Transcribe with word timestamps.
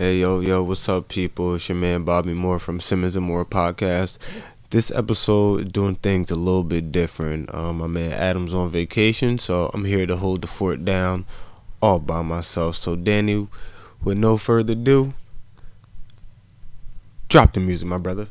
Hey 0.00 0.16
yo 0.20 0.40
yo, 0.40 0.62
what's 0.62 0.88
up, 0.88 1.08
people? 1.08 1.56
It's 1.56 1.68
your 1.68 1.76
man 1.76 2.04
Bobby 2.04 2.32
Moore 2.32 2.58
from 2.58 2.80
Simmons 2.80 3.16
and 3.16 3.26
Moore 3.26 3.44
Podcast. 3.44 4.16
This 4.70 4.90
episode 4.90 5.72
doing 5.72 5.96
things 5.96 6.30
a 6.30 6.36
little 6.36 6.64
bit 6.64 6.90
different. 6.90 7.54
Um, 7.54 7.76
my 7.76 7.86
man 7.86 8.10
Adam's 8.10 8.54
on 8.54 8.70
vacation, 8.70 9.36
so 9.36 9.70
I'm 9.74 9.84
here 9.84 10.06
to 10.06 10.16
hold 10.16 10.40
the 10.40 10.46
fort 10.46 10.86
down 10.86 11.26
all 11.82 11.98
by 11.98 12.22
myself. 12.22 12.76
So 12.76 12.96
Danny, 12.96 13.46
with 14.02 14.16
no 14.16 14.38
further 14.38 14.72
ado, 14.72 15.12
drop 17.28 17.52
the 17.52 17.60
music, 17.60 17.86
my 17.86 17.98
brother. 17.98 18.28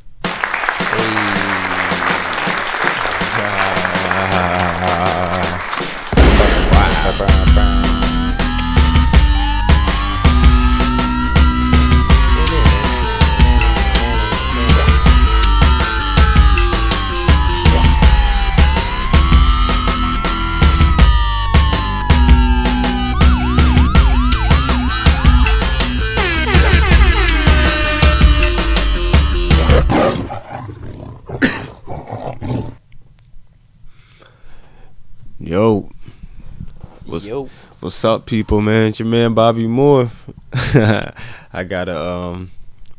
Yo, 35.60 35.90
What's- 37.04 37.26
Yo, 37.26 37.46
what's 37.80 38.02
up, 38.02 38.24
people? 38.24 38.62
Man, 38.62 38.88
it's 38.88 38.98
your 38.98 39.06
man 39.08 39.34
Bobby 39.34 39.66
Moore. 39.66 40.10
I 40.54 41.64
got 41.68 41.90
a 41.90 42.00
um, 42.02 42.50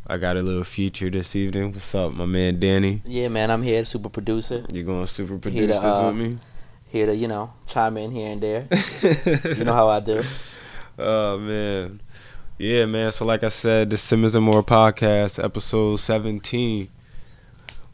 I 0.05 0.17
got 0.19 0.37
a 0.37 0.43
little 0.43 0.63
feature 0.63 1.09
this 1.09 1.35
evening. 1.35 1.71
What's 1.71 1.95
up, 1.95 2.13
my 2.13 2.27
man 2.27 2.59
Danny? 2.59 3.01
yeah, 3.03 3.29
man, 3.29 3.49
I'm 3.49 3.63
here, 3.63 3.83
super 3.83 4.09
producer, 4.09 4.63
You're 4.71 4.83
going 4.83 5.07
super 5.07 5.33
Here 5.33 5.39
produce 5.39 5.61
to, 5.61 5.67
this 5.73 5.83
uh, 5.83 6.03
with 6.13 6.15
me? 6.23 6.37
here 6.89 7.07
to 7.07 7.15
you 7.15 7.27
know 7.27 7.51
chime 7.65 7.97
in 7.97 8.11
here 8.11 8.29
and 8.29 8.41
there. 8.41 8.67
you 9.57 9.63
know 9.63 9.73
how 9.73 9.89
I 9.89 9.99
do. 9.99 10.21
Oh 10.99 11.39
man, 11.39 11.99
yeah, 12.59 12.85
man. 12.85 13.11
So 13.11 13.25
like 13.25 13.43
I 13.43 13.49
said, 13.49 13.89
the 13.89 13.97
Simmons 13.97 14.35
and 14.35 14.45
Moore 14.45 14.61
podcast, 14.61 15.43
episode 15.43 15.95
seventeen. 15.95 16.89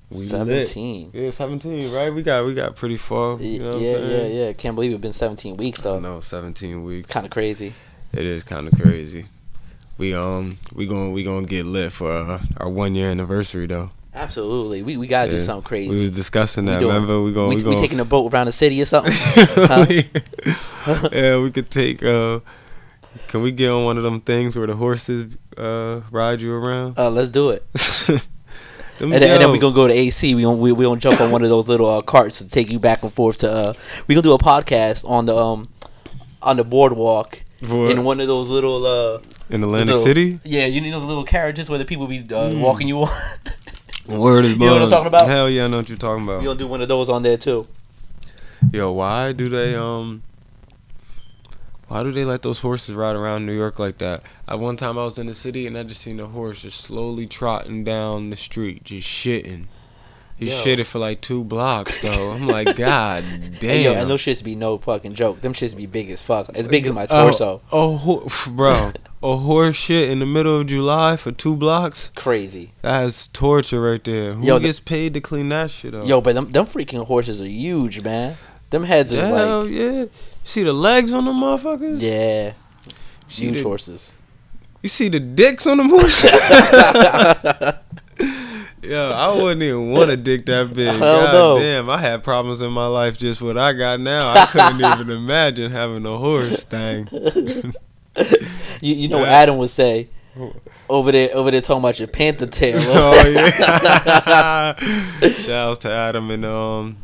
We 0.10 0.18
lit. 0.20 0.28
Seventeen. 0.30 1.12
Yeah, 1.14 1.32
seventeen, 1.32 1.82
right? 1.94 2.14
We 2.14 2.24
got 2.24 2.46
we 2.46 2.54
got 2.54 2.76
pretty 2.78 2.96
far. 2.98 3.38
You 3.42 3.60
know 3.60 3.66
what 3.68 3.76
I'm 3.76 3.82
yeah, 3.84 3.98
yeah, 3.98 4.26
yeah. 4.28 4.54
Can't 4.54 4.74
believe 4.76 4.92
it's 4.94 5.02
been 5.02 5.12
17 5.14 5.58
weeks 5.58 5.82
though. 5.82 6.00
No, 6.00 6.22
seventeen 6.22 6.84
weeks. 6.86 7.08
Kind 7.12 7.26
of 7.26 7.32
crazy. 7.32 7.74
It 8.14 8.26
is 8.26 8.44
kind 8.46 8.68
of 8.68 8.80
crazy. 8.80 9.26
We 9.98 10.14
um 10.14 10.60
we 10.74 10.86
going 10.86 11.12
we 11.12 11.24
gonna 11.24 11.46
get 11.46 11.66
lit 11.66 11.92
for 11.92 12.10
uh, 12.12 12.40
our 12.58 12.70
one 12.70 12.96
year 12.96 13.10
anniversary 13.10 13.66
though. 13.68 13.90
Absolutely. 14.14 14.82
We 14.82 14.96
we 14.96 15.08
gotta 15.08 15.30
do 15.32 15.38
Yeah. 15.38 15.44
something 15.44 15.64
crazy. 15.68 15.90
We 15.90 16.00
was 16.02 16.12
discussing 16.12 16.66
We 16.66 16.72
that. 16.72 16.80
doing- 16.80 16.94
Remember 16.94 17.22
we 17.22 17.34
going 17.34 17.50
we, 17.50 17.56
we, 17.58 17.62
we 17.64 17.64
going 17.72 17.78
taking 17.80 18.00
a 18.00 18.06
boat 18.06 18.34
around 18.34 18.46
the 18.46 18.52
city 18.54 18.82
or 18.82 18.86
something. 18.94 19.14
Yeah, 21.12 21.40
we 21.42 21.52
could 21.52 21.70
take. 21.70 22.02
uh 22.02 22.40
Can 23.28 23.42
we 23.42 23.52
get 23.52 23.70
on 23.70 23.84
one 23.84 23.98
of 23.98 24.04
them 24.04 24.22
things 24.22 24.56
where 24.56 24.68
the 24.68 24.76
horses 24.76 25.36
uh 25.58 26.02
ride 26.12 26.40
you 26.40 26.54
around? 26.54 26.98
uh, 26.98 27.10
let's 27.10 27.30
do 27.30 27.50
it. 27.50 27.66
And, 29.00 29.12
then- 29.14 29.22
and 29.24 29.32
then 29.34 29.42
yo, 29.42 29.52
we 29.52 29.60
gonna 29.60 29.76
go 29.76 29.88
to 29.88 29.94
AC. 29.94 30.34
We 30.36 30.42
gonna 30.42 30.58
we, 30.58 30.72
we 30.72 30.86
gonna 30.86 31.00
jump 31.00 31.22
on 31.22 31.32
one 31.32 31.44
of 31.44 31.50
those 31.50 31.68
little 31.70 31.90
uh, 31.90 32.02
carts 32.02 32.40
to 32.40 32.50
take 32.50 32.70
you 32.70 32.80
back 32.80 33.04
and 33.04 33.12
forth 33.14 33.38
to. 33.40 33.52
uh 33.52 33.74
We 34.08 34.16
gonna 34.16 34.24
do 34.24 34.34
a 34.34 34.38
podcast 34.40 35.08
on 35.10 35.26
the 35.26 35.36
um 35.38 35.68
on 36.42 36.58
the 36.58 36.64
boardwalk 36.64 37.42
for- 37.66 37.90
in 37.92 38.04
one 38.04 38.20
of 38.20 38.28
those 38.28 38.50
little 38.50 38.86
uh 38.86 39.20
in 39.50 39.64
Atlantic 39.64 39.88
little- 39.88 40.02
City. 40.02 40.40
Yeah, 40.44 40.66
you 40.66 40.82
need 40.82 40.92
those 40.94 41.06
little 41.06 41.24
carriages 41.24 41.70
where 41.70 41.80
the 41.80 41.86
people 41.86 42.08
be 42.08 42.20
uh, 42.20 42.24
Mm. 42.50 42.60
walking 42.60 42.88
you 42.88 43.02
on. 43.04 43.10
Word 44.08 44.46
is 44.46 44.52
You 44.54 44.58
know 44.60 44.74
what 44.74 44.82
I'm 44.84 44.90
talking 44.90 45.08
about? 45.08 45.28
Hell 45.28 45.50
yeah, 45.50 45.66
I 45.66 45.68
know 45.68 45.78
what 45.78 45.90
you're 45.90 45.98
talking 45.98 46.24
about. 46.24 46.40
we 46.40 46.46
gonna 46.46 46.58
do 46.60 46.68
one 46.68 46.82
of 46.82 46.88
those 46.88 47.10
on 47.10 47.24
there 47.24 47.38
too. 47.38 47.68
Yo, 48.74 48.92
why 48.94 49.32
do 49.34 49.48
they 49.50 49.76
um 49.76 50.24
why 51.88 52.04
do 52.04 52.12
they 52.12 52.26
let 52.26 52.42
those 52.42 52.60
horses 52.60 52.96
ride 52.96 53.16
around 53.16 53.46
New 53.46 53.56
York 53.56 53.80
like 53.80 53.98
that? 54.00 54.22
At 54.48 54.60
one 54.60 54.76
time 54.78 54.98
I 54.98 55.04
was 55.06 55.18
in 55.18 55.28
the 55.28 55.36
city 55.36 55.68
and 55.68 55.78
I 55.78 55.84
just 55.84 56.02
seen 56.02 56.20
a 56.20 56.28
horse 56.28 56.62
just 56.62 56.82
slowly 56.82 57.28
trotting 57.28 57.84
down 57.84 58.30
the 58.30 58.36
street, 58.36 58.84
just 58.84 59.08
shitting. 59.08 59.66
He 60.36 60.50
Yo. 60.52 60.56
shitted 60.64 60.86
for 60.86 61.00
like 61.00 61.22
two 61.22 61.44
blocks 61.44 62.00
though. 62.04 62.32
I'm 62.32 62.46
like, 62.46 62.76
God 62.76 63.24
damn. 63.24 63.54
Hey, 63.60 63.84
yo, 63.86 63.94
and 63.94 64.08
those 64.08 64.22
shits 64.22 64.44
be 64.44 64.56
no 64.56 64.78
fucking 64.78 65.14
joke. 65.16 65.42
Them 65.42 65.54
shits 65.54 65.76
be 65.76 65.88
big 65.88 66.12
as 66.12 66.22
fuck. 66.22 66.50
As 66.56 66.68
big 66.68 66.86
as 66.86 66.92
my 66.94 67.08
Oh, 67.10 67.24
torso. 67.24 67.62
Oh, 67.72 67.96
ho- 67.98 68.28
bro, 68.52 68.92
a 69.24 69.38
horse 69.38 69.76
shit 69.78 70.12
in 70.12 70.20
the 70.20 70.28
middle 70.28 70.60
of 70.62 70.68
July 70.68 71.18
for 71.18 71.32
two 71.32 71.56
blocks? 71.58 72.12
Crazy. 72.14 72.74
That's 72.84 73.28
torture 73.30 73.82
right 73.82 74.04
there. 74.04 74.34
Who 74.34 74.46
Yo, 74.46 74.60
the- 74.60 74.68
gets 74.68 74.80
paid 74.80 75.16
to 75.16 75.22
clean 75.22 75.50
that 75.50 75.72
shit 75.72 75.96
up? 75.96 76.06
Yo, 76.08 76.22
but 76.22 76.36
them 76.36 76.52
them 76.52 76.68
freaking 76.68 77.08
horses 77.08 77.42
are 77.42 77.48
huge, 77.48 78.02
man. 78.04 78.38
Them 78.70 78.84
heads 78.84 79.12
is 79.12 79.20
Hell 79.20 79.62
like 79.64 79.72
yeah. 79.72 80.06
See 80.44 80.64
the 80.64 80.74
legs 80.74 81.12
on 81.14 81.26
them 81.26 81.38
motherfuckers? 81.40 82.02
yeah, 82.02 82.54
See 83.28 83.46
huge 83.46 83.56
the- 83.58 83.64
horses. 83.64 84.14
You 84.84 84.90
see 84.90 85.10
the 85.10 85.20
dicks 85.20 85.66
on 85.68 85.78
them 85.78 85.90
horses? 85.90 86.32
Yo, 88.82 89.12
I 89.12 89.34
wouldn't 89.36 89.62
even 89.64 89.90
want 89.90 90.12
a 90.12 90.16
dick 90.18 90.46
that 90.46 90.74
big. 90.74 90.88
Hell 90.88 91.00
God 91.00 91.34
no. 91.34 91.60
damn, 91.60 91.90
I 91.90 92.00
had 92.00 92.24
problems 92.24 92.62
in 92.62 92.72
my 92.72 92.86
life 92.88 93.18
just 93.18 93.42
what 93.42 93.58
I 93.58 93.74
got 93.74 94.00
now. 94.00 94.32
I 94.34 94.46
couldn't 94.46 94.80
even 94.80 95.10
imagine 95.10 95.72
having 95.72 96.06
a 96.06 96.18
horse 96.18 96.64
thing. 96.64 97.10
You 98.82 98.96
you 98.96 99.08
know 99.10 99.22
Yeah. 99.22 99.28
Adam 99.30 99.58
would 99.58 99.70
say 99.72 100.08
over 100.88 101.12
there 101.12 101.30
over 101.34 101.52
there 101.52 101.60
talking 101.62 101.82
about 101.82 102.00
your 102.00 102.08
panther 102.08 102.46
tail. 102.48 102.78
oh 102.80 103.28
yeah. 103.28 104.76
Shout 105.32 105.50
outs 105.50 105.80
to 105.80 105.92
Adam 105.92 106.30
and 106.32 106.46
um 106.46 106.98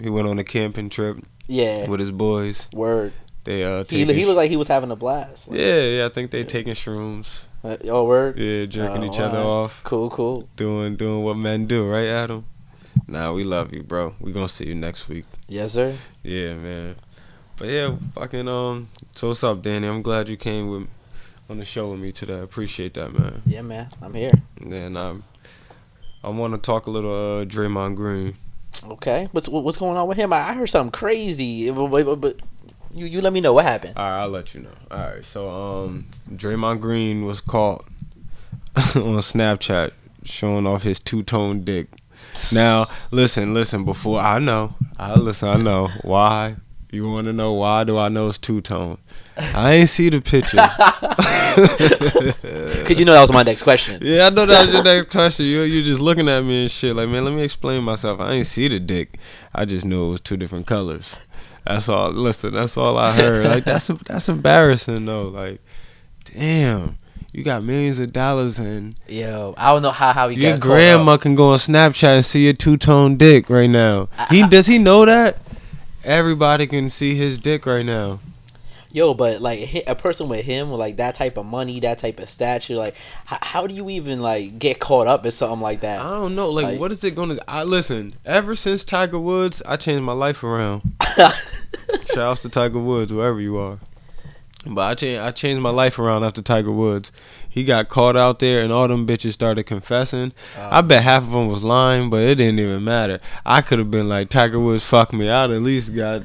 he 0.00 0.10
went 0.10 0.26
on 0.28 0.38
a 0.38 0.44
camping 0.44 0.88
trip 0.88 1.18
yeah. 1.46 1.86
with 1.88 2.00
his 2.00 2.10
boys. 2.10 2.68
Word. 2.72 3.12
They 3.44 3.64
uh 3.64 3.84
He 3.88 4.04
he 4.04 4.24
looked 4.26 4.36
like 4.36 4.50
he 4.50 4.56
was 4.56 4.68
having 4.68 4.90
a 4.90 4.96
blast. 4.96 5.48
Like, 5.48 5.58
Yeah, 5.58 5.80
yeah, 5.82 6.06
I 6.06 6.08
think 6.10 6.30
they 6.30 6.44
taking 6.44 6.74
shrooms. 6.74 7.44
uh, 7.64 7.76
oh 7.84 8.04
word. 8.04 8.38
Yeah, 8.38 8.66
jerking 8.66 9.02
Oh, 9.04 9.06
each 9.12 9.18
other 9.20 9.38
alright. 9.38 9.46
off. 9.70 9.80
Cool, 9.84 10.10
cool. 10.10 10.48
Doing 10.56 10.96
doing 10.96 11.22
what 11.24 11.36
men 11.36 11.66
do, 11.66 11.88
right, 11.88 12.06
Adam? 12.08 12.44
Nah, 13.06 13.32
we 13.32 13.44
love 13.44 13.72
you, 13.72 13.82
bro. 13.82 14.14
We 14.20 14.32
gonna 14.32 14.48
see 14.48 14.66
you 14.66 14.74
next 14.74 15.08
week. 15.08 15.24
Yes, 15.48 15.72
sir. 15.72 15.96
Yeah, 16.22 16.54
man. 16.54 16.96
But 17.56 17.68
yeah, 17.68 17.96
fucking 18.14 18.46
um. 18.48 18.88
So 19.14 19.28
what's 19.28 19.42
up, 19.44 19.62
Danny? 19.62 19.86
I'm 19.88 20.02
glad 20.02 20.28
you 20.28 20.36
came 20.36 20.68
with 20.70 20.88
on 21.48 21.58
the 21.58 21.64
show 21.64 21.90
with 21.90 22.00
me 22.00 22.12
today. 22.12 22.36
I 22.36 22.42
appreciate 22.42 22.94
that, 22.94 23.12
man. 23.12 23.42
Yeah, 23.46 23.62
man. 23.62 23.88
I'm 24.02 24.14
here. 24.14 24.32
And 24.60 24.96
um, 24.96 25.24
I 26.22 26.28
want 26.28 26.54
to 26.54 26.60
talk 26.60 26.86
a 26.86 26.90
little 26.90 27.10
uh, 27.40 27.44
Draymond 27.44 27.96
Green. 27.96 28.36
Okay. 28.84 29.28
What's 29.32 29.48
what's 29.48 29.76
going 29.78 29.96
on 29.96 30.08
with 30.08 30.16
him? 30.16 30.32
I 30.32 30.52
heard 30.54 30.68
something 30.68 30.92
crazy. 30.92 31.70
But 31.70 32.36
you 32.92 33.06
you 33.06 33.20
let 33.20 33.32
me 33.32 33.40
know 33.40 33.52
what 33.52 33.64
happened. 33.64 33.94
All 33.96 34.04
right, 34.04 34.22
I'll 34.22 34.28
let 34.28 34.54
you 34.54 34.60
know. 34.60 34.70
All 34.90 34.98
right, 34.98 35.24
so 35.24 35.50
um, 35.50 36.06
Draymond 36.30 36.80
Green 36.80 37.24
was 37.24 37.40
caught 37.40 37.84
on 38.76 39.18
Snapchat 39.20 39.92
showing 40.24 40.66
off 40.66 40.82
his 40.82 41.00
two 41.00 41.22
tone 41.22 41.64
dick. 41.64 41.88
Now, 42.52 42.86
listen, 43.10 43.54
listen. 43.54 43.84
Before 43.84 44.20
I 44.20 44.38
know, 44.38 44.74
I 44.98 45.14
listen. 45.14 45.48
I 45.48 45.56
know 45.56 45.88
why. 46.02 46.56
You 46.92 47.08
want 47.08 47.26
to 47.28 47.32
know 47.32 47.52
why? 47.52 47.84
Do 47.84 47.98
I 47.98 48.08
know 48.08 48.28
it's 48.28 48.38
two 48.38 48.60
tone? 48.60 48.98
I 49.36 49.72
ain't 49.72 49.88
see 49.88 50.10
the 50.10 50.20
picture. 50.20 50.56
Cause 52.86 52.98
you 52.98 53.04
know 53.04 53.12
that 53.12 53.20
was 53.20 53.32
my 53.32 53.42
next 53.42 53.62
question. 53.62 53.98
Yeah, 54.02 54.26
I 54.26 54.30
know 54.30 54.46
that 54.46 54.66
was 54.66 54.74
your 54.74 54.84
next 54.84 55.10
question. 55.10 55.46
You 55.46 55.62
you 55.62 55.82
just 55.82 56.00
looking 56.00 56.28
at 56.28 56.44
me 56.44 56.62
and 56.62 56.70
shit. 56.70 56.96
Like, 56.96 57.08
man, 57.08 57.24
let 57.24 57.34
me 57.34 57.42
explain 57.42 57.82
myself. 57.84 58.20
I 58.20 58.32
ain't 58.32 58.46
see 58.46 58.68
the 58.68 58.80
dick. 58.80 59.18
I 59.54 59.64
just 59.64 59.84
knew 59.84 60.08
it 60.08 60.10
was 60.10 60.20
two 60.20 60.36
different 60.36 60.66
colors. 60.66 61.16
That's 61.66 61.88
all. 61.88 62.10
Listen, 62.10 62.54
that's 62.54 62.76
all 62.76 62.98
I 62.98 63.12
heard. 63.12 63.46
Like, 63.46 63.64
that's 63.64 63.88
that's 64.06 64.28
embarrassing 64.28 65.04
though. 65.06 65.28
Like, 65.28 65.60
damn, 66.24 66.96
you 67.32 67.42
got 67.42 67.62
millions 67.62 67.98
of 67.98 68.12
dollars 68.12 68.58
and 68.58 68.96
Yo, 69.08 69.54
I 69.56 69.72
don't 69.72 69.82
know 69.82 69.90
how 69.90 70.12
how 70.12 70.28
he 70.28 70.40
your 70.40 70.58
grandma 70.58 71.16
can 71.16 71.34
go 71.34 71.50
on 71.50 71.58
Snapchat 71.58 72.16
and 72.16 72.24
see 72.24 72.44
your 72.44 72.52
two 72.52 72.76
tone 72.76 73.16
dick 73.16 73.48
right 73.48 73.70
now. 73.70 74.08
He 74.30 74.46
does 74.46 74.66
he 74.66 74.78
know 74.78 75.04
that? 75.04 75.38
Everybody 76.02 76.66
can 76.66 76.88
see 76.88 77.14
his 77.14 77.38
dick 77.38 77.66
right 77.66 77.84
now. 77.84 78.20
Yo, 78.92 79.14
but 79.14 79.40
like 79.40 79.84
a 79.86 79.94
person 79.94 80.28
with 80.28 80.44
him 80.44 80.70
with 80.70 80.80
like 80.80 80.96
that 80.96 81.14
type 81.14 81.36
of 81.36 81.46
money, 81.46 81.78
that 81.80 81.98
type 81.98 82.18
of 82.18 82.28
stature, 82.28 82.74
like 82.74 82.96
how, 83.24 83.38
how 83.40 83.66
do 83.66 83.74
you 83.74 83.88
even 83.90 84.20
like 84.20 84.58
get 84.58 84.80
caught 84.80 85.06
up 85.06 85.24
in 85.24 85.30
something 85.30 85.60
like 85.60 85.80
that? 85.82 86.00
I 86.00 86.10
don't 86.10 86.34
know. 86.34 86.50
Like, 86.50 86.64
Like- 86.66 86.80
what 86.80 86.90
is 86.90 87.04
it 87.04 87.14
gonna? 87.14 87.38
I 87.46 87.62
listen. 87.62 88.14
Ever 88.24 88.56
since 88.56 88.84
Tiger 88.84 89.18
Woods, 89.20 89.62
I 89.64 89.76
changed 89.76 90.02
my 90.02 90.12
life 90.12 90.42
around. 90.42 90.82
Shout 91.16 92.18
out 92.18 92.36
to 92.38 92.48
Tiger 92.48 92.80
Woods, 92.80 93.12
wherever 93.12 93.40
you 93.40 93.58
are. 93.58 93.78
But 94.66 94.82
I 94.82 94.94
changed, 94.94 95.20
I 95.22 95.30
changed 95.30 95.62
my 95.62 95.70
life 95.70 95.98
around 95.98 96.24
after 96.24 96.42
Tiger 96.42 96.72
Woods. 96.72 97.12
He 97.48 97.64
got 97.64 97.88
caught 97.88 98.16
out 98.16 98.38
there, 98.40 98.60
and 98.60 98.70
all 98.72 98.86
them 98.88 99.06
bitches 99.06 99.32
started 99.32 99.64
confessing. 99.64 100.32
I 100.58 100.80
Um, 100.80 100.88
bet 100.88 101.02
half 101.02 101.22
of 101.24 101.30
them 101.32 101.48
was 101.48 101.64
lying, 101.64 102.10
but 102.10 102.20
it 102.22 102.34
didn't 102.36 102.58
even 102.60 102.84
matter. 102.84 103.20
I 103.46 103.60
could 103.62 103.78
have 103.78 103.90
been 103.90 104.08
like, 104.08 104.28
Tiger 104.28 104.60
Woods, 104.60 104.84
fuck 104.84 105.12
me. 105.12 105.30
I'd 105.30 105.50
at 105.50 105.62
least 105.62 105.94
got 105.94 106.22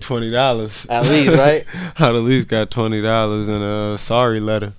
twenty 0.00 0.30
dollars. 0.30 0.86
At 0.88 1.06
least, 1.06 1.34
right? 1.36 1.64
I'd 1.98 2.00
at 2.14 2.22
least 2.22 2.48
got 2.48 2.70
twenty 2.70 3.02
dollars 3.02 3.48
and 3.48 3.62
a 3.62 3.98
sorry 3.98 4.40
letter. 4.40 4.72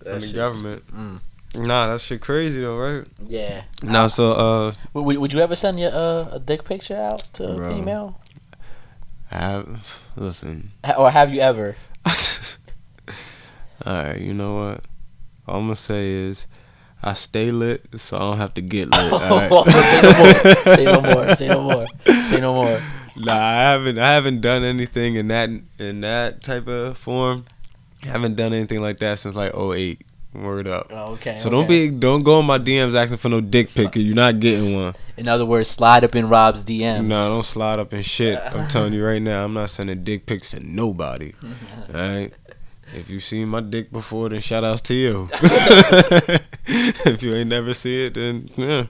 That 0.00 0.20
the 0.20 0.32
government. 0.32 0.86
Mm. 0.94 1.20
Nah, 1.54 1.88
that 1.88 2.00
shit 2.00 2.20
crazy 2.20 2.60
though, 2.60 2.76
right? 2.76 3.06
Yeah. 3.26 3.62
Now, 3.82 4.08
so 4.08 4.32
uh, 4.32 4.72
Would, 4.92 5.16
would, 5.16 5.32
you 5.32 5.40
ever 5.40 5.56
send 5.56 5.80
your 5.80 5.92
uh, 5.92 6.28
a 6.32 6.38
dick 6.38 6.64
picture 6.64 6.96
out 6.96 7.24
to 7.34 7.48
a 7.48 7.68
female? 7.70 8.20
I 9.30 9.38
have 9.38 10.00
listen. 10.16 10.70
Or 10.98 11.10
have 11.10 11.32
you 11.32 11.40
ever? 11.40 11.76
All 13.84 13.94
right, 13.94 14.20
you 14.20 14.34
know 14.34 14.56
what? 14.56 14.86
All 15.46 15.58
I'm 15.58 15.64
gonna 15.64 15.76
say 15.76 16.10
is, 16.10 16.46
I 17.02 17.14
stay 17.14 17.50
lit, 17.50 17.84
so 17.96 18.16
I 18.16 18.20
don't 18.20 18.38
have 18.38 18.54
to 18.54 18.62
get 18.62 18.88
lit. 18.88 19.12
right? 19.12 19.70
say 19.74 20.02
no 20.02 20.14
more. 20.20 20.34
Say 20.74 20.84
no 20.84 21.00
more. 21.00 21.34
Say 21.34 21.48
no 21.48 21.62
more. 21.62 21.86
Say 22.28 22.40
no 22.40 22.54
more. 22.54 22.80
Nah, 23.16 23.32
I 23.32 23.62
haven't. 23.62 23.98
I 23.98 24.12
haven't 24.12 24.40
done 24.40 24.64
anything 24.64 25.16
in 25.16 25.28
that 25.28 25.50
in 25.78 26.00
that 26.02 26.42
type 26.42 26.68
of 26.68 26.98
form. 26.98 27.46
I 28.04 28.08
haven't 28.08 28.36
done 28.36 28.52
anything 28.52 28.80
like 28.80 28.98
that 28.98 29.18
since 29.18 29.34
like 29.34 29.56
08. 29.56 30.02
Word 30.34 30.68
up. 30.68 30.88
Oh, 30.90 31.12
okay. 31.12 31.38
So 31.38 31.48
don't 31.48 31.66
be 31.66 31.90
don't 31.90 32.22
go 32.22 32.38
on 32.40 32.44
my 32.44 32.58
DMs 32.58 32.94
asking 32.94 33.16
for 33.16 33.30
no 33.30 33.40
dick 33.40 33.70
pic. 33.72 33.96
You're 33.96 34.14
not 34.14 34.38
getting 34.38 34.74
one. 34.74 34.94
In 35.16 35.28
other 35.28 35.46
words, 35.46 35.70
slide 35.70 36.04
up 36.04 36.14
in 36.14 36.28
Rob's 36.28 36.62
DMs. 36.62 37.06
No, 37.06 37.28
don't 37.30 37.44
slide 37.44 37.78
up 37.78 37.94
in 37.94 38.02
shit. 38.02 38.38
I'm 38.38 38.68
telling 38.68 38.92
you 38.92 39.04
right 39.04 39.22
now, 39.22 39.44
I'm 39.44 39.54
not 39.54 39.70
sending 39.70 40.04
dick 40.04 40.26
pics 40.26 40.50
to 40.50 40.60
nobody. 40.60 41.32
Alright? 41.88 42.34
If 42.94 43.08
you 43.08 43.18
seen 43.18 43.48
my 43.48 43.60
dick 43.60 43.90
before, 43.90 44.28
then 44.28 44.40
shout 44.40 44.62
outs 44.62 44.82
to 44.82 44.94
you. 44.94 45.28
if 45.32 47.22
you 47.22 47.34
ain't 47.34 47.48
never 47.48 47.74
see 47.74 48.04
it, 48.04 48.14
then 48.14 48.46
yeah. 48.56 48.86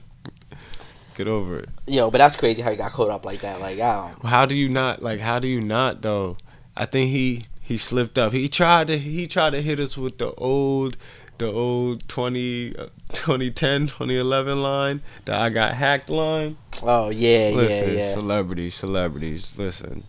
Get 1.17 1.27
over 1.27 1.57
it. 1.57 1.69
Yo, 1.87 2.11
but 2.11 2.19
that's 2.19 2.35
crazy 2.35 2.61
how 2.61 2.69
you 2.69 2.77
got 2.77 2.91
caught 2.91 3.09
up 3.09 3.25
like 3.25 3.39
that. 3.39 3.59
Like, 3.59 3.79
I 3.79 4.11
don't. 4.11 4.23
How 4.23 4.45
do 4.45 4.55
you 4.55 4.69
not 4.69 5.01
like 5.01 5.19
how 5.19 5.39
do 5.39 5.47
you 5.47 5.59
not 5.59 6.03
though? 6.03 6.37
I 6.75 6.85
think 6.85 7.09
he 7.09 7.45
he 7.59 7.75
slipped 7.75 8.19
up. 8.19 8.33
He 8.33 8.47
tried 8.47 8.85
to 8.85 8.99
he 8.99 9.25
tried 9.25 9.49
to 9.49 9.63
hit 9.63 9.79
us 9.79 9.97
with 9.97 10.19
the 10.19 10.31
old 10.33 10.95
the 11.39 11.51
old 11.51 12.07
20, 12.07 12.75
uh, 12.75 12.85
2010, 13.13 13.87
2011 13.87 14.61
line, 14.61 15.01
the 15.25 15.35
I 15.35 15.49
got 15.49 15.73
hacked 15.73 16.11
line. 16.11 16.57
Oh 16.83 17.09
yeah, 17.09 17.49
listen, 17.51 17.95
yeah, 17.95 17.99
yeah. 17.99 18.13
celebrities, 18.13 18.75
celebrities, 18.75 19.57
listen. 19.57 20.03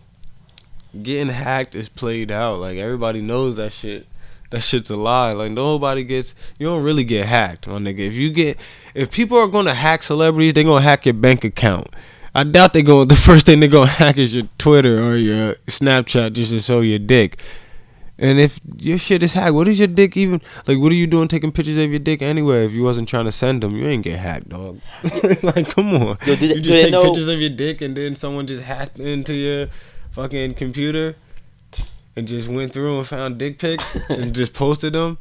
Getting 1.01 1.29
hacked 1.29 1.73
is 1.73 1.89
played 1.89 2.29
out. 2.29 2.59
Like 2.59 2.77
everybody 2.77 3.21
knows 3.21 3.55
that 3.55 3.71
shit. 3.71 4.05
That 4.51 4.61
shit's 4.61 4.89
a 4.89 4.97
lie. 4.97 5.33
Like 5.33 5.51
nobody 5.51 6.03
gets. 6.03 6.33
You 6.57 6.67
don't 6.67 6.83
really 6.83 7.03
get 7.03 7.27
hacked, 7.27 7.67
my 7.67 7.77
nigga. 7.77 7.99
If 7.99 8.15
you 8.15 8.31
get, 8.31 8.59
if 8.95 9.11
people 9.11 9.37
are 9.37 9.47
gonna 9.47 9.75
hack 9.75 10.01
celebrities, 10.03 10.53
they're 10.53 10.63
gonna 10.63 10.81
hack 10.81 11.05
your 11.05 11.13
bank 11.13 11.43
account. 11.43 11.87
I 12.33 12.43
doubt 12.43 12.73
they 12.73 12.81
go. 12.83 13.05
The 13.05 13.15
first 13.15 13.45
thing 13.45 13.59
they 13.59 13.67
gonna 13.67 13.87
hack 13.87 14.17
is 14.17 14.33
your 14.33 14.47
Twitter 14.57 15.03
or 15.03 15.15
your 15.17 15.53
Snapchat 15.67 16.33
just 16.33 16.51
to 16.51 16.59
show 16.59 16.81
your 16.81 16.99
dick. 16.99 17.41
And 18.21 18.37
if 18.37 18.59
your 18.77 18.97
shit 18.97 19.23
is 19.23 19.33
hacked, 19.33 19.53
what 19.53 19.67
is 19.69 19.79
your 19.79 19.87
dick 19.87 20.17
even 20.17 20.41
like? 20.67 20.77
What 20.79 20.91
are 20.91 20.95
you 20.95 21.07
doing 21.07 21.27
taking 21.29 21.51
pictures 21.53 21.77
of 21.77 21.89
your 21.89 21.99
dick 21.99 22.21
anyway? 22.21 22.65
If 22.65 22.71
you 22.73 22.83
wasn't 22.83 23.07
trying 23.07 23.25
to 23.25 23.31
send 23.31 23.61
them, 23.63 23.77
you 23.77 23.87
ain't 23.87 24.03
get 24.03 24.19
hacked, 24.19 24.49
dog. 24.49 24.79
like, 25.43 25.69
come 25.69 25.93
on. 25.93 26.17
Yo, 26.25 26.35
they- 26.35 26.55
you 26.55 26.61
just 26.61 26.81
take 26.83 26.91
know- 26.91 27.03
pictures 27.05 27.27
of 27.29 27.39
your 27.39 27.49
dick 27.51 27.81
and 27.81 27.95
then 27.95 28.15
someone 28.15 28.45
just 28.47 28.63
hacked 28.63 28.99
into 28.99 29.33
your 29.33 29.67
fucking 30.11 30.55
computer 30.55 31.15
and 32.19 32.27
just 32.27 32.47
went 32.47 32.71
through 32.73 32.99
and 32.99 33.07
found 33.07 33.37
dick 33.39 33.57
pics 33.57 33.95
and 34.09 34.35
just 34.35 34.53
posted 34.53 34.93
them. 34.93 35.17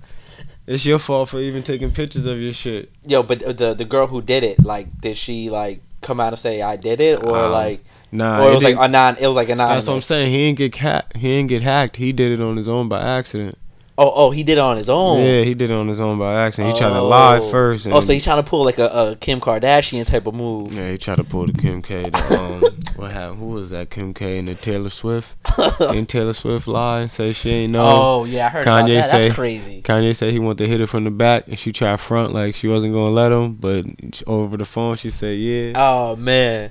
It's 0.66 0.84
your 0.84 0.98
fault 0.98 1.30
for 1.30 1.40
even 1.40 1.62
taking 1.62 1.90
pictures 1.92 2.26
of 2.26 2.38
your 2.38 2.52
shit. 2.52 2.90
Yo, 3.06 3.22
but 3.22 3.38
the 3.56 3.72
the 3.72 3.86
girl 3.86 4.06
who 4.06 4.20
did 4.20 4.44
it, 4.44 4.62
like, 4.62 5.00
did 5.00 5.16
she 5.16 5.48
like 5.48 5.80
come 6.02 6.20
out 6.20 6.28
and 6.28 6.38
say 6.38 6.60
I 6.60 6.76
did 6.76 7.00
it, 7.00 7.24
or 7.24 7.36
Um, 7.44 7.52
like, 7.52 7.84
Nah, 8.12 8.42
or 8.44 8.50
it 8.50 8.54
was 8.54 8.62
like 8.62 8.74
didn't- 8.76 8.94
anon? 8.94 9.16
It 9.20 9.26
was 9.26 9.36
like 9.36 9.48
a 9.48 9.52
anonymous. 9.52 9.84
that's 9.84 9.88
what 9.88 9.94
I'm 9.94 10.00
saying. 10.02 10.30
He 10.30 10.36
didn't 10.46 10.58
get 10.58 10.76
hacked. 10.76 11.16
He 11.16 11.28
didn't 11.28 11.48
get 11.48 11.62
hacked. 11.62 11.96
He 11.96 12.12
did 12.12 12.32
it 12.38 12.42
on 12.42 12.56
his 12.58 12.68
own 12.68 12.88
by 12.88 13.00
accident. 13.00 13.56
Oh, 14.00 14.12
oh, 14.14 14.30
he 14.30 14.44
did 14.44 14.52
it 14.52 14.58
on 14.60 14.76
his 14.76 14.88
own. 14.88 15.18
Yeah, 15.24 15.42
he 15.42 15.54
did 15.54 15.70
it 15.70 15.74
on 15.74 15.88
his 15.88 15.98
own 16.00 16.20
by 16.20 16.32
accident. 16.46 16.72
He 16.72 16.78
tried 16.78 16.90
to 16.90 17.02
lie 17.02 17.38
Oh. 17.38 17.50
first. 17.50 17.84
And 17.86 17.94
Oh, 17.96 18.00
so 18.00 18.12
he's 18.12 18.22
trying 18.22 18.40
to 18.40 18.48
pull 18.48 18.64
like 18.64 18.78
a, 18.78 18.86
a 18.86 19.16
Kim 19.16 19.40
Kardashian 19.40 20.06
type 20.06 20.28
of 20.28 20.36
move. 20.36 20.72
Yeah, 20.72 20.92
he 20.92 20.98
tried 20.98 21.16
to 21.16 21.24
pull 21.24 21.46
the 21.46 21.52
Kim 21.52 21.82
K. 21.82 22.04
The, 22.08 22.38
um, 22.40 22.94
what 22.96 23.10
happened? 23.10 23.40
Who 23.40 23.46
was 23.48 23.70
that? 23.70 23.90
Kim 23.90 24.14
K. 24.14 24.38
and 24.38 24.46
the 24.46 24.54
Taylor 24.54 24.90
Swift. 24.90 25.34
Ain't 25.80 26.08
Taylor 26.08 26.32
Swift 26.32 26.68
lie 26.68 27.00
and 27.00 27.10
say 27.10 27.32
she 27.32 27.50
ain't 27.50 27.72
know? 27.72 27.84
Oh 27.84 28.24
yeah, 28.24 28.46
I 28.46 28.50
heard 28.50 28.64
Kanye 28.64 29.00
that. 29.02 29.10
say- 29.10 29.22
That's 29.24 29.34
crazy. 29.34 29.82
Kanye 29.82 30.14
said 30.14 30.32
he 30.32 30.38
wanted 30.38 30.58
to 30.58 30.68
hit 30.68 30.80
it 30.80 30.86
from 30.86 31.02
the 31.02 31.10
back, 31.10 31.48
and 31.48 31.58
she 31.58 31.72
tried 31.72 31.98
front 31.98 32.32
like 32.32 32.54
she 32.54 32.68
wasn't 32.68 32.94
gonna 32.94 33.10
let 33.12 33.32
him, 33.32 33.54
but 33.54 33.84
over 34.28 34.56
the 34.56 34.64
phone 34.64 34.96
she 34.96 35.10
said 35.10 35.36
yeah. 35.38 35.72
Oh 35.74 36.14
man, 36.14 36.70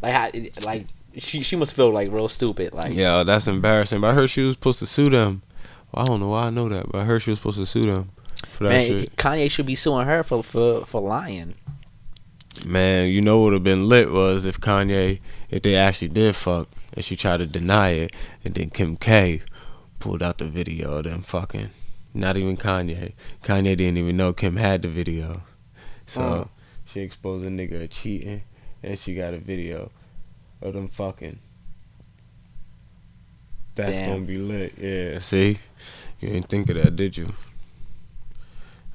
like 0.00 0.12
how, 0.12 0.30
like 0.64 0.86
she 1.16 1.42
she 1.42 1.56
must 1.56 1.74
feel 1.74 1.90
like 1.90 2.12
real 2.12 2.28
stupid. 2.28 2.72
Like 2.72 2.94
Yeah, 2.94 3.24
that's 3.24 3.48
embarrassing. 3.48 4.00
But 4.00 4.10
I 4.10 4.14
heard 4.14 4.30
she 4.30 4.42
was 4.42 4.54
supposed 4.54 4.78
to 4.78 4.86
sue 4.86 5.10
them. 5.10 5.42
Well, 5.92 6.02
I 6.02 6.06
don't 6.06 6.20
know 6.20 6.28
why 6.28 6.46
I 6.46 6.50
know 6.50 6.68
that, 6.68 6.90
but 6.90 7.00
I 7.00 7.04
heard 7.04 7.20
she 7.22 7.30
was 7.30 7.38
supposed 7.38 7.58
to 7.58 7.66
sue 7.66 7.86
them 7.86 8.10
for 8.46 8.64
that 8.64 8.70
man, 8.70 8.86
shit. 8.86 9.16
Kanye 9.16 9.50
should 9.50 9.66
be 9.66 9.74
suing 9.74 10.06
her 10.06 10.22
for 10.24 10.42
for 10.42 10.84
for 10.86 11.00
lying. 11.00 11.54
Man, 12.64 13.08
you 13.08 13.20
know 13.20 13.38
what 13.38 13.44
would 13.44 13.52
have 13.54 13.64
been 13.64 13.88
lit 13.88 14.10
was 14.10 14.44
if 14.44 14.60
Kanye, 14.60 15.20
if 15.50 15.62
they 15.62 15.74
actually 15.74 16.08
did 16.08 16.36
fuck, 16.36 16.68
and 16.92 17.04
she 17.04 17.16
tried 17.16 17.38
to 17.38 17.46
deny 17.46 17.90
it, 17.90 18.12
and 18.44 18.54
then 18.54 18.70
Kim 18.70 18.96
K 18.96 19.42
pulled 19.98 20.22
out 20.22 20.38
the 20.38 20.46
video 20.46 20.92
of 20.98 21.04
them 21.04 21.22
fucking. 21.22 21.70
Not 22.14 22.36
even 22.36 22.56
Kanye. 22.58 23.12
Kanye 23.42 23.76
didn't 23.76 23.96
even 23.96 24.16
know 24.16 24.32
Kim 24.34 24.56
had 24.56 24.82
the 24.82 24.88
video. 24.88 25.42
So 26.06 26.20
Mm. 26.20 26.48
she 26.84 27.00
exposed 27.00 27.46
a 27.46 27.48
nigga 27.48 27.88
cheating, 27.90 28.42
and 28.82 28.98
she 28.98 29.14
got 29.14 29.32
a 29.32 29.38
video 29.38 29.90
of 30.60 30.74
them 30.74 30.88
fucking. 30.88 31.38
That's 33.74 33.92
Damn. 33.96 34.06
gonna 34.14 34.26
be 34.26 34.38
lit. 34.38 34.74
Yeah, 34.78 35.18
see? 35.20 35.58
You 36.20 36.28
didn't 36.30 36.48
think 36.48 36.68
of 36.68 36.76
that, 36.76 36.94
did 36.96 37.16
you? 37.16 37.32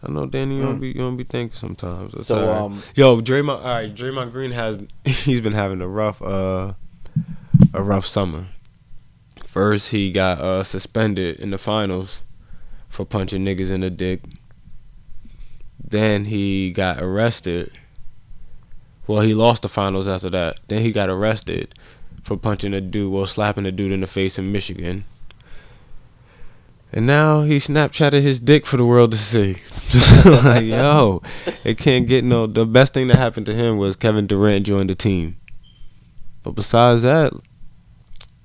I 0.04 0.12
know 0.12 0.28
Danny, 0.28 0.58
you 0.58 0.62
don't 0.62 0.78
Mm. 0.78 0.82
be 0.82 0.88
you 0.90 0.94
don't 0.94 1.18
be 1.18 1.24
thinking 1.24 1.56
sometimes. 1.56 2.14
That's 2.14 2.28
So 2.28 2.38
alright. 2.44 2.62
um, 2.62 2.84
Yo, 2.96 3.20
Draymond. 3.22 3.58
All 3.60 3.64
right, 3.64 3.94
Draymond 3.94 4.32
Green 4.32 4.52
has 4.52 4.80
he's 5.06 5.42
been 5.42 5.54
having 5.54 5.82
a 5.82 5.88
rough 5.88 6.22
uh 6.22 6.74
a 7.74 7.82
rough 7.82 8.06
summer. 8.06 8.48
First, 9.44 9.90
he 9.90 10.12
got 10.12 10.40
uh 10.40 10.64
suspended 10.64 11.40
in 11.40 11.50
the 11.50 11.58
finals 11.58 12.22
for 12.90 13.06
punching 13.06 13.44
niggas 13.44 13.72
in 13.72 13.82
the 13.82 13.90
dick. 13.90 14.22
Then 15.84 16.26
he 16.26 16.72
got 16.72 17.02
arrested. 17.02 17.72
Well, 19.08 19.22
he 19.22 19.34
lost 19.34 19.62
the 19.64 19.70
finals 19.70 20.08
after 20.08 20.30
that. 20.32 20.60
Then 20.68 20.82
he 20.82 20.92
got 20.92 21.10
arrested 21.10 21.74
for 22.28 22.36
punching 22.36 22.74
a 22.74 22.82
dude, 22.82 23.10
well, 23.14 23.26
slapping 23.26 23.66
a 23.66 23.72
dude 23.72 23.94
in 23.94 24.02
the 24.02 24.08
face 24.08 24.38
in 24.38 24.52
Michigan. 24.52 25.06
And 26.92 27.08
now 27.08 27.44
he 27.44 27.56
Snapchatted 27.56 28.22
his 28.22 28.42
dick 28.42 28.66
for 28.66 28.76
the 28.76 28.86
world 28.86 29.12
to 29.12 29.18
see. 29.18 29.60
like, 30.26 30.66
yo, 30.66 31.22
it 31.64 31.78
can't 31.78 32.06
get 32.06 32.26
no. 32.26 32.46
The 32.46 32.66
best 32.66 32.94
thing 32.94 33.08
that 33.08 33.16
happened 33.16 33.46
to 33.46 33.54
him 33.54 33.78
was 33.78 33.96
Kevin 33.96 34.28
Durant 34.28 34.66
joined 34.66 34.90
the 34.90 34.96
team. 34.96 35.38
But 36.44 36.52
besides 36.52 37.04
that, 37.04 37.32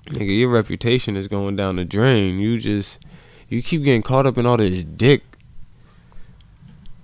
nigga, 0.06 0.38
your 0.38 0.48
reputation 0.48 1.16
is 1.16 1.26
going 1.26 1.56
down 1.56 1.74
the 1.74 1.84
drain. 1.84 2.38
You 2.38 2.58
just, 2.58 3.00
you 3.48 3.64
keep 3.64 3.82
getting 3.82 4.02
caught 4.02 4.26
up 4.26 4.38
in 4.38 4.46
all 4.46 4.58
this 4.58 4.84
dick. 4.84 5.24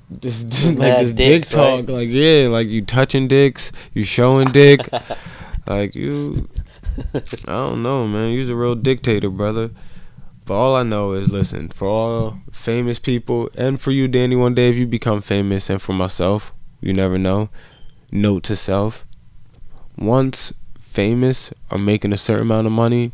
This, 0.09 0.45
this 0.45 0.77
like 0.77 0.99
this 0.99 1.13
dicks, 1.13 1.49
dick 1.51 1.59
talk, 1.59 1.79
right? 1.81 1.89
like 1.89 2.09
yeah, 2.09 2.47
like 2.49 2.69
you 2.69 2.83
touching 2.83 3.27
dicks, 3.27 3.73
you 3.95 4.05
showing 4.05 4.47
dick, 4.47 4.89
like 5.67 5.97
you. 5.97 6.49
I 7.15 7.53
don't 7.53 7.83
know, 7.83 8.07
man. 8.07 8.33
You's 8.33 8.49
a 8.49 8.57
real 8.57 8.75
dictator, 8.75 9.31
brother. 9.31 9.71
But 10.45 10.55
all 10.55 10.75
I 10.75 10.83
know 10.83 11.13
is, 11.13 11.31
listen, 11.31 11.69
for 11.69 11.87
all 11.87 12.39
famous 12.51 12.99
people, 12.99 13.51
and 13.55 13.81
for 13.81 13.91
you, 13.91 14.09
Danny, 14.09 14.35
one 14.35 14.55
day 14.55 14.71
if 14.71 14.77
you 14.77 14.87
become 14.87 15.21
famous, 15.21 15.69
and 15.69 15.81
for 15.81 15.93
myself, 15.93 16.53
you 16.81 16.95
never 16.95 17.19
know. 17.19 17.51
Note 18.11 18.45
to 18.45 18.57
self: 18.57 19.05
once 19.97 20.53
famous 20.81 21.53
or 21.71 21.79
making 21.79 22.13
a 22.13 22.17
certain 22.17 22.43
amount 22.43 22.67
of 22.67 22.73
money, 22.73 23.13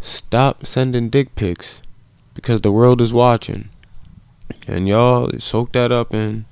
stop 0.00 0.66
sending 0.66 1.08
dick 1.08 1.34
pics, 1.36 1.82
because 2.34 2.62
the 2.62 2.72
world 2.72 3.00
is 3.00 3.12
watching, 3.12 3.70
and 4.66 4.88
y'all 4.88 5.30
soak 5.38 5.72
that 5.72 5.92
up 5.92 6.12
and 6.12 6.44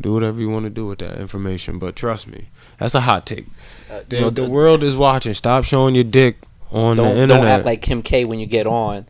do 0.00 0.12
whatever 0.12 0.40
you 0.40 0.48
want 0.48 0.64
to 0.64 0.70
do 0.70 0.86
with 0.86 1.00
that 1.00 1.18
information. 1.18 1.78
But 1.78 1.96
trust 1.96 2.28
me, 2.28 2.48
that's 2.78 2.94
a 2.94 3.00
hot 3.00 3.26
take. 3.26 3.46
Uh, 3.90 4.00
The, 4.08 4.30
the 4.30 4.48
world 4.48 4.82
is 4.82 4.96
watching. 4.96 5.34
Stop 5.34 5.64
showing 5.64 5.94
your 5.94 6.04
dick 6.04 6.38
on 6.70 6.96
the 6.96 7.04
internet. 7.04 7.28
don't 7.28 7.44
act 7.46 7.64
like 7.64 7.82
Kim 7.82 8.02
K 8.02 8.24
when 8.24 8.38
you 8.38 8.46
get 8.46 8.66
on. 8.66 9.06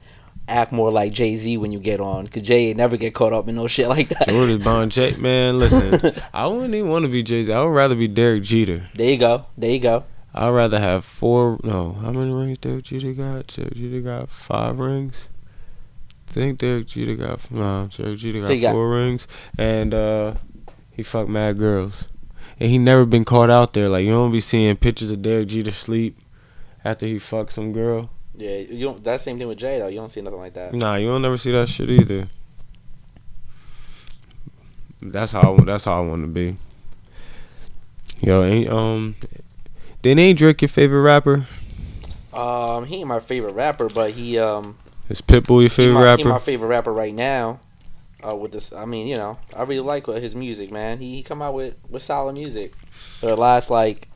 Act 0.46 0.72
more 0.72 0.90
like 0.92 1.12
Jay 1.14 1.36
Z 1.36 1.56
when 1.56 1.72
you 1.72 1.80
get 1.80 2.00
on, 2.02 2.26
cause 2.26 2.42
Jay 2.42 2.74
never 2.74 2.98
get 2.98 3.14
caught 3.14 3.32
up 3.32 3.48
in 3.48 3.54
no 3.54 3.66
shit 3.66 3.88
like 3.88 4.10
that. 4.10 4.28
Jordan 4.28 4.60
Bond 4.60 4.92
J 4.92 5.16
man, 5.16 5.58
listen. 5.58 6.12
I 6.34 6.46
wouldn't 6.46 6.74
even 6.74 6.90
want 6.90 7.04
to 7.06 7.08
be 7.10 7.22
Jay 7.22 7.44
Z. 7.44 7.50
I 7.52 7.62
would 7.62 7.70
rather 7.70 7.94
be 7.94 8.08
Derek 8.08 8.42
Jeter. 8.42 8.86
There 8.94 9.08
you 9.10 9.16
go. 9.16 9.46
There 9.56 9.70
you 9.70 9.78
go. 9.78 10.04
I'd 10.34 10.50
rather 10.50 10.78
have 10.78 11.04
four. 11.06 11.58
No, 11.62 11.92
how 11.94 12.12
many 12.12 12.30
rings 12.30 12.58
Derek 12.58 12.84
Jeter 12.84 13.14
got? 13.14 13.46
Derek 13.46 13.72
Jeter 13.74 14.00
got 14.02 14.28
five 14.30 14.78
rings. 14.78 15.28
I 16.28 16.32
think 16.32 16.58
Derek 16.58 16.88
Jeter 16.88 17.14
got 17.14 17.50
no. 17.50 17.88
Derek 17.96 18.18
Jeter 18.18 18.40
got 18.40 18.46
So 18.48 18.52
you 18.52 18.60
got- 18.60 18.72
four 18.72 18.90
rings, 18.90 19.26
and 19.56 19.94
uh, 19.94 20.34
he 20.90 21.02
fucked 21.02 21.30
mad 21.30 21.56
girls, 21.58 22.08
and 22.60 22.70
he 22.70 22.78
never 22.78 23.04
been 23.04 23.24
caught 23.24 23.50
out 23.50 23.72
there. 23.72 23.88
Like 23.88 24.04
you 24.04 24.10
don't 24.10 24.32
be 24.32 24.40
seeing 24.40 24.76
pictures 24.76 25.10
of 25.10 25.22
Derek 25.22 25.48
Jeter 25.48 25.72
sleep 25.72 26.18
after 26.84 27.06
he 27.06 27.18
fucked 27.18 27.52
some 27.52 27.72
girl. 27.72 28.10
Yeah, 28.36 28.56
you 28.56 28.86
don't. 28.86 29.04
That 29.04 29.20
same 29.20 29.38
thing 29.38 29.48
with 29.48 29.58
Jay 29.58 29.78
though. 29.78 29.86
You 29.86 29.98
don't 29.98 30.08
see 30.08 30.20
nothing 30.20 30.40
like 30.40 30.54
that. 30.54 30.74
Nah, 30.74 30.96
you 30.96 31.08
don't 31.08 31.22
never 31.22 31.36
see 31.36 31.52
that 31.52 31.68
shit 31.68 31.90
either. 31.90 32.28
That's 35.00 35.32
how 35.32 35.54
I, 35.56 35.64
that's 35.64 35.84
how 35.84 36.02
I 36.02 36.06
want 36.06 36.22
to 36.22 36.28
be. 36.28 36.56
Yo, 38.20 38.42
ain't 38.42 38.70
um, 38.70 39.16
then 40.02 40.18
ain't 40.18 40.38
Drake 40.38 40.62
your 40.62 40.68
favorite 40.68 41.02
rapper? 41.02 41.46
Um, 42.32 42.86
he 42.86 42.96
ain't 42.96 43.08
my 43.08 43.20
favorite 43.20 43.52
rapper, 43.52 43.88
but 43.88 44.12
he 44.12 44.38
um 44.38 44.78
Is 45.08 45.20
Pitbull 45.20 45.60
your 45.60 45.62
he 45.62 45.68
favorite 45.68 45.94
my, 45.94 46.00
he 46.00 46.06
rapper? 46.22 46.28
my 46.30 46.38
favorite 46.38 46.68
rapper 46.68 46.92
right 46.92 47.14
now. 47.14 47.60
Uh, 48.26 48.34
with 48.34 48.52
this, 48.52 48.72
I 48.72 48.84
mean, 48.86 49.06
you 49.06 49.16
know, 49.16 49.38
I 49.54 49.62
really 49.64 49.80
like 49.80 50.06
his 50.06 50.34
music, 50.34 50.70
man. 50.70 50.98
He, 50.98 51.16
he 51.16 51.22
come 51.22 51.42
out 51.42 51.54
with 51.54 51.74
with 51.90 52.02
solid 52.02 52.34
music 52.34 52.72
for 53.20 53.26
the 53.26 53.36
last 53.36 53.68
like 53.70 54.08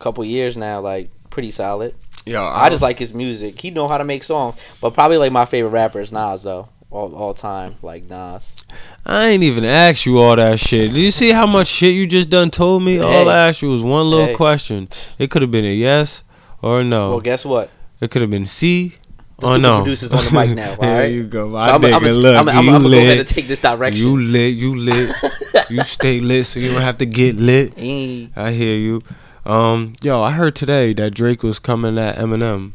couple 0.00 0.24
years 0.24 0.56
now, 0.56 0.80
like 0.80 1.10
pretty 1.30 1.50
solid. 1.50 1.94
Yeah, 2.24 2.42
I 2.42 2.70
just 2.70 2.82
like 2.82 2.98
his 2.98 3.14
music. 3.14 3.60
He 3.60 3.70
know 3.70 3.86
how 3.86 3.98
to 3.98 4.04
make 4.04 4.24
songs, 4.24 4.56
but 4.80 4.94
probably 4.94 5.16
like 5.16 5.30
my 5.30 5.44
favorite 5.44 5.70
rapper 5.70 6.00
is 6.00 6.10
Nas 6.10 6.42
though, 6.42 6.68
all 6.90 7.14
all 7.14 7.34
time, 7.34 7.76
like 7.82 8.08
Nas. 8.10 8.64
I 9.04 9.28
ain't 9.28 9.44
even 9.44 9.64
asked 9.64 10.06
you 10.06 10.18
all 10.18 10.34
that 10.34 10.58
shit. 10.58 10.92
Do 10.92 11.00
you 11.00 11.12
see 11.12 11.30
how 11.30 11.46
much 11.46 11.68
shit 11.68 11.94
you 11.94 12.04
just 12.08 12.28
done 12.28 12.50
told 12.50 12.82
me? 12.82 12.98
All 12.98 13.28
I 13.28 13.46
asked 13.48 13.62
you 13.62 13.68
was 13.68 13.84
one 13.84 14.10
little 14.10 14.26
Hey. 14.26 14.34
question. 14.34 14.88
It 15.20 15.30
could 15.30 15.42
have 15.42 15.52
been 15.52 15.64
a 15.64 15.72
yes 15.72 16.24
or 16.62 16.80
a 16.80 16.84
no. 16.84 17.10
Well, 17.10 17.20
guess 17.20 17.44
what? 17.44 17.70
It 18.00 18.10
could 18.10 18.22
have 18.22 18.30
been 18.30 18.44
C 18.46 18.94
Or 19.42 19.56
two 19.56 19.60
no. 19.60 19.82
producers 19.82 20.12
on 20.14 20.24
the 20.24 20.30
mic 20.30 20.56
now, 20.56 20.76
there 20.80 21.08
you 21.08 21.24
go. 21.24 21.50
So 21.50 21.54
My 21.56 21.68
I'm, 21.68 21.82
nigga, 21.82 21.92
I'm, 21.94 22.04
I'm, 22.04 22.10
look, 22.12 22.36
I'm, 22.36 22.46
you 22.46 22.52
I'm 22.52 22.66
gonna 22.82 22.88
go 22.88 22.96
ahead 22.96 23.18
and 23.18 23.28
take 23.28 23.46
this 23.46 23.60
direction. 23.60 24.02
You 24.06 24.18
lit. 24.18 24.54
You 24.54 24.74
lit. 24.76 25.14
you 25.70 25.82
stay 25.82 26.20
lit, 26.20 26.46
so 26.46 26.58
you 26.58 26.72
don't 26.72 26.80
have 26.80 26.96
to 26.98 27.06
get 27.06 27.36
lit. 27.36 27.74
Eh, 27.76 28.28
I 28.34 28.52
hear 28.52 28.76
you. 28.76 29.02
Um, 29.44 29.94
yo, 30.00 30.22
I 30.22 30.32
heard 30.32 30.56
today 30.56 30.94
that 30.94 31.12
Drake 31.12 31.42
was 31.42 31.58
coming 31.58 31.98
at 31.98 32.16
Eminem. 32.16 32.72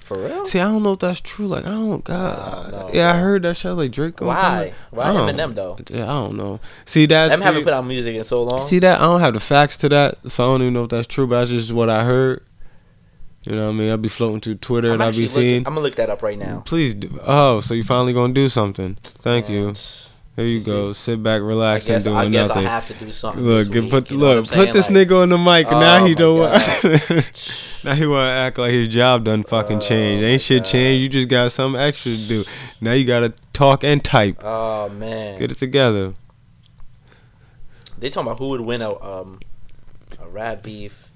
for 0.00 0.18
real? 0.18 0.46
See, 0.46 0.58
I 0.58 0.64
don't 0.64 0.82
know 0.82 0.92
if 0.92 1.00
that's 1.00 1.20
true. 1.20 1.46
Like, 1.46 1.66
I 1.66 1.70
don't. 1.70 2.02
God, 2.02 2.72
no, 2.72 2.90
yeah, 2.94 3.12
I 3.12 3.18
heard 3.18 3.42
that 3.42 3.58
shit. 3.58 3.72
Like 3.72 3.92
Drake. 3.92 4.20
Why? 4.22 4.72
Why 4.90 5.04
Eminem 5.08 5.54
though? 5.54 5.76
Yeah, 5.90 6.04
I 6.04 6.14
don't 6.14 6.38
know. 6.38 6.60
See, 6.86 7.04
that's 7.04 7.34
Em 7.34 7.42
haven't 7.42 7.62
put 7.64 7.74
out 7.74 7.84
music 7.86 8.16
in 8.16 8.24
so 8.24 8.42
long. 8.42 8.62
See 8.62 8.78
that? 8.78 9.00
I 9.00 9.04
don't 9.04 9.20
have 9.20 9.34
the 9.34 9.40
facts 9.40 9.76
to 9.78 9.88
that, 9.90 10.30
so 10.30 10.44
I 10.44 10.46
don't 10.46 10.62
even 10.62 10.72
know 10.72 10.84
if 10.84 10.90
that's 10.90 11.06
true. 11.06 11.26
But 11.26 11.40
that's 11.40 11.50
just 11.50 11.72
what 11.72 11.90
I 11.90 12.04
heard. 12.04 12.42
You 13.46 13.54
know 13.54 13.66
what 13.66 13.74
I 13.74 13.74
mean? 13.74 13.90
I'll 13.90 13.96
be 13.96 14.08
floating 14.08 14.40
through 14.40 14.56
Twitter 14.56 14.88
I'm 14.88 14.94
and 14.94 15.02
I'll 15.04 15.12
be 15.12 15.26
seeing. 15.26 15.44
looking, 15.44 15.58
I'm 15.58 15.74
gonna 15.74 15.80
look 15.82 15.94
that 15.94 16.10
up 16.10 16.20
right 16.20 16.36
now. 16.36 16.62
Please. 16.66 16.94
Do. 16.94 17.16
Oh, 17.22 17.60
so 17.60 17.74
you 17.74 17.84
finally 17.84 18.12
gonna 18.12 18.32
do 18.32 18.48
something? 18.48 18.98
Thank 19.02 19.48
you. 19.48 19.68
And 20.36 20.48
you 20.48 20.54
you 20.54 20.62
go. 20.62 20.92
Sit 20.92 21.22
back, 21.22 21.42
relax, 21.42 21.88
and 21.88 21.94
guess, 21.94 22.04
do 22.04 22.16
I 22.16 22.28
guess 22.28 22.50
I 22.50 22.62
have 22.62 22.86
to 22.88 22.94
do 22.94 23.12
something. 23.12 23.42
Look, 23.44 23.68
week, 23.68 23.88
put 23.88 24.10
you 24.10 24.18
know 24.18 24.40
look, 24.40 24.48
put 24.50 24.72
this 24.72 24.88
saying? 24.88 25.08
nigga 25.08 25.22
on 25.22 25.28
the 25.28 25.38
mic. 25.38 25.70
now 25.70 26.02
Oh 26.02 26.06
he 26.06 26.16
don't 26.16 26.38
want. 26.40 26.52
now 27.84 27.94
he 27.94 28.04
want 28.06 28.26
to 28.26 28.32
act 28.36 28.58
like 28.58 28.72
his 28.72 28.88
job 28.88 29.24
done 29.24 29.44
fucking 29.44 29.76
Oh 29.76 29.80
changed. 29.80 30.24
Ain't 30.24 30.42
shit 30.42 30.64
God. 30.64 30.70
changed. 30.70 31.02
You 31.04 31.08
just 31.08 31.28
got 31.28 31.52
something 31.52 31.80
extra 31.80 32.16
to 32.16 32.28
do. 32.28 32.44
Now 32.80 32.92
you 32.92 33.04
gotta 33.04 33.32
talk 33.52 33.84
and 33.84 34.04
type. 34.04 34.42
Oh 34.44 34.88
man, 34.88 35.38
Get 35.38 35.52
it 35.52 35.58
together. 35.58 36.14
they 37.96 38.10
talking 38.10 38.26
about 38.26 38.38
who 38.38 38.48
would 38.48 38.60
win 38.62 38.82
a 38.82 39.00
um 39.00 39.38
a 40.20 40.26
rap 40.28 40.64
beef. 40.64 41.08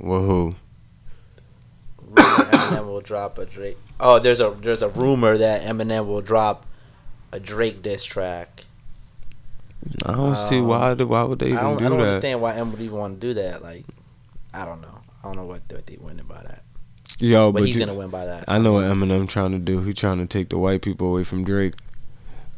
Well, 0.00 0.22
who? 0.22 0.54
Rumor 2.12 2.44
Eminem 2.52 2.86
will 2.86 3.00
drop 3.00 3.38
a 3.38 3.44
Drake. 3.46 3.78
Oh, 4.00 4.18
there's 4.18 4.40
a 4.40 4.50
there's 4.60 4.82
a 4.82 4.88
rumor 4.88 5.38
that 5.38 5.62
Eminem 5.62 6.06
will 6.06 6.20
drop 6.20 6.66
a 7.32 7.40
Drake 7.40 7.82
diss 7.82 8.04
track. 8.04 8.64
I 10.06 10.12
don't 10.12 10.36
see 10.36 10.58
Um, 10.58 10.68
why. 10.68 10.94
the- 10.94 11.06
Why 11.06 11.22
would 11.24 11.38
they 11.38 11.46
I 11.46 11.50
even 11.54 11.64
don't, 11.64 11.76
do 11.78 11.84
I 11.84 11.88
don't 11.88 11.98
that? 11.98 12.06
understand 12.06 12.40
why 12.40 12.54
Em 12.54 12.70
would 12.70 12.80
even 12.80 12.98
want 12.98 13.20
to 13.20 13.26
do 13.26 13.34
that. 13.34 13.62
Like, 13.62 13.84
I 14.54 14.64
don't 14.64 14.80
know. 14.80 14.98
I 15.22 15.26
don't 15.26 15.36
know 15.36 15.44
what, 15.44 15.62
what 15.70 15.86
they 15.86 15.96
winning 16.00 16.26
by 16.26 16.42
that. 16.42 16.62
Yo, 17.18 17.50
but 17.52 17.60
but 17.60 17.66
he's 17.66 17.76
you- 17.78 17.84
gonna 17.86 17.96
win 17.98 18.10
by 18.10 18.24
that. 18.26 18.44
I 18.48 18.58
know 18.58 18.72
what 18.74 18.84
Eminem 18.84 19.28
trying 19.28 19.52
to 19.52 19.58
do. 19.58 19.80
He 19.82 19.92
trying 19.92 20.18
to 20.18 20.26
take 20.26 20.48
the 20.50 20.58
white 20.58 20.82
people 20.82 21.08
away 21.08 21.24
from 21.24 21.44
Drake. 21.44 21.74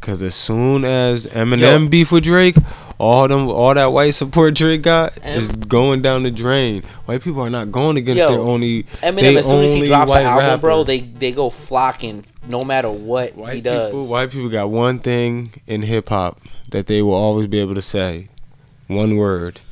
Cause 0.05 0.23
as 0.23 0.35
soon 0.35 0.85
as 0.85 1.27
Eminem 1.29 1.85
Yo. 1.85 1.89
beef 1.89 2.13
with 2.13 2.25
Drake, 2.25 2.57
all 2.99 3.27
them 3.27 3.49
all 3.49 3.73
that 3.73 3.87
white 3.87 4.11
support 4.11 4.55
Drake 4.55 4.83
got 4.83 5.15
Em- 5.23 5.41
is 5.41 5.49
going 5.49 6.03
down 6.03 6.25
the 6.25 6.31
drain. 6.31 6.83
White 7.07 7.23
people 7.23 7.41
are 7.41 7.49
not 7.49 7.73
going 7.73 7.97
against 7.97 8.19
Yo, 8.19 8.29
their 8.29 8.39
only. 8.39 8.83
Eminem, 9.01 9.21
they 9.21 9.37
as 9.39 9.49
soon 9.49 9.65
as 9.65 9.73
he 9.73 9.87
drops 9.87 10.13
an 10.13 10.27
album, 10.27 10.61
bro, 10.61 10.85
they 10.85 11.01
they 11.01 11.33
go 11.33 11.49
flocking 11.49 12.23
no 12.51 12.65
matter 12.65 12.91
what 12.91 13.35
white 13.35 13.55
he 13.55 13.61
does. 13.63 13.93
people. 13.93 14.07
White 14.07 14.31
people 14.31 14.51
got 14.51 14.69
one 14.69 14.99
thing 14.99 15.55
in 15.67 15.81
hip 15.81 16.11
hop 16.11 16.39
that 16.71 16.87
they 16.87 17.01
will 17.01 17.15
always 17.15 17.47
be 17.47 17.59
able 17.61 17.75
to 17.75 17.81
say, 17.83 18.29
one 18.89 19.17
word, 19.17 19.63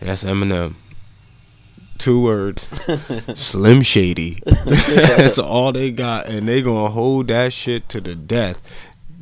and 0.00 0.08
that's 0.08 0.24
Eminem. 0.24 0.74
Two 1.98 2.22
words. 2.22 2.62
Slim 3.38 3.82
Shady. 3.82 4.38
That's 4.46 5.38
all 5.38 5.70
they 5.70 5.90
got, 5.90 6.28
and 6.30 6.48
they 6.48 6.62
gonna 6.62 6.88
hold 6.88 7.28
that 7.28 7.52
shit 7.52 7.90
to 7.90 8.00
the 8.00 8.14
death. 8.14 8.62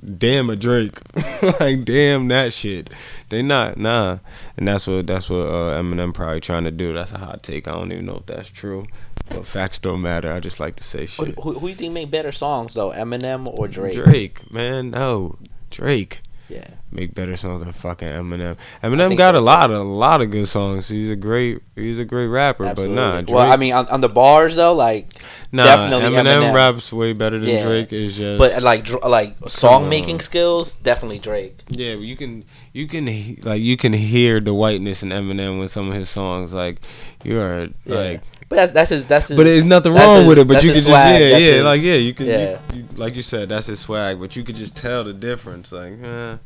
Damn 0.04 0.48
a 0.48 0.56
Drake, 0.56 1.00
like 1.60 1.84
damn 1.84 2.28
that 2.28 2.52
shit. 2.52 2.88
They 3.30 3.42
not 3.42 3.76
nah, 3.76 4.18
and 4.56 4.68
that's 4.68 4.86
what 4.86 5.06
that's 5.06 5.28
what 5.28 5.48
uh, 5.48 5.80
Eminem 5.80 6.14
probably 6.14 6.40
trying 6.40 6.64
to 6.64 6.70
do. 6.70 6.92
That's 6.92 7.10
a 7.12 7.18
hot 7.18 7.42
take. 7.42 7.66
I 7.66 7.72
don't 7.72 7.90
even 7.90 8.06
know 8.06 8.18
if 8.18 8.26
that's 8.26 8.48
true, 8.48 8.86
but 9.30 9.46
facts 9.46 9.78
don't 9.80 10.00
matter. 10.00 10.30
I 10.30 10.38
just 10.40 10.60
like 10.60 10.76
to 10.76 10.84
say 10.84 11.00
Who, 11.00 11.06
shit. 11.06 11.38
who, 11.40 11.58
who 11.58 11.68
you 11.68 11.74
think 11.74 11.92
make 11.94 12.10
better 12.10 12.30
songs 12.30 12.74
though, 12.74 12.90
Eminem 12.90 13.46
or 13.48 13.66
Drake? 13.66 13.94
Drake, 13.94 14.52
man, 14.52 14.90
no, 14.92 15.36
Drake 15.70 16.20
Yeah, 16.48 16.66
make 16.90 17.14
better 17.14 17.36
songs 17.36 17.62
than 17.62 17.72
fucking 17.74 18.08
Eminem. 18.08 18.56
Eminem 18.82 19.16
got 19.18 19.34
so, 19.34 19.40
a 19.40 19.40
lot 19.40 19.70
of 19.70 19.80
a 19.80 19.82
lot 19.82 20.22
of 20.22 20.30
good 20.30 20.48
songs. 20.48 20.88
He's 20.88 21.10
a 21.10 21.16
great 21.16 21.60
he's 21.76 21.98
a 21.98 22.06
great 22.06 22.28
rapper, 22.28 22.64
absolutely. 22.64 22.96
but 22.96 23.02
nah, 23.02 23.20
Drake, 23.20 23.28
well, 23.34 23.52
I 23.52 23.56
mean, 23.56 23.74
on, 23.74 23.86
on 23.88 24.00
the 24.00 24.08
bars 24.08 24.56
though, 24.56 24.72
like, 24.74 25.12
nah, 25.52 25.64
definitely 25.64 26.16
Eminem, 26.16 26.40
Eminem. 26.50 26.54
raps 26.54 26.90
way 26.92 27.12
better 27.12 27.38
than 27.38 27.48
Yeah. 27.50 27.64
Drake. 27.64 27.92
Is 27.92 28.16
just 28.16 28.38
but 28.38 28.62
like 28.62 28.84
dr- 28.84 29.04
like 29.04 29.36
song 29.48 29.90
making 29.90 30.20
skills, 30.20 30.74
definitely 30.76 31.18
Drake. 31.18 31.58
Yeah, 31.68 31.94
you 31.94 32.16
can 32.16 32.44
you 32.72 32.86
can 32.88 33.04
like 33.42 33.60
you 33.60 33.76
can 33.76 33.92
hear 33.92 34.40
the 34.40 34.54
whiteness 34.54 35.02
in 35.02 35.10
Eminem 35.10 35.60
with 35.60 35.70
some 35.70 35.88
of 35.88 35.94
his 35.94 36.08
songs. 36.08 36.54
Like 36.54 36.80
you 37.24 37.38
are 37.40 37.68
Yeah. 37.84 37.94
like, 37.94 38.22
But 38.48 38.56
that's 38.56 38.72
that's 38.72 38.90
his 38.90 39.06
that's 39.06 39.28
his. 39.28 39.36
but 39.36 39.44
there's 39.44 39.64
nothing 39.64 39.92
wrong 39.92 40.18
his- 40.20 40.26
with 40.28 40.38
it. 40.38 40.48
But 40.48 40.62
you 40.62 40.70
can 40.72 40.76
just 40.76 40.88
yeah 40.88 41.18
yeah 41.18 41.36
his- 41.36 41.64
like 41.64 41.82
yeah 41.82 41.94
you 41.94 42.14
can 42.14 42.26
yeah. 42.26 42.58
You, 42.72 42.78
you, 42.78 42.88
like 42.96 43.14
you 43.14 43.22
said 43.22 43.48
that's 43.50 43.66
his 43.66 43.80
swag. 43.80 44.18
But 44.18 44.36
you 44.36 44.42
could 44.44 44.56
just 44.56 44.74
tell 44.74 45.04
the 45.04 45.12
difference. 45.12 45.70
Like 45.70 45.92
eh, 46.02 46.36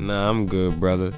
nah, 0.00 0.30
I'm 0.30 0.46
good, 0.46 0.80
brother. 0.80 1.12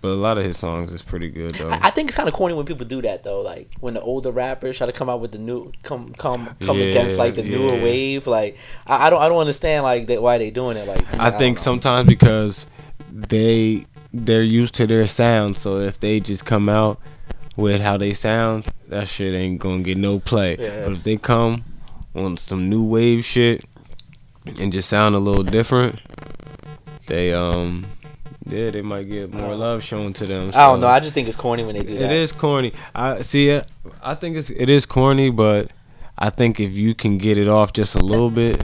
But 0.00 0.08
a 0.08 0.14
lot 0.14 0.38
of 0.38 0.44
his 0.44 0.56
songs 0.58 0.92
is 0.92 1.02
pretty 1.02 1.30
good 1.30 1.52
though. 1.56 1.68
I 1.70 1.88
I 1.88 1.90
think 1.90 2.08
it's 2.08 2.16
kind 2.16 2.28
of 2.28 2.34
corny 2.34 2.54
when 2.54 2.64
people 2.64 2.86
do 2.86 3.02
that 3.02 3.22
though. 3.22 3.40
Like 3.42 3.70
when 3.80 3.94
the 3.94 4.00
older 4.00 4.30
rappers 4.30 4.78
try 4.78 4.86
to 4.86 4.92
come 4.92 5.10
out 5.10 5.20
with 5.20 5.32
the 5.32 5.38
new 5.38 5.72
come 5.82 6.14
come 6.14 6.54
come 6.60 6.78
Yeah, 6.78 6.84
against 6.86 7.18
like 7.18 7.34
the 7.34 7.42
newer 7.42 7.72
wave. 7.82 8.26
Like 8.26 8.56
I, 8.86 9.06
I 9.06 9.10
don't 9.10 9.20
I 9.20 9.28
don't 9.28 9.38
understand 9.40 9.84
like 9.84 10.06
that 10.06 10.22
why 10.22 10.38
they 10.38 10.50
doing 10.50 10.76
it. 10.78 10.86
Like 10.88 11.14
I 11.18 11.30
don't 11.30 11.38
think 11.38 11.58
sometimes 11.58 12.08
because 12.08 12.66
they 13.12 13.84
they're 14.12 14.42
used 14.42 14.74
to 14.76 14.86
their 14.86 15.06
sound, 15.06 15.58
so 15.58 15.80
if 15.80 16.00
they 16.00 16.20
just 16.20 16.44
come 16.46 16.68
out 16.70 16.98
with 17.56 17.80
how 17.80 17.96
they 17.96 18.12
sound, 18.12 18.66
that 18.88 19.08
shit 19.08 19.34
ain't 19.34 19.58
gonna 19.58 19.82
get 19.82 19.96
no 19.96 20.18
play. 20.18 20.56
Yeah. 20.58 20.84
But 20.84 20.92
if 20.92 21.02
they 21.02 21.16
come 21.16 21.64
on 22.14 22.36
some 22.36 22.68
new 22.68 22.84
wave 22.84 23.24
shit 23.24 23.64
and 24.46 24.72
just 24.72 24.88
sound 24.88 25.14
a 25.14 25.18
little 25.18 25.42
different, 25.42 26.00
they 27.06 27.32
um 27.32 27.86
yeah 28.46 28.70
they 28.70 28.82
might 28.82 29.08
get 29.08 29.32
more 29.32 29.54
love 29.54 29.82
shown 29.82 30.12
to 30.14 30.26
them. 30.26 30.50
I 30.54 30.66
don't 30.66 30.80
know. 30.80 30.88
I 30.88 31.00
just 31.00 31.14
think 31.14 31.28
it's 31.28 31.36
corny 31.36 31.64
when 31.64 31.74
they 31.74 31.82
do 31.82 31.94
it 31.94 32.02
It 32.02 32.12
is 32.12 32.32
corny. 32.32 32.72
I 32.94 33.22
see 33.22 33.48
it. 33.50 33.66
I 34.02 34.14
think 34.14 34.36
it's 34.36 34.50
it 34.50 34.68
is 34.68 34.86
corny, 34.86 35.30
but 35.30 35.70
I 36.18 36.30
think 36.30 36.60
if 36.60 36.72
you 36.72 36.94
can 36.94 37.18
get 37.18 37.38
it 37.38 37.48
off 37.48 37.72
just 37.72 37.94
a 37.94 37.98
little 37.98 38.30
bit, 38.30 38.62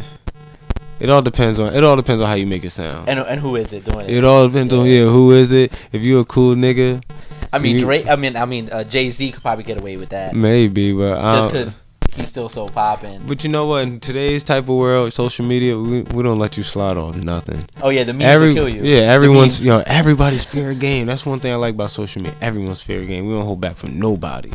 it 1.01 1.11
all 1.11 1.23
depends 1.23 1.59
on 1.59 1.75
it 1.75 1.83
all 1.83 1.97
depends 1.97 2.23
on 2.23 2.29
how 2.29 2.35
you 2.35 2.47
make 2.47 2.65
it 2.65 2.71
sound. 2.71 3.09
And 3.09 3.19
and 3.21 3.41
who 3.41 3.57
is 3.57 3.73
it 3.73 3.85
doing 3.85 4.07
it? 4.07 4.11
It 4.11 4.25
all 4.25 4.47
depends 4.47 4.73
on 4.73 4.87
yeah, 4.87 5.07
who 5.07 5.33
is 5.33 5.53
it? 5.53 5.73
If 5.93 6.03
you 6.03 6.19
a 6.21 6.25
cool 6.25 6.55
nigga, 6.55 7.03
I 7.53 7.59
mean 7.59 7.79
Drake. 7.79 8.09
I 8.09 8.17
mean 8.17 8.37
I 8.37 8.45
mean 8.47 8.69
uh, 8.73 8.85
Jay 8.85 9.11
Z 9.11 9.33
could 9.33 9.43
probably 9.43 9.65
get 9.65 9.81
away 9.81 9.97
with 9.97 10.11
that 10.11 10.35
maybe, 10.35 10.93
but 10.93 11.19
I 11.19 11.37
just 11.37 11.49
because 11.53 11.81
he's 12.17 12.29
still 12.29 12.49
so 12.49 12.69
popping. 12.69 13.21
But 13.27 13.43
you 13.45 13.51
know 13.51 13.67
what? 13.67 13.83
In 13.85 14.01
today's 14.01 14.43
type 14.45 14.65
of 14.65 14.77
world, 14.77 15.13
social 15.13 15.45
media, 15.47 15.79
we, 15.79 16.03
we 16.03 16.23
don't 16.23 16.39
let 16.39 16.57
you 16.57 16.63
slide 16.63 16.97
on 16.97 17.21
nothing. 17.21 17.67
Oh 17.83 17.91
yeah, 17.91 18.05
the 18.05 18.13
memes 18.13 18.25
Every 18.31 18.55
kill 18.55 18.69
you. 18.69 18.83
yeah, 18.85 19.01
everyone's 19.13 19.61
you 19.61 19.71
know 19.71 19.83
everybody's 19.87 20.45
fair 20.45 20.75
game. 20.75 21.07
That's 21.07 21.25
one 21.27 21.41
thing 21.41 21.53
I 21.53 21.57
like 21.57 21.75
about 21.75 21.91
social 21.91 22.23
media. 22.23 22.37
Everyone's 22.41 22.81
fair 22.83 23.05
game. 23.05 23.27
We 23.27 23.35
don't 23.35 23.45
hold 23.47 23.61
back 23.61 23.77
from 23.77 23.99
nobody. 23.99 24.51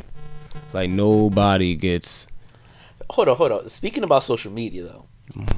Like 0.74 0.90
nobody 0.90 1.76
gets 1.76 2.28
Hold 3.10 3.30
on, 3.30 3.38
hold 3.38 3.52
on. 3.54 3.70
Speaking 3.70 4.04
about 4.04 4.22
social 4.24 4.52
media 4.52 4.84
though, 4.84 5.06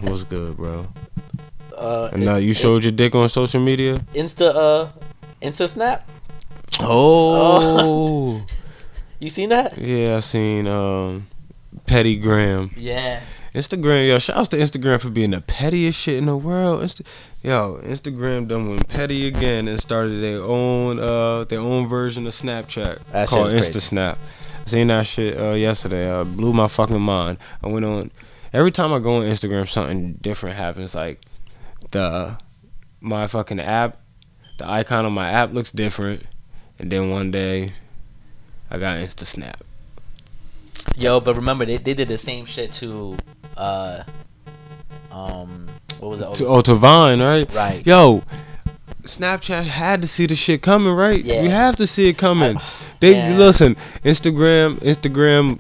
what's 0.02 0.24
good, 0.24 0.56
bro. 0.56 0.86
uh, 1.76 2.10
And 2.14 2.24
now 2.24 2.36
you 2.36 2.52
it- 2.52 2.58
showed 2.58 2.84
your 2.84 2.92
dick 2.92 3.16
on 3.16 3.28
social 3.30 3.60
media. 3.62 3.98
Insta 4.14 4.54
uh 4.56 4.90
Insta 5.42 5.68
Snap. 5.68 6.08
Oh, 6.82 8.46
You 9.20 9.30
seen 9.30 9.50
that? 9.50 9.78
yeah, 9.78 10.16
I 10.16 10.20
seen 10.22 10.66
um, 10.66 11.28
Petty 11.86 12.16
Graham. 12.16 12.72
Yeah. 12.78 13.22
Instagram, 13.54 14.08
yo, 14.08 14.18
shout 14.20 14.38
out 14.38 14.52
to 14.52 14.58
Instagram 14.58 15.02
for 15.02 15.10
being 15.10 15.32
the 15.32 15.42
pettiest 15.42 16.00
shit 16.00 16.16
in 16.18 16.28
the 16.28 16.38
world. 16.38 16.82
Insta- 16.82 17.06
yo, 17.44 17.82
Instagram 17.84 18.48
done 18.48 18.70
went 18.70 18.88
petty 18.88 19.28
again 19.28 19.68
and 19.68 19.80
started 19.80 20.22
their 20.22 20.42
own 20.42 21.00
uh 21.00 21.44
their 21.46 21.60
own 21.60 21.88
version 21.88 22.28
of 22.28 22.34
Snapchat 22.34 23.00
That 23.12 23.28
called 23.28 23.48
is 23.48 23.54
crazy. 23.54 23.72
Insta 23.72 23.82
Snap. 23.82 24.18
I 24.66 24.70
seen 24.70 24.88
that 24.88 25.06
shit 25.08 25.38
uh, 25.38 25.52
yesterday. 25.54 26.10
Uh, 26.10 26.24
blew 26.24 26.54
my 26.54 26.68
fucking 26.68 27.02
mind. 27.02 27.40
I 27.64 27.68
went 27.68 27.86
on 27.86 28.12
every 28.54 28.72
time 28.72 28.94
I 28.94 29.00
go 29.00 29.16
on 29.18 29.24
Instagram, 29.24 29.68
something 29.68 30.14
different 30.22 30.56
happens. 30.56 30.94
Like 30.96 31.26
the 31.92 32.38
my 33.02 33.28
fucking 33.28 33.60
app 33.60 33.98
the 34.60 34.70
icon 34.70 35.06
on 35.06 35.14
my 35.14 35.30
app 35.30 35.54
looks 35.54 35.72
different, 35.72 36.24
and 36.80 36.92
then 36.92 37.10
one 37.10 37.32
day, 37.32 37.74
I 38.72 38.78
got 38.78 38.98
Insta 38.98 39.26
Snap. 39.26 39.64
Yo, 40.96 41.20
but 41.20 41.36
remember 41.36 41.66
they, 41.66 41.78
they 41.78 41.94
did 41.94 42.08
the 42.08 42.18
same 42.18 42.46
shit 42.46 42.72
to 42.74 43.18
uh 43.58 44.04
um 45.12 45.68
what 46.00 46.10
was 46.12 46.22
it? 46.22 46.34
To, 46.36 46.46
oh, 46.46 46.62
to 46.62 46.76
Vine, 46.76 47.22
right? 47.22 47.54
Right. 47.54 47.86
Yo, 47.86 48.24
Snapchat 49.04 49.64
had 49.66 50.02
to 50.02 50.08
see 50.08 50.26
the 50.26 50.36
shit 50.36 50.62
coming, 50.62 50.94
right? 50.94 51.22
Yeah. 51.24 51.42
We 51.42 51.50
have 51.50 51.76
to 51.78 51.88
see 51.88 52.08
it 52.10 52.18
coming. 52.18 52.58
I- 52.58 52.64
they 53.02 53.14
Yeah. 53.14 53.38
listen. 53.38 53.76
Instagram, 54.04 54.78
Instagram. 54.78 55.60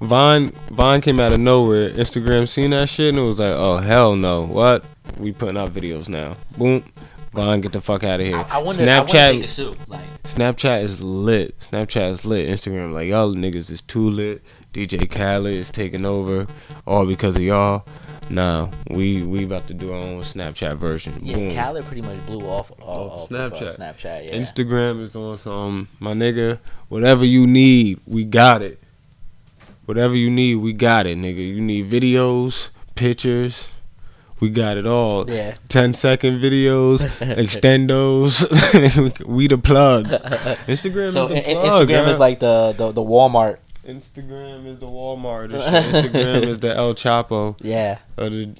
Vine, 0.00 0.50
Vine 0.70 1.00
came 1.00 1.18
out 1.20 1.32
of 1.32 1.40
nowhere. 1.40 1.90
Instagram 1.90 2.46
seen 2.48 2.70
that 2.70 2.88
shit 2.88 3.08
and 3.10 3.18
it 3.18 3.22
was 3.22 3.38
like, 3.40 3.52
oh 3.54 3.78
hell 3.78 4.14
no, 4.16 4.42
what? 4.46 4.84
We 5.18 5.32
putting 5.32 5.56
out 5.56 5.70
videos 5.70 6.08
now. 6.08 6.36
Boom. 6.56 6.84
Vine, 7.32 7.60
get 7.60 7.72
the 7.72 7.80
fuck 7.80 8.04
out 8.04 8.20
of 8.20 8.26
here. 8.26 8.36
I, 8.36 8.58
I 8.58 8.58
wonder 8.58 8.82
I 8.90 8.98
wonder 8.98 9.04
if 9.04 9.12
they 9.12 9.62
Snapchat. 9.62 9.88
Like 9.88 10.22
Snapchat 10.22 10.82
is 10.82 11.02
lit. 11.02 11.58
Snapchat 11.60 12.10
is 12.10 12.24
lit. 12.24 12.48
Instagram, 12.48 12.92
like 12.92 13.08
y'all 13.08 13.34
niggas 13.34 13.70
is 13.70 13.82
too 13.82 14.08
lit. 14.08 14.42
DJ 14.72 15.10
Khaled 15.10 15.52
is 15.52 15.70
taking 15.70 16.04
over, 16.04 16.46
all 16.86 17.06
because 17.06 17.36
of 17.36 17.42
y'all. 17.42 17.84
Nah, 18.30 18.68
we 18.90 19.22
we 19.22 19.44
about 19.44 19.66
to 19.68 19.74
do 19.74 19.92
our 19.92 19.98
own 19.98 20.22
Snapchat 20.22 20.76
version. 20.76 21.18
yeah, 21.22 21.34
Boom. 21.34 21.54
Khaled 21.54 21.84
pretty 21.86 22.02
much 22.02 22.24
blew 22.26 22.46
off, 22.46 22.70
uh, 22.72 22.84
Off 22.84 23.12
off 23.12 23.30
of, 23.30 23.36
uh, 23.36 23.50
Snapchat. 23.50 23.78
Snapchat, 23.78 24.26
yeah. 24.26 24.34
Instagram 24.36 25.00
is 25.02 25.16
on 25.16 25.36
some 25.38 25.88
my 25.98 26.12
nigga. 26.12 26.58
Whatever 26.88 27.24
you 27.24 27.46
need, 27.46 28.00
we 28.06 28.24
got 28.24 28.60
it. 28.62 28.82
Whatever 29.86 30.14
you 30.14 30.28
need, 30.28 30.56
we 30.56 30.74
got 30.74 31.06
it, 31.06 31.16
nigga. 31.16 31.36
You 31.36 31.62
need 31.62 31.90
videos, 31.90 32.68
pictures, 32.94 33.68
we 34.40 34.50
got 34.50 34.76
it 34.76 34.86
all. 34.86 35.28
yeah. 35.30 35.54
10 35.68 35.94
second 35.94 36.40
videos, 36.40 36.98
extendos. 37.36 38.44
we 39.26 39.46
the 39.48 39.58
plug. 39.58 40.06
Instagram 40.06 41.10
So 41.12 41.24
is 41.26 41.30
the 41.30 41.50
in- 41.50 41.56
in- 41.56 41.62
plug. 41.62 41.88
Instagram 41.88 42.04
huh? 42.04 42.10
is 42.10 42.18
like 42.20 42.40
the, 42.40 42.74
the 42.76 42.92
the 42.92 43.02
Walmart. 43.02 43.58
Instagram 43.86 44.66
is 44.66 44.78
the 44.78 44.86
Walmart. 44.86 45.50
Instagram 45.50 46.42
is 46.46 46.58
the 46.58 46.74
El 46.74 46.94
Chapo 46.94 47.56
Yeah. 47.62 47.98
of 48.16 48.32
the 48.32 48.54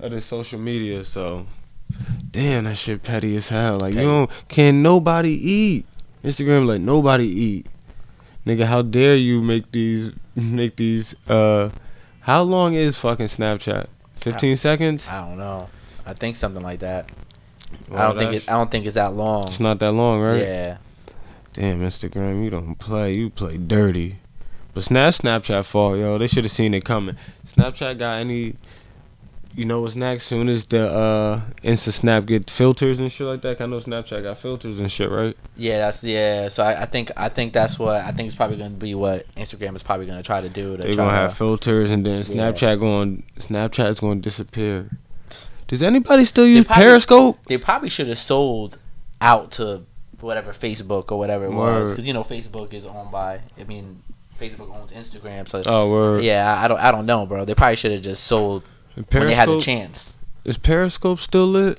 of 0.00 0.10
the 0.12 0.20
social 0.20 0.58
media. 0.60 1.04
So, 1.04 1.46
damn, 2.30 2.64
that 2.64 2.78
shit 2.78 3.02
petty 3.02 3.36
as 3.36 3.48
hell. 3.48 3.78
Like 3.78 3.94
Petty. 3.94 4.06
you 4.06 4.10
don't 4.12 4.30
can 4.48 4.82
nobody 4.82 5.30
eat. 5.32 5.86
Instagram 6.24 6.66
like 6.66 6.80
nobody 6.80 7.26
eat. 7.26 7.66
Nigga, 8.46 8.64
how 8.66 8.82
dare 8.82 9.16
you 9.16 9.42
make 9.42 9.70
these 9.72 10.10
make 10.34 10.76
these 10.76 11.14
uh 11.28 11.70
how 12.20 12.42
long 12.42 12.74
is 12.74 12.96
fucking 12.96 13.26
Snapchat? 13.26 13.86
15 14.22 14.56
seconds? 14.56 15.08
I 15.08 15.20
don't 15.20 15.38
know. 15.38 15.68
I 16.06 16.14
think 16.14 16.36
something 16.36 16.62
like 16.62 16.80
that. 16.80 17.10
I 17.90 18.02
don't 18.02 18.18
think 18.18 18.32
it. 18.34 18.48
I 18.48 18.52
don't 18.52 18.70
think 18.70 18.86
it's 18.86 18.94
that 18.94 19.14
long. 19.14 19.48
It's 19.48 19.60
not 19.60 19.78
that 19.78 19.92
long, 19.92 20.20
right? 20.20 20.40
Yeah. 20.40 20.76
Damn, 21.52 21.80
Instagram, 21.80 22.42
you 22.44 22.50
don't 22.50 22.76
play. 22.76 23.14
You 23.14 23.30
play 23.30 23.56
dirty. 23.56 24.18
But 24.74 24.84
Snap 24.84 25.12
Snapchat 25.12 25.66
fault, 25.66 25.98
yo. 25.98 26.16
They 26.16 26.26
should 26.26 26.44
have 26.44 26.50
seen 26.50 26.72
it 26.72 26.84
coming. 26.84 27.16
Snapchat 27.46 27.98
got 27.98 28.14
any 28.14 28.56
you 29.54 29.64
know 29.64 29.80
what's 29.82 29.94
next? 29.96 30.24
Soon 30.26 30.48
as 30.48 30.66
the 30.66 30.88
uh 30.90 31.40
Insta 31.62 31.92
Snap 31.92 32.26
get 32.26 32.48
filters 32.50 32.98
and 33.00 33.10
shit 33.12 33.26
like 33.26 33.42
that. 33.42 33.60
I 33.60 33.66
know 33.66 33.78
Snapchat 33.78 34.22
got 34.22 34.38
filters 34.38 34.80
and 34.80 34.90
shit, 34.90 35.10
right? 35.10 35.36
Yeah, 35.56 35.78
that's 35.78 36.02
yeah. 36.04 36.48
So 36.48 36.62
I, 36.62 36.82
I 36.82 36.86
think 36.86 37.10
I 37.16 37.28
think 37.28 37.52
that's 37.52 37.78
what 37.78 37.96
I 38.02 38.10
think 38.12 38.26
it's 38.28 38.36
probably 38.36 38.56
going 38.56 38.72
to 38.72 38.76
be 38.78 38.94
what 38.94 39.26
Instagram 39.36 39.74
is 39.76 39.82
probably 39.82 40.06
going 40.06 40.18
to 40.18 40.24
try 40.24 40.40
to 40.40 40.48
do. 40.48 40.76
To 40.76 40.82
They're 40.82 40.94
try 40.94 41.04
gonna 41.04 41.16
to, 41.16 41.22
have 41.22 41.36
filters 41.36 41.90
and 41.90 42.04
then 42.06 42.18
Yeah. 42.18 42.22
Snapchat 42.52 42.80
going 42.80 43.24
Snapchat's 43.38 44.00
gonna 44.00 44.20
disappear. 44.20 44.88
Does 45.68 45.82
anybody 45.82 46.24
still 46.24 46.46
use 46.46 46.64
probably- 46.64 46.84
Periscope? 46.84 47.38
they 47.46 47.56
probably 47.58 47.88
should 47.88 48.08
have 48.08 48.18
sold 48.18 48.78
out 49.20 49.52
to 49.52 49.82
whatever 50.20 50.52
Facebook 50.52 51.10
or 51.10 51.18
whatever 51.18 51.44
it 51.46 51.52
was 51.52 51.90
because 51.90 52.06
you 52.06 52.12
know 52.12 52.22
Facebook 52.24 52.72
is 52.72 52.84
owned 52.86 53.10
by. 53.10 53.40
I 53.58 53.64
mean, 53.64 54.02
Facebook 54.40 54.74
owns 54.74 54.92
Instagram, 54.92 55.48
so 55.48 55.62
Oh, 55.66 55.90
word. 55.90 56.24
yeah. 56.24 56.60
I 56.62 56.68
don't 56.68 56.78
I 56.78 56.90
don't 56.90 57.06
know, 57.06 57.26
bro. 57.26 57.44
They 57.44 57.54
probably 57.54 57.76
should 57.76 57.92
have 57.92 58.02
just 58.02 58.24
sold 58.24 58.62
when 58.94 59.26
they 59.26 59.34
had 59.34 59.48
the 59.48 59.60
chance. 59.60 60.14
is 60.44 60.56
Periscope 60.58 61.18
still 61.20 61.46
lit? 61.46 61.78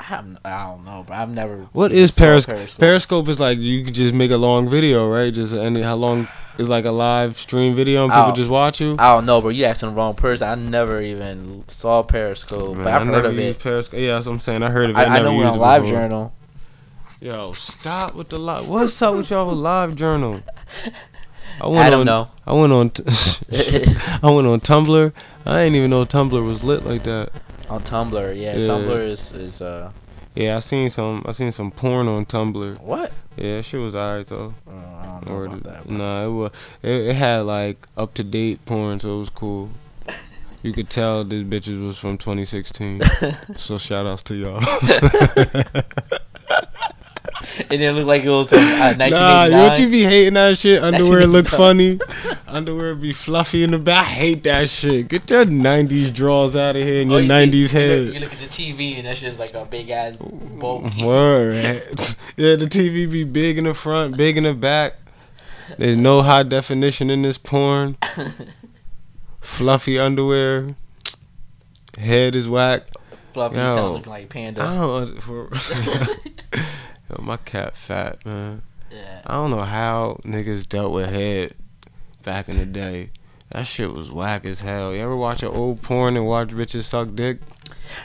I'm, 0.00 0.36
I 0.44 0.66
don't 0.66 0.84
know, 0.84 1.04
but 1.06 1.14
I've 1.14 1.30
never. 1.30 1.66
What 1.72 1.90
is 1.92 2.10
Periscope? 2.10 2.68
Periscope 2.78 3.26
is 3.28 3.40
like 3.40 3.58
you 3.58 3.84
could 3.84 3.94
just 3.94 4.12
make 4.12 4.30
a 4.30 4.36
long 4.36 4.68
video, 4.68 5.08
right? 5.08 5.32
Just 5.32 5.54
any 5.54 5.80
how 5.82 5.94
long 5.94 6.28
is 6.58 6.68
like 6.68 6.84
a 6.84 6.90
live 6.90 7.38
stream 7.38 7.74
video 7.74 8.04
and 8.04 8.12
people 8.12 8.30
Oh. 8.30 8.34
just 8.34 8.50
watch 8.50 8.80
you. 8.80 8.96
I 8.98 9.14
don't 9.14 9.24
know, 9.24 9.40
but 9.40 9.50
You 9.54 9.64
asking 9.64 9.90
the 9.90 9.94
wrong 9.94 10.14
person. 10.14 10.46
I 10.48 10.54
never 10.56 11.00
even 11.00 11.64
saw 11.68 12.02
Periscope, 12.02 12.74
Man, 12.76 12.84
but 12.84 12.92
I 12.92 12.96
I've 12.96 13.02
heard 13.06 13.12
never 13.12 13.28
of 13.28 13.34
used 13.36 13.58
it. 13.60 13.62
Periscope. 13.62 13.98
Yeah, 14.00 14.14
that's 14.14 14.26
what 14.26 14.32
I'm 14.34 14.40
saying. 14.40 14.62
I 14.62 14.68
heard 14.70 14.90
of 14.90 14.96
it. 14.96 15.00
I, 15.00 15.04
I 15.04 15.08
never 15.08 15.24
know 15.24 15.34
we're 15.36 15.42
used 15.44 15.54
on 15.54 15.60
Live 15.60 15.82
before. 15.82 15.98
Journal. 16.00 16.32
Yo, 17.20 17.52
stop 17.54 18.14
with 18.14 18.28
the 18.28 18.38
live. 18.38 18.68
What's 18.68 19.00
up 19.00 19.14
with 19.14 19.30
y'all 19.30 19.48
with 19.48 19.56
Live 19.58 19.96
Journal? 19.96 20.42
I 21.60 21.66
I 21.68 21.88
don't 21.90 22.00
on, 22.00 22.06
know. 22.06 22.28
I 22.46 22.52
went 22.52 22.72
on. 22.72 22.90
T- 22.90 23.02
I 24.22 24.30
went 24.30 24.46
on 24.46 24.60
Tumblr. 24.60 25.12
I 25.46 25.64
didn't 25.64 25.76
even 25.76 25.90
know 25.90 26.04
Tumblr 26.04 26.46
was 26.46 26.64
lit 26.64 26.84
like 26.84 27.02
that. 27.04 27.30
On 27.68 27.80
Tumblr, 27.80 28.34
yeah, 28.40 28.56
Yeah. 28.56 28.66
Tumblr 28.66 29.08
is 29.08 29.32
is 29.32 29.60
uh 29.60 29.90
Yeah, 30.34 30.56
I 30.56 30.60
seen 30.60 30.90
some. 30.90 31.22
I 31.26 31.32
seen 31.32 31.52
some 31.52 31.70
porn 31.70 32.08
on 32.08 32.26
Tumblr. 32.26 32.80
what? 32.80 33.12
Yeah, 33.36 33.60
shit 33.60 33.80
was 33.80 33.94
alright 33.94 34.26
though. 34.26 34.54
Uh, 34.66 34.70
I 34.72 35.04
don't 35.04 35.26
know 35.26 35.34
Or 35.34 35.44
about 35.46 35.62
that. 35.64 35.88
nah, 35.90 36.24
it 36.26 36.30
was. 36.30 36.50
It, 36.82 36.90
it 37.08 37.16
had 37.16 37.40
like 37.40 37.86
up 37.96 38.14
to 38.14 38.24
date 38.24 38.64
porn, 38.64 39.00
so 39.00 39.16
it 39.16 39.20
was 39.20 39.30
cool. 39.30 39.70
You 40.62 40.72
could 40.72 40.88
tell 40.88 41.24
these 41.24 41.44
bitches 41.44 41.84
was 41.86 41.98
from 41.98 42.16
2016. 42.16 43.02
so 43.56 43.76
shout 43.76 44.06
outs 44.06 44.22
to 44.22 44.34
y'all. 44.34 44.60
it 47.58 47.68
didn't 47.68 48.06
like 48.06 48.22
it 48.24 48.28
was 48.28 48.48
from 48.50 48.58
uh, 48.58 48.94
1989. 48.96 49.10
Nah, 49.10 49.48
don't 49.48 49.78
you 49.80 49.90
be 49.90 50.02
hating 50.04 50.34
that 50.34 50.56
shit? 50.58 50.82
Underwear 50.82 51.26
look 51.26 51.48
funny. 51.48 51.98
Underwear 52.46 52.94
be 52.94 53.12
fluffy 53.12 53.64
in 53.64 53.72
the 53.72 53.78
back. 53.78 54.06
I 54.06 54.10
hate 54.10 54.42
that 54.44 54.70
shit. 54.70 55.08
Get 55.08 55.28
your 55.30 55.44
90s 55.44 56.12
drawers 56.14 56.54
out 56.56 56.76
of 56.76 56.82
here 56.82 57.02
and 57.02 57.12
Oh, 57.12 57.16
your 57.18 57.22
you 57.22 57.28
90s 57.28 57.50
see- 57.50 57.58
you 57.58 57.68
head. 57.68 58.00
Look, 58.06 58.14
you 58.14 58.20
look 58.20 58.32
at 58.32 58.38
the 58.38 58.46
TV 58.46 58.96
and 58.98 59.06
that 59.06 59.16
shit's 59.18 59.38
like 59.38 59.54
a 59.54 59.64
big 59.64 59.90
ass 59.90 60.16
bulky. 60.16 61.04
Word. 61.04 61.54
yeah, 62.36 62.56
the 62.56 62.66
TV 62.70 63.10
be 63.10 63.24
big 63.24 63.58
in 63.58 63.64
the 63.64 63.74
front, 63.74 64.16
big 64.16 64.36
in 64.36 64.44
the 64.44 64.54
back. 64.54 64.94
There's 65.78 65.96
no 65.96 66.22
high 66.22 66.42
definition 66.44 67.10
in 67.10 67.22
this 67.22 67.38
porn. 67.38 67.96
Fluffy 69.40 69.98
underwear. 69.98 70.76
Head 71.98 72.34
is 72.34 72.48
whack. 72.48 72.82
Fluffy 73.32 73.56
Yo. 73.56 73.74
sound 73.74 73.92
looking 73.94 74.10
like 74.12 74.22
a 74.22 74.26
I 74.26 74.28
panda. 74.28 74.60
don't. 74.60 75.20
For, 75.22 75.48
Yo, 77.10 77.22
my 77.22 77.36
cat 77.38 77.76
fat 77.76 78.24
man. 78.24 78.62
Yeah. 78.90 79.22
I 79.26 79.34
don't 79.34 79.50
know 79.50 79.60
how 79.60 80.20
niggas 80.24 80.68
dealt 80.68 80.92
with 80.94 81.10
head 81.10 81.54
back 82.22 82.48
in 82.48 82.58
the 82.58 82.66
day. 82.66 83.10
That 83.50 83.66
shit 83.66 83.92
was 83.92 84.10
whack 84.10 84.44
as 84.44 84.60
hell. 84.60 84.94
You 84.94 85.00
ever 85.02 85.16
watch 85.16 85.42
an 85.42 85.48
old 85.48 85.82
porn 85.82 86.16
and 86.16 86.26
watch 86.26 86.48
bitches 86.48 86.84
suck 86.84 87.14
dick? 87.14 87.38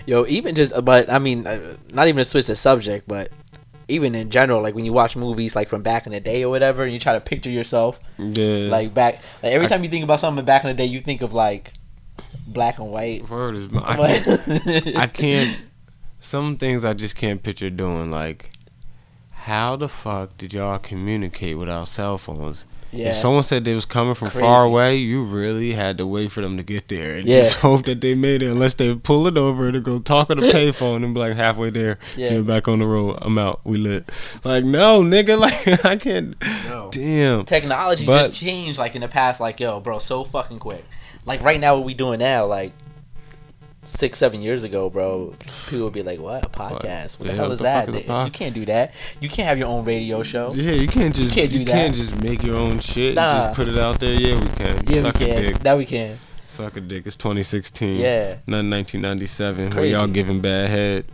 Yo, 0.05 0.25
even 0.27 0.53
just, 0.55 0.73
but 0.83 1.11
I 1.11 1.17
mean, 1.19 1.47
uh, 1.47 1.75
not 1.91 2.07
even 2.07 2.17
to 2.17 2.25
switch 2.25 2.47
the 2.47 2.55
subject, 2.55 3.07
but 3.07 3.31
even 3.87 4.13
in 4.13 4.29
general, 4.29 4.61
like 4.61 4.75
when 4.75 4.85
you 4.85 4.93
watch 4.93 5.15
movies 5.15 5.55
like 5.55 5.69
from 5.69 5.81
back 5.81 6.05
in 6.05 6.11
the 6.11 6.19
day 6.19 6.43
or 6.43 6.49
whatever, 6.49 6.83
and 6.83 6.93
you 6.93 6.99
try 6.99 7.13
to 7.13 7.21
picture 7.21 7.49
yourself 7.49 7.99
Yeah. 8.17 8.69
like 8.69 8.93
back, 8.93 9.15
like 9.41 9.53
every 9.53 9.65
I- 9.65 9.69
time 9.69 9.83
you 9.83 9.89
think 9.89 10.03
about 10.03 10.19
something 10.19 10.45
back 10.45 10.63
in 10.63 10.67
the 10.69 10.73
day, 10.75 10.85
you 10.85 10.99
think 10.99 11.21
of 11.21 11.33
like 11.33 11.73
black 12.45 12.77
and 12.79 12.91
white. 12.91 13.27
word 13.29 13.55
is. 13.55 13.67
I 13.73 13.95
can't, 14.19 14.97
I 14.97 15.07
can't. 15.07 15.61
Some 16.19 16.57
things 16.57 16.83
I 16.83 16.93
just 16.93 17.15
can't 17.15 17.41
picture 17.41 17.69
doing. 17.69 18.11
Like, 18.11 18.51
how 19.43 19.75
the 19.75 19.87
fuck 19.89 20.37
did 20.37 20.53
y'all 20.53 20.77
communicate 20.79 21.57
without 21.57 21.87
cell 21.87 22.17
phones? 22.17 22.65
yeah. 22.91 23.09
If 23.09 23.17
someone 23.17 23.43
said 23.43 23.65
they 23.65 23.75
was 23.75 23.85
coming 23.85 24.15
from 24.15 24.31
far 24.31 24.63
away, 24.63 24.95
you 24.95 25.23
really 25.23 25.73
had 25.73 25.97
to 25.99 26.07
wait 26.07 26.31
for 26.31 26.41
them 26.41 26.57
to 26.57 26.63
get 26.63 26.87
there 26.87 27.17
and 27.17 27.27
Yeah. 27.27 27.41
just 27.41 27.57
hope 27.59 27.85
that 27.85 28.01
they 28.01 28.15
made 28.15 28.41
it. 28.41 28.47
Unless 28.51 28.73
they 28.75 28.95
pull 28.95 29.27
it 29.27 29.37
over 29.37 29.71
to 29.71 29.79
go 29.79 29.99
talk 29.99 30.31
on 30.31 30.37
the 30.37 30.47
payphone 30.51 31.03
and 31.03 31.13
be 31.13 31.19
like 31.19 31.35
halfway 31.35 31.69
there, 31.69 31.99
Yeah. 32.17 32.29
get 32.31 32.47
back 32.47 32.67
on 32.67 32.79
the 32.79 32.87
road. 32.87 33.19
I'm 33.21 33.37
out. 33.37 33.61
We 33.63 33.77
lit. 33.77 34.09
Like 34.43 34.63
no, 34.65 35.01
nigga. 35.01 35.37
Like 35.39 35.85
I 35.85 35.97
can't. 35.97 36.35
No. 36.67 36.89
Damn. 36.91 37.45
Technology 37.45 38.05
But- 38.07 38.27
just 38.29 38.33
changed 38.33 38.79
like 38.79 38.95
in 38.95 39.01
the 39.01 39.07
past, 39.07 39.39
like 39.39 39.59
yo, 39.59 39.79
bro, 39.79 39.99
so 39.99 40.23
fucking 40.23 40.57
quick. 40.59 40.83
Like 41.25 41.43
right 41.43 41.59
now, 41.59 41.75
what 41.75 41.85
we 41.85 41.93
doing 41.93 42.17
now, 42.19 42.45
like 42.47 42.73
six, 43.89 44.17
seven 44.17 44.41
years 44.41 44.63
ago, 44.63 44.89
bro, 44.89 45.33
people 45.67 45.85
would 45.85 45.93
be 45.93 46.03
like, 46.03 46.19
"What 46.19 46.45
a 46.45 46.49
podcast? 46.49 47.19
What 47.19 47.27
the 47.27 47.33
Yeah, 47.33 47.33
hell 47.33 47.51
is 47.51 47.57
the 47.59 47.63
that? 47.63 47.89
is 47.89 47.95
a 47.95 47.97
They- 47.97 48.03
pod- 48.03 48.25
You 48.27 48.31
can't 48.31 48.53
do 48.55 48.65
that. 48.65 48.93
You 49.19 49.29
can't 49.29 49.47
have 49.47 49.57
your 49.57 49.67
own 49.67 49.83
radio 49.85 50.23
show. 50.23 50.51
Yeah, 50.53 50.71
you 50.73 50.87
can't 50.87 51.15
just 51.15 51.33
can't 51.33 51.51
do 51.51 51.59
you 51.59 51.65
that. 51.65 51.71
can't 51.73 51.95
just 51.95 52.21
make 52.23 52.43
your 52.43 52.55
own 52.57 52.79
shit. 52.79 53.09
and 53.09 53.15
Nah. 53.15 53.45
Just 53.47 53.55
put 53.55 53.67
it 53.67 53.79
out 53.79 53.99
there. 53.99 54.13
Yeah, 54.13 54.35
we 54.39 54.47
can. 54.55 54.83
Yeah, 54.87 55.01
Suck 55.01 55.19
we 55.19 55.25
a 55.25 55.33
can. 55.33 55.43
dick. 55.43 55.63
Now 55.63 55.77
we 55.77 55.85
can. 55.85 56.17
Suck 56.47 56.77
a 56.77 56.81
dick. 56.81 57.03
It's 57.05 57.15
2016. 57.15 57.95
Yeah. 57.99 58.35
Not 58.47 58.65
1997 58.65 59.65
where 59.65 59.71
Crazy. 59.71 59.91
y'all 59.93 60.07
giving 60.07 60.39
bad 60.41 60.69
head. 60.69 61.05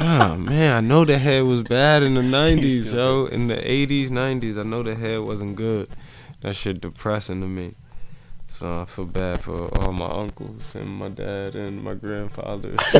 oh 0.00 0.36
man, 0.38 0.76
I 0.76 0.80
know 0.80 1.04
the 1.04 1.18
head 1.18 1.44
was 1.44 1.62
bad 1.62 2.02
in 2.02 2.14
the 2.14 2.20
90s, 2.38 2.92
yo. 2.92 3.26
In 3.26 3.46
the 3.48 3.56
80s, 3.56 4.10
90s, 4.10 4.58
I 4.58 4.62
know 4.64 4.82
the 4.82 4.94
head 4.94 5.20
wasn't 5.20 5.56
good. 5.56 5.88
That 6.42 6.56
shit 6.56 6.80
depressing 6.80 7.40
to 7.40 7.46
me. 7.46 7.74
So 8.48 8.80
I 8.80 8.84
feel 8.86 9.04
bad 9.04 9.40
for 9.42 9.68
all 9.78 9.92
my 9.92 10.06
uncles 10.06 10.74
and 10.74 10.88
my 10.88 11.08
dad 11.10 11.54
and 11.54 11.82
my 11.84 11.94
grandfathers. 11.94 12.78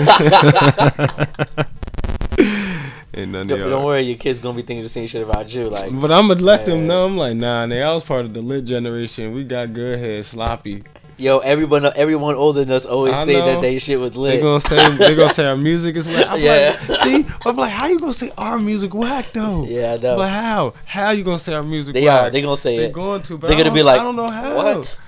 none 3.16 3.34
of 3.34 3.48
Don't, 3.48 3.58
y'all. 3.60 3.70
don't 3.70 3.84
worry, 3.84 4.02
your 4.02 4.18
kids 4.18 4.38
gonna 4.38 4.56
be 4.56 4.62
thinking 4.62 4.82
the 4.82 4.88
same 4.90 5.06
shit 5.06 5.22
about 5.22 5.52
you. 5.54 5.64
Like, 5.70 5.98
But 5.98 6.12
I'm 6.12 6.28
gonna 6.28 6.40
let 6.42 6.66
them 6.66 6.86
know. 6.86 7.06
I'm 7.06 7.16
like, 7.16 7.36
nah, 7.36 7.66
they 7.66 7.82
I 7.82 7.94
was 7.94 8.04
part 8.04 8.26
of 8.26 8.34
the 8.34 8.42
lit 8.42 8.66
generation. 8.66 9.32
We 9.32 9.44
got 9.44 9.72
good 9.72 9.98
head, 9.98 10.26
sloppy. 10.26 10.84
yo, 11.16 11.38
everyone, 11.38 11.86
everyone 11.96 12.34
older 12.34 12.62
than 12.66 12.76
us 12.76 12.84
always 12.84 13.14
I 13.14 13.24
say 13.24 13.40
that 13.40 13.54
know. 13.54 13.60
they 13.62 13.78
shit 13.78 13.98
was 13.98 14.14
lit. 14.14 14.32
They 14.32 14.36
lit. 14.36 14.42
gonna 14.42 14.60
say 14.60 14.96
they 15.08 15.14
gonna 15.16 15.32
say 15.32 15.46
our 15.46 15.56
music 15.56 15.96
is 15.96 16.06
whack. 16.06 16.26
I'm 16.28 16.38
Yeah. 16.40 16.78
like, 16.86 17.00
see, 17.00 17.24
I'm 17.46 17.56
like, 17.56 17.70
how 17.72 17.86
you 17.86 17.98
gonna 17.98 18.12
say 18.12 18.30
our 18.36 18.58
music 18.58 18.92
whack 18.92 19.32
though? 19.32 19.64
yeah, 19.64 19.94
I 19.94 19.96
know. 19.96 20.16
But 20.16 20.28
how? 20.28 20.74
How 20.84 21.10
you 21.12 21.24
gonna 21.24 21.38
say 21.38 21.54
our 21.54 21.62
music 21.62 21.94
They 21.94 22.04
whack? 22.04 22.20
are. 22.24 22.30
They 22.30 22.42
gonna 22.42 22.58
say 22.58 22.76
They're 22.76 22.86
it. 22.88 22.92
going 22.92 23.22
to, 23.22 23.38
but 23.38 23.46
They're 23.48 23.56
gonna 23.56 23.72
be 23.72 23.82
like, 23.82 23.98
I 23.98 24.04
don't 24.04 24.16
know 24.16 24.28
how. 24.28 24.56
What? 24.56 25.00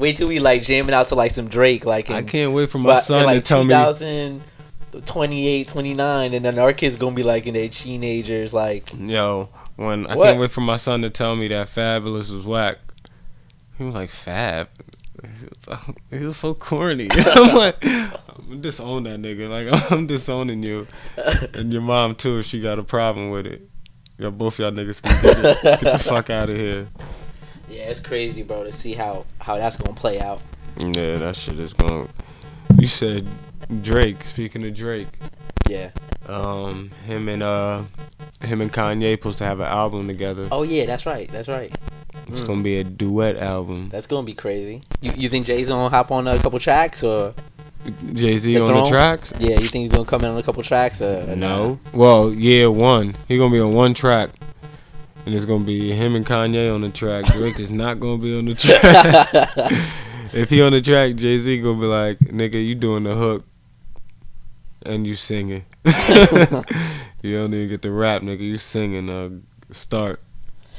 Wait 0.00 0.16
till 0.16 0.28
we 0.28 0.40
like 0.40 0.62
jamming 0.62 0.94
out 0.94 1.08
to 1.08 1.14
like 1.14 1.30
some 1.30 1.46
Drake, 1.46 1.84
like 1.84 2.08
in, 2.08 2.16
I 2.16 2.22
can't 2.22 2.52
wait 2.52 2.70
for 2.70 2.78
my 2.78 2.94
but- 2.94 3.00
son 3.04 3.26
like 3.26 3.42
to 3.44 3.46
tell 3.46 3.64
me. 3.64 3.68
2028, 4.92 5.68
29, 5.68 6.34
and 6.34 6.44
then 6.44 6.58
our 6.58 6.72
kids 6.72 6.96
gonna 6.96 7.14
be 7.14 7.22
like 7.22 7.46
in 7.46 7.54
their 7.54 7.68
teenagers, 7.68 8.52
like 8.54 8.92
Yo, 8.98 9.50
when 9.76 10.06
I 10.06 10.16
What? 10.16 10.24
can't 10.24 10.40
wait 10.40 10.50
for 10.50 10.62
my 10.62 10.76
son 10.76 11.02
to 11.02 11.10
tell 11.10 11.36
me 11.36 11.48
that 11.48 11.68
Fabolous 11.68 12.32
was 12.32 12.44
whack. 12.46 12.78
He 13.78 13.84
was 13.84 13.94
like, 13.94 14.10
Fab. 14.10 14.68
He 16.10 16.24
was, 16.24 16.38
so 16.38 16.54
corny. 16.54 17.08
I'm 17.14 17.54
like, 17.54 17.76
I'm 17.84 18.62
disown 18.62 19.02
that 19.04 19.20
nigga. 19.20 19.50
Like 19.50 19.90
I'm 19.92 20.06
disowning 20.06 20.62
you 20.62 20.86
and 21.52 21.70
your 21.70 21.82
mom 21.82 22.14
too 22.14 22.38
if 22.38 22.46
she 22.46 22.62
got 22.62 22.78
a 22.78 22.82
problem 22.82 23.28
with 23.28 23.46
it. 23.46 23.68
Yo, 24.18 24.30
both 24.30 24.58
y'all 24.58 24.70
niggas 24.70 25.02
can 25.02 25.22
get, 25.22 25.38
it. 25.44 25.62
get 25.62 25.80
the 25.92 25.98
fuck 25.98 26.30
out 26.30 26.48
of 26.48 26.56
here. 26.56 26.88
Yeah, 27.70 27.84
it's 27.84 28.00
crazy, 28.00 28.42
bro, 28.42 28.64
to 28.64 28.72
see 28.72 28.94
how 28.94 29.24
how 29.38 29.56
that's 29.56 29.76
gonna 29.76 29.94
play 29.96 30.20
out. 30.20 30.42
Yeah, 30.78 31.18
that 31.18 31.36
shit 31.36 31.58
is 31.58 31.72
going. 31.72 32.06
To. 32.06 32.12
You 32.80 32.86
said 32.86 33.26
Drake. 33.82 34.24
Speaking 34.24 34.66
of 34.66 34.74
Drake, 34.74 35.08
Yeah. 35.68 35.90
um, 36.28 36.90
him 37.06 37.28
and 37.28 37.42
uh, 37.42 37.82
him 38.42 38.60
and 38.60 38.72
Kanye 38.72 39.12
supposed 39.18 39.38
to 39.38 39.44
have 39.44 39.60
an 39.60 39.66
album 39.66 40.06
together. 40.08 40.48
Oh 40.50 40.62
yeah, 40.62 40.86
that's 40.86 41.06
right. 41.06 41.30
That's 41.30 41.48
right. 41.48 41.76
It's 42.28 42.40
Mm. 42.42 42.46
gonna 42.46 42.62
be 42.62 42.78
a 42.78 42.84
duet 42.84 43.36
album. 43.36 43.88
That's 43.90 44.06
gonna 44.06 44.26
be 44.26 44.32
crazy. 44.34 44.82
You 45.00 45.12
you 45.16 45.28
think 45.28 45.46
Jay's 45.46 45.68
gonna 45.68 45.88
hop 45.88 46.10
on 46.12 46.26
a 46.28 46.38
couple 46.38 46.58
tracks 46.58 47.02
or 47.02 47.34
Jay 48.12 48.36
Z 48.36 48.60
on 48.60 48.68
the 48.74 48.86
tracks. 48.88 49.32
yeah, 49.38 49.58
you 49.58 49.66
think 49.66 49.82
he's 49.84 49.92
gonna 49.92 50.04
come 50.04 50.22
in 50.22 50.30
on 50.30 50.36
a 50.36 50.42
couple 50.42 50.62
tracks 50.62 51.00
No. 51.00 51.78
Well, 51.94 52.30
yeah, 52.32 52.66
one. 52.66 53.16
He 53.26 53.36
gonna 53.38 53.52
be 53.52 53.60
on 53.60 53.72
one 53.72 53.94
track, 53.94 54.30
and 55.26 55.34
it's 55.34 55.44
gonna 55.44 55.64
be 55.64 55.92
him 55.92 56.14
and 56.14 56.26
Kanye 56.26 56.72
on 56.74 56.80
the 56.80 56.88
track. 56.88 57.26
Drake 57.26 57.58
is 57.58 57.70
not 57.70 58.00
gonna 58.00 58.22
be 58.22 58.38
on 58.38 58.46
the 58.46 58.54
track. 58.54 59.28
if 60.32 60.50
he 60.50 60.62
on 60.62 60.72
the 60.72 60.80
track, 60.80 61.16
Jay 61.16 61.38
Z 61.38 61.60
gonna 61.60 61.80
be 61.80 61.86
like, 61.86 62.18
"Nigga, 62.18 62.64
you 62.64 62.74
doing 62.74 63.04
the 63.04 63.14
hook, 63.14 63.44
and 64.82 65.06
you 65.06 65.14
singing. 65.14 65.64
you 65.84 67.36
don't 67.36 67.54
even 67.54 67.68
get 67.68 67.82
the 67.82 67.90
rap, 67.90 68.22
nigga. 68.22 68.40
You 68.40 68.58
singing. 68.58 69.10
Uh, 69.10 69.30
start, 69.72 70.20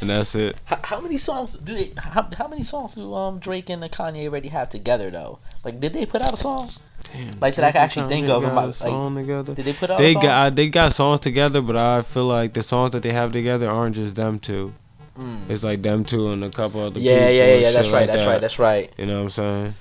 and 0.02 0.10
that's 0.10 0.36
it. 0.36 0.58
how, 0.66 0.80
how 0.84 1.02
many 1.02 1.18
songs 1.18 1.54
do 1.54 1.74
they? 1.74 1.92
How, 1.98 2.28
how 2.38 2.48
many 2.48 2.64
songs 2.64 2.96
do 2.96 3.14
um 3.14 3.40
Drake 3.40 3.70
and 3.70 3.84
Kanye 3.84 4.26
already 4.26 4.50
have 4.50 4.70
together 4.70 5.10
though? 5.10 5.40
Like, 5.64 5.80
did 5.80 5.94
they 5.94 6.06
put 6.06 6.22
out 6.22 6.34
a 6.34 6.38
song? 6.38 6.70
Damn, 7.14 7.40
Like, 7.40 7.56
that 7.56 7.66
I 7.66 7.72
can 7.72 7.82
actually 7.82 8.08
think 8.08 8.30
of 8.30 8.44
a 8.44 8.48
like, 8.54 8.74
song 8.74 9.16
together. 9.16 9.54
Did 9.54 9.66
they 9.66 9.74
put 9.74 9.90
out? 9.90 9.98
They 9.98 10.14
got 10.14 10.56
they 10.56 10.70
got 10.70 10.94
songs 10.94 11.20
together, 11.20 11.62
but 11.62 11.76
I 11.76 12.02
feel 12.02 12.26
like 12.26 12.54
the 12.54 12.64
songs 12.64 12.92
that 12.92 13.04
they 13.04 13.12
have 13.14 13.32
together 13.32 13.70
aren't 13.70 13.96
just 13.96 14.16
them 14.16 14.40
two. 14.40 14.74
Mm. 15.18 15.50
It's 15.50 15.64
like 15.64 15.82
them 15.82 16.06
two 16.06 16.30
and 16.32 16.44
a 16.44 16.50
couple 16.50 16.80
other 16.82 17.00
Yeah, 17.00 17.20
people. 17.20 17.34
yeah, 17.36 17.46
yeah, 17.46 17.56
yeah. 17.56 17.72
That's 17.72 17.90
right. 17.90 18.00
like 18.02 18.08
that's 18.08 18.22
that. 18.22 18.28
right. 18.28 18.42
That's 18.42 18.60
right. 18.60 18.94
You 18.98 19.06
know 19.08 19.18
what 19.18 19.24
I'm 19.24 19.30
saying? 19.30 19.76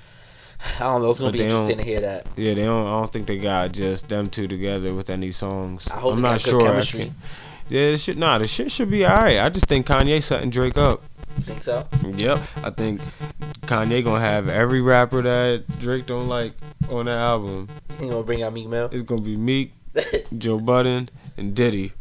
I 0.79 0.83
don't 0.83 1.01
know. 1.01 1.09
It's 1.09 1.19
gonna 1.19 1.31
But 1.31 1.37
be 1.37 1.43
interesting 1.43 1.77
to 1.77 1.83
hear 1.83 2.01
that. 2.01 2.27
Yeah, 2.35 2.53
they 2.53 2.65
don't. 2.65 2.85
I 2.85 2.91
don't 2.99 3.11
think 3.11 3.27
they 3.27 3.37
got 3.39 3.71
just 3.71 4.09
them 4.09 4.27
two 4.27 4.47
together 4.47 4.93
with 4.93 5.09
any 5.09 5.31
songs. 5.31 5.87
I 5.87 5.95
hope 5.95 6.11
I'm 6.13 6.17
they 6.17 6.21
not 6.23 6.31
got 6.43 6.49
sure. 6.49 6.61
I 6.61 6.65
chemistry. 6.71 7.13
Yeah, 7.69 7.81
it 7.81 7.97
should. 8.01 8.17
Nah, 8.17 8.37
the 8.37 8.45
shit 8.47 8.71
should 8.71 8.91
be 8.91 9.05
alright. 9.05 9.39
I 9.39 9.47
just 9.49 9.65
think 9.67 9.87
Kanye 9.87 10.21
setting 10.21 10.49
Drake 10.49 10.77
up. 10.77 11.01
Think 11.41 11.63
so? 11.63 11.87
Yep, 12.03 12.39
I 12.63 12.69
think 12.69 13.01
Kanye 13.61 14.03
gonna 14.03 14.19
have 14.19 14.47
every 14.49 14.81
rapper 14.81 15.21
that 15.21 15.63
Drake 15.79 16.05
don't 16.05 16.27
like 16.27 16.53
on 16.89 17.05
the 17.05 17.11
album. 17.11 17.67
He 17.99 18.09
gonna 18.09 18.23
bring 18.23 18.43
out 18.43 18.53
Meek 18.53 18.67
Mill? 18.67 18.89
It's 18.91 19.01
gonna 19.01 19.21
be 19.21 19.37
Meek, 19.37 19.73
Joe 20.37 20.59
Budden, 20.59 21.09
and 21.37 21.55
Diddy, 21.55 21.93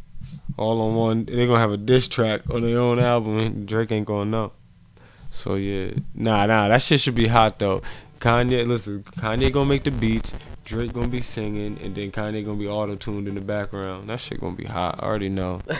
all 0.56 0.80
on 0.82 0.94
one. 0.94 1.24
They're 1.24 1.46
gonna 1.46 1.58
have 1.60 1.72
a 1.72 1.76
diss 1.76 2.08
track 2.08 2.42
on 2.50 2.62
their 2.62 2.78
own 2.78 2.98
album. 2.98 3.38
and 3.38 3.66
Drake 3.66 3.92
ain't 3.92 4.06
gonna 4.06 4.30
know. 4.30 4.52
So 5.30 5.54
yeah, 5.54 5.92
nah, 6.14 6.46
nah, 6.46 6.68
that 6.68 6.82
shit 6.82 7.00
should 7.00 7.14
be 7.14 7.28
hot 7.28 7.58
though. 7.58 7.82
Kanye, 8.18 8.66
listen, 8.66 9.02
Kanye 9.02 9.52
gonna 9.52 9.68
make 9.68 9.84
the 9.84 9.90
beats. 9.90 10.32
Drake 10.64 10.92
gonna 10.92 11.08
be 11.08 11.20
singing, 11.20 11.78
and 11.82 11.94
then 11.94 12.12
Kanye 12.12 12.44
gonna 12.44 12.58
be 12.58 12.68
auto 12.68 12.94
tuned 12.94 13.26
in 13.26 13.34
the 13.34 13.40
background. 13.40 14.08
That 14.08 14.20
shit 14.20 14.40
gonna 14.40 14.56
be 14.56 14.64
hot. 14.64 14.96
I 15.00 15.06
already 15.06 15.28
know. 15.28 15.60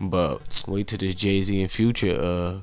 but 0.00 0.64
wait 0.66 0.86
till 0.88 0.98
this 0.98 1.14
Jay 1.14 1.42
Z 1.42 1.60
and 1.60 1.70
Future 1.70 2.16
uh 2.18 2.60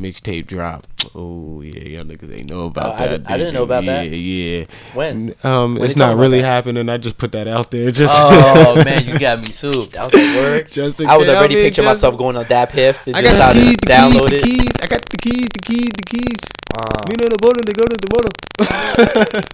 mixtape 0.00 0.46
drop. 0.46 0.86
Oh 1.14 1.60
yeah, 1.60 1.80
y'all 1.82 2.04
niggas 2.04 2.32
ain't 2.36 2.50
know 2.50 2.66
about 2.66 2.92
Oh, 2.92 2.94
I 2.94 2.96
that. 2.98 3.08
didn't- 3.10 3.30
I 3.30 3.36
didn't 3.36 3.52
did 3.52 3.58
know 3.58 3.62
about 3.62 3.84
yeah, 3.84 4.02
that. 4.02 4.08
Yeah, 4.16 4.64
When? 4.94 5.34
Um, 5.44 5.74
When 5.76 5.84
it's 5.84 5.94
not 5.96 6.16
really 6.16 6.40
happening. 6.42 6.88
I 6.88 6.96
just 6.96 7.16
put 7.18 7.30
that 7.32 7.46
out 7.46 7.70
there. 7.70 7.90
Just 7.92 8.14
oh 8.18 8.82
man, 8.84 9.06
you 9.06 9.18
got 9.18 9.40
me 9.40 9.52
souped. 9.52 9.96
I 9.96 10.04
was 10.04 10.14
like, 10.14 10.34
word. 10.36 10.70
Just 10.72 11.00
I 11.02 11.16
was 11.16 11.28
already 11.28 11.54
I 11.54 11.62
picturing 11.68 11.84
just- 11.86 12.02
myself 12.02 12.18
going 12.18 12.36
on 12.36 12.46
that 12.48 12.70
piff 12.70 13.06
and 13.06 13.14
I 13.16 13.22
just 13.22 13.38
got 13.38 13.54
the 13.54 13.60
keys, 13.60 13.76
the 13.76 13.86
download 13.86 14.30
keys, 14.30 14.32
it. 14.32 14.42
the 14.42 14.48
keys. 14.48 14.72
I 14.82 14.86
got 14.86 15.02
the 15.08 15.16
keys, 15.18 15.48
the 15.52 15.60
keys, 15.60 15.90
the 15.96 16.02
keys. 16.10 16.40
Um, 16.76 17.04
Me 17.08 17.14
know 17.20 17.28
the 17.28 17.38
bottom, 17.38 17.62
they 17.62 17.72
go 17.72 17.84
to 17.86 17.96
the 17.96 18.08
bottom. 18.10 19.44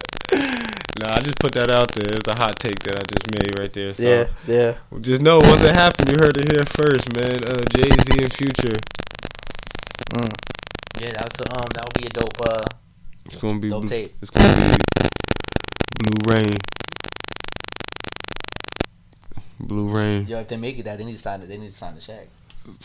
nah, 0.98 1.14
I 1.14 1.20
just 1.20 1.38
put 1.38 1.53
that 1.53 1.70
out 1.70 1.92
there. 1.92 2.11
It's 2.16 2.26
a 2.26 2.35
hot 2.35 2.59
take 2.59 2.79
that 2.85 2.98
I 2.98 3.05
just 3.07 3.31
made 3.31 3.59
right 3.59 3.72
there. 3.72 3.92
So 3.92 4.03
yeah, 4.03 4.26
yeah. 4.46 4.74
just 5.00 5.22
know 5.22 5.38
once 5.38 5.62
it 5.62 5.74
happened, 5.74 6.11
you 6.11 6.16
heard 6.18 6.37
it 6.37 6.50
here 6.50 6.64
first, 6.66 7.07
man. 7.14 7.37
Uh, 7.46 7.62
Jay 7.70 7.90
Z 7.90 8.24
and 8.24 8.33
Future. 8.33 8.76
Mm. 10.16 10.33
Yeah, 11.00 11.11
that's 11.16 11.38
was 11.38 11.48
um 11.48 11.68
that 11.74 11.85
would 11.87 11.96
be 11.96 12.07
a 12.07 12.12
dope 12.12 12.40
uh 12.42 12.66
It's 13.26 13.40
gonna 13.40 13.59
be 13.59 13.70
dope 13.70 13.83
blue, 13.83 13.90
tape. 13.90 14.14
It's 14.20 14.31
gonna 14.31 14.55
be 14.55 14.81
Blue 16.00 16.35
Rain. 16.35 16.57
Blue 19.61 19.88
Rain. 19.88 20.26
Yo, 20.26 20.40
if 20.40 20.48
they 20.48 20.57
make 20.57 20.79
it 20.79 20.85
that, 20.85 20.98
they 20.98 21.05
need 21.05 21.16
to 21.16 21.22
sign 21.22 21.42
it. 21.42 21.48
They 21.48 21.59
need 21.59 21.70
to 21.70 21.74
sign 21.74 21.94
the 21.94 22.00
check 22.00 22.26
So 22.26 22.39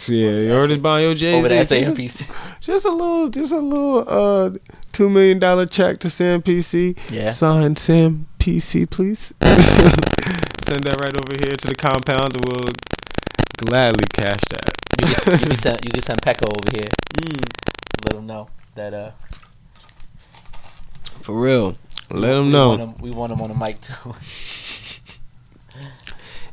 yeah, 0.07 0.29
you 0.31 0.51
already 0.53 0.77
buying 0.77 1.05
your 1.05 1.15
Jay 1.15 1.37
over 1.37 1.47
the 1.47 1.63
Z. 1.63 1.81
SAMPC. 1.81 2.59
Just 2.61 2.85
a 2.85 2.91
little, 2.91 3.29
just 3.29 3.51
a 3.51 3.59
little, 3.59 4.03
uh, 4.07 4.51
two 4.91 5.09
million 5.09 5.39
dollar 5.39 5.65
check 5.65 5.99
to 5.99 6.09
Sam 6.09 6.41
PC. 6.41 6.97
Yeah. 7.11 7.31
Sign 7.31 7.75
Sam 7.75 8.27
PC, 8.39 8.89
please. 8.89 9.33
Send 10.65 10.83
that 10.83 10.99
right 10.99 11.15
over 11.15 11.33
here 11.37 11.55
to 11.55 11.67
the 11.67 11.75
compound, 11.75 12.35
and 12.35 12.45
we'll 12.45 12.71
gladly 13.57 14.05
cash 14.13 14.41
that. 14.49 14.71
You 15.01 15.15
can, 15.15 15.39
you 15.39 15.45
can 15.47 15.57
send 15.59 15.77
you 15.85 15.91
can 15.91 16.01
send 16.01 16.21
Pecco 16.21 16.47
over 16.47 16.71
here. 16.71 16.89
Mm. 17.17 18.05
Let 18.05 18.19
him 18.19 18.27
know 18.27 18.47
that 18.75 18.93
uh. 18.93 19.11
For 21.21 21.39
real, 21.39 21.75
let 22.09 22.33
them 22.33 22.45
we 22.45 22.51
know. 22.51 22.69
Want 22.69 22.81
him, 22.81 22.95
we 22.99 23.11
want 23.11 23.31
him 23.33 23.41
on 23.41 23.49
the 23.49 23.55
mic 23.55 23.81
too. 23.81 23.93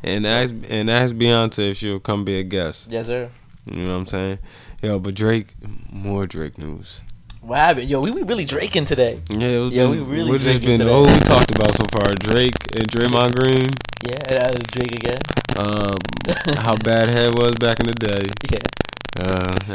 And 0.02 0.26
ask 0.26 0.52
and 0.68 0.90
ask 0.90 1.14
Beyonce 1.14 1.70
if 1.70 1.76
she'll 1.76 2.00
come 2.00 2.24
be 2.24 2.38
a 2.38 2.42
guest. 2.42 2.88
yes, 2.90 3.06
sir. 3.06 3.30
You 3.70 3.84
know 3.84 3.92
what 3.92 3.98
I'm 4.00 4.06
saying? 4.06 4.38
Yo, 4.82 4.98
but 4.98 5.14
Drake, 5.14 5.54
more 5.90 6.26
Drake 6.26 6.58
news. 6.58 7.00
What 7.40 7.58
happened? 7.58 7.88
Yo, 7.88 8.00
we, 8.00 8.10
we 8.10 8.22
really 8.22 8.44
draking 8.44 8.84
today. 8.84 9.20
Yeah, 9.30 9.58
was 9.60 9.70
Yeah, 9.72 9.88
we 9.88 9.98
really 9.98 10.30
What 10.30 10.40
has 10.42 10.58
drinking 10.58 10.68
been? 10.68 10.80
today. 10.80 10.92
Oh, 10.92 11.02
we 11.02 11.18
talked 11.20 11.50
about 11.54 11.74
so 11.74 11.84
far 11.92 12.08
Drake 12.18 12.54
and 12.74 12.88
Draymond 12.90 13.34
Green. 13.36 13.66
Yeah, 14.04 14.36
uh, 14.42 14.50
Drake 14.68 14.92
again. 14.96 15.18
Um, 15.58 16.56
how 16.64 16.74
bad 16.76 17.10
head 17.10 17.30
was 17.38 17.52
back 17.60 17.78
in 17.80 17.86
the 17.86 18.06
day. 18.08 18.22
Yeah, 18.52 19.24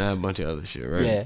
Uh, 0.10 0.14
a 0.14 0.16
bunch 0.16 0.40
of 0.40 0.50
other 0.50 0.66
shit, 0.66 0.90
right? 0.90 1.04
yeah. 1.06 1.24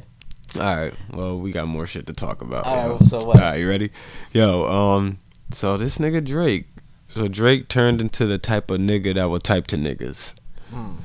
All 0.59 0.75
right. 0.75 0.93
Well, 1.11 1.39
we 1.39 1.51
got 1.51 1.67
more 1.67 1.87
shit 1.87 2.05
to 2.07 2.13
talk 2.13 2.41
about. 2.41 2.65
All 2.65 2.75
yo. 2.99 3.05
so 3.05 3.23
what? 3.23 3.37
All 3.37 3.43
right, 3.49 3.59
you 3.59 3.69
ready? 3.69 3.91
Yo, 4.33 4.65
um, 4.67 5.17
so 5.51 5.77
this 5.77 5.97
nigga 5.97 6.23
Drake. 6.25 6.65
So 7.13 7.27
Drake 7.27 7.67
turned 7.67 7.99
into 8.01 8.25
the 8.25 8.37
type 8.37 8.71
of 8.71 8.79
nigga 8.79 9.15
that 9.15 9.29
would 9.29 9.43
type 9.43 9.67
to 9.67 9.75
niggas. 9.77 10.33
Hmm. 10.69 10.95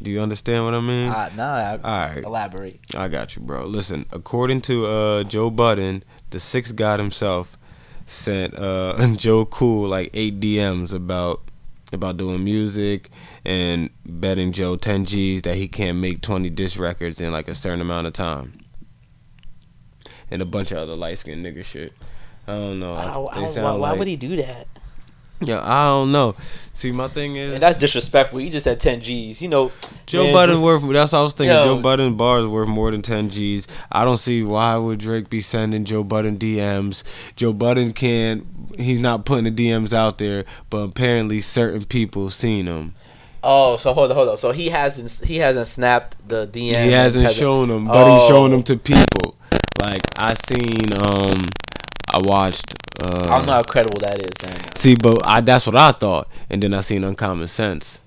Do 0.00 0.10
you 0.10 0.20
understand 0.20 0.64
what 0.64 0.72
I 0.72 0.80
mean? 0.80 1.08
Uh, 1.08 1.30
nah, 1.36 1.54
I, 1.54 1.70
All 1.72 2.14
right. 2.14 2.24
elaborate. 2.24 2.80
I 2.94 3.08
got 3.08 3.36
you, 3.36 3.42
bro. 3.42 3.66
Listen, 3.66 4.06
according 4.10 4.62
to 4.62 4.86
uh, 4.86 5.24
Joe 5.24 5.50
Budden, 5.50 6.02
the 6.30 6.40
sixth 6.40 6.74
god 6.74 7.00
himself 7.00 7.58
sent 8.06 8.58
uh, 8.58 9.06
Joe 9.16 9.44
Cool 9.44 9.88
like 9.88 10.10
eight 10.14 10.40
DMs 10.40 10.94
about 10.94 11.42
about 11.92 12.16
doing 12.16 12.42
music 12.44 13.10
and 13.44 13.90
betting 14.06 14.52
Joe 14.52 14.76
10 14.76 15.04
G's 15.06 15.42
that 15.42 15.56
he 15.56 15.66
can't 15.66 15.98
make 15.98 16.22
20 16.22 16.48
diss 16.50 16.76
records 16.76 17.20
in 17.20 17.32
like 17.32 17.48
a 17.48 17.54
certain 17.54 17.80
amount 17.80 18.06
of 18.06 18.12
time. 18.12 18.64
And 20.30 20.40
a 20.40 20.44
bunch 20.44 20.70
of 20.70 20.78
other 20.78 20.94
light 20.94 21.18
skinned 21.18 21.44
nigga 21.44 21.64
shit. 21.64 21.92
I 22.46 22.52
don't 22.52 22.78
know. 22.78 22.92
Why, 22.94 23.34
They 23.34 23.40
why, 23.42 23.48
sound 23.48 23.80
why, 23.80 23.90
why 23.90 23.98
would 23.98 24.06
he 24.06 24.14
do 24.16 24.36
that? 24.36 24.68
Yeah, 25.42 25.60
I 25.62 25.84
don't 25.86 26.12
know. 26.12 26.34
See, 26.72 26.92
my 26.92 27.08
thing 27.08 27.36
is 27.36 27.54
And 27.54 27.62
that's 27.62 27.78
disrespectful. 27.78 28.38
He 28.38 28.48
just 28.50 28.64
had 28.66 28.78
10 28.80 29.00
G's. 29.00 29.40
You 29.42 29.48
know, 29.48 29.72
Joe 30.06 30.24
man, 30.24 30.32
Budden 30.34 30.62
worth. 30.62 30.82
That's 30.92 31.12
what 31.12 31.18
I 31.18 31.22
was 31.22 31.32
thinking. 31.32 31.56
Yo. 31.56 31.64
Joe 31.64 31.82
Budden 31.82 32.16
bars 32.16 32.46
worth 32.46 32.68
more 32.68 32.90
than 32.90 33.02
ten 33.02 33.28
G's. 33.30 33.66
I 33.90 34.04
don't 34.04 34.16
see 34.18 34.42
why 34.42 34.76
would 34.76 34.98
Drake 35.00 35.30
be 35.30 35.40
sending 35.40 35.84
Joe 35.84 36.04
Budden 36.04 36.38
DMs. 36.38 37.02
Joe 37.36 37.52
Budden 37.52 37.92
can't. 37.92 38.46
He's 38.76 39.00
not 39.00 39.24
putting 39.24 39.44
the 39.44 39.50
DMs 39.70 39.92
out 39.92 40.18
there, 40.18 40.44
but 40.68 40.78
apparently 40.78 41.40
certain 41.40 41.84
people 41.84 42.30
seen 42.30 42.66
them. 42.66 42.94
Oh, 43.42 43.76
so 43.78 43.92
hold 43.94 44.10
on, 44.10 44.16
hold 44.16 44.28
on. 44.30 44.36
So 44.36 44.52
he 44.52 44.68
hasn't 44.68 45.26
he 45.26 45.36
hasn't 45.38 45.66
snapped 45.66 46.16
the 46.28 46.46
DM. 46.46 46.84
he 46.84 46.92
hasn't 46.92 47.30
shown 47.30 47.68
them, 47.68 47.86
but 47.86 48.04
he's 48.12 48.22
Oh. 48.22 48.28
showing 48.28 48.52
them 48.52 48.62
to 48.64 48.76
people. 48.76 49.36
Like 49.82 50.02
I 50.18 50.34
seen, 50.34 50.84
um, 51.02 51.36
I 52.12 52.18
watched. 52.24 52.74
Uh, 53.02 53.28
I 53.30 53.38
don't 53.38 53.46
know 53.46 53.54
how 53.54 53.62
credible 53.62 53.98
that 54.00 54.18
is. 54.22 54.80
See, 54.80 54.94
but 54.94 55.26
I 55.26 55.40
that's 55.40 55.66
what 55.66 55.76
I 55.76 55.92
thought, 55.92 56.28
and 56.48 56.62
then 56.62 56.74
I 56.74 56.80
seen 56.80 57.04
Uncommon 57.04 57.48
Sense, 57.48 58.00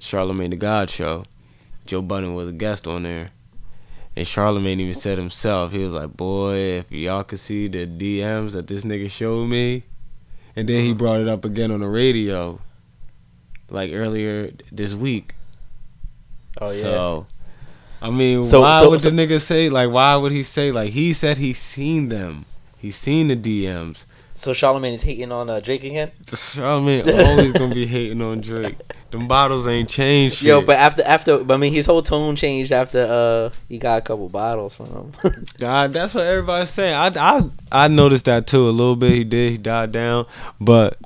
Charlamagne 0.00 0.50
the 0.50 0.56
God 0.56 0.90
Show. 0.90 1.24
Joe 1.86 2.02
Budden 2.02 2.34
was 2.34 2.48
a 2.48 2.52
guest 2.52 2.86
on 2.86 3.04
there, 3.04 3.30
and 4.16 4.26
Charlamagne 4.26 4.80
even 4.80 4.94
said 4.94 5.18
himself, 5.18 5.72
he 5.72 5.78
was 5.78 5.92
like, 5.92 6.16
"Boy, 6.16 6.54
if 6.80 6.90
y'all 6.92 7.22
could 7.24 7.38
see 7.38 7.68
the 7.68 7.86
DMs 7.86 8.52
that 8.52 8.66
this 8.66 8.82
nigga 8.82 9.10
showed 9.10 9.46
me," 9.46 9.84
and 10.56 10.68
then 10.68 10.84
he 10.84 10.92
brought 10.92 11.20
it 11.20 11.28
up 11.28 11.44
again 11.44 11.70
on 11.70 11.80
the 11.80 11.88
radio, 11.88 12.60
like 13.70 13.92
earlier 13.92 14.50
this 14.72 14.94
week. 14.94 15.34
Oh 16.60 16.70
yeah. 16.70 16.80
So, 16.80 17.26
I 18.02 18.10
mean, 18.10 18.44
So- 18.44 18.62
why 18.62 18.80
so- 18.80 18.90
would 18.90 19.00
so- 19.00 19.10
the 19.10 19.16
nigga 19.16 19.40
say 19.40 19.68
like? 19.68 19.90
Why 19.90 20.16
would 20.16 20.32
he 20.32 20.42
say 20.42 20.70
like? 20.72 20.90
He 20.90 21.12
said 21.12 21.38
he 21.38 21.52
seen 21.52 22.08
them. 22.08 22.44
He 22.78 22.90
seen 22.90 23.28
the 23.28 23.36
DMs. 23.36 24.04
So 24.36 24.52
Charlamagne 24.52 24.92
is 24.92 25.02
hating 25.02 25.32
on 25.32 25.48
uh, 25.48 25.60
Drake 25.60 25.82
again. 25.82 26.12
Charlamagne 26.24 27.06
always 27.26 27.52
gonna 27.52 27.74
be 27.74 27.86
hating 27.86 28.20
on 28.20 28.42
Drake. 28.42 28.76
Them 29.10 29.26
bottles 29.26 29.66
ain't 29.66 29.88
changed. 29.88 30.36
Shit. 30.36 30.48
Yo, 30.48 30.60
but 30.60 30.76
after 30.78 31.02
after, 31.04 31.42
but 31.42 31.54
I 31.54 31.56
mean, 31.56 31.72
his 31.72 31.86
whole 31.86 32.02
tone 32.02 32.36
changed 32.36 32.70
after 32.70 33.06
uh 33.08 33.50
he 33.68 33.78
got 33.78 33.98
a 33.98 34.02
couple 34.02 34.28
bottles 34.28 34.76
from 34.76 34.86
him. 34.86 35.12
God, 35.58 35.92
that's 35.92 36.14
what 36.14 36.26
everybody's 36.26 36.70
saying. 36.70 36.94
I, 36.94 37.38
I 37.38 37.50
I 37.72 37.88
noticed 37.88 38.26
that 38.26 38.46
too 38.46 38.68
a 38.68 38.70
little 38.70 38.96
bit. 38.96 39.12
He 39.12 39.24
did. 39.24 39.52
He 39.52 39.58
died 39.58 39.92
down, 39.92 40.26
but 40.60 40.98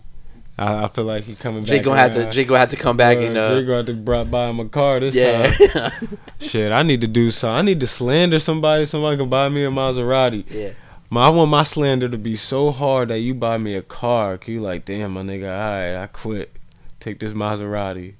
I, 0.59 0.85
I 0.85 0.89
feel 0.89 1.05
like 1.05 1.25
he 1.25 1.35
coming 1.37 1.65
Jake 1.65 1.79
back. 1.81 1.85
gonna 1.85 2.01
have 2.01 2.15
to. 2.15 2.31
Jake 2.31 2.49
gonna 2.49 2.59
have 2.59 2.71
to 2.71 2.77
come 2.77 2.97
back 2.97 3.19
Uh, 3.19 3.21
and 3.21 3.37
uh, 3.37 3.49
Drake 3.55 3.67
gonna 3.67 3.77
have 3.79 3.87
to 3.87 3.95
brought 3.95 4.31
buy 4.31 4.49
him 4.51 4.61
a 4.61 4.69
car 4.69 4.99
this 4.99 5.15
yeah. 5.15 5.55
time. 5.55 6.19
Shit, 6.41 6.73
I 6.73 6.83
need 6.83 7.01
to 7.03 7.07
do 7.07 7.31
something. 7.31 7.57
I 7.57 7.63
need 7.63 7.81
to 7.81 7.87
slander 7.87 8.41
somebody. 8.41 8.87
Somebody 8.87 9.17
can 9.17 9.29
buy 9.31 9.49
me 9.49 9.65
a 9.65 9.71
Maserati. 9.71 10.45
yeah. 10.51 10.71
My, 11.13 11.27
I 11.27 11.29
want 11.31 11.51
my 11.51 11.65
slander 11.65 12.09
to 12.09 12.17
be 12.17 12.37
so 12.37 12.71
hard 12.71 13.09
that 13.09 13.19
you 13.19 13.35
buy 13.35 13.59
me 13.59 13.75
a 13.75 13.83
car. 13.83 14.39
'cause 14.39 14.49
You 14.49 14.61
like, 14.61 14.85
damn, 14.85 15.13
my 15.15 15.23
nigga. 15.23 15.45
All 15.53 15.71
right, 15.97 16.03
I 16.05 16.07
quit. 16.07 16.53
Take 17.01 17.19
this 17.19 17.33
Maserati. 17.33 18.15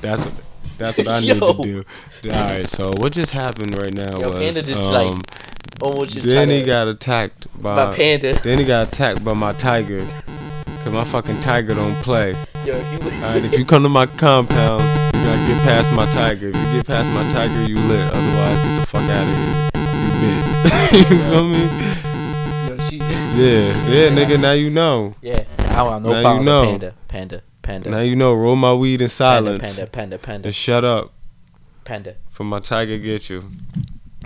That's 0.00 0.24
what. 0.24 0.32
That's 0.78 0.96
what 0.98 1.08
I 1.08 1.20
need 1.20 1.40
to 1.40 1.54
do. 1.62 1.84
All 2.30 2.30
right. 2.44 2.66
So 2.68 2.90
what 2.98 3.12
just 3.12 3.32
happened 3.32 3.74
right 3.74 3.92
now 3.92 4.18
Yo, 4.20 4.28
was 4.28 4.38
Panda 4.38 4.62
just, 4.62 4.80
um, 4.80 4.92
like, 4.92 5.14
Almost 5.80 6.22
then 6.22 6.48
he 6.48 6.62
got 6.62 6.88
attacked 6.88 7.46
by. 7.60 7.74
by 7.86 7.94
Panda. 7.96 8.38
Then 8.42 8.58
he 8.58 8.64
got 8.64 8.88
attacked 8.88 9.24
by 9.24 9.32
my 9.34 9.52
tiger. 9.54 10.06
Cause 10.84 10.92
my 10.92 11.04
fucking 11.04 11.40
tiger 11.42 11.74
don't 11.74 11.94
play. 11.96 12.32
Yo, 12.64 12.74
if 12.76 12.92
you 12.92 13.10
Alright, 13.22 13.44
if 13.44 13.52
you 13.58 13.64
come 13.64 13.82
to 13.82 13.88
my 13.88 14.06
compound, 14.06 14.82
you 14.82 15.20
gotta 15.24 15.46
get 15.46 15.62
past 15.62 15.94
my 15.94 16.06
tiger. 16.06 16.48
If 16.48 16.56
you 16.56 16.62
get 16.78 16.86
past 16.86 17.06
my 17.14 17.22
tiger, 17.32 17.68
you 17.68 17.76
lit. 17.78 18.12
Otherwise, 18.12 18.62
get 18.64 18.80
the 18.80 18.86
fuck 18.86 19.02
out 19.02 19.22
of 19.22 19.36
here. 19.74 19.77
You 20.20 20.98
you 20.98 21.04
feel 21.04 21.48
me? 21.48 21.60
Yo, 22.68 22.78
she- 22.88 22.96
Yeah, 22.96 23.88
yeah, 23.88 24.08
nigga. 24.10 24.40
Now 24.40 24.52
you 24.52 24.70
know. 24.70 25.14
Yeah, 25.22 25.44
I 25.70 25.76
don't 25.76 25.92
have 25.92 26.02
no 26.02 26.12
Now 26.22 26.34
you 26.38 26.44
know. 26.44 26.60
with 26.62 26.70
Panda. 26.70 26.94
Panda. 27.08 27.42
Panda. 27.62 27.90
Now 27.90 28.00
you 28.00 28.16
know. 28.16 28.34
Roll 28.34 28.56
my 28.56 28.74
weed 28.74 28.94
in 29.00 29.08
Panda. 29.08 29.10
silence 29.10 29.62
Panda. 29.62 29.86
Panda. 29.86 30.18
Panda. 30.18 30.48
and 30.48 30.54
shut 30.54 30.84
up. 30.84 31.12
Panda. 31.84 32.16
For 32.30 32.44
my 32.44 32.60
tiger 32.60 32.98
get 32.98 33.30
you. 33.30 33.44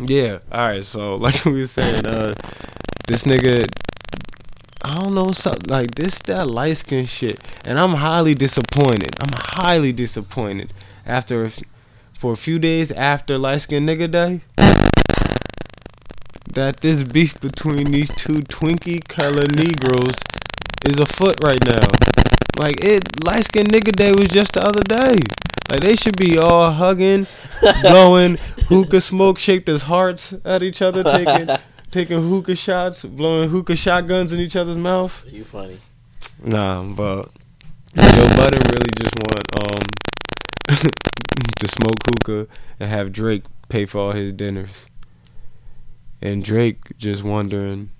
Yeah. 0.01 0.39
All 0.51 0.61
right. 0.61 0.85
So 0.85 1.17
like 1.27 1.45
we 1.45 1.53
were 1.61 1.67
saying, 1.67 2.07
uh, 2.07 2.33
this 3.07 3.25
nigga. 3.25 3.65
I 4.85 4.95
don't 4.97 5.15
know 5.15 5.31
something 5.31 5.69
like 5.71 5.95
this 5.95 6.19
that 6.27 6.51
light 6.51 6.77
skin 6.79 7.05
shit, 7.07 7.39
and 7.65 7.79
I'm 7.79 7.93
highly 7.95 8.35
disappointed. 8.35 9.11
I'm 9.21 9.31
highly 9.65 9.93
disappointed 9.93 10.73
after 11.07 11.45
a 11.45 11.47
f- 11.47 11.61
for 12.19 12.33
a 12.33 12.37
few 12.37 12.59
days 12.59 12.91
after 12.91 13.39
light 13.39 13.59
skin 13.61 13.87
nigga 13.87 14.11
day 14.11 14.41
that 16.51 16.81
this 16.81 17.03
beef 17.03 17.41
between 17.41 17.91
these 17.91 18.09
two 18.11 18.41
Twinkie 18.41 19.07
color 19.07 19.45
Negroes 19.57 20.15
is 20.85 20.99
afoot 20.99 21.37
right 21.43 21.65
now. 21.65 21.87
Like 22.59 22.85
it, 22.85 23.25
light 23.25 23.45
skin 23.45 23.67
nigga 23.67 23.93
day 23.93 24.13
was 24.13 24.29
just 24.29 24.53
the 24.53 24.65
other 24.65 24.83
day. 24.83 25.21
Like 25.71 25.81
they 25.81 25.97
should 25.97 26.17
be 26.17 26.39
all 26.39 26.71
hugging, 26.71 27.27
blowing 27.83 28.37
hookah 28.69 29.01
smoke 29.01 29.39
shaped 29.39 29.69
as 29.69 29.83
hearts 29.83 30.35
at 30.45 30.63
each 30.63 30.83
other, 30.83 31.03
taking 31.03 31.57
taking 31.91 32.29
hookah 32.29 32.57
shots, 32.57 33.05
blowing 33.05 33.49
hookah 33.49 33.77
shotguns 33.77 34.33
in 34.33 34.41
each 34.41 34.57
other's 34.57 34.77
mouth. 34.77 35.25
You 35.27 35.45
funny. 35.45 35.81
Nah, 36.45 36.83
but 36.83 37.31
Joe 37.97 38.29
Budden 38.37 38.61
really 38.71 38.91
just 39.01 39.15
want 39.17 39.45
um 39.57 39.89
to 41.59 41.69
smoke 41.69 42.03
hookah 42.05 42.49
and 42.79 42.91
have 42.91 43.13
Drake 43.13 43.45
pay 43.69 43.87
for 43.87 43.99
all 43.99 44.13
his 44.13 44.33
dinners. 44.33 44.87
And 46.23 46.45
Drake 46.45 46.97
just 46.99 47.25
wondering 47.25 47.91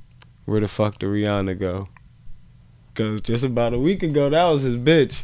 where 0.45 0.61
the 0.61 0.69
fuck 0.69 0.99
did 0.99 1.07
Rihanna 1.07 1.59
go? 1.59 1.89
Cause 2.95 3.21
just 3.21 3.43
about 3.43 3.75
a 3.75 3.79
week 3.79 4.03
ago 4.03 4.31
that 4.31 4.45
was 4.45 4.63
his 4.63 4.77
bitch. 4.77 5.23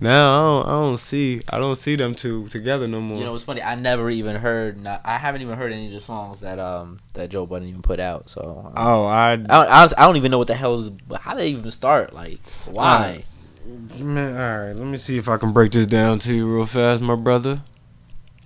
Now 0.00 0.36
I 0.36 0.42
don't, 0.42 0.66
I 0.66 0.70
don't 0.70 0.98
see 0.98 1.40
I 1.48 1.58
don't 1.58 1.76
see 1.76 1.96
them 1.96 2.14
two 2.14 2.46
together 2.48 2.86
no 2.86 3.00
more. 3.00 3.18
You 3.18 3.24
know, 3.24 3.34
it's 3.34 3.44
funny. 3.44 3.62
I 3.62 3.74
never 3.74 4.08
even 4.08 4.36
heard. 4.36 4.80
Not, 4.80 5.00
I 5.04 5.16
haven't 5.16 5.42
even 5.42 5.56
heard 5.56 5.72
any 5.72 5.86
of 5.86 5.92
the 5.92 6.00
songs 6.00 6.40
that 6.40 6.60
um 6.60 7.00
that 7.14 7.30
Joe 7.30 7.46
Budden 7.46 7.66
even 7.66 7.82
put 7.82 7.98
out. 7.98 8.30
So 8.30 8.70
I, 8.76 8.84
oh, 8.84 9.04
I 9.06 9.32
I 9.32 9.36
don't, 9.36 9.50
honestly, 9.50 9.98
I 9.98 10.06
don't 10.06 10.16
even 10.16 10.30
know 10.30 10.38
what 10.38 10.46
the 10.46 10.54
hell 10.54 10.78
is. 10.78 10.90
How 11.18 11.32
did 11.34 11.40
they 11.40 11.48
even 11.48 11.70
start? 11.70 12.12
Like, 12.12 12.38
why? 12.70 13.24
Man, 13.96 14.34
all 14.34 14.66
right. 14.66 14.76
Let 14.76 14.86
me 14.86 14.98
see 14.98 15.18
if 15.18 15.28
I 15.28 15.38
can 15.38 15.52
break 15.52 15.72
this 15.72 15.86
down 15.86 16.20
to 16.20 16.34
you 16.34 16.54
real 16.54 16.66
fast, 16.66 17.02
my 17.02 17.16
brother. 17.16 17.62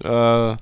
Uh, 0.03 0.57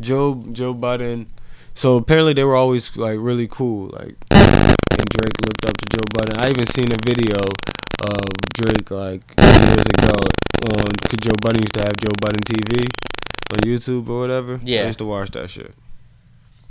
Joe 0.00 0.44
Joe 0.50 0.74
Budden. 0.74 1.28
So 1.74 1.96
apparently 1.96 2.32
they 2.32 2.44
were 2.44 2.56
always 2.56 2.96
like 2.96 3.18
really 3.20 3.48
cool. 3.48 3.90
Like, 3.92 4.16
and 4.30 5.08
Drake 5.10 5.36
looked 5.44 5.68
up 5.68 5.76
to 5.76 5.88
Joe 5.90 6.06
Budden. 6.14 6.32
I 6.40 6.48
even 6.48 6.66
seen 6.68 6.90
a 6.92 6.98
video 7.04 7.36
of 7.42 8.30
Drake 8.54 8.90
like 8.90 9.22
years 9.38 9.86
ago 9.98 10.18
on. 10.70 10.86
Cause 10.86 11.18
Joe 11.20 11.34
Budden 11.42 11.60
used 11.60 11.74
to 11.74 11.80
have 11.80 11.96
Joe 11.98 12.14
Budden 12.20 12.40
TV 12.42 12.86
on 13.50 13.58
YouTube 13.68 14.08
or 14.08 14.20
whatever. 14.20 14.60
Yeah. 14.62 14.82
I 14.82 14.86
used 14.86 14.98
to 14.98 15.04
watch 15.04 15.30
that 15.32 15.50
shit. 15.50 15.74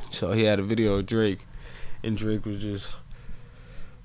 So 0.09 0.31
he 0.31 0.45
had 0.45 0.59
a 0.59 0.63
video 0.63 0.95
of 0.95 1.05
Drake, 1.05 1.45
and 2.01 2.17
Drake 2.17 2.45
was 2.45 2.61
just 2.61 2.89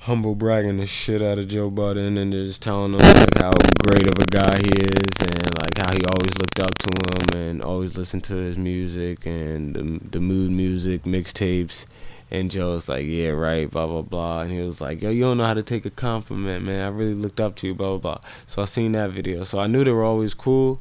humble 0.08 0.34
bragging 0.34 0.78
the 0.78 0.86
shit 0.86 1.20
out 1.20 1.38
of 1.38 1.46
Joe 1.48 1.68
Budden 1.68 2.16
and 2.16 2.32
just 2.32 2.62
telling 2.62 2.94
him 2.94 2.98
like 3.00 3.38
how 3.38 3.52
great 3.78 4.08
of 4.08 4.16
a 4.18 4.26
guy 4.26 4.56
he 4.64 4.80
is 4.80 5.12
and 5.20 5.58
like 5.60 5.76
how 5.76 5.92
he 5.92 6.02
always 6.08 6.38
looked 6.38 6.60
up 6.60 6.78
to 6.78 7.34
him 7.34 7.42
and 7.42 7.62
always 7.62 7.98
listened 7.98 8.24
to 8.24 8.34
his 8.34 8.56
music 8.56 9.26
and 9.26 9.76
the, 9.76 10.08
the 10.08 10.20
mood 10.20 10.50
music 10.50 11.02
mixtapes. 11.02 11.84
And 12.30 12.50
Joe 12.50 12.72
was 12.72 12.88
like, 12.88 13.04
yeah, 13.04 13.28
right, 13.28 13.70
blah, 13.70 13.86
blah, 13.86 14.00
blah. 14.00 14.40
And 14.40 14.50
he 14.50 14.60
was 14.60 14.80
like, 14.80 15.02
yo, 15.02 15.10
you 15.10 15.24
don't 15.24 15.36
know 15.36 15.44
how 15.44 15.52
to 15.52 15.62
take 15.62 15.84
a 15.84 15.90
compliment, 15.90 16.64
man. 16.64 16.80
I 16.80 16.88
really 16.88 17.12
looked 17.12 17.38
up 17.38 17.56
to 17.56 17.66
you, 17.66 17.74
blah, 17.74 17.98
blah, 17.98 18.14
blah. 18.14 18.30
So 18.46 18.62
I 18.62 18.64
seen 18.64 18.92
that 18.92 19.10
video. 19.10 19.44
So 19.44 19.58
I 19.58 19.66
knew 19.66 19.84
they 19.84 19.90
were 19.90 20.04
always 20.04 20.32
cool. 20.32 20.80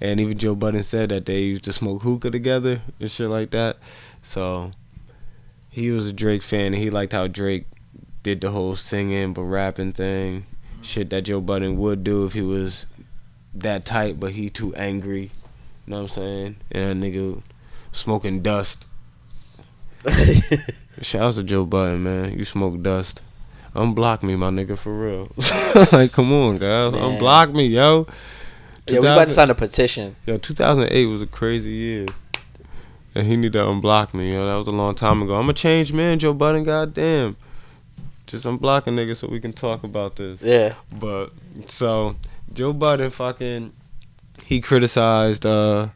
And 0.00 0.18
even 0.18 0.36
Joe 0.36 0.56
Budden 0.56 0.82
said 0.82 1.10
that 1.10 1.26
they 1.26 1.42
used 1.42 1.64
to 1.64 1.72
smoke 1.72 2.02
hookah 2.02 2.32
together 2.32 2.82
and 2.98 3.08
shit 3.08 3.28
like 3.28 3.50
that. 3.50 3.76
So 4.20 4.72
he 5.70 5.92
was 5.92 6.08
a 6.08 6.12
Drake 6.12 6.42
fan 6.42 6.74
and 6.74 6.82
he 6.82 6.90
liked 6.90 7.12
how 7.12 7.28
Drake 7.28 7.66
did 8.28 8.42
the 8.42 8.50
whole 8.50 8.76
singing 8.76 9.32
but 9.32 9.44
rapping 9.44 9.92
thing. 9.92 10.44
Shit 10.82 11.08
that 11.10 11.22
Joe 11.22 11.40
Budden 11.40 11.78
would 11.78 12.04
do 12.04 12.26
if 12.26 12.34
he 12.34 12.42
was 12.42 12.86
that 13.54 13.86
tight, 13.86 14.20
but 14.20 14.32
he 14.32 14.50
too 14.50 14.74
angry. 14.74 15.22
You 15.22 15.30
know 15.86 16.02
what 16.02 16.02
I'm 16.02 16.08
saying? 16.08 16.56
And 16.70 17.02
that 17.02 17.06
nigga 17.06 17.42
smoking 17.90 18.42
dust. 18.42 18.84
Shouts 21.00 21.36
to 21.36 21.42
Joe 21.42 21.64
Budden, 21.64 22.02
man. 22.02 22.38
You 22.38 22.44
smoke 22.44 22.82
dust. 22.82 23.22
Unblock 23.74 24.22
me, 24.22 24.36
my 24.36 24.50
nigga, 24.50 24.76
for 24.76 24.92
real. 24.92 25.32
like, 25.98 26.12
come 26.12 26.30
on, 26.32 26.56
guys. 26.56 26.92
Man. 26.92 27.00
Unblock 27.00 27.54
me, 27.54 27.66
yo. 27.66 28.06
yeah, 28.86 29.00
we 29.00 29.06
about 29.06 29.28
to 29.28 29.32
sign 29.32 29.48
a 29.48 29.54
petition. 29.54 30.16
Yo, 30.26 30.36
2008 30.36 31.06
was 31.06 31.22
a 31.22 31.26
crazy 31.26 31.70
year. 31.70 32.06
And 33.14 33.26
he 33.26 33.36
need 33.36 33.54
to 33.54 33.60
unblock 33.60 34.12
me, 34.12 34.32
yo. 34.32 34.46
That 34.46 34.56
was 34.56 34.66
a 34.66 34.72
long 34.72 34.94
time 34.94 35.22
ago. 35.22 35.34
I'm 35.34 35.48
a 35.48 35.54
changed 35.54 35.94
man, 35.94 36.18
Joe 36.18 36.34
Budden, 36.34 36.64
goddamn. 36.64 37.36
Just 38.28 38.44
unblock 38.44 38.86
a 38.86 38.90
nigga 38.90 39.16
so 39.16 39.26
we 39.26 39.40
can 39.40 39.52
talk 39.52 39.82
about 39.82 40.16
this. 40.16 40.42
Yeah. 40.42 40.74
But, 40.92 41.30
so, 41.64 42.16
Joe 42.52 42.74
Budden 42.74 43.10
fucking, 43.10 43.72
he 44.44 44.60
criticized 44.60 45.44
uh 45.44 45.88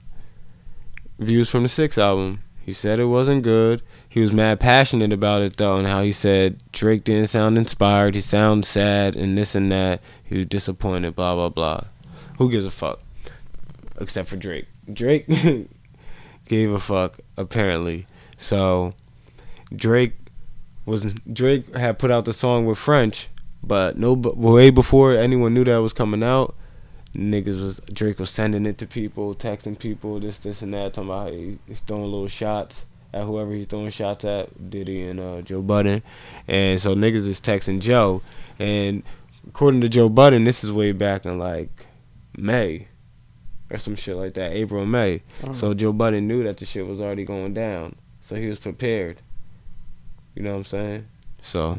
Views 1.19 1.51
from 1.51 1.63
the 1.63 1.69
Six 1.69 1.99
album. 1.99 2.41
He 2.65 2.73
said 2.73 2.99
it 2.99 3.05
wasn't 3.05 3.43
good. 3.43 3.83
He 4.09 4.21
was 4.21 4.33
mad 4.33 4.61
passionate 4.61 5.13
about 5.13 5.43
it, 5.43 5.57
though, 5.57 5.77
and 5.77 5.87
how 5.87 6.01
he 6.01 6.13
said 6.13 6.63
Drake 6.73 7.05
didn't 7.05 7.29
sound 7.29 7.59
inspired. 7.59 8.15
He 8.15 8.21
sounds 8.21 8.67
sad 8.67 9.15
and 9.15 9.37
this 9.37 9.55
and 9.55 9.71
that. 9.71 10.01
He 10.25 10.39
was 10.39 10.47
disappointed, 10.47 11.15
blah, 11.15 11.35
blah, 11.35 11.51
blah. 11.51 11.81
Who 12.39 12.51
gives 12.51 12.65
a 12.65 12.71
fuck? 12.71 13.01
Except 14.01 14.29
for 14.29 14.37
Drake. 14.37 14.67
Drake 14.91 15.27
gave 16.49 16.73
a 16.73 16.79
fuck 16.79 17.19
apparently. 17.37 18.07
So 18.37 18.95
Drake 19.75 20.15
was 20.85 21.15
Drake 21.33 21.75
had 21.77 21.99
put 21.99 22.11
out 22.11 22.25
the 22.25 22.33
song 22.33 22.67
with 22.67 22.79
French, 22.79 23.29
but 23.63 23.97
no, 23.97 24.13
way 24.15 24.71
before 24.71 25.15
anyone 25.17 25.55
knew 25.55 25.65
that 25.65 25.77
was 25.77 25.93
coming 25.93 26.23
out, 26.23 26.55
niggas 27.15 27.63
was 27.63 27.81
Drake 27.93 28.19
was 28.19 28.31
sending 28.31 28.67
it 28.67 28.79
to 28.79 28.87
people, 28.87 29.35
texting 29.35 29.79
people, 29.79 30.19
this, 30.21 30.39
this, 30.39 30.63
and 30.63 30.75
that, 30.75 30.95
talking 30.95 31.11
about 31.11 31.29
how 31.29 31.35
he's 31.67 31.81
throwing 31.81 32.05
little 32.05 32.29
shots 32.29 32.87
at 33.15 33.25
whoever 33.25 33.53
he's 33.53 33.67
throwing 33.67 33.91
shots 33.91 34.25
at, 34.25 34.71
Diddy 34.71 35.03
and 35.03 35.21
uh, 35.21 35.43
Joe 35.43 35.63
Budden, 35.63 36.03
and 36.49 36.81
so 36.81 36.95
niggas 36.95 37.29
is 37.29 37.41
texting 37.41 37.81
Joe, 37.81 38.23
and 38.59 39.03
according 39.47 39.83
to 39.83 39.89
Joe 39.89 40.09
Budden, 40.09 40.45
this 40.45 40.65
is 40.65 40.73
way 40.73 40.93
back 40.93 41.25
in 41.25 41.39
like 41.39 41.87
May 42.37 42.89
or 43.71 43.79
some 43.79 43.97
shit 43.97 44.17
like 44.17 44.35
that, 44.35 44.53
April, 44.53 44.85
May. 44.85 45.23
Mhm. 45.43 45.55
So 45.55 45.73
Joe 45.75 45.93
Budden 45.93 46.25
knew 46.25 46.43
that 46.45 46.59
the 46.59 46.67
shit 46.67 46.87
was 46.87 47.01
already 47.01 47.25
going 47.25 47.55
down, 47.55 47.95
so 48.21 48.35
he 48.37 48.47
was 48.47 48.59
prepared. 48.59 49.19
You 50.35 50.43
know 50.43 50.53
what 50.53 50.59
I'm 50.59 50.65
saying? 50.65 51.07
So, 51.43 51.79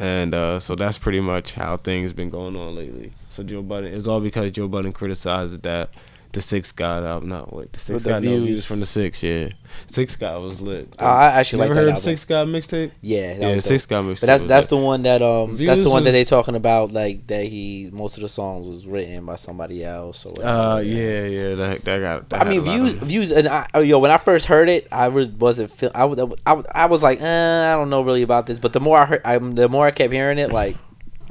and 0.00 0.34
uh, 0.34 0.60
so 0.60 0.74
that's 0.74 0.98
pretty 0.98 1.20
much 1.20 1.52
how 1.52 1.76
things 1.76 2.12
been 2.12 2.30
going 2.30 2.56
on 2.56 2.74
lately. 2.74 3.12
So 3.30 3.42
Joe 3.42 3.62
Budden, 3.62 3.92
it's 3.92 4.06
all 4.06 4.20
because 4.20 4.50
Joe 4.52 4.68
Budden 4.68 4.92
criticized 4.92 5.62
that 5.62 5.90
the 6.32 6.40
Six 6.42 6.72
God 6.72 7.04
album, 7.04 7.28
not 7.30 7.52
what 7.52 7.72
the 7.72 7.78
Six 7.78 7.94
With 7.94 8.02
the 8.04 8.10
God 8.10 8.22
no, 8.22 8.30
views. 8.30 8.44
views 8.44 8.66
from 8.66 8.80
the 8.80 8.86
Six, 8.86 9.22
yeah. 9.22 9.48
Six 9.86 10.14
God 10.16 10.42
was 10.42 10.60
lit. 10.60 10.94
Oh, 10.98 11.06
I 11.06 11.26
actually 11.26 11.60
like 11.60 11.68
heard 11.76 11.86
that 11.86 11.88
album. 11.88 12.02
Six 12.02 12.24
God 12.24 12.48
mixtape? 12.48 12.90
Yeah, 13.00 13.34
that 13.34 13.40
Yeah, 13.42 13.54
was 13.54 13.64
Six 13.64 13.84
dope. 13.86 13.90
God 13.90 14.04
mixtape. 14.10 14.20
But 14.20 14.26
that's 14.26 14.42
that's 14.44 14.66
the 14.66 14.76
one 14.76 15.02
that 15.02 15.22
um 15.22 15.56
that's 15.56 15.82
the 15.82 15.90
one 15.90 16.04
that 16.04 16.12
they 16.12 16.24
talking 16.24 16.54
about 16.54 16.92
like 16.92 17.26
that 17.28 17.44
he 17.46 17.88
most 17.92 18.16
of 18.18 18.22
the 18.22 18.28
songs 18.28 18.66
was 18.66 18.86
written 18.86 19.24
by 19.24 19.36
somebody 19.36 19.84
else 19.84 20.26
or 20.26 20.32
whatever. 20.32 20.48
Uh, 20.48 20.78
yeah, 20.80 21.24
yeah, 21.24 21.54
that 21.54 21.84
that 21.84 21.98
got. 22.00 22.28
That 22.30 22.42
I 22.46 22.48
mean, 22.48 22.64
had 22.64 22.68
a 22.68 22.82
lot 22.82 22.90
views, 22.90 22.92
views, 22.92 23.30
and 23.30 23.48
I, 23.48 23.66
oh, 23.74 23.80
yo, 23.80 23.98
when 23.98 24.10
I 24.10 24.18
first 24.18 24.46
heard 24.46 24.68
it, 24.68 24.86
I 24.92 25.06
really 25.06 25.30
wasn't 25.30 25.70
feel. 25.70 25.90
I 25.94 26.04
would, 26.04 26.20
I, 26.46 26.52
would- 26.52 26.66
I 26.74 26.86
was 26.86 27.02
like, 27.02 27.20
eh, 27.22 27.72
I 27.72 27.74
don't 27.74 27.90
know 27.90 28.02
really 28.02 28.22
about 28.22 28.46
this. 28.46 28.58
But 28.58 28.72
the 28.74 28.80
more 28.80 28.98
I 28.98 29.06
heard, 29.06 29.22
I, 29.24 29.38
the 29.38 29.68
more 29.68 29.86
I 29.86 29.90
kept 29.92 30.12
hearing 30.12 30.38
it, 30.38 30.52
like, 30.52 30.76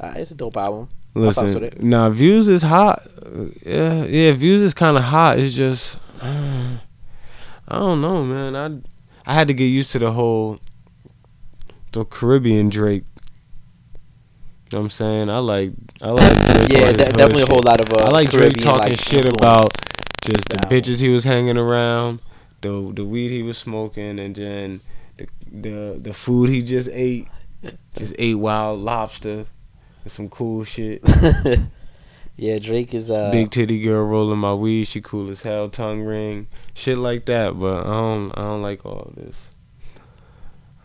uh, 0.00 0.12
it's 0.16 0.30
a 0.30 0.34
dope 0.34 0.56
album. 0.56 0.88
I 1.24 1.30
fucks 1.30 1.54
with 1.54 1.74
Listen, 1.74 1.90
nah, 1.90 2.10
views 2.10 2.48
is 2.48 2.62
hot. 2.62 3.06
Yeah, 3.64 4.04
yeah, 4.04 4.32
views 4.32 4.60
is 4.60 4.74
kind 4.74 4.96
of 4.96 5.04
hot. 5.04 5.38
It's 5.38 5.54
just, 5.54 5.98
I 6.22 6.78
don't 7.68 8.00
know, 8.00 8.24
man. 8.24 8.56
I 8.56 9.30
I 9.30 9.34
had 9.34 9.48
to 9.48 9.54
get 9.54 9.66
used 9.66 9.92
to 9.92 9.98
the 9.98 10.12
whole 10.12 10.58
the 11.92 12.04
Caribbean 12.04 12.68
Drake. 12.68 13.04
You 14.70 14.76
know 14.76 14.78
what 14.78 14.84
I'm 14.84 14.90
saying? 14.90 15.30
I 15.30 15.38
like 15.38 15.72
I 16.00 16.10
like 16.10 16.36
Drake. 16.46 16.68
Yeah, 16.70 16.80
on 16.80 16.88
his 16.88 16.92
de- 16.96 17.04
hood 17.04 17.16
definitely 17.16 17.42
a 17.42 17.46
whole 17.46 17.62
lot 17.62 17.80
of. 17.80 17.92
Uh, 17.92 18.04
I 18.06 18.10
like 18.10 18.30
Drake 18.30 18.56
talking 18.56 18.92
like, 18.92 19.00
shit 19.00 19.28
about 19.28 19.70
just 20.22 20.48
the 20.48 20.56
the 20.56 20.66
bitches 20.68 21.00
he 21.00 21.08
was 21.08 21.24
hanging 21.24 21.56
around, 21.56 22.20
the 22.62 22.92
the 22.94 23.04
weed 23.04 23.30
he 23.30 23.42
was 23.42 23.58
smoking, 23.58 24.18
and 24.18 24.34
then 24.34 24.80
the 25.16 25.28
the 25.50 25.98
the 26.00 26.12
food 26.12 26.50
he 26.50 26.62
just 26.62 26.88
ate. 26.92 27.28
Just 27.96 28.14
ate 28.20 28.36
wild 28.36 28.80
lobster 28.80 29.46
some 30.10 30.28
cool 30.28 30.64
shit. 30.64 31.02
yeah, 32.36 32.58
Drake 32.58 32.94
is 32.94 33.10
uh. 33.10 33.30
Big 33.30 33.50
titty 33.50 33.80
girl 33.80 34.04
rolling 34.04 34.38
my 34.38 34.54
weed. 34.54 34.84
She 34.84 35.00
cool 35.00 35.30
as 35.30 35.42
hell. 35.42 35.68
Tongue 35.68 36.02
ring, 36.02 36.46
shit 36.74 36.98
like 36.98 37.26
that. 37.26 37.58
But 37.58 37.86
I 37.86 37.90
don't 37.90 38.32
I 38.36 38.42
don't 38.42 38.62
like 38.62 38.84
all 38.84 39.12
this. 39.16 39.50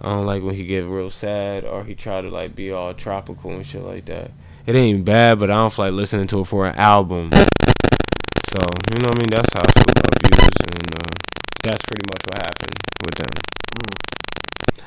I 0.02 0.10
don't 0.16 0.26
like 0.26 0.44
when 0.44 0.56
he 0.56 0.66
get 0.66 0.86
real 0.86 1.10
sad 1.10 1.64
or 1.64 1.86
he 1.86 1.96
try 1.96 2.22
to 2.22 2.30
like 2.30 2.56
be 2.56 2.72
all 2.72 2.94
tropical 2.94 3.52
and 3.52 3.66
shit 3.66 3.84
like 3.84 4.06
that. 4.06 4.32
It 4.66 4.76
ain't 4.76 5.06
bad, 5.06 5.40
but 5.40 5.50
I 5.50 5.56
don't 5.56 5.74
feel 5.74 5.86
like 5.86 5.94
listening 5.94 6.28
to 6.28 6.42
it 6.42 6.46
for 6.46 6.68
an 6.68 6.76
album. 6.76 7.32
So 7.34 8.60
you 8.92 9.00
know 9.00 9.08
what 9.08 9.16
I 9.16 9.20
mean. 9.20 9.30
That's 9.32 9.54
how 9.54 9.62
I 9.62 9.72
feel 9.72 9.92
about 9.92 10.14
views, 10.24 10.58
and 10.72 10.96
uh, 10.96 11.16
that's 11.64 11.82
pretty 11.84 12.06
much 12.06 12.22
what 12.28 12.38
happened 12.38 12.78
with 13.06 13.16
them. 13.16 13.34
Mm. 13.80 14.13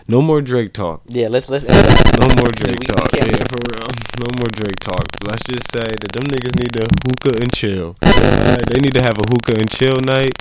No 0.08 0.22
more 0.22 0.40
Drake 0.40 0.72
talk. 0.72 1.02
Yeah, 1.06 1.28
let's 1.28 1.48
let's. 1.48 1.64
No 1.66 2.26
more 2.38 2.50
Drake 2.52 2.78
we- 2.80 2.86
we 2.86 2.86
talk. 2.86 3.10
can't- 3.10 3.30
yeah, 3.30 3.44
for 3.50 3.58
real. 3.58 3.88
No 4.24 4.30
more 4.38 4.48
Drake 4.52 4.78
talk. 4.80 5.04
Let's 5.26 5.42
just 5.44 5.70
say 5.70 5.80
that 5.80 6.12
them 6.12 6.22
niggas 6.24 6.56
need 6.56 6.72
to 6.74 6.86
hookah 7.06 7.38
and 7.42 7.52
chill. 7.52 7.96
Alright, 8.04 8.66
they 8.70 8.80
need 8.80 8.94
to 8.94 9.02
have 9.02 9.18
a 9.18 9.24
hookah 9.28 9.58
and 9.58 9.68
chill 9.70 9.98
night 10.00 10.32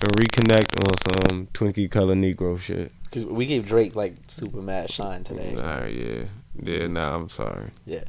and 0.00 0.12
reconnect 0.16 0.76
on 0.78 0.94
some 1.30 1.46
Twinkie 1.54 1.90
color 1.90 2.14
Negro 2.14 2.58
shit. 2.58 2.90
Cause 3.12 3.24
we 3.24 3.46
gave 3.46 3.66
Drake 3.66 3.94
like 3.94 4.16
super 4.26 4.60
mad 4.60 4.90
shine 4.90 5.22
today. 5.24 5.54
Alright, 5.56 5.94
yeah. 5.94 6.24
Yeah, 6.60 6.86
nah, 6.88 7.14
I'm 7.14 7.28
sorry. 7.28 7.70
Yeah. 7.84 8.04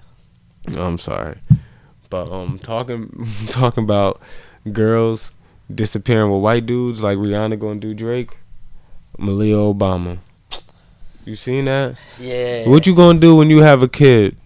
I'm 0.75 0.97
sorry. 0.97 1.37
But 2.09 2.31
um 2.31 2.59
talking 2.59 3.27
talking 3.49 3.83
about 3.83 4.19
girls 4.71 5.31
disappearing 5.73 6.31
with 6.31 6.41
white 6.41 6.65
dudes 6.65 7.01
like 7.03 7.17
Rihanna 7.17 7.59
gonna 7.59 7.79
do 7.79 7.93
Drake, 7.93 8.37
Malia 9.17 9.57
Obama. 9.57 10.19
You 11.27 11.35
seen 11.35 11.65
that? 11.65 11.97
Yeah. 12.17 12.69
What 12.69 12.87
you 12.87 12.95
gonna 12.95 13.19
do 13.19 13.35
when 13.35 13.49
you 13.49 13.57
have 13.61 13.81
a 13.81 13.89
kid? 13.89 14.37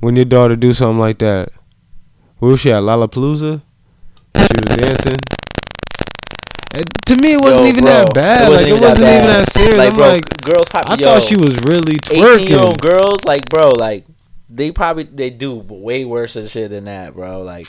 When 0.00 0.14
your 0.14 0.26
daughter 0.26 0.56
do 0.56 0.74
something 0.74 0.98
like 0.98 1.16
that? 1.18 1.48
Where 2.38 2.50
was 2.50 2.60
she 2.60 2.70
at? 2.70 2.82
Lollapalooza? 2.82 3.62
She 4.36 4.42
was 4.60 4.76
dancing. 4.76 5.16
And 6.76 6.86
to 7.06 7.16
me, 7.22 7.32
it 7.32 7.40
wasn't 7.42 7.64
Yo, 7.64 7.68
even 7.70 7.82
bro, 7.84 7.92
that 7.94 8.14
bad. 8.14 8.50
like 8.50 8.66
it 8.66 8.78
wasn't 8.78 9.08
even 9.08 9.26
that 9.26 9.50
serious. 9.52 9.78
Like, 9.78 9.88
I'm 9.92 9.96
bro, 9.96 10.08
like, 10.08 10.42
girls 10.42 10.68
pop. 10.68 10.84
I 10.90 10.96
yo, 10.98 11.06
thought 11.08 11.22
she 11.22 11.36
was 11.38 11.56
really 11.64 11.96
twerking. 11.96 12.34
eighteen 12.40 12.46
year 12.48 12.60
old 12.60 12.78
twerking. 12.78 12.90
girls, 12.90 13.24
like 13.24 13.48
bro, 13.48 13.70
like 13.70 14.04
they 14.50 14.70
probably 14.70 15.04
they 15.04 15.30
do 15.30 15.54
way 15.54 16.04
worse 16.04 16.36
and 16.36 16.50
shit 16.50 16.68
than 16.70 16.84
that, 16.84 17.14
bro. 17.14 17.40
Like, 17.40 17.66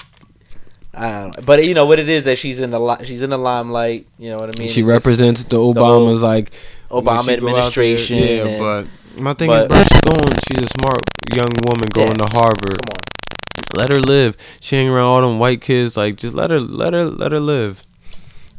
I 0.94 1.22
don't 1.22 1.38
know. 1.38 1.44
but 1.46 1.64
you 1.64 1.74
know 1.74 1.86
what 1.86 2.00
it 2.00 2.10
is 2.10 2.26
that 2.26 2.38
she's 2.38 2.60
in 2.60 2.72
the 2.72 2.80
li- 2.80 3.06
she's 3.06 3.22
in 3.22 3.30
the 3.30 3.38
limelight. 3.38 4.06
You 4.18 4.32
know 4.32 4.36
what 4.38 4.50
I 4.54 4.60
mean? 4.60 4.68
She 4.68 4.82
It's 4.82 4.88
just 4.88 4.88
represents 4.88 5.44
the 5.46 5.56
whole 5.56 5.74
Obamas, 5.74 6.20
like 6.22 6.52
when 6.52 6.58
Obama 6.92 7.18
out 7.20 7.26
there- 7.26 7.38
administration. 7.38 8.18
Yeah, 8.18 8.46
and- 8.46 8.60
but 8.60 9.22
my 9.22 9.34
thing 9.34 9.48
but- 9.48 9.72
is, 9.72 9.78
she's 9.88 10.02
going. 10.02 10.40
She's 10.48 10.62
a 10.64 10.68
smart 10.68 11.02
young 11.34 11.50
woman 11.68 11.88
going 11.94 12.08
Yeah. 12.20 12.26
to 12.26 12.34
Harvard. 12.34 12.80
come 12.80 12.96
on, 12.96 13.80
Let 13.80 13.94
her 13.94 14.00
live. 14.00 14.36
She 14.62 14.76
hang 14.78 14.88
around 14.90 15.06
all 15.06 15.22
them 15.22 15.38
white 15.40 15.62
kids. 15.62 15.96
Like, 15.98 16.16
just 16.16 16.34
let 16.34 16.50
her, 16.50 16.60
let 16.60 16.94
her, 16.94 17.06
let 17.06 17.32
her 17.32 17.40
live. 17.40 17.84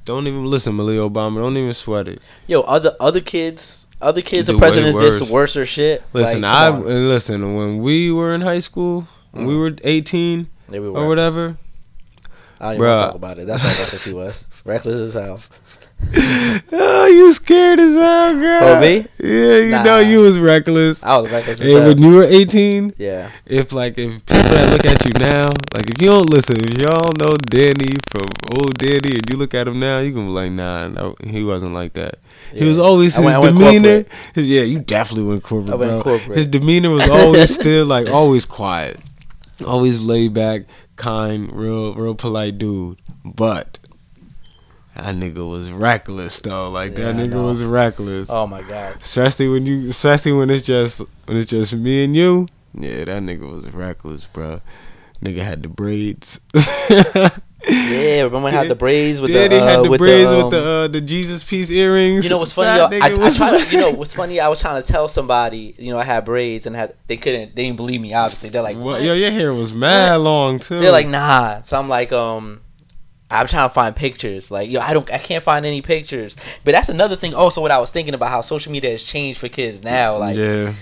Don't 0.05 0.27
even 0.27 0.47
listen, 0.47 0.75
Malia 0.75 1.01
Obama. 1.01 1.37
Don't 1.37 1.57
even 1.57 1.75
sweat 1.75 2.07
it. 2.09 2.21
yo, 2.47 2.61
other 2.62 2.95
other 3.01 3.21
kids, 3.21 3.87
other 4.01 4.23
kids 4.23 4.47
the 4.49 4.57
presidents 4.57 4.97
did 4.97 5.05
worse. 5.05 5.19
some 5.19 5.29
worse 5.31 5.57
or 5.57 5.66
shit. 5.66 6.03
Listen, 6.12 6.43
like, 6.43 6.53
I 6.53 6.69
on. 6.69 7.09
listen. 7.09 7.55
When 7.57 7.81
we 7.81 8.11
were 8.12 8.33
in 8.35 8.40
high 8.40 8.61
school, 8.61 9.09
when 9.33 9.47
we 9.47 9.55
Mm. 9.55 9.59
were 9.61 9.77
eighteen 9.85 10.49
They 10.69 10.81
were 10.81 10.88
or 10.90 11.07
whatever. 11.09 11.57
I 12.61 12.64
don't 12.64 12.75
even 12.75 12.87
want 12.87 12.99
to 13.01 13.05
talk 13.07 13.14
about 13.14 13.38
it. 13.38 13.46
That's 13.46 13.62
how 13.62 13.83
reckless 13.83 14.05
he 14.05 14.12
was. 14.12 14.62
Reckless 14.66 15.16
as 15.16 15.51
hell. 15.64 16.61
oh, 16.73 17.07
you 17.07 17.33
scared 17.33 17.81
as 17.81 17.94
hell, 17.94 18.35
girl. 18.35 18.61
Oh, 18.62 18.81
me? 18.81 19.07
Yeah, 19.18 19.57
you 19.59 19.70
Nah. 19.70 19.83
know 19.83 19.99
you 20.01 20.18
was 20.20 20.38
reckless. 20.38 21.03
I 21.05 21.16
was 21.18 21.31
reckless 21.31 21.61
as 21.61 21.73
And 21.73 21.87
when 21.87 22.03
you 22.03 22.16
were 22.16 22.25
eighteen, 22.25 22.92
yeah. 22.99 23.31
if 23.46 23.73
like 23.73 23.96
if 23.99 24.25
people 24.27 24.42
that 24.42 24.70
look 24.73 24.87
at 24.87 25.05
you 25.05 25.12
now, 25.27 25.49
like 25.75 25.88
if 25.88 26.01
you 26.03 26.09
don't 26.09 26.29
listen, 26.29 26.57
if 26.59 26.81
y'all 26.83 27.12
know 27.18 27.35
Danny 27.46 27.94
from 28.11 28.29
old 28.59 28.77
Danny, 28.77 29.14
and 29.16 29.31
you 29.31 29.37
look 29.37 29.55
at 29.55 29.66
him 29.68 29.81
now, 29.81 30.01
you 30.01 30.12
can 30.12 30.27
be 30.27 30.33
like, 30.33 30.53
nah, 30.53 30.88
no, 30.88 31.14
he 31.25 31.42
wasn't 31.44 31.73
like 31.73 31.94
that. 31.94 32.16
He 32.53 32.64
was 32.64 32.77
Yeah. 32.79 32.85
always 32.85 33.14
his 33.16 33.25
went- 33.25 33.42
demeanor. 33.42 34.05
His, 34.35 34.49
yeah, 34.49 34.62
you 34.62 34.81
definitely 34.81 35.29
went 35.29 35.42
corporate, 35.42 35.73
I 35.73 35.77
went 35.77 35.90
bro. 35.92 36.03
corporate. 36.03 36.37
His 36.37 36.46
demeanor 36.46 36.90
was 36.90 37.09
always 37.09 37.55
still 37.61 37.87
like 37.87 38.09
always 38.09 38.44
quiet, 38.44 38.99
always 39.66 40.01
laid 40.01 40.35
back, 40.35 40.62
kind, 41.00 41.52
real, 41.52 41.94
real 41.94 42.14
polite 42.14 42.58
dude. 42.58 43.00
But 43.24 43.78
that 44.94 45.14
nigga 45.14 45.48
was 45.48 45.70
reckless 45.70 46.40
though. 46.40 46.70
Like 46.70 46.96
Yeah, 46.96 47.12
that 47.12 47.16
nigga 47.16 47.42
was 47.42 47.62
reckless. 47.62 48.28
Oh 48.30 48.46
my 48.46 48.62
god. 48.62 48.98
Especially 49.00 49.48
when 49.48 49.66
you, 49.66 49.88
especially 49.88 50.32
when 50.32 50.50
it's 50.50 50.66
just 50.66 51.00
when 51.24 51.36
it's 51.36 51.50
just 51.50 51.72
me 51.72 52.04
and 52.04 52.14
you. 52.14 52.48
Yeah, 52.74 53.04
that 53.04 53.22
nigga 53.22 53.50
was 53.50 53.66
reckless, 53.68 54.26
bro. 54.28 54.60
Nigga 55.22 55.38
had 55.42 55.62
the 55.62 55.68
braids. 55.68 56.40
Yeah, 57.68 58.23
remember 58.23 58.40
when 58.40 58.55
I 58.55 58.59
had 58.59 58.68
the 58.68 58.75
braids 58.75 59.20
with 59.20 59.33
the 59.33 59.49
they 59.49 59.61
had 59.61 59.81
uh, 59.81 59.83
the 59.83 59.90
with 59.90 59.99
braids 59.99 60.31
the, 60.31 60.37
um, 60.38 60.44
with 60.44 60.53
the 60.53 60.66
uh, 60.66 60.88
the 60.88 61.01
Jesus 61.01 61.44
piece 61.44 61.70
earrings. 61.70 62.24
You 62.24 62.30
know 62.30 62.39
what's 62.39 62.53
funny? 62.53 62.78
Yo, 62.78 63.01
I, 63.03 63.26
I 63.26 63.30
tried. 63.30 63.72
You 63.72 63.80
know 63.80 63.91
what's 63.91 64.14
funny? 64.14 64.41
I 64.41 64.49
was 64.49 64.61
trying 64.61 64.80
to 64.80 64.89
tell 64.89 65.09
somebody. 65.09 65.74
You 65.78 65.93
know, 65.93 65.99
I 65.99 66.05
had 66.05 66.24
braids 66.24 66.66
and 66.66 66.74
had 66.74 66.95
they 67.07 67.16
couldn't. 67.16 67.55
They 67.55 67.64
didn't 67.64 67.76
believe 67.76 68.01
me. 68.01 68.14
Obviously, 68.14 68.49
they're 68.49 68.62
like, 68.62 68.76
What? 68.76 68.84
what? 68.84 69.03
Yo, 69.03 69.12
your 69.12 69.30
hair 69.30 69.53
was 69.53 69.74
mad 69.74 70.16
long 70.16 70.59
too. 70.59 70.80
They're 70.80 70.93
like, 70.93 71.09
nah. 71.09 71.62
So 71.62 71.78
I'm 71.78 71.89
like, 71.89 72.12
um, 72.12 72.62
I'm 73.30 73.47
trying 73.47 73.68
to 73.68 73.74
find 73.74 73.95
pictures. 73.95 74.51
Like, 74.51 74.70
yo, 74.70 74.80
I 74.80 74.93
don't, 74.93 75.11
I 75.12 75.18
can't 75.18 75.45
find 75.45 75.64
any 75.64 75.82
pictures. 75.82 76.34
But 76.64 76.72
that's 76.72 76.89
another 76.89 77.14
thing. 77.14 77.32
Also, 77.32 77.61
what 77.61 77.70
I 77.70 77.78
was 77.78 77.91
thinking 77.91 78.14
about 78.14 78.30
how 78.30 78.41
social 78.41 78.72
media 78.72 78.91
has 78.91 79.05
changed 79.05 79.39
for 79.39 79.49
kids 79.49 79.84
now. 79.84 80.16
Like, 80.16 80.37
yeah, 80.37 80.74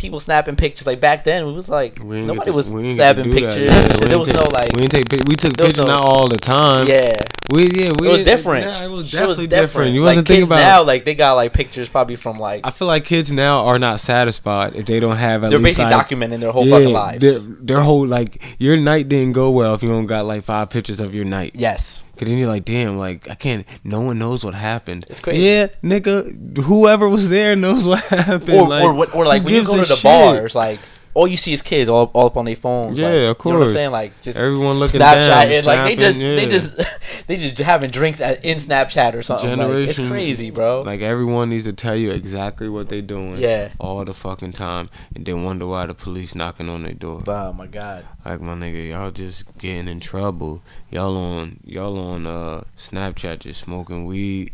people 0.00 0.18
snapping 0.18 0.56
pictures. 0.56 0.86
Like 0.86 0.98
back 0.98 1.24
then, 1.24 1.44
it 1.46 1.52
was 1.52 1.68
like 1.68 2.02
nobody 2.02 2.50
was 2.50 2.72
we 2.72 2.80
ain't 2.80 2.96
get 2.96 3.14
to 3.14 3.22
snapping 3.22 3.32
pictures. 3.32 3.70
Yeah, 3.70 3.76
and 3.76 3.92
we 3.92 3.98
shit. 3.98 4.08
There 4.08 4.18
was 4.18 4.28
take- 4.28 4.36
no 4.36 4.42
like, 4.44 4.72
we 4.72 4.86
didn't 4.86 4.90
take 5.10 5.28
we 5.28 5.36
took 5.36 5.56
pictures 5.56 5.76
no- 5.86 5.92
not 5.92 6.00
all 6.08 6.26
the 6.28 6.38
time. 6.38 6.86
yeah. 6.88 7.12
We 7.50 7.68
yeah 7.72 7.90
we 7.98 8.08
It 8.08 8.10
was 8.10 8.20
different. 8.22 8.66
Nah, 8.66 8.84
it 8.84 8.88
was 8.88 9.08
Shit 9.08 9.26
was 9.26 9.36
definitely 9.36 9.46
different. 9.46 9.94
You 9.94 10.00
like, 10.00 10.10
wasn't 10.10 10.28
thinking 10.28 10.44
about. 10.44 10.56
now. 10.56 10.82
Like 10.82 11.04
they 11.04 11.14
got 11.14 11.34
like 11.34 11.52
pictures 11.52 11.88
probably 11.88 12.16
from 12.16 12.38
like 12.38 12.66
I 12.66 12.70
feel 12.70 12.88
like 12.88 13.04
kids 13.04 13.32
now 13.32 13.66
are 13.66 13.78
not 13.78 14.00
satisfied 14.00 14.76
if 14.76 14.86
they 14.86 15.00
don't 15.00 15.16
have 15.16 15.44
at 15.44 15.50
they're 15.50 15.58
least 15.58 15.78
basically 15.78 15.94
like, 15.94 16.08
documenting 16.08 16.40
their 16.40 16.52
whole 16.52 16.68
fucking 16.68 16.92
lives. 16.92 17.20
Their, 17.20 17.38
their 17.38 17.80
whole 17.80 18.06
like 18.06 18.42
your 18.58 18.76
night 18.76 19.08
didn't 19.08 19.32
go 19.32 19.50
well 19.50 19.74
if 19.74 19.82
you 19.82 19.88
don't 19.88 20.06
got 20.06 20.26
like 20.26 20.44
five 20.44 20.70
pictures 20.70 21.00
of 21.00 21.14
your 21.14 21.24
night. 21.24 21.52
Yes. 21.54 22.04
Cause 22.16 22.28
then 22.28 22.36
you're 22.36 22.48
like, 22.48 22.66
damn, 22.66 22.98
like 22.98 23.30
I 23.30 23.34
can't. 23.34 23.66
No 23.82 24.02
one 24.02 24.18
knows 24.18 24.44
what 24.44 24.52
happened. 24.52 25.06
It's 25.08 25.20
crazy. 25.20 25.42
Yeah, 25.42 25.68
nigga, 25.82 26.58
whoever 26.58 27.08
was 27.08 27.30
there 27.30 27.56
knows 27.56 27.86
what 27.86 28.00
happened. 28.04 28.50
Or, 28.50 28.68
like, 28.68 28.84
or 28.84 28.92
what 28.92 29.14
or 29.14 29.24
like 29.24 29.42
when 29.42 29.54
you 29.54 29.64
go 29.64 29.80
to 29.80 29.88
the 29.88 29.96
shit? 29.96 30.02
bars, 30.02 30.54
like 30.54 30.80
all 31.14 31.26
you 31.26 31.36
see 31.36 31.52
is 31.52 31.62
kids 31.62 31.90
all, 31.90 32.10
all 32.14 32.26
up 32.26 32.36
on 32.36 32.44
their 32.44 32.56
phones. 32.56 32.98
Yeah, 32.98 33.06
like, 33.06 33.14
of 33.14 33.18
You 33.18 33.22
know 33.22 33.28
what 33.28 33.38
course. 33.38 33.66
I'm 33.66 33.72
saying? 33.72 33.90
Like 33.90 34.20
just 34.20 34.38
Everyone 34.38 34.78
looking 34.78 35.00
Snapchat 35.00 35.26
down, 35.26 35.52
and 35.52 35.66
like 35.66 35.88
they 35.88 35.96
just 35.96 36.18
snapping, 36.18 36.36
they 36.36 36.46
just 36.46 36.80
they 37.26 37.36
just 37.36 37.58
having 37.58 37.90
drinks 37.90 38.20
at, 38.20 38.44
in 38.44 38.58
Snapchat 38.58 39.14
or 39.14 39.22
something. 39.22 39.58
Like, 39.58 39.70
it's 39.70 39.98
crazy, 39.98 40.50
bro. 40.50 40.82
Like 40.82 41.00
everyone 41.00 41.50
needs 41.50 41.64
to 41.64 41.72
tell 41.72 41.96
you 41.96 42.12
exactly 42.12 42.68
what 42.68 42.88
they're 42.88 43.02
doing. 43.02 43.38
Yeah. 43.38 43.70
All 43.80 44.04
the 44.04 44.14
fucking 44.14 44.52
time, 44.52 44.88
and 45.14 45.24
then 45.26 45.42
wonder 45.42 45.66
why 45.66 45.86
the 45.86 45.94
police 45.94 46.34
knocking 46.34 46.68
on 46.68 46.82
their 46.84 46.94
door. 46.94 47.22
oh 47.26 47.52
my 47.52 47.66
god. 47.66 48.06
Like 48.24 48.40
my 48.40 48.54
nigga, 48.54 48.90
y'all 48.90 49.10
just 49.10 49.58
getting 49.58 49.88
in 49.88 50.00
trouble. 50.00 50.62
Y'all 50.90 51.16
on 51.16 51.60
y'all 51.64 51.98
on 51.98 52.26
uh 52.26 52.64
Snapchat 52.78 53.40
just 53.40 53.60
smoking 53.60 54.04
weed, 54.04 54.52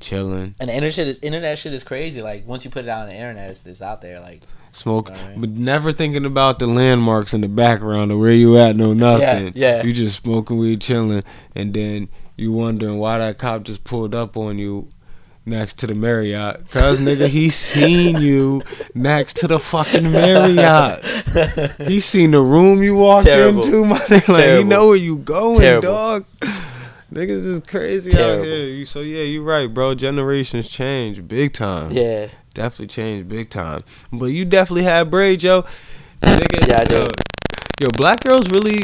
chilling, 0.00 0.54
And 0.58 0.68
the 0.68 0.74
internet 0.74 0.94
shit, 0.94 1.18
internet 1.22 1.58
shit 1.58 1.72
is 1.72 1.84
crazy. 1.84 2.20
Like 2.22 2.46
once 2.46 2.64
you 2.64 2.70
put 2.70 2.84
it 2.84 2.88
out 2.88 3.02
on 3.02 3.06
the 3.08 3.14
internet, 3.14 3.50
it's, 3.50 3.66
it's 3.66 3.82
out 3.82 4.00
there. 4.00 4.20
Like 4.20 4.42
smoke, 4.74 5.10
Alright. 5.10 5.40
but 5.40 5.50
never 5.50 5.92
thinking 5.92 6.24
about 6.24 6.58
the 6.58 6.66
landmarks 6.66 7.32
in 7.34 7.40
the 7.40 7.48
background 7.48 8.12
or 8.12 8.18
where 8.18 8.32
you 8.32 8.58
at, 8.58 8.76
no 8.76 8.92
nothing. 8.92 9.52
yeah. 9.54 9.76
yeah. 9.76 9.82
You 9.82 9.92
just 9.92 10.22
smoking 10.22 10.58
weed, 10.58 10.80
chilling, 10.80 11.22
and 11.54 11.72
then 11.74 12.08
you 12.36 12.52
wondering 12.52 12.98
why 12.98 13.18
that 13.18 13.38
cop 13.38 13.62
just 13.64 13.84
pulled 13.84 14.14
up 14.14 14.36
on 14.36 14.58
you. 14.58 14.88
Next 15.46 15.74
to 15.80 15.86
the 15.86 15.94
Marriott, 15.94 16.70
cause 16.70 16.98
nigga, 17.00 17.28
he 17.28 17.50
seen 17.50 18.16
you 18.16 18.62
next 18.94 19.36
to 19.36 19.46
the 19.46 19.58
fucking 19.58 20.10
Marriott. 20.10 21.04
He 21.86 22.00
seen 22.00 22.30
the 22.30 22.40
room 22.40 22.82
you 22.82 22.94
walked 22.94 23.26
Terrible. 23.26 23.62
into, 23.62 23.84
my 23.84 23.98
nigga. 23.98 24.28
Like 24.28 24.48
he 24.56 24.64
know 24.64 24.86
where 24.88 24.96
you 24.96 25.18
going, 25.18 25.58
Terrible. 25.60 25.86
dog. 25.86 26.24
Niggas 27.12 27.44
is 27.46 27.60
crazy 27.66 28.10
Terrible. 28.10 28.40
out 28.40 28.46
here. 28.46 28.66
You 28.68 28.84
so 28.86 29.00
yeah, 29.00 29.22
you 29.24 29.42
right, 29.44 29.66
bro. 29.72 29.94
Generations 29.94 30.66
change 30.70 31.28
big 31.28 31.52
time. 31.52 31.92
yeah, 31.92 32.28
Definitely 32.54 32.86
changed 32.88 33.28
big 33.28 33.50
time. 33.50 33.82
But 34.12 34.26
you 34.26 34.44
definitely 34.44 34.84
had 34.84 35.10
braids, 35.10 35.42
yo. 35.44 35.62
Nigga, 36.22 36.68
Yeah, 36.68 36.76
I 36.78 36.80
yo, 36.92 37.00
did. 37.00 37.12
yo, 37.82 37.88
black 37.96 38.22
girls 38.24 38.48
really, 38.50 38.78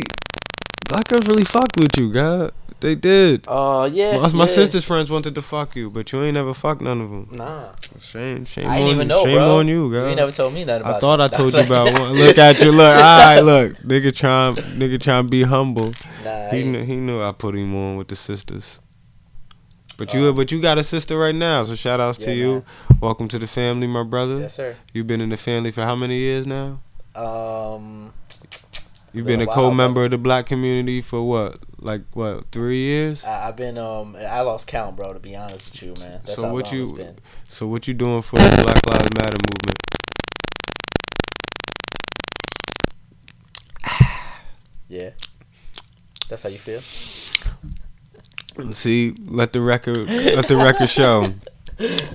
black 0.89 1.09
girls 1.09 1.27
really 1.29 1.45
fucked 1.45 1.79
with 1.79 1.97
you, 1.97 2.13
God. 2.13 2.53
They 2.81 2.95
did. 2.95 3.45
uh, 3.47 3.89
yeah. 3.93 4.17
my, 4.17 4.33
my 4.33 4.39
yeah. 4.41 4.47
sister's 4.47 4.87
friends 4.87 5.11
wanted 5.11 5.35
to 5.35 5.43
fuck 5.43 5.77
you, 5.77 5.91
but 5.91 6.11
you 6.13 6.23
ain't 6.25 6.33
never 6.33 6.55
fucked 6.55 6.81
none 6.81 7.01
of 7.03 7.11
them. 7.11 7.29
Nah, 7.33 7.73
Shame, 8.01 8.47
shame 8.47 8.67
I 8.67 8.71
on 8.71 8.77
didn't 8.79 8.89
even 8.93 9.01
you. 9.03 9.05
know, 9.09 9.25
shame 9.25 9.37
bro. 9.37 9.59
on 9.59 9.69
you, 9.69 9.93
God. 9.93 10.09
You 10.09 10.17
never 10.17 10.33
told 10.33 10.55
me 10.55 10.65
that. 10.65 10.81
about. 10.81 10.95
I 10.97 10.99
thought 10.99 11.21
I 11.27 11.29
that. 11.29 11.37
told 11.37 11.53
you 11.53 11.61
about 11.61 11.93
one. 12.01 12.13
Look 12.15 12.39
at 12.39 12.59
you. 12.63 12.73
Look. 12.73 12.81
All 12.97 13.01
right. 13.03 13.41
Look. 13.41 13.77
Nigga 13.81 14.15
trying. 14.17 14.55
Nigga 14.57 14.99
trying 14.99 15.25
to 15.25 15.29
be 15.29 15.43
humble. 15.43 15.93
Nah, 16.25 16.49
He 16.49 16.65
knew, 16.65 16.83
he 16.83 16.97
knew 16.97 17.21
I 17.23 17.33
put 17.33 17.55
him 17.55 17.75
on 17.77 17.97
with 17.99 18.09
the 18.09 18.17
sisters. 18.17 18.81
But 20.01 20.15
you 20.15 20.31
Uh, 20.31 20.33
but 20.33 20.51
you 20.51 20.63
got 20.63 20.79
a 20.79 20.83
sister 20.83 21.19
right 21.19 21.35
now. 21.35 21.63
So 21.65 21.75
shout 21.75 22.01
outs 22.01 22.17
to 22.25 22.31
Yeah, 22.31 22.43
you. 22.45 22.65
Welcome 23.03 23.29
to 23.29 23.39
the 23.39 23.47
family, 23.47 23.87
my 23.87 24.03
brother. 24.03 24.39
yes, 24.39 24.55
sir. 24.55 24.77
You've 24.95 25.07
been 25.07 25.21
in 25.21 25.29
the 25.29 25.37
family 25.37 25.71
for 25.73 25.83
how 25.83 25.95
many 25.95 26.17
years 26.17 26.47
now? 26.47 26.81
Um, 27.15 28.15
You've 29.13 29.27
Been 29.27 29.41
been 29.41 29.49
a 29.49 29.53
co-member 29.53 30.07
of 30.07 30.13
the 30.13 30.17
black 30.17 30.47
community 30.47 31.03
for 31.03 31.29
what? 31.29 31.59
Like 31.79 32.01
what? 32.15 32.51
Three 32.51 32.79
years? 32.79 33.25
I, 33.25 33.49
I've 33.49 33.57
been 33.57 33.77
um, 33.77 34.17
I 34.17 34.41
lost 34.41 34.67
count, 34.67 34.97
bro. 34.97 35.13
To 35.13 35.19
be 35.21 35.37
honest 35.37 35.73
with 35.73 35.83
you, 35.83 35.95
man. 36.03 36.21
That's 36.25 36.37
So 36.37 36.45
how 36.47 36.53
what 36.55 36.73
you-. 36.73 36.97
So 37.47 37.67
what 37.67 37.87
you 37.87 37.93
doing 37.93 38.23
for 38.23 38.37
the 38.37 38.63
Black 38.65 38.81
Lives 38.91 39.11
Matter 39.21 39.37
movement? 39.51 39.77
Yeah. 44.89 45.11
That's 46.29 46.43
how 46.43 46.49
you 46.49 46.59
feel. 46.59 46.81
See, 48.73 49.15
let 49.27 49.53
the 49.53 49.61
record 49.61 50.09
let 50.09 50.49
the 50.49 50.57
record 50.57 50.89
show. 50.89 51.33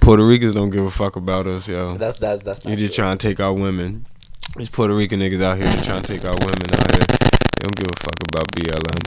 Puerto 0.01 0.23
Ricans 0.25 0.53
don't 0.53 0.69
give 0.69 0.85
a 0.85 0.91
fuck 0.91 1.15
about 1.15 1.47
us, 1.47 1.67
yo. 1.67 1.97
That's 1.97 2.19
that's 2.19 2.43
that's 2.43 2.63
You 2.65 2.75
just 2.75 2.93
true. 2.93 3.03
trying 3.03 3.17
to 3.17 3.27
take 3.27 3.39
our 3.39 3.51
women. 3.53 4.05
These 4.55 4.69
Puerto 4.69 4.93
Rican 4.95 5.19
niggas 5.21 5.41
out 5.41 5.57
here 5.57 5.65
just 5.67 5.85
trying 5.85 6.03
to 6.03 6.13
take 6.13 6.23
our 6.23 6.35
women 6.39 6.71
out 6.75 6.91
here. 6.91 6.99
They 7.01 7.63
don't 7.63 7.75
give 7.75 7.87
a 7.89 7.99
fuck 7.99 8.21
about 8.29 8.45
BLM. 8.53 9.01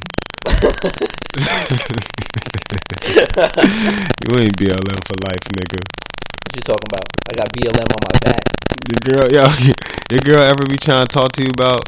you 3.08 4.34
ain't 4.40 4.56
BLM 4.56 4.98
for 5.06 5.14
life, 5.28 5.44
nigga. 5.54 5.78
What 5.78 6.56
you 6.56 6.62
talking 6.62 6.88
about? 6.90 7.06
I 7.30 7.34
got 7.34 7.52
BLM 7.52 7.86
on 7.86 8.00
my 8.02 8.18
back. 8.20 8.42
Your 8.88 9.00
girl, 9.04 9.26
yo, 9.30 9.44
your 10.10 10.20
girl 10.24 10.42
ever 10.42 10.64
be 10.68 10.76
trying 10.76 11.06
to 11.06 11.12
talk 11.12 11.30
to 11.32 11.42
you 11.42 11.50
about 11.50 11.80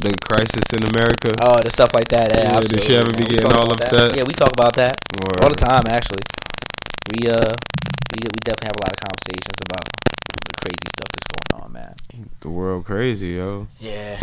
the 0.00 0.12
crisis 0.24 0.64
in 0.72 0.82
America? 0.94 1.30
Oh, 1.42 1.60
the 1.60 1.70
stuff 1.70 1.90
like 1.94 2.08
that. 2.08 2.34
Yeah, 2.34 2.58
Yeah, 2.58 2.80
she 2.82 2.94
ever 2.96 3.10
be. 3.14 3.24
We 3.28 3.36
getting 3.36 3.50
talk 3.50 3.60
all 3.60 3.72
about 3.72 3.78
that. 3.80 3.94
upset? 3.94 4.16
Yeah, 4.16 4.24
we 4.26 4.34
talk 4.34 4.52
about 4.52 4.74
that 4.76 4.94
all 5.42 5.48
the 5.50 5.60
time. 5.60 5.84
Actually, 5.88 6.24
we 7.12 7.28
uh, 7.30 7.50
we 8.14 8.18
we 8.26 8.38
definitely 8.42 8.70
have 8.72 8.78
a 8.78 8.84
lot 8.84 8.92
of 8.92 9.00
conversations 9.02 9.58
about 9.62 9.84
the 10.48 10.54
crazy 10.62 10.86
stuff 10.90 11.08
that's 11.12 11.26
going 11.30 11.62
on, 11.62 11.72
man. 11.72 11.94
The 12.40 12.50
world 12.50 12.84
crazy, 12.84 13.38
yo. 13.38 13.68
Yeah. 13.80 14.18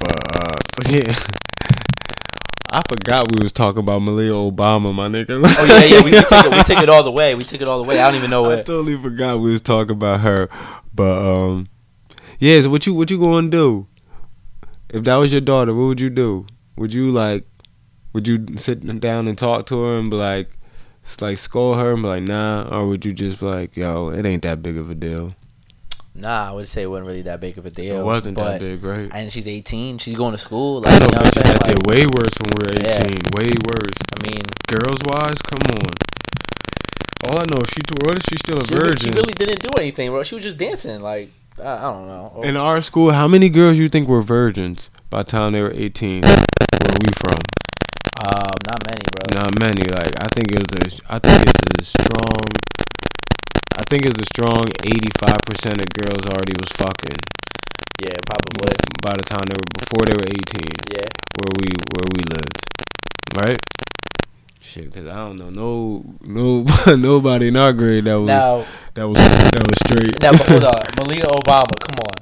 But 0.00 0.36
uh, 0.36 0.56
yeah. 0.86 1.12
I 2.72 2.80
forgot 2.88 3.32
we 3.32 3.42
was 3.42 3.50
talking 3.52 3.80
about 3.80 3.98
Malia 3.98 4.30
Obama, 4.30 4.94
my 4.94 5.08
nigga. 5.08 5.42
Oh 5.42 5.64
yeah, 5.64 5.82
yeah. 5.84 6.04
We, 6.04 6.12
we 6.12 6.18
took 6.22 6.44
it. 6.44 6.52
We 6.52 6.62
took 6.62 6.78
it 6.82 6.88
all 6.88 7.02
the 7.02 7.10
way. 7.10 7.34
We 7.34 7.42
took 7.42 7.60
it 7.60 7.66
all 7.66 7.82
the 7.82 7.88
way. 7.88 7.98
I 8.00 8.06
don't 8.06 8.14
even 8.16 8.30
know 8.30 8.42
what. 8.48 8.60
I 8.60 8.62
totally 8.62 8.96
forgot 8.96 9.40
we 9.40 9.50
was 9.50 9.60
talking 9.60 9.90
about 9.92 10.20
her. 10.20 10.48
But 10.94 11.18
um 11.18 11.68
yeah, 12.38 12.60
so 12.60 12.70
what 12.70 12.86
you 12.86 12.94
what 12.94 13.10
you 13.10 13.18
gonna 13.18 13.48
do? 13.50 13.86
If 14.90 15.04
that 15.04 15.16
was 15.16 15.32
your 15.32 15.40
daughter, 15.40 15.72
what 15.74 15.84
would 15.86 16.00
you 16.00 16.10
do? 16.10 16.46
Would 16.76 16.92
you 16.92 17.10
like 17.10 17.46
would 18.12 18.26
you 18.26 18.56
sit 18.56 18.84
down 19.00 19.28
and 19.28 19.38
talk 19.38 19.66
to 19.66 19.80
her 19.82 19.98
and 19.98 20.10
be 20.10 20.16
like 20.16 20.50
like 21.20 21.38
scold 21.38 21.78
her 21.78 21.92
and 21.92 22.02
be 22.02 22.08
like, 22.08 22.22
nah, 22.24 22.68
or 22.70 22.86
would 22.88 23.04
you 23.04 23.12
just 23.12 23.40
be 23.40 23.46
like, 23.46 23.76
yo, 23.76 24.10
it 24.10 24.26
ain't 24.26 24.42
that 24.42 24.62
big 24.62 24.76
of 24.76 24.90
a 24.90 24.94
deal? 24.94 25.34
Nah, 26.14 26.48
I 26.50 26.52
would 26.52 26.68
say 26.68 26.82
it 26.82 26.90
wasn't 26.90 27.06
really 27.06 27.22
that 27.22 27.40
big 27.40 27.56
of 27.56 27.66
a 27.66 27.70
deal. 27.70 28.00
it 28.00 28.04
wasn't 28.04 28.36
that 28.36 28.60
big, 28.60 28.82
right? 28.82 29.08
And 29.14 29.32
she's 29.32 29.46
18. 29.46 29.98
She's 29.98 30.16
going 30.16 30.32
to 30.32 30.38
school. 30.38 30.80
Like, 30.80 30.92
I 30.92 30.98
know, 30.98 31.06
you 31.06 31.12
know 31.12 31.18
but 31.22 31.24
what 31.24 31.36
you 31.36 31.42
I'm 31.42 31.54
got 31.54 31.66
saying? 31.66 31.76
did 31.76 31.86
Like, 31.86 31.96
way 31.96 32.02
worse 32.06 32.34
when 32.42 32.50
we 32.50 32.62
were 32.66 32.74
Yeah. 32.82 33.04
18. 33.04 33.18
Way 33.38 33.48
worse. 33.70 33.98
I 34.10 34.18
mean, 34.26 34.42
Girls 34.68 35.00
wise, 35.06 35.38
come 35.42 35.62
on. 35.70 37.30
All 37.30 37.38
I 37.38 37.44
know 37.50 37.62
she 37.68 37.80
what 38.02 38.16
if 38.18 38.22
she's 38.28 38.40
still 38.40 38.58
a 38.60 38.64
she, 38.66 38.74
virgin? 38.74 39.12
she 39.12 39.18
really 39.18 39.34
didn't 39.34 39.60
do 39.60 39.68
anything, 39.78 40.10
bro. 40.10 40.22
She 40.24 40.34
was 40.34 40.44
just 40.44 40.56
dancing. 40.58 41.00
Like, 41.00 41.30
I, 41.58 41.62
I 41.76 41.80
don't 41.80 42.06
know. 42.06 42.40
In 42.42 42.56
our 42.56 42.80
school, 42.82 43.12
how 43.12 43.28
many 43.28 43.48
girls 43.48 43.78
you 43.78 43.88
think 43.88 44.08
were 44.08 44.22
virgins 44.22 44.90
by 45.10 45.22
the 45.22 45.30
time 45.30 45.52
they 45.52 45.60
were 45.62 45.72
18? 45.74 46.22
Where 46.22 46.96
we 47.00 47.08
from? 47.20 47.38
um, 48.20 48.56
not 48.68 48.80
many, 48.84 49.04
bro. 49.10 49.24
Not 49.34 49.50
many. 49.60 49.84
Like 49.88 50.12
I 50.20 50.28
think 50.34 50.52
it 50.52 50.60
was 50.60 50.72
a, 51.00 51.12
I 51.12 51.18
think 51.18 51.42
it's 51.48 51.80
a 51.80 51.84
strong. 51.84 52.46
I 53.78 53.82
think 53.88 54.04
it's 54.04 54.20
a 54.20 54.24
strong 54.26 54.66
85% 54.86 55.80
of 55.80 55.88
girls 55.98 56.22
already 56.28 56.54
was 56.60 56.70
fucking 56.76 57.18
Yeah, 57.98 58.14
probably. 58.26 58.70
by 59.02 59.14
the 59.16 59.24
time 59.24 59.46
they 59.48 59.56
were 59.58 59.72
before 59.72 60.04
they 60.06 60.14
were 60.14 60.28
18 60.30 60.68
Yeah. 60.94 61.08
where 61.34 61.50
we 61.58 61.66
where 61.90 62.06
we 62.12 62.20
lived, 62.30 62.60
right? 63.40 63.58
Shit, 64.70 64.94
cause 64.94 65.06
I 65.06 65.16
don't 65.16 65.36
know 65.36 65.50
no 65.50 66.04
no 66.22 66.64
nobody 66.94 67.48
in 67.48 67.56
our 67.56 67.72
grade 67.72 68.04
that 68.04 68.14
was 68.14 68.28
Now, 68.28 68.64
that 68.94 69.08
was 69.08 69.18
that 69.18 69.66
was 69.66 69.76
straight. 69.82 70.22
now, 70.22 70.30
but 70.30 70.46
hold 70.46 70.64
on. 70.70 70.78
Malia 70.96 71.26
Obama, 71.26 71.74
come 71.82 71.98
on. 72.06 72.14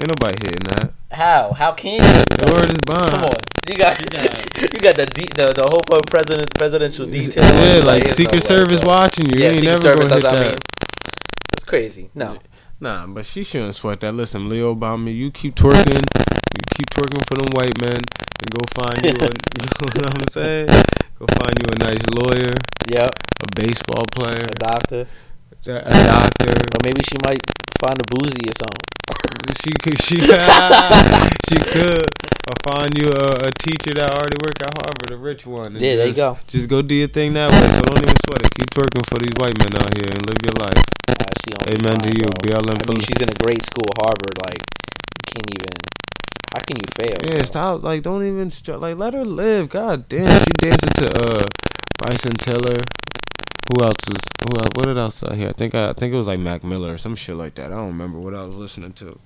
Ain't 0.00 0.10
nobody 0.10 0.38
hitting 0.42 0.66
that. 0.70 0.92
How? 1.12 1.52
How 1.52 1.70
can 1.70 2.02
you? 2.02 2.24
The 2.34 2.52
word 2.52 2.70
is 2.72 2.82
bond. 2.82 3.14
Come 3.14 3.22
on. 3.30 3.36
You 3.70 3.76
got 3.76 4.00
you 4.74 4.80
got 4.82 4.96
the 4.96 5.06
de- 5.06 5.30
the 5.38 5.52
the 5.54 5.62
whole 5.70 5.82
president 6.10 6.52
presidential 6.56 7.06
detail. 7.06 7.44
Yeah, 7.44 7.84
Like, 7.84 8.02
like 8.02 8.08
Secret 8.08 8.42
no 8.42 8.48
Service 8.56 8.80
bro. 8.80 8.88
watching 8.88 9.26
you. 9.30 9.34
Yeah, 9.38 9.52
you 9.52 9.70
ain't 9.70 9.78
Secret 9.78 9.82
never 9.86 10.08
Service. 10.08 10.08
gonna 10.08 10.14
hit 10.16 10.24
what 10.24 10.34
I 10.34 10.38
that. 10.38 10.48
mean. 10.50 10.58
It's 11.52 11.64
crazy. 11.64 12.10
No. 12.12 12.34
Nah, 12.80 13.06
but 13.06 13.24
she 13.24 13.44
shouldn't 13.44 13.76
sweat 13.76 14.00
that. 14.00 14.12
Listen, 14.14 14.48
Leo 14.48 14.74
Obama, 14.74 15.14
you 15.14 15.30
keep 15.30 15.54
twerking, 15.54 16.02
you 16.54 16.64
keep 16.74 16.88
twerking 16.94 17.22
for 17.26 17.34
them 17.38 17.50
white 17.54 17.74
men, 17.82 17.98
and 17.98 18.48
go 18.54 18.62
find 18.78 18.98
you 19.04 19.14
a, 19.18 19.28
you 19.94 20.00
know 20.02 20.10
what 20.10 20.22
I'm 20.22 20.32
saying? 20.32 20.66
Go 21.18 21.26
find 21.26 21.54
you 21.58 21.66
a 21.74 21.78
nice 21.84 22.04
lawyer, 22.14 22.54
Yep. 22.90 23.10
a 23.10 23.46
baseball 23.54 24.04
player, 24.14 24.44
A 24.46 24.58
doctor. 24.70 25.02
a 25.66 25.74
a 25.82 25.94
doctor. 26.06 26.52
Or 26.52 26.78
maybe 26.84 27.00
she 27.06 27.16
might 27.24 27.40
find 27.80 27.96
a 27.98 28.06
boozy 28.14 28.44
or 28.50 28.56
something. 28.58 28.84
She 29.64 29.72
could, 29.82 29.96
she, 30.02 30.16
she 31.48 31.56
could, 31.72 32.04
or 32.48 32.54
find 32.68 32.90
you 33.00 33.08
a, 33.08 33.48
a 33.48 33.52
teacher 33.64 33.92
that 33.96 34.12
already 34.12 34.36
work 34.44 34.58
at 34.60 34.72
Harvard, 34.82 35.10
a 35.12 35.16
rich 35.16 35.46
one. 35.46 35.74
Yeah, 35.74 35.96
there 35.96 36.08
you 36.08 36.12
just- 36.12 36.16
go. 36.16 36.38
Just 36.46 36.68
go 36.68 36.82
do 36.82 36.94
your 36.94 37.08
thing 37.08 37.32
that 37.34 37.50
way. 37.50 37.60
So 37.60 37.82
don't 37.88 38.02
even 38.04 38.16
sweat 38.24 38.40
it. 38.44 38.52
Keep 38.58 38.70
twerking 38.76 39.04
for 39.08 39.18
these 39.18 39.32
white 39.40 39.56
men 39.58 39.72
out 39.80 39.90
here 39.96 40.10
and 40.12 40.22
live 40.26 40.40
your 40.44 40.56
life. 40.60 40.84
Be 41.44 41.52
Amen 41.76 41.96
to 42.00 42.08
you. 42.12 42.24
bro. 42.24 42.60
BLM 42.60 42.76
I 42.88 42.92
mean, 42.92 43.00
she's 43.00 43.20
in 43.20 43.28
a 43.28 43.38
great 43.44 43.62
school, 43.64 43.88
Harvard. 44.00 44.36
Like, 44.44 44.60
you 44.60 45.22
can't 45.32 45.50
even. 45.60 45.72
How 46.54 46.60
can 46.64 46.76
you 46.76 46.88
fail? 46.94 47.18
Yeah, 47.24 47.38
bro? 47.38 47.42
stop. 47.46 47.82
Like, 47.82 48.02
don't 48.04 48.24
even 48.24 48.48
str- 48.50 48.74
like 48.76 48.96
let 48.96 49.12
her 49.12 49.24
live. 49.24 49.70
God 49.70 50.08
damn, 50.08 50.28
she 50.40 50.52
dancing 50.56 50.88
to 51.02 51.08
uh 51.26 51.44
Bryson 51.98 52.30
Tiller. 52.32 52.78
Who 53.72 53.82
else 53.82 53.96
was? 54.06 54.22
Who 54.44 54.56
else, 54.58 54.70
what 54.76 54.96
else 54.96 55.22
I 55.24 55.34
hear? 55.34 55.48
I 55.48 55.52
think 55.52 55.74
I, 55.74 55.88
I 55.90 55.92
think 55.94 56.14
it 56.14 56.16
was 56.16 56.28
like 56.28 56.38
Mac 56.38 56.62
Miller 56.62 56.94
or 56.94 56.98
some 56.98 57.16
shit 57.16 57.34
like 57.34 57.56
that. 57.56 57.72
I 57.72 57.74
don't 57.74 57.88
remember 57.88 58.20
what 58.20 58.34
I 58.34 58.44
was 58.44 58.54
listening 58.56 58.92
to, 58.94 59.18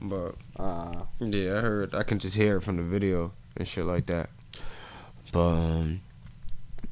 but 0.00 0.36
Uh, 0.56 1.02
yeah, 1.18 1.56
I 1.58 1.60
heard. 1.62 1.94
I 1.96 2.04
can 2.04 2.20
just 2.20 2.36
hear 2.36 2.58
it 2.58 2.60
from 2.60 2.76
the 2.76 2.84
video 2.84 3.32
and 3.56 3.66
shit 3.66 3.84
like 3.84 4.06
that. 4.06 4.30
But 5.32 5.48
um, 5.54 6.00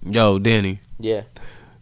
yo, 0.03 0.41
Danny, 0.41 0.81
yeah. 0.99 1.23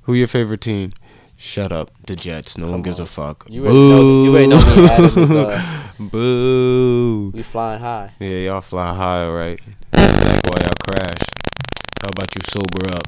who 0.03 0.13
your 0.13 0.29
favorite 0.29 0.61
team? 0.61 0.93
Shut 1.37 1.73
up, 1.73 1.91
the 2.07 2.15
Jets. 2.17 2.59
No 2.59 2.71
one 2.71 2.83
gives 2.83 3.01
on. 3.01 3.05
a 3.05 3.07
fuck. 3.07 3.47
You 3.49 3.63
already 3.67 3.79
know. 3.79 4.25
You 4.25 4.31
already 4.31 4.47
know. 4.49 4.87
Adam 4.91 5.19
is, 5.23 5.31
uh, 5.31 5.81
Boo. 5.99 7.30
We 7.32 7.45
flying 7.45 7.80
high. 7.80 8.12
Yeah, 8.18 8.38
y'all 8.38 8.61
fly 8.61 8.92
high, 8.95 9.26
alright. 9.26 9.61
Back 9.92 10.42
while 10.45 10.61
y'all 10.61 10.72
crash. 10.82 11.22
How 12.03 12.09
about 12.09 12.34
you 12.34 12.40
sober 12.42 12.97
up? 12.97 13.05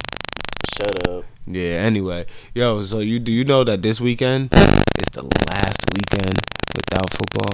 Shut 0.73 1.09
up. 1.09 1.25
Yeah. 1.49 1.83
Anyway, 1.83 2.27
yo. 2.55 2.83
So 2.83 3.01
you 3.01 3.19
do 3.19 3.33
you 3.33 3.45
know 3.45 3.65
that 3.65 3.83
this 3.83 4.01
weekend 4.01 4.53
is 4.53 5.09
the 5.13 5.23
last 5.23 5.79
weekend 5.95 6.39
without 6.77 7.13
football 7.13 7.53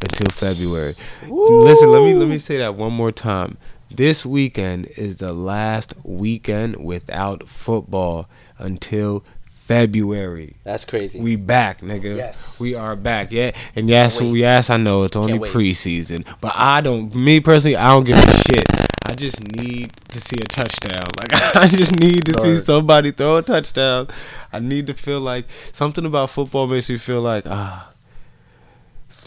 until 0.00 0.28
February? 0.30 0.94
Listen, 1.28 1.90
let 1.90 2.02
me 2.02 2.14
let 2.14 2.28
me 2.28 2.38
say 2.38 2.56
that 2.58 2.74
one 2.74 2.94
more 2.94 3.12
time. 3.12 3.58
This 3.90 4.24
weekend 4.24 4.86
is 4.96 5.18
the 5.18 5.34
last 5.34 5.92
weekend 6.02 6.76
without 6.76 7.46
football 7.46 8.30
until 8.56 9.22
February. 9.70 10.56
That's 10.64 10.84
crazy. 10.84 11.20
We 11.20 11.36
back, 11.36 11.80
nigga. 11.80 12.16
Yes. 12.16 12.58
We 12.58 12.74
are 12.74 12.96
back. 12.96 13.30
Yeah. 13.30 13.52
And 13.76 13.88
yes, 13.88 14.20
yes, 14.20 14.68
I 14.68 14.78
know 14.78 15.04
it's 15.04 15.14
only 15.14 15.38
preseason. 15.38 16.26
But 16.40 16.54
I 16.56 16.80
don't 16.80 17.14
me 17.14 17.38
personally, 17.38 17.76
I 17.76 17.92
don't 17.94 18.02
give 18.02 18.16
a 18.18 18.42
shit. 18.48 18.64
I 19.08 19.14
just 19.14 19.40
need 19.54 19.92
to 20.08 20.20
see 20.20 20.38
a 20.42 20.44
touchdown. 20.46 21.06
Like 21.20 21.32
I 21.56 21.68
just 21.68 22.00
need 22.00 22.24
to 22.24 22.40
see 22.42 22.56
somebody 22.56 23.12
throw 23.12 23.36
a 23.36 23.42
touchdown. 23.42 24.08
I 24.52 24.58
need 24.58 24.88
to 24.88 24.94
feel 24.94 25.20
like 25.20 25.44
something 25.70 26.04
about 26.04 26.30
football 26.30 26.66
makes 26.66 26.90
me 26.90 26.98
feel 26.98 27.22
like 27.22 27.44
ah 27.46 27.92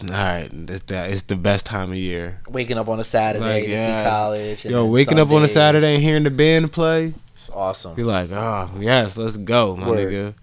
all 0.02 0.10
right, 0.10 0.50
it's 0.52 0.82
that 0.84 1.12
it's 1.12 1.22
the 1.22 1.38
best 1.38 1.66
time 1.66 1.92
of 1.92 1.98
year. 1.98 2.42
waking 2.50 2.78
up 2.78 2.90
on 2.90 3.00
a 3.00 3.04
Saturday 3.06 3.46
Like, 3.46 3.64
to 3.64 3.70
yeah. 3.70 4.04
see 4.04 4.10
college. 4.10 4.66
And 4.66 4.74
Yo, 4.74 4.86
waking 4.88 5.20
up 5.20 5.32
on 5.32 5.44
a 5.44 5.48
Saturday 5.48 5.96
and 5.96 6.04
hearing 6.04 6.24
the 6.24 6.32
band 6.32 6.74
play, 6.74 7.14
awesome. 7.54 7.94
you're 7.98 8.08
like, 8.08 8.30
oh 8.32 8.70
yes, 8.80 9.18
let's 9.18 9.38
go, 9.38 9.76
my 9.76 9.90
Word. 9.90 10.00
nigga. 10.00 10.34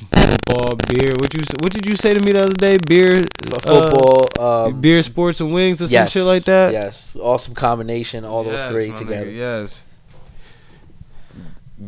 Football, 0.00 0.76
beer. 0.88 1.10
What 1.20 1.34
you 1.34 1.40
what 1.60 1.72
did 1.72 1.86
you 1.86 1.94
say 1.96 2.12
to 2.14 2.24
me 2.24 2.32
the 2.32 2.42
other 2.44 2.54
day? 2.54 2.76
Beer, 2.86 3.14
But 3.50 3.66
uh, 3.66 3.90
football, 3.90 4.66
um, 4.66 4.80
beer, 4.80 5.02
sports, 5.02 5.40
and 5.40 5.52
wings, 5.52 5.82
or 5.82 5.88
some 5.88 6.06
shit 6.08 6.24
like 6.24 6.44
that. 6.44 6.72
Yes, 6.72 7.14
awesome 7.20 7.54
combination. 7.54 8.24
All 8.24 8.42
those 8.44 8.70
three 8.70 8.90
together. 8.92 9.26
nigga, 9.26 9.36
yes. 9.36 9.84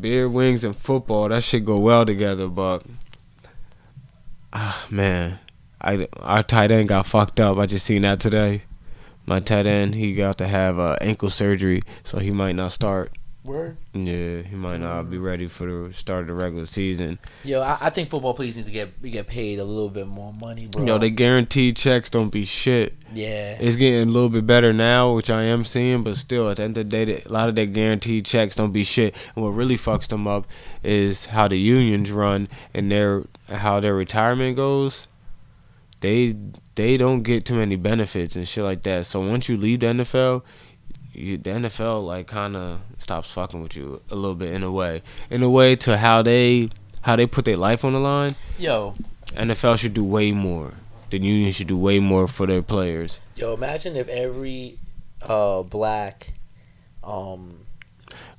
Beer, 0.00 0.28
wings, 0.28 0.62
and 0.64 0.76
football. 0.76 1.28
That 1.28 1.42
shit 1.42 1.64
go 1.64 1.78
well 1.78 2.04
together, 2.04 2.48
but 2.48 2.82
ah 4.52 4.86
man, 4.90 5.38
I 5.80 6.06
our 6.20 6.42
tight 6.42 6.70
end 6.70 6.88
got 6.88 7.06
fucked 7.06 7.40
up. 7.40 7.56
I 7.58 7.66
just 7.66 7.86
seen 7.86 8.02
that 8.02 8.20
today. 8.20 8.62
My 9.24 9.40
tight 9.40 9.66
end, 9.66 9.94
he 9.94 10.14
got 10.14 10.36
to 10.38 10.46
have 10.48 10.78
uh, 10.78 10.96
ankle 11.00 11.30
surgery, 11.30 11.82
so 12.02 12.18
he 12.18 12.30
might 12.30 12.56
not 12.56 12.72
start. 12.72 13.12
Word. 13.44 13.76
Yeah, 13.92 14.42
he 14.42 14.54
might 14.54 14.76
not 14.76 15.10
be 15.10 15.16
mm. 15.16 15.24
ready 15.24 15.48
for 15.48 15.88
the 15.88 15.94
start 15.94 16.20
of 16.20 16.26
the 16.28 16.34
regular 16.34 16.64
season. 16.64 17.18
Yo, 17.42 17.60
I, 17.60 17.76
I 17.80 17.90
think 17.90 18.08
football 18.08 18.34
players 18.34 18.56
need 18.56 18.66
to 18.66 18.72
get 18.72 19.02
get 19.02 19.26
paid 19.26 19.58
a 19.58 19.64
little 19.64 19.88
bit 19.88 20.06
more 20.06 20.32
money, 20.32 20.66
bro. 20.66 20.86
Yo, 20.86 20.98
the 20.98 21.10
guaranteed 21.10 21.74
checks 21.74 22.08
don't 22.08 22.30
be 22.30 22.44
shit. 22.44 22.94
yeah. 23.12 23.56
It's 23.58 23.74
getting 23.74 24.08
a 24.08 24.12
little 24.12 24.28
bit 24.28 24.46
better 24.46 24.72
now, 24.72 25.12
which 25.12 25.28
I 25.28 25.42
am 25.42 25.64
seeing, 25.64 26.04
but 26.04 26.18
still, 26.18 26.50
at 26.50 26.58
the 26.58 26.62
end 26.62 26.78
of 26.78 26.88
the 26.88 27.04
day, 27.04 27.22
a 27.26 27.32
lot 27.32 27.48
of 27.48 27.56
their 27.56 27.66
guaranteed 27.66 28.26
checks 28.26 28.54
don't 28.54 28.70
be 28.70 28.84
shit. 28.84 29.16
And 29.34 29.44
what 29.44 29.50
really 29.50 29.76
fucks 29.76 30.06
them 30.06 30.28
up 30.28 30.46
is 30.84 31.26
how 31.26 31.48
the 31.48 31.58
unions 31.58 32.12
run 32.12 32.48
and 32.72 32.92
their 32.92 33.24
how 33.48 33.80
their 33.80 33.94
retirement 33.94 34.54
goes. 34.54 35.08
They 35.98 36.36
they 36.76 36.96
don't 36.96 37.22
get 37.22 37.44
too 37.44 37.56
many 37.56 37.74
benefits 37.74 38.36
and 38.36 38.46
shit 38.46 38.62
like 38.62 38.84
that. 38.84 39.06
So 39.06 39.20
once 39.20 39.48
you 39.48 39.56
leave 39.56 39.80
the 39.80 39.86
NFL, 39.86 40.42
you, 41.12 41.36
the 41.38 41.50
NFL 41.50 42.04
like 42.06 42.26
kind 42.26 42.56
of 42.56 42.80
stops 42.98 43.30
fucking 43.30 43.62
with 43.62 43.76
you 43.76 44.02
a 44.10 44.14
little 44.14 44.34
bit 44.34 44.52
in 44.52 44.62
a 44.62 44.70
way, 44.72 45.02
in 45.30 45.42
a 45.42 45.50
way 45.50 45.76
to 45.76 45.96
how 45.98 46.22
they 46.22 46.70
how 47.02 47.16
they 47.16 47.26
put 47.26 47.44
their 47.44 47.56
life 47.56 47.84
on 47.84 47.92
the 47.92 48.00
line. 48.00 48.30
Yo, 48.58 48.94
NFL 49.28 49.78
should 49.78 49.94
do 49.94 50.04
way 50.04 50.32
more. 50.32 50.72
The 51.10 51.18
union 51.18 51.52
should 51.52 51.66
do 51.66 51.76
way 51.76 51.98
more 51.98 52.26
for 52.28 52.46
their 52.46 52.62
players. 52.62 53.20
yo, 53.36 53.52
imagine 53.54 53.96
if 53.96 54.08
every 54.08 54.78
uh 55.20 55.62
black 55.62 56.32
um 57.04 57.66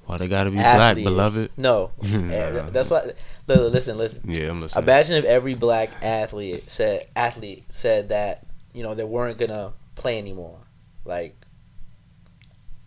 Why 0.06 0.18
they 0.18 0.28
gotta 0.28 0.50
be 0.52 0.58
athlete, 0.58 1.04
black, 1.06 1.14
beloved? 1.14 1.52
No, 1.58 1.92
Nah. 2.02 2.34
Eh, 2.34 2.70
that's 2.72 2.90
why. 2.90 3.04
li- 3.06 3.14
Listen, 3.48 3.98
listen. 3.98 4.22
Yeah, 4.26 4.50
I'm 4.50 4.62
listening. 4.62 4.84
Imagine 4.84 5.16
if 5.18 5.26
every 5.26 5.54
black 5.56 5.92
athlete 6.02 6.70
said 6.70 7.08
athlete 7.16 7.64
said 7.70 8.10
that 8.10 8.46
you 8.74 8.82
know 8.84 8.96
they 8.96 9.04
weren't 9.04 9.38
gonna 9.38 9.74
play 9.96 10.18
anymore, 10.18 10.58
like 11.06 11.36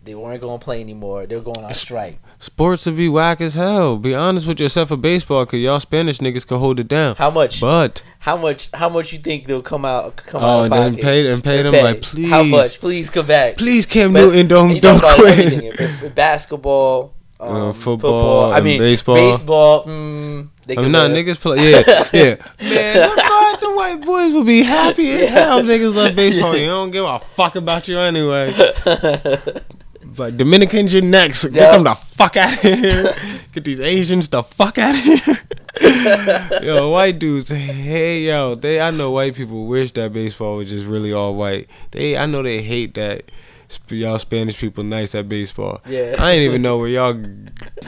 they 0.07 0.15
weren't 0.15 0.41
gonna 0.41 0.57
play 0.57 0.79
anymore. 0.81 1.25
They're 1.27 1.41
going 1.41 1.63
on 1.63 1.73
strike. 1.73 2.17
Sports 2.39 2.85
would 2.85 2.95
be 2.95 3.09
whack 3.09 3.41
as 3.41 3.53
hell. 3.55 3.97
Be 3.97 4.15
honest 4.15 4.47
with 4.47 4.59
yourself 4.59 4.87
for 4.89 4.97
baseball, 4.97 5.45
cause 5.45 5.59
y'all 5.59 5.79
Spanish 5.79 6.17
niggas 6.19 6.47
can 6.47 6.57
hold 6.57 6.79
it 6.79 6.87
down. 6.87 7.15
How 7.17 7.29
much? 7.29 7.59
But 7.61 8.03
How 8.19 8.37
much? 8.37 8.69
How 8.73 8.89
much 8.89 9.11
you 9.13 9.19
think 9.19 9.45
they'll 9.47 9.61
come 9.61 9.85
out? 9.85 10.15
Come 10.17 10.43
oh, 10.43 10.47
out 10.47 10.63
and 10.65 10.73
then 10.73 10.91
pocket? 10.93 11.03
pay 11.03 11.31
and 11.31 11.43
pay 11.43 11.61
them 11.61 11.73
pay. 11.73 11.83
like 11.83 12.01
please, 12.01 12.29
How 12.29 12.43
much? 12.43 12.79
Please 12.79 13.09
come 13.09 13.27
back. 13.27 13.57
please 13.57 13.85
Cam 13.85 14.13
But- 14.13 14.21
Newton 14.21 14.47
don't 14.47 14.81
don't 14.81 14.99
talk 14.99 15.17
about 15.19 15.29
everything. 15.29 15.71
quit. 15.99 16.15
Basketball, 16.15 17.13
um, 17.39 17.49
Uh, 17.69 17.73
football, 17.73 17.93
football 17.95 18.53
I 18.53 18.61
mean 18.61 18.79
baseball. 18.79 19.15
Baseball. 19.15 19.83
Mm, 19.85 20.49
they 20.65 20.75
I 20.77 20.81
mean, 20.81 20.91
nah, 20.91 21.03
live. 21.05 21.25
niggas 21.25 21.39
play. 21.39 21.71
Yeah, 21.71 22.07
yeah. 22.13 22.35
Man, 22.61 23.09
the, 23.15 23.21
white- 23.21 23.57
the 23.61 23.71
white 23.71 24.01
boys 24.05 24.33
would 24.33 24.45
be 24.45 24.63
happy 24.63 25.09
as 25.11 25.29
hell. 25.29 25.61
Niggas 25.63 25.95
love 25.95 26.15
baseball. 26.15 26.55
You 26.57 26.65
don't 26.67 26.91
give 26.91 27.05
a 27.05 27.19
fuck 27.19 27.55
about 27.55 27.87
you 27.87 27.97
anyway. 27.99 28.53
Like 30.17 30.37
Dominicans, 30.37 30.93
you're 30.93 31.03
next. 31.03 31.45
Get 31.47 31.73
them 31.73 31.83
the 31.83 31.95
fuck 31.95 32.35
out 32.37 32.53
of 32.53 32.59
here. 32.59 33.15
Get 33.53 33.63
these 33.63 33.79
Asians 33.79 34.27
the 34.29 34.43
fuck 34.43 34.77
out 34.77 34.95
of 34.95 35.01
here. 35.01 35.41
yo, 36.63 36.89
white 36.89 37.19
dudes, 37.19 37.49
hey 37.49 38.21
yo, 38.21 38.55
they. 38.55 38.79
I 38.81 38.91
know 38.91 39.11
white 39.11 39.35
people 39.35 39.67
wish 39.67 39.91
that 39.91 40.13
baseball 40.13 40.57
was 40.57 40.69
just 40.69 40.87
really 40.87 41.13
all 41.13 41.35
white. 41.35 41.67
They, 41.91 42.17
I 42.17 42.25
know 42.25 42.41
they 42.41 42.61
hate 42.61 42.95
that. 42.95 43.23
Y'all 43.89 44.17
Spanish 44.17 44.57
people 44.57 44.83
nice 44.83 45.13
at 45.13 45.27
baseball. 45.27 45.81
Yeah. 45.85 46.15
I 46.17 46.31
ain't 46.31 46.43
even 46.43 46.61
know 46.61 46.77
where 46.77 46.87
y'all, 46.87 47.13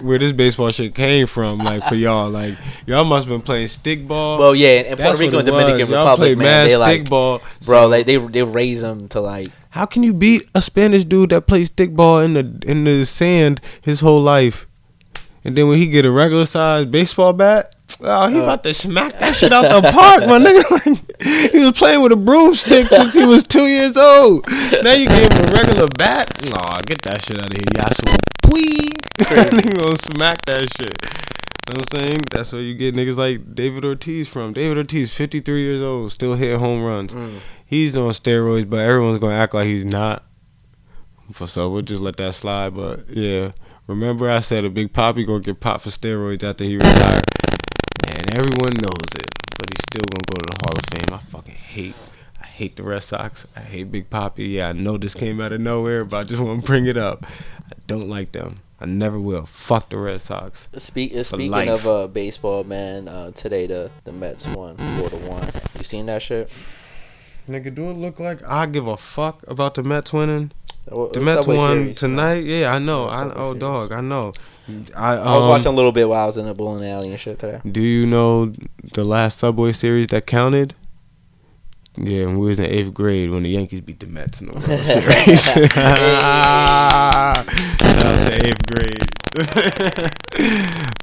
where 0.01 0.19
this 0.19 0.33
baseball 0.33 0.71
shit 0.71 0.93
came 0.93 1.25
from. 1.25 1.59
Like 1.59 1.83
for 1.85 1.95
y'all, 1.95 2.29
like 2.29 2.57
y'all 2.85 3.05
must 3.05 3.27
have 3.27 3.33
been 3.33 3.41
playing 3.41 3.67
stickball. 3.67 4.39
well, 4.39 4.53
yeah, 4.53 4.81
in 4.81 4.97
Puerto 4.97 5.17
Rico 5.17 5.37
and 5.39 5.45
Dominican 5.45 5.89
was. 5.89 5.91
Republic, 5.91 6.37
man, 6.37 6.67
they 6.67 6.75
like, 6.75 7.03
stickball, 7.03 7.39
bro, 7.65 7.83
so- 7.83 7.87
like 7.87 8.05
they 8.05 8.17
they 8.17 8.43
raise 8.43 8.81
them 8.81 9.07
to 9.09 9.21
like 9.21 9.49
How 9.69 9.85
can 9.85 10.01
you 10.03 10.13
beat 10.13 10.49
a 10.55 10.61
Spanish 10.61 11.03
dude 11.05 11.29
that 11.29 11.45
plays 11.47 11.69
stickball 11.69 12.23
in 12.23 12.33
the 12.33 12.59
in 12.69 12.83
the 12.85 13.05
sand 13.05 13.61
his 13.81 13.99
whole 14.01 14.19
life, 14.21 14.65
and 15.43 15.55
then 15.57 15.67
when 15.67 15.77
he 15.77 15.85
get 15.87 16.05
a 16.05 16.11
regular 16.11 16.45
sized 16.45 16.89
baseball 16.91 17.33
bat, 17.33 17.75
oh, 18.01 18.27
he 18.27 18.39
Uh. 18.39 18.43
about 18.43 18.63
to 18.63 18.73
smack 18.73 19.17
that 19.19 19.35
shit 19.35 19.53
out 19.53 19.69
the 19.69 19.91
park, 19.91 20.25
my 20.25 20.39
nigga. 20.39 20.99
He 21.51 21.57
was 21.59 21.73
playing 21.73 22.01
with 22.01 22.13
a 22.13 22.15
broomstick 22.15 22.87
since 22.87 23.13
he 23.13 23.25
was 23.25 23.43
two 23.43 23.67
years 23.67 23.97
old. 23.97 24.47
Now 24.47 24.93
you 24.93 25.05
give 25.05 25.29
him 25.31 25.49
a 25.49 25.51
regular 25.51 25.85
bat? 25.97 26.31
Nah, 26.49 26.77
get 26.85 27.01
that 27.03 27.21
shit 27.21 27.37
out 27.37 27.51
of 27.51 27.57
here, 27.59 27.75
Yasu. 27.75 28.53
Wee, 28.53 28.93
he 29.61 29.69
gonna 29.77 29.97
smack 30.15 30.39
that 30.45 30.63
shit. 30.79 30.95
You 31.67 31.75
know 31.75 31.83
what 31.83 31.93
I'm 31.93 32.01
saying? 32.05 32.17
That's 32.31 32.53
where 32.53 32.61
you 32.61 32.73
get 32.75 32.95
niggas 32.95 33.17
like 33.17 33.53
David 33.53 33.83
Ortiz 33.83 34.29
from. 34.29 34.53
David 34.53 34.77
Ortiz, 34.77 35.13
53 35.13 35.61
years 35.61 35.81
old, 35.81 36.11
still 36.13 36.35
hit 36.35 36.57
home 36.57 36.81
runs. 36.83 37.13
Mm. 37.13 37.39
He's 37.69 37.95
on 37.95 38.09
steroids, 38.13 38.67
but 38.67 38.77
everyone's 38.77 39.19
gonna 39.19 39.35
act 39.35 39.53
like 39.53 39.67
he's 39.67 39.85
not. 39.85 40.23
So 41.45 41.69
we'll 41.69 41.83
just 41.83 42.01
let 42.01 42.17
that 42.17 42.33
slide. 42.33 42.75
But 42.75 43.07
yeah, 43.09 43.51
remember 43.85 44.27
I 44.27 44.39
said 44.39 44.65
a 44.65 44.71
Big 44.71 44.91
Papi 44.91 45.23
gonna 45.23 45.41
get 45.41 45.59
popped 45.59 45.83
for 45.83 45.91
steroids 45.91 46.43
after 46.43 46.63
he 46.63 46.77
retired, 46.77 47.21
and 48.07 48.33
everyone 48.33 48.73
knows 48.81 49.13
it. 49.19 49.29
But 49.55 49.69
he's 49.69 49.83
still 49.87 50.01
gonna 50.09 50.25
go 50.25 50.35
to 50.37 50.45
the 50.49 50.57
Hall 50.63 50.73
of 50.75 50.85
Fame. 50.89 51.13
I 51.13 51.19
fucking 51.29 51.53
hate. 51.53 51.95
I 52.41 52.47
hate 52.47 52.75
the 52.75 52.81
Red 52.81 53.03
Sox. 53.03 53.45
I 53.55 53.59
hate 53.59 53.91
Big 53.91 54.09
Papi. 54.09 54.51
Yeah, 54.51 54.69
I 54.69 54.71
know 54.71 54.97
this 54.97 55.13
came 55.13 55.39
out 55.39 55.53
of 55.53 55.61
nowhere, 55.61 56.05
but 56.05 56.17
I 56.17 56.23
just 56.23 56.41
want 56.41 56.61
to 56.61 56.65
bring 56.65 56.87
it 56.87 56.97
up. 56.97 57.23
I 57.23 57.75
don't 57.85 58.09
like 58.09 58.31
them. 58.31 58.61
I 58.79 58.87
never 58.87 59.19
will. 59.19 59.45
Fuck 59.45 59.89
the 59.89 59.97
Red 59.97 60.23
Sox. 60.23 60.69
Speak, 60.77 61.13
uh, 61.15 61.21
speaking 61.21 61.51
life. 61.51 61.69
of 61.69 61.87
uh, 61.87 62.07
baseball, 62.07 62.63
man, 62.63 63.07
uh, 63.07 63.29
today 63.29 63.67
the 63.67 63.91
the 64.05 64.11
Mets 64.11 64.47
won 64.47 64.75
four 64.77 65.11
to 65.11 65.17
one. 65.17 65.47
You 65.77 65.83
seen 65.83 66.07
that 66.07 66.23
shit? 66.23 66.49
Nigga, 67.49 67.73
do 67.73 67.89
it 67.89 67.93
look 67.97 68.19
like 68.19 68.43
I 68.47 68.65
give 68.67 68.87
a 68.87 68.95
fuck 68.95 69.43
about 69.47 69.73
the 69.75 69.81
Mets 69.83 70.13
winning? 70.13 70.51
What- 70.85 71.13
The 71.13 71.19
Mets 71.21 71.47
won 71.47 71.77
Series, 71.77 71.97
tonight. 71.99 72.43
Yeah, 72.45 72.73
I 72.73 72.79
know. 72.79 73.07
I 73.07 73.23
oh 73.33 73.45
Series. 73.49 73.59
dog, 73.59 73.91
I 73.91 74.01
know. 74.01 74.33
I, 74.95 75.13
I 75.15 75.35
was 75.35 75.43
um, 75.43 75.49
watching 75.49 75.67
a 75.67 75.71
little 75.75 75.91
bit 75.91 76.07
while 76.07 76.23
I 76.23 76.25
was 76.27 76.37
in 76.37 76.45
the 76.45 76.53
bowling 76.53 76.87
alley 76.87 77.09
and 77.09 77.19
shit 77.19 77.39
today. 77.39 77.59
Do 77.69 77.81
you 77.81 78.05
know 78.05 78.53
the 78.93 79.03
last 79.03 79.39
Subway 79.39 79.71
Series 79.71 80.07
that 80.07 80.27
counted? 80.27 80.75
Yeah, 81.97 82.27
when 82.27 82.37
we 82.37 82.47
was 82.49 82.59
in 82.59 82.65
eighth 82.65 82.93
grade 82.93 83.31
when 83.31 83.41
the 83.43 83.49
Yankees 83.49 83.81
beat 83.81 83.99
the 83.99 84.05
Mets 84.07 84.41
in 84.41 84.47
the 84.47 84.53
World 84.53 84.65
Series. 84.83 85.51
Shout 85.53 85.75
out 85.75 87.45
to 87.45 88.45
eighth 88.45 88.65
grade, 88.67 89.09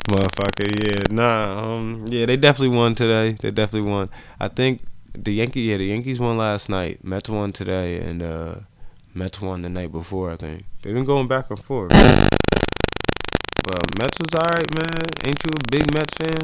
motherfucker. 0.09 0.68
Yeah, 0.86 1.03
nah. 1.14 1.74
Um, 1.74 2.05
yeah, 2.09 2.24
they 2.26 2.36
definitely 2.36 2.76
won 2.76 2.94
today. 2.94 3.32
They 3.40 3.51
definitely 3.51 3.90
won. 3.90 4.09
I 4.40 4.47
think 4.49 4.80
the 5.16 5.32
Yankees. 5.32 5.64
Yeah, 5.66 5.76
the 5.78 5.86
Yankees 5.86 6.20
won 6.20 6.36
last 6.38 6.68
night. 6.68 7.02
Mets 7.04 7.28
won 7.28 7.52
today, 7.52 7.98
and 8.00 8.22
uh, 8.22 8.54
Mets 9.14 9.40
won 9.40 9.62
the 9.62 9.68
night 9.68 9.92
before. 9.92 10.30
I 10.30 10.36
think 10.36 10.64
they've 10.82 10.94
been 10.94 11.04
going 11.04 11.28
back 11.28 11.50
and 11.50 11.62
forth. 11.62 11.92
Well, 11.92 13.82
Mets 13.98 14.18
was 14.20 14.34
alright, 14.34 14.74
man. 14.76 15.02
Ain't 15.26 15.42
you 15.42 15.50
a 15.52 15.70
big 15.70 15.94
Mets 15.94 16.14
fan? 16.14 16.38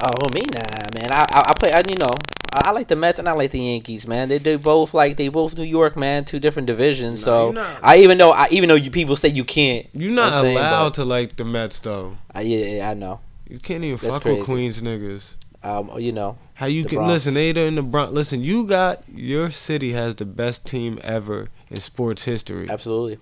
Oh 0.00 0.28
me 0.32 0.42
nah, 0.54 1.00
man. 1.00 1.10
I 1.10 1.26
I, 1.32 1.40
I 1.48 1.52
play. 1.58 1.72
I 1.72 1.82
you 1.88 1.96
know 1.98 2.10
I 2.52 2.70
like 2.70 2.86
the 2.86 2.94
Mets 2.94 3.18
and 3.18 3.28
I 3.28 3.32
like 3.32 3.50
the 3.50 3.58
Yankees, 3.58 4.06
man. 4.06 4.28
They 4.28 4.38
do 4.38 4.56
both 4.58 4.94
like 4.94 5.16
they 5.16 5.26
both 5.28 5.58
New 5.58 5.64
York, 5.64 5.96
man. 5.96 6.24
Two 6.24 6.38
different 6.38 6.66
divisions. 6.68 7.26
Nah, 7.26 7.52
so 7.54 7.78
I 7.82 7.96
even 7.98 8.16
know 8.16 8.30
I 8.30 8.46
even 8.52 8.68
though 8.68 8.76
you 8.76 8.92
people 8.92 9.16
say 9.16 9.28
you 9.30 9.42
can't. 9.44 9.86
You're 9.92 10.12
not 10.12 10.34
I'm 10.34 10.42
saying, 10.42 10.56
allowed 10.56 10.84
but- 10.90 10.94
to 10.94 11.04
like 11.04 11.34
the 11.36 11.44
Mets 11.44 11.80
though. 11.80 12.16
I, 12.32 12.42
yeah, 12.42 12.76
yeah, 12.76 12.90
I 12.90 12.94
know. 12.94 13.20
You 13.48 13.58
can't 13.58 13.82
even 13.82 13.96
That's 13.96 14.14
fuck 14.14 14.22
crazy. 14.22 14.38
with 14.38 14.46
Queens 14.48 14.82
niggas. 14.82 15.34
Um, 15.64 15.90
you 15.98 16.12
know, 16.12 16.38
How 16.58 16.66
you 16.66 16.82
The 16.82 16.88
can 16.88 16.98
Bronx. 16.98 17.12
listen? 17.12 17.34
They 17.34 17.50
in 17.50 17.76
the 17.76 17.82
Bronx. 17.82 18.12
Listen, 18.12 18.42
you 18.42 18.66
got 18.66 19.04
your 19.08 19.48
city 19.52 19.92
has 19.92 20.16
the 20.16 20.24
best 20.24 20.66
team 20.66 20.98
ever 21.04 21.46
in 21.70 21.78
sports 21.80 22.24
history. 22.24 22.68
absolutely. 22.68 23.18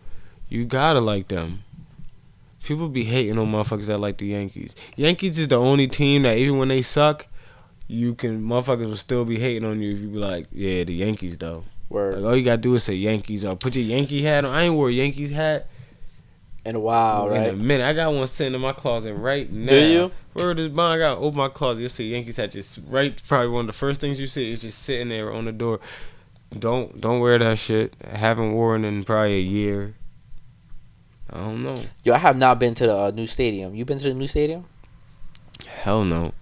You 0.48 0.64
gotta 0.64 1.00
like 1.02 1.28
them. 1.28 1.62
People 2.64 2.88
be 2.88 3.04
hating 3.04 3.38
on 3.38 3.52
motherfuckers 3.52 3.86
that 3.88 4.00
like 4.00 4.16
the 4.16 4.26
Yankees. 4.28 4.74
Yankees 4.96 5.38
is 5.38 5.48
the 5.48 5.56
only 5.58 5.86
team 5.86 6.22
that 6.22 6.38
even 6.38 6.56
when 6.58 6.68
they 6.68 6.80
suck, 6.80 7.26
you 7.86 8.14
can 8.14 8.42
motherfuckers 8.42 8.86
will 8.86 8.96
still 8.96 9.26
be 9.26 9.38
hating 9.38 9.68
on 9.68 9.82
you 9.82 9.92
if 9.92 10.00
you 10.00 10.08
be 10.08 10.16
like, 10.18 10.46
yeah, 10.50 10.82
the 10.84 10.94
Yankees 10.94 11.36
though. 11.36 11.64
Word 11.90 12.14
Like 12.14 12.24
all 12.24 12.36
you 12.36 12.42
gotta 12.42 12.56
do 12.62 12.74
is 12.74 12.84
say 12.84 12.94
Yankees 12.94 13.44
or 13.44 13.54
put 13.54 13.76
your 13.76 13.84
Yankee 13.84 14.22
hat 14.22 14.46
on. 14.46 14.54
I 14.54 14.62
ain't 14.62 14.74
wore 14.74 14.88
a 14.88 14.92
Yankees 14.92 15.30
hat 15.30 15.68
in 16.66 16.76
a 16.76 16.80
while, 16.80 17.28
right? 17.28 17.48
in 17.48 17.54
a 17.54 17.56
minute. 17.56 17.84
I 17.86 17.92
got 17.92 18.12
one 18.12 18.26
sitting 18.26 18.54
in 18.54 18.60
my 18.60 18.72
closet 18.72 19.14
right 19.14 19.50
now. 19.50 19.70
Do 19.70 19.76
you? 19.78 20.12
Word 20.34 20.58
is 20.58 20.68
bond. 20.68 20.94
I 20.94 20.98
got 20.98 21.18
open 21.18 21.38
my 21.38 21.48
closet. 21.48 21.80
You'll 21.80 21.88
see 21.90 22.10
Yankees 22.12 22.36
hat 22.36 22.50
just 22.50 22.78
right. 22.86 23.20
Probably 23.26 23.48
one 23.48 23.60
of 23.62 23.66
the 23.68 23.72
first 23.72 24.00
things 24.00 24.20
you 24.20 24.26
see 24.26 24.52
is 24.52 24.62
just 24.62 24.80
sitting 24.82 25.08
there 25.08 25.32
on 25.32 25.44
the 25.46 25.52
door. 25.52 25.80
Don't 26.58 27.00
don't 27.00 27.20
wear 27.20 27.38
that 27.38 27.58
shit. 27.58 27.94
I 28.04 28.16
haven't 28.16 28.52
worn 28.52 28.84
in 28.84 29.04
probably 29.04 29.36
a 29.36 29.40
year. 29.40 29.94
I 31.30 31.38
don't 31.38 31.62
know. 31.62 31.80
Yo, 32.04 32.14
I 32.14 32.18
have 32.18 32.36
not 32.36 32.58
been 32.60 32.74
to 32.74 32.86
the 32.86 32.96
uh, 32.96 33.10
new 33.10 33.26
stadium. 33.26 33.74
You 33.74 33.84
been 33.84 33.98
to 33.98 34.08
the 34.08 34.14
new 34.14 34.28
stadium? 34.28 34.64
Hell 35.66 36.04
no. 36.04 36.32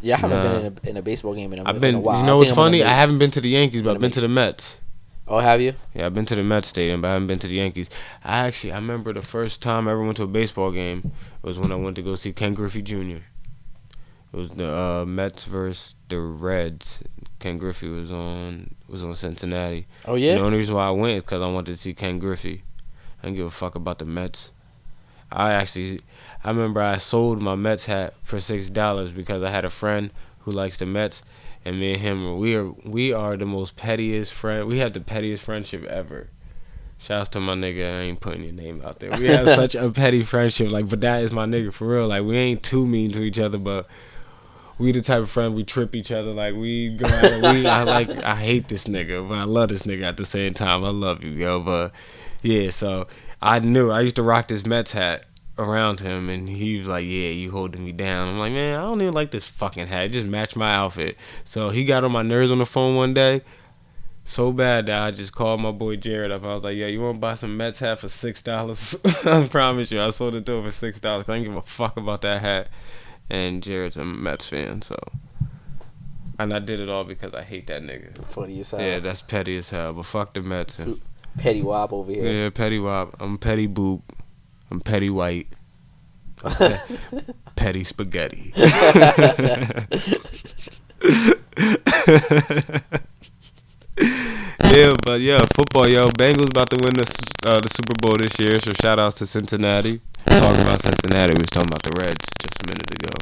Yeah, 0.00 0.14
I 0.14 0.18
haven't 0.18 0.38
Nah. 0.38 0.52
been 0.52 0.64
in 0.66 0.78
a, 0.84 0.90
in 0.90 0.96
a 0.96 1.02
baseball 1.02 1.34
game 1.34 1.52
in 1.52 1.58
a, 1.58 1.68
I've 1.68 1.74
in 1.76 1.80
been. 1.80 1.94
a 1.96 1.98
You 1.98 2.04
know 2.24 2.36
what's 2.38 2.48
think 2.48 2.58
I'm 2.58 2.64
gonna 2.64 2.78
funny? 2.78 2.82
I 2.84 2.88
haven't 2.94 3.18
been 3.18 3.30
to 3.32 3.40
the 3.40 3.50
Yankees, 3.50 3.82
but 3.82 3.94
I've 3.96 4.00
been 4.00 4.10
to 4.12 4.20
the 4.22 4.28
Mets. 4.28 4.78
Oh, 5.30 5.38
have 5.38 5.60
you? 5.60 5.74
Yeah, 5.94 6.06
I've 6.06 6.14
been 6.14 6.24
to 6.24 6.34
the 6.34 6.42
Mets 6.42 6.66
stadium, 6.66 7.02
but 7.02 7.08
I 7.08 7.12
haven't 7.12 7.28
been 7.28 7.38
to 7.38 7.46
the 7.46 7.54
Yankees. 7.54 7.88
I 8.24 8.48
actually, 8.48 8.72
I 8.72 8.76
remember 8.76 9.12
the 9.12 9.22
first 9.22 9.62
time 9.62 9.86
I 9.86 9.92
ever 9.92 10.02
went 10.02 10.16
to 10.16 10.24
a 10.24 10.26
baseball 10.26 10.72
game 10.72 11.12
was 11.40 11.56
when 11.56 11.70
I 11.70 11.76
went 11.76 11.94
to 11.96 12.02
go 12.02 12.16
see 12.16 12.32
Ken 12.32 12.52
Griffey 12.52 12.82
Jr. 12.82 13.22
It 14.32 14.36
was 14.36 14.50
the 14.50 14.68
uh, 14.68 15.04
Mets 15.06 15.44
versus 15.44 15.94
the 16.08 16.18
Reds. 16.18 17.04
Ken 17.38 17.58
Griffey 17.58 17.88
was 17.88 18.10
on 18.10 18.74
was 18.88 19.04
on 19.04 19.14
Cincinnati. 19.14 19.86
Oh 20.04 20.16
yeah. 20.16 20.34
The 20.34 20.40
only 20.40 20.58
reason 20.58 20.74
why 20.74 20.88
I 20.88 20.90
went 20.90 21.16
is 21.16 21.22
because 21.22 21.40
I 21.42 21.46
wanted 21.46 21.72
to 21.72 21.76
see 21.76 21.94
Ken 21.94 22.18
Griffey. 22.18 22.64
I 23.22 23.26
didn't 23.26 23.36
give 23.36 23.46
a 23.46 23.50
fuck 23.52 23.76
about 23.76 24.00
the 24.00 24.04
Mets. 24.04 24.50
I 25.30 25.52
actually, 25.52 26.00
I 26.42 26.48
remember 26.48 26.82
I 26.82 26.96
sold 26.96 27.40
my 27.40 27.54
Mets 27.54 27.86
hat 27.86 28.14
for 28.24 28.40
six 28.40 28.68
dollars 28.68 29.12
because 29.12 29.44
I 29.44 29.50
had 29.50 29.64
a 29.64 29.70
friend 29.70 30.10
who 30.40 30.50
likes 30.50 30.78
the 30.78 30.86
Mets, 30.86 31.22
and 31.64 31.78
me 31.78 31.94
and 31.94 32.02
him 32.02 32.38
we 32.38 32.54
are 32.54 32.70
we 32.84 33.12
are 33.12 33.36
the 33.36 33.46
most 33.46 33.76
pettiest 33.76 34.32
friend. 34.32 34.66
We 34.66 34.78
have 34.78 34.92
the 34.92 35.00
pettiest 35.00 35.42
friendship 35.44 35.84
ever. 35.84 36.28
Shouts 36.98 37.30
to 37.30 37.40
my 37.40 37.54
nigga. 37.54 37.84
I 37.84 38.00
ain't 38.02 38.20
putting 38.20 38.44
your 38.44 38.52
name 38.52 38.82
out 38.84 39.00
there. 39.00 39.10
We 39.12 39.26
have 39.26 39.46
such 39.48 39.74
a 39.74 39.90
petty 39.90 40.22
friendship. 40.22 40.70
Like, 40.70 40.88
but 40.88 41.00
that 41.00 41.22
is 41.22 41.32
my 41.32 41.46
nigga 41.46 41.72
for 41.72 41.86
real. 41.86 42.08
Like, 42.08 42.24
we 42.24 42.36
ain't 42.36 42.62
too 42.62 42.86
mean 42.86 43.10
to 43.12 43.22
each 43.22 43.38
other, 43.38 43.56
but 43.56 43.86
we 44.76 44.92
the 44.92 45.00
type 45.00 45.22
of 45.22 45.30
friend 45.30 45.54
we 45.54 45.64
trip 45.64 45.94
each 45.94 46.12
other. 46.12 46.32
Like, 46.32 46.54
we 46.54 46.90
go 46.90 47.06
out 47.06 47.54
we. 47.54 47.66
I 47.66 47.84
like. 47.84 48.10
I 48.10 48.34
hate 48.34 48.68
this 48.68 48.86
nigga, 48.86 49.26
but 49.26 49.38
I 49.38 49.44
love 49.44 49.70
this 49.70 49.82
nigga 49.82 50.02
at 50.02 50.18
the 50.18 50.26
same 50.26 50.52
time. 50.52 50.84
I 50.84 50.90
love 50.90 51.24
you, 51.24 51.30
yo. 51.30 51.60
But 51.60 51.92
yeah, 52.42 52.70
so 52.70 53.06
I 53.40 53.60
knew 53.60 53.90
I 53.90 54.02
used 54.02 54.16
to 54.16 54.22
rock 54.22 54.48
this 54.48 54.66
Mets 54.66 54.92
hat 54.92 55.24
around 55.60 56.00
him, 56.00 56.28
and 56.28 56.48
he 56.48 56.78
was 56.78 56.88
like, 56.88 57.04
"Yeah, 57.04 57.28
you 57.28 57.50
holding 57.50 57.84
me 57.84 57.92
down." 57.92 58.28
I'm 58.28 58.38
like, 58.38 58.52
"Man, 58.52 58.78
I 58.78 58.82
don't 58.82 59.00
even 59.00 59.14
like 59.14 59.30
this 59.30 59.44
fucking 59.44 59.86
hat. 59.86 60.06
It 60.06 60.12
just 60.12 60.26
matched 60.26 60.56
my 60.56 60.74
outfit." 60.74 61.16
So 61.44 61.70
he 61.70 61.84
got 61.84 62.02
on 62.02 62.12
my 62.12 62.22
nerves 62.22 62.50
on 62.50 62.58
the 62.58 62.66
phone 62.66 62.96
one 62.96 63.14
day, 63.14 63.42
so 64.24 64.52
bad 64.52 64.86
that 64.86 65.02
I 65.02 65.10
just 65.10 65.34
called 65.34 65.60
my 65.60 65.70
boy 65.70 65.96
Jared 65.96 66.30
up. 66.32 66.44
I 66.44 66.54
was 66.54 66.64
like, 66.64 66.76
"Yeah, 66.76 66.86
you 66.86 67.00
want 67.00 67.16
to 67.16 67.20
buy 67.20 67.34
some 67.34 67.56
Mets 67.56 67.78
hat 67.78 68.00
for 68.00 68.08
six 68.08 68.42
dollars?" 68.42 68.96
I 69.24 69.46
promise 69.48 69.90
you, 69.92 70.00
I 70.00 70.10
sold 70.10 70.34
it 70.34 70.46
to 70.46 70.52
him 70.52 70.64
for 70.64 70.72
six 70.72 70.98
dollars. 70.98 71.28
I 71.28 71.34
didn't 71.34 71.48
give 71.48 71.56
a 71.56 71.62
fuck 71.62 71.96
about 71.96 72.22
that 72.22 72.40
hat. 72.40 72.68
And 73.28 73.62
Jared's 73.62 73.96
a 73.96 74.04
Mets 74.04 74.46
fan, 74.46 74.82
so. 74.82 74.96
And 76.38 76.52
I 76.54 76.58
did 76.58 76.80
it 76.80 76.88
all 76.88 77.04
because 77.04 77.34
I 77.34 77.42
hate 77.42 77.66
that 77.66 77.82
nigga. 77.82 78.24
Funny 78.24 78.60
as 78.60 78.70
hell. 78.70 78.80
Yeah, 78.80 78.98
that's 78.98 79.20
petty 79.20 79.58
as 79.58 79.70
hell. 79.70 79.92
But 79.92 80.04
fuck 80.06 80.32
the 80.34 80.42
Mets. 80.42 80.86
Petty 81.38 81.62
Wop 81.62 81.92
over 81.92 82.10
here. 82.10 82.24
Yeah, 82.24 82.50
petty 82.50 82.78
wop. 82.78 83.16
I'm 83.20 83.38
petty 83.38 83.68
boop. 83.68 84.02
I'm 84.70 84.80
petty 84.80 85.10
white. 85.10 85.48
Petty 87.56 87.84
spaghetti. 87.84 88.52
yeah, 93.98 94.92
but 95.04 95.20
yeah, 95.20 95.40
football, 95.54 95.88
yo. 95.88 96.04
Bengals 96.16 96.50
about 96.50 96.70
to 96.70 96.76
win 96.80 96.94
the 96.94 97.06
uh, 97.46 97.58
the 97.60 97.68
Super 97.68 97.94
Bowl 98.00 98.16
this 98.16 98.38
year, 98.38 98.54
so 98.62 98.70
shout 98.82 98.98
outs 98.98 99.18
to 99.18 99.26
Cincinnati. 99.26 100.00
Talking 100.26 100.62
about 100.62 100.82
Cincinnati, 100.82 101.34
we 101.34 101.40
was 101.40 101.50
talking 101.50 101.68
about 101.68 101.82
the 101.82 101.92
Reds 102.00 102.26
just 102.40 102.62
a 102.62 102.66
minute 102.66 102.90
ago. 102.90 103.14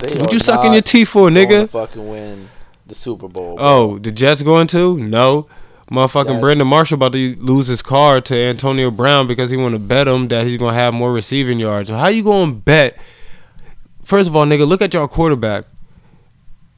They 0.00 0.20
What 0.20 0.32
you 0.32 0.38
sucking 0.38 0.70
not 0.70 0.72
your 0.74 0.82
teeth 0.82 1.08
for, 1.08 1.30
going 1.30 1.34
to 1.34 1.40
nigga? 1.46 1.68
fucking 1.68 2.08
win 2.08 2.48
the 2.86 2.94
Super 2.94 3.28
Bowl. 3.28 3.56
bro. 3.56 3.64
Oh, 3.64 3.98
the 3.98 4.12
Jets 4.12 4.42
going 4.42 4.66
to? 4.68 4.98
No. 4.98 5.48
Motherfucking 5.90 6.34
Yes. 6.34 6.40
Brandon 6.40 6.66
Marshall 6.66 6.94
about 6.94 7.12
to 7.12 7.36
lose 7.38 7.66
his 7.66 7.82
car 7.82 8.20
to 8.22 8.34
Antonio 8.34 8.90
Brown 8.90 9.26
because 9.26 9.50
he 9.50 9.56
want 9.56 9.74
to 9.74 9.78
bet 9.78 10.08
him 10.08 10.28
that 10.28 10.46
he's 10.46 10.56
going 10.58 10.74
to 10.74 10.80
have 10.80 10.94
more 10.94 11.12
receiving 11.12 11.58
yards. 11.58 11.88
So 11.88 11.96
how 11.96 12.08
you 12.08 12.22
going 12.22 12.50
to 12.50 12.56
bet? 12.56 12.98
First 14.04 14.28
of 14.28 14.36
all, 14.36 14.44
nigga, 14.46 14.66
look 14.66 14.80
at 14.80 14.94
y'all 14.94 15.08
quarterback. 15.08 15.64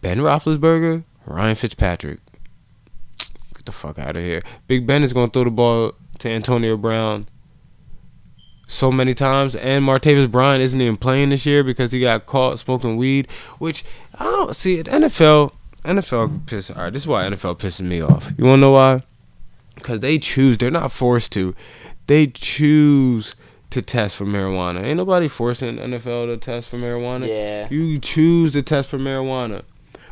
Ben 0.00 0.18
Roethlisberger, 0.18 1.04
Ryan 1.26 1.54
Fitzpatrick. 1.54 2.20
Get 3.18 3.64
the 3.64 3.72
fuck 3.72 3.98
out 3.98 4.16
of 4.16 4.22
here. 4.22 4.42
Big 4.66 4.86
Ben 4.86 5.02
is 5.02 5.12
going 5.12 5.30
to 5.30 5.32
throw 5.32 5.44
the 5.44 5.50
ball 5.50 5.92
to 6.18 6.28
Antonio 6.28 6.76
Brown 6.76 7.26
so 8.66 8.90
many 8.90 9.14
times, 9.14 9.54
and 9.54 9.84
Martavis 9.84 10.30
Bryant 10.30 10.62
isn't 10.62 10.80
even 10.80 10.96
playing 10.96 11.30
this 11.30 11.46
year 11.46 11.62
because 11.62 11.92
he 11.92 12.00
got 12.00 12.26
caught 12.26 12.58
smoking 12.58 12.96
weed. 12.96 13.30
Which 13.58 13.84
I 14.18 14.24
don't 14.24 14.56
see 14.56 14.78
it. 14.78 14.86
NFL, 14.86 15.52
NFL 15.84 16.46
piss. 16.46 16.70
All 16.70 16.82
right, 16.82 16.92
this 16.92 17.02
is 17.02 17.08
why 17.08 17.24
NFL 17.24 17.58
pisses 17.58 17.82
me 17.82 18.00
off. 18.00 18.32
You 18.36 18.44
wanna 18.44 18.62
know 18.62 18.72
why? 18.72 19.02
Because 19.74 20.00
they 20.00 20.18
choose. 20.18 20.58
They're 20.58 20.70
not 20.70 20.92
forced 20.92 21.32
to. 21.32 21.54
They 22.06 22.26
choose 22.26 23.34
to 23.70 23.82
test 23.82 24.16
for 24.16 24.24
marijuana. 24.24 24.82
Ain't 24.82 24.98
nobody 24.98 25.28
forcing 25.28 25.76
NFL 25.78 26.26
to 26.26 26.36
test 26.36 26.68
for 26.68 26.76
marijuana. 26.76 27.26
Yeah. 27.26 27.68
You 27.70 27.98
choose 27.98 28.52
to 28.52 28.62
test 28.62 28.88
for 28.88 28.98
marijuana, 28.98 29.62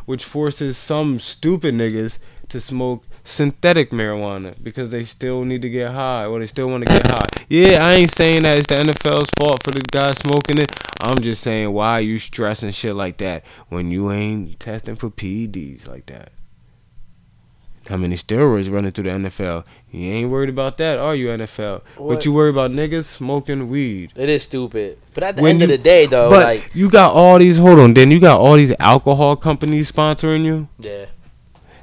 which 0.04 0.24
forces 0.24 0.76
some 0.76 1.20
stupid 1.20 1.74
niggas 1.74 2.18
to 2.48 2.60
smoke 2.60 3.04
synthetic 3.24 3.90
marijuana 3.90 4.60
because 4.62 4.90
they 4.90 5.04
still 5.04 5.44
need 5.44 5.62
to 5.62 5.70
get 5.70 5.92
high 5.92 6.24
or 6.26 6.40
they 6.40 6.46
still 6.46 6.68
want 6.68 6.84
to 6.84 6.92
get 6.92 7.06
high. 7.06 7.44
Yeah, 7.48 7.84
I 7.84 7.94
ain't 7.94 8.10
saying 8.10 8.42
that 8.42 8.58
it's 8.58 8.66
the 8.66 8.76
NFL's 8.76 9.30
fault 9.38 9.62
for 9.62 9.70
the 9.70 9.82
guy 9.90 10.10
smoking 10.12 10.58
it. 10.58 10.72
I'm 11.02 11.22
just 11.22 11.42
saying 11.42 11.72
why 11.72 12.00
you 12.00 12.18
stressing 12.18 12.72
shit 12.72 12.94
like 12.94 13.18
that 13.18 13.44
when 13.68 13.90
you 13.90 14.10
ain't 14.10 14.58
testing 14.58 14.96
for 14.96 15.10
PEDs 15.10 15.86
like 15.86 16.06
that. 16.06 16.32
How 17.88 17.96
many 17.96 18.14
steroids 18.14 18.72
running 18.72 18.92
through 18.92 19.04
the 19.04 19.10
NFL? 19.10 19.64
You 19.90 20.12
ain't 20.12 20.30
worried 20.30 20.48
about 20.48 20.78
that, 20.78 20.98
are 20.98 21.16
you, 21.16 21.26
NFL? 21.28 21.82
What? 21.96 22.14
But 22.14 22.24
you 22.24 22.32
worry 22.32 22.50
about 22.50 22.70
niggas 22.70 23.04
smoking 23.04 23.68
weed. 23.68 24.12
It 24.14 24.28
is 24.28 24.44
stupid. 24.44 24.98
But 25.14 25.24
at 25.24 25.36
the 25.36 25.42
When 25.42 25.56
end 25.56 25.62
of 25.64 25.68
the 25.68 25.78
day, 25.78 26.06
though, 26.06 26.30
but 26.30 26.44
like, 26.44 26.70
you 26.74 26.88
got 26.88 27.12
all 27.12 27.38
these. 27.38 27.58
Hold 27.58 27.80
on, 27.80 27.92
then 27.94 28.12
you 28.12 28.20
got 28.20 28.38
all 28.38 28.54
these 28.54 28.72
alcohol 28.78 29.34
companies 29.34 29.90
sponsoring 29.90 30.44
you. 30.44 30.68
yeah, 30.78 31.06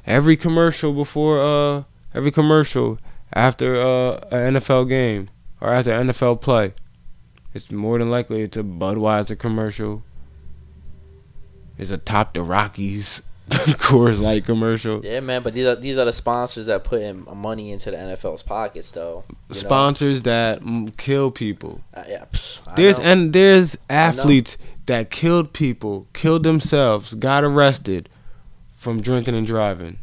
Every 0.06 0.36
commercial 0.36 0.92
before 0.92 1.40
uh 1.40 1.84
every 2.14 2.30
commercial 2.30 2.98
after 3.32 3.80
uh 3.80 4.20
an 4.30 4.54
NFL 4.54 4.88
game 4.88 5.30
or 5.60 5.72
after 5.72 5.90
NFL 5.90 6.40
play, 6.40 6.74
it's 7.54 7.70
more 7.70 7.98
than 7.98 8.10
likely 8.10 8.42
it's 8.42 8.56
a 8.56 8.62
Budweiser 8.62 9.38
commercial. 9.38 10.02
It's 11.78 11.90
a 11.90 11.98
top 11.98 12.34
the 12.34 12.42
Rockies 12.42 13.22
Coors 13.50 14.20
Light 14.20 14.44
commercial. 14.44 15.04
yeah, 15.04 15.18
man. 15.18 15.42
But 15.42 15.54
these 15.54 15.66
are 15.66 15.74
these 15.74 15.98
are 15.98 16.04
the 16.04 16.12
sponsors 16.12 16.66
that 16.66 16.84
put 16.84 17.02
in 17.02 17.26
money 17.34 17.72
into 17.72 17.90
the 17.90 17.96
NFL's 17.96 18.42
pockets, 18.42 18.92
though. 18.92 19.24
you 19.28 19.36
know? 19.48 19.54
Sponsors 19.54 20.22
that 20.22 20.62
kill 20.96 21.30
people. 21.32 21.80
Uh, 21.92 22.04
yeah, 22.06 22.26
psh, 22.32 22.76
There's 22.76 22.98
know. 22.98 23.06
and 23.06 23.32
there's 23.32 23.76
athletes 23.88 24.56
that 24.86 25.10
killed 25.10 25.52
people, 25.52 26.06
killed 26.12 26.44
themselves, 26.44 27.14
got 27.14 27.42
arrested 27.42 28.08
from 28.80 29.02
drinking 29.02 29.34
and 29.34 29.46
driving. 29.46 29.98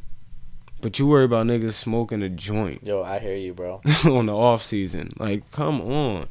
But 0.82 1.00
you 1.00 1.08
worry 1.08 1.24
about 1.24 1.48
niggas 1.48 1.74
smoking 1.74 2.22
a 2.22 2.30
joint. 2.30 2.86
Yo, 2.86 3.02
I 3.02 3.18
hear 3.18 3.36
you, 3.36 3.56
bro. 3.56 3.82
on 4.06 4.28
the 4.28 4.36
off 4.36 4.64
season. 4.64 5.14
Like, 5.18 5.50
come 5.52 5.82
on. 5.82 6.28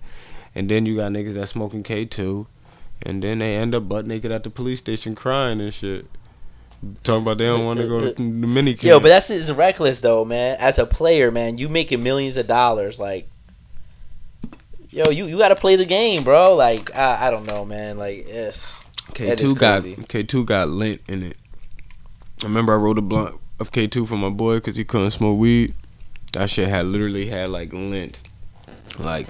And 0.55 0.70
then 0.70 0.86
you 0.86 0.94
got 0.94 1.11
niggas 1.11 1.34
that 1.34 1.49
smoking 1.49 1.82
K 1.82 2.05
two, 2.05 2.47
and 3.03 3.20
then 3.20 3.38
they 3.38 3.57
end 3.57 3.74
up 3.74 3.88
butt 3.88 4.07
naked 4.07 4.30
at 4.30 4.44
the 4.44 4.51
police 4.51 4.78
station 4.78 5.16
crying 5.16 5.61
and 5.61 5.74
shit. 5.74 6.07
Talking 7.03 7.22
about 7.22 7.38
they 7.38 7.47
don't 7.47 7.64
want 7.64 7.80
to 7.80 7.88
go 7.88 8.01
to 8.01 8.12
the 8.16 8.22
mini 8.22 8.74
camp. 8.74 8.84
Yo, 8.84 9.01
but 9.01 9.09
that's 9.09 9.28
it's 9.28 9.51
reckless 9.51 10.01
though, 10.01 10.24
man. 10.24 10.57
As 10.61 10.78
a 10.78 10.86
player, 10.86 11.32
man, 11.32 11.59
you 11.59 11.68
making 11.68 12.03
millions 12.03 12.36
of 12.36 12.47
dollars, 12.47 13.01
like. 13.01 13.28
Yo, 14.90 15.11
you, 15.11 15.26
you 15.26 15.36
got 15.36 15.49
to 15.49 15.57
play 15.57 15.76
the 15.76 15.84
game, 15.84 16.22
bro. 16.22 16.55
Like 16.55 16.94
I, 16.94 17.26
I 17.26 17.30
don't 17.30 17.44
know, 17.44 17.64
man. 17.64 17.99
Like 17.99 18.28
yes, 18.28 18.80
K 19.14 19.26
that 19.26 19.38
two 19.38 19.47
is 19.47 19.55
got. 19.55 19.84
K 20.09 20.22
two 20.22 20.44
got 20.44 20.68
lint 20.68 21.03
in 21.09 21.24
it. 21.24 21.36
I 22.43 22.47
remember 22.47 22.74
I 22.74 22.76
wrote 22.76 22.99
a 22.99 23.03
blunt 23.03 23.41
of 23.59 23.72
K 23.72 23.87
two 23.87 24.07
for 24.07 24.16
my 24.16 24.30
boy 24.30 24.57
because 24.57 24.76
he 24.76 24.84
couldn't 24.84 25.12
smoke 25.12 25.39
weed. 25.39 25.74
That 26.32 26.51
shit 26.51 26.68
had 26.68 26.87
literally 26.87 27.26
had 27.26 27.49
like 27.49 27.72
lint, 27.72 28.18
like, 28.99 29.26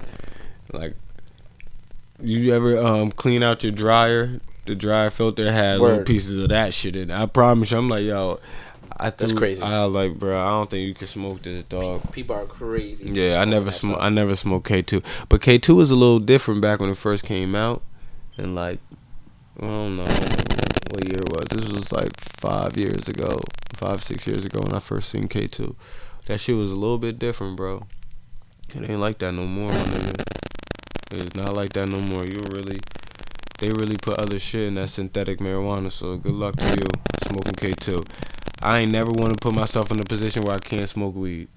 like. 0.73 0.95
You 2.21 2.53
ever 2.53 2.79
um 2.79 3.11
clean 3.11 3.43
out 3.43 3.63
your 3.63 3.71
dryer? 3.71 4.41
The 4.65 4.75
dryer 4.75 5.09
filter 5.09 5.51
had 5.51 5.79
little 5.79 6.03
pieces 6.03 6.35
of 6.35 6.49
that 6.49 6.73
shit 6.73 6.95
in. 6.95 7.11
it. 7.11 7.13
I 7.13 7.25
promise 7.27 7.71
you, 7.71 7.77
I'm 7.77 7.87
like, 7.87 8.03
yo, 8.03 8.39
I 8.97 9.11
That's 9.11 9.31
crazy. 9.31 9.61
I 9.61 9.83
like, 9.85 10.17
bro, 10.17 10.37
I 10.37 10.49
don't 10.49 10.69
think 10.69 10.87
you 10.87 10.93
can 10.93 11.07
smoke 11.07 11.43
this 11.43 11.63
dog. 11.65 12.11
People 12.11 12.35
are 12.35 12.45
crazy. 12.45 13.05
Yeah, 13.11 13.39
I 13.39 13.45
never 13.45 13.69
smoke. 13.71 13.99
I 14.01 14.09
never 14.09 14.35
smoked 14.35 14.67
K 14.67 14.81
two, 14.81 15.01
but 15.29 15.41
K 15.41 15.59
two 15.59 15.75
was 15.75 15.91
a 15.91 15.95
little 15.95 16.19
different 16.19 16.59
back 16.59 16.79
when 16.79 16.89
it 16.89 16.97
first 16.97 17.23
came 17.23 17.55
out, 17.55 17.83
and 18.35 18.55
like, 18.55 18.79
I 19.61 19.65
don't 19.65 19.97
know 19.97 20.07
what 20.91 21.07
year 21.07 21.19
it 21.19 21.29
was. 21.29 21.45
This 21.49 21.71
was 21.71 21.91
like 21.91 22.11
five 22.39 22.77
years 22.77 23.07
ago, 23.07 23.39
five 23.75 24.03
six 24.03 24.27
years 24.27 24.45
ago 24.45 24.59
when 24.63 24.73
I 24.73 24.79
first 24.79 25.09
seen 25.09 25.27
K 25.27 25.47
two. 25.47 25.75
That 26.25 26.39
shit 26.39 26.55
was 26.55 26.71
a 26.71 26.75
little 26.75 26.97
bit 26.97 27.19
different, 27.19 27.55
bro. 27.55 27.87
It 28.75 28.89
ain't 28.89 28.99
like 28.99 29.19
that 29.19 29.31
no 29.31 29.45
more, 29.45 29.69
my 29.69 29.75
nigga. 29.75 30.23
It's 31.11 31.35
not 31.35 31.53
like 31.53 31.71
that 31.73 31.87
no 31.89 31.99
more. 32.13 32.25
You 32.25 32.39
really, 32.51 32.79
they 33.59 33.67
really 33.67 33.95
put 34.01 34.19
other 34.19 34.39
shit 34.39 34.67
in 34.67 34.75
that 34.75 34.89
synthetic 34.89 35.39
marijuana. 35.39 35.91
So 35.91 36.17
good 36.17 36.33
luck 36.33 36.57
to 36.57 36.65
you 36.65 36.87
smoking 37.27 37.53
K 37.53 37.71
two. 37.71 38.03
I 38.61 38.79
ain't 38.79 38.91
never 38.91 39.11
want 39.11 39.33
to 39.33 39.39
put 39.39 39.55
myself 39.55 39.91
in 39.91 39.99
a 39.99 40.03
position 40.03 40.43
where 40.43 40.55
I 40.55 40.59
can't 40.59 40.89
smoke 40.89 41.15
weed. 41.15 41.47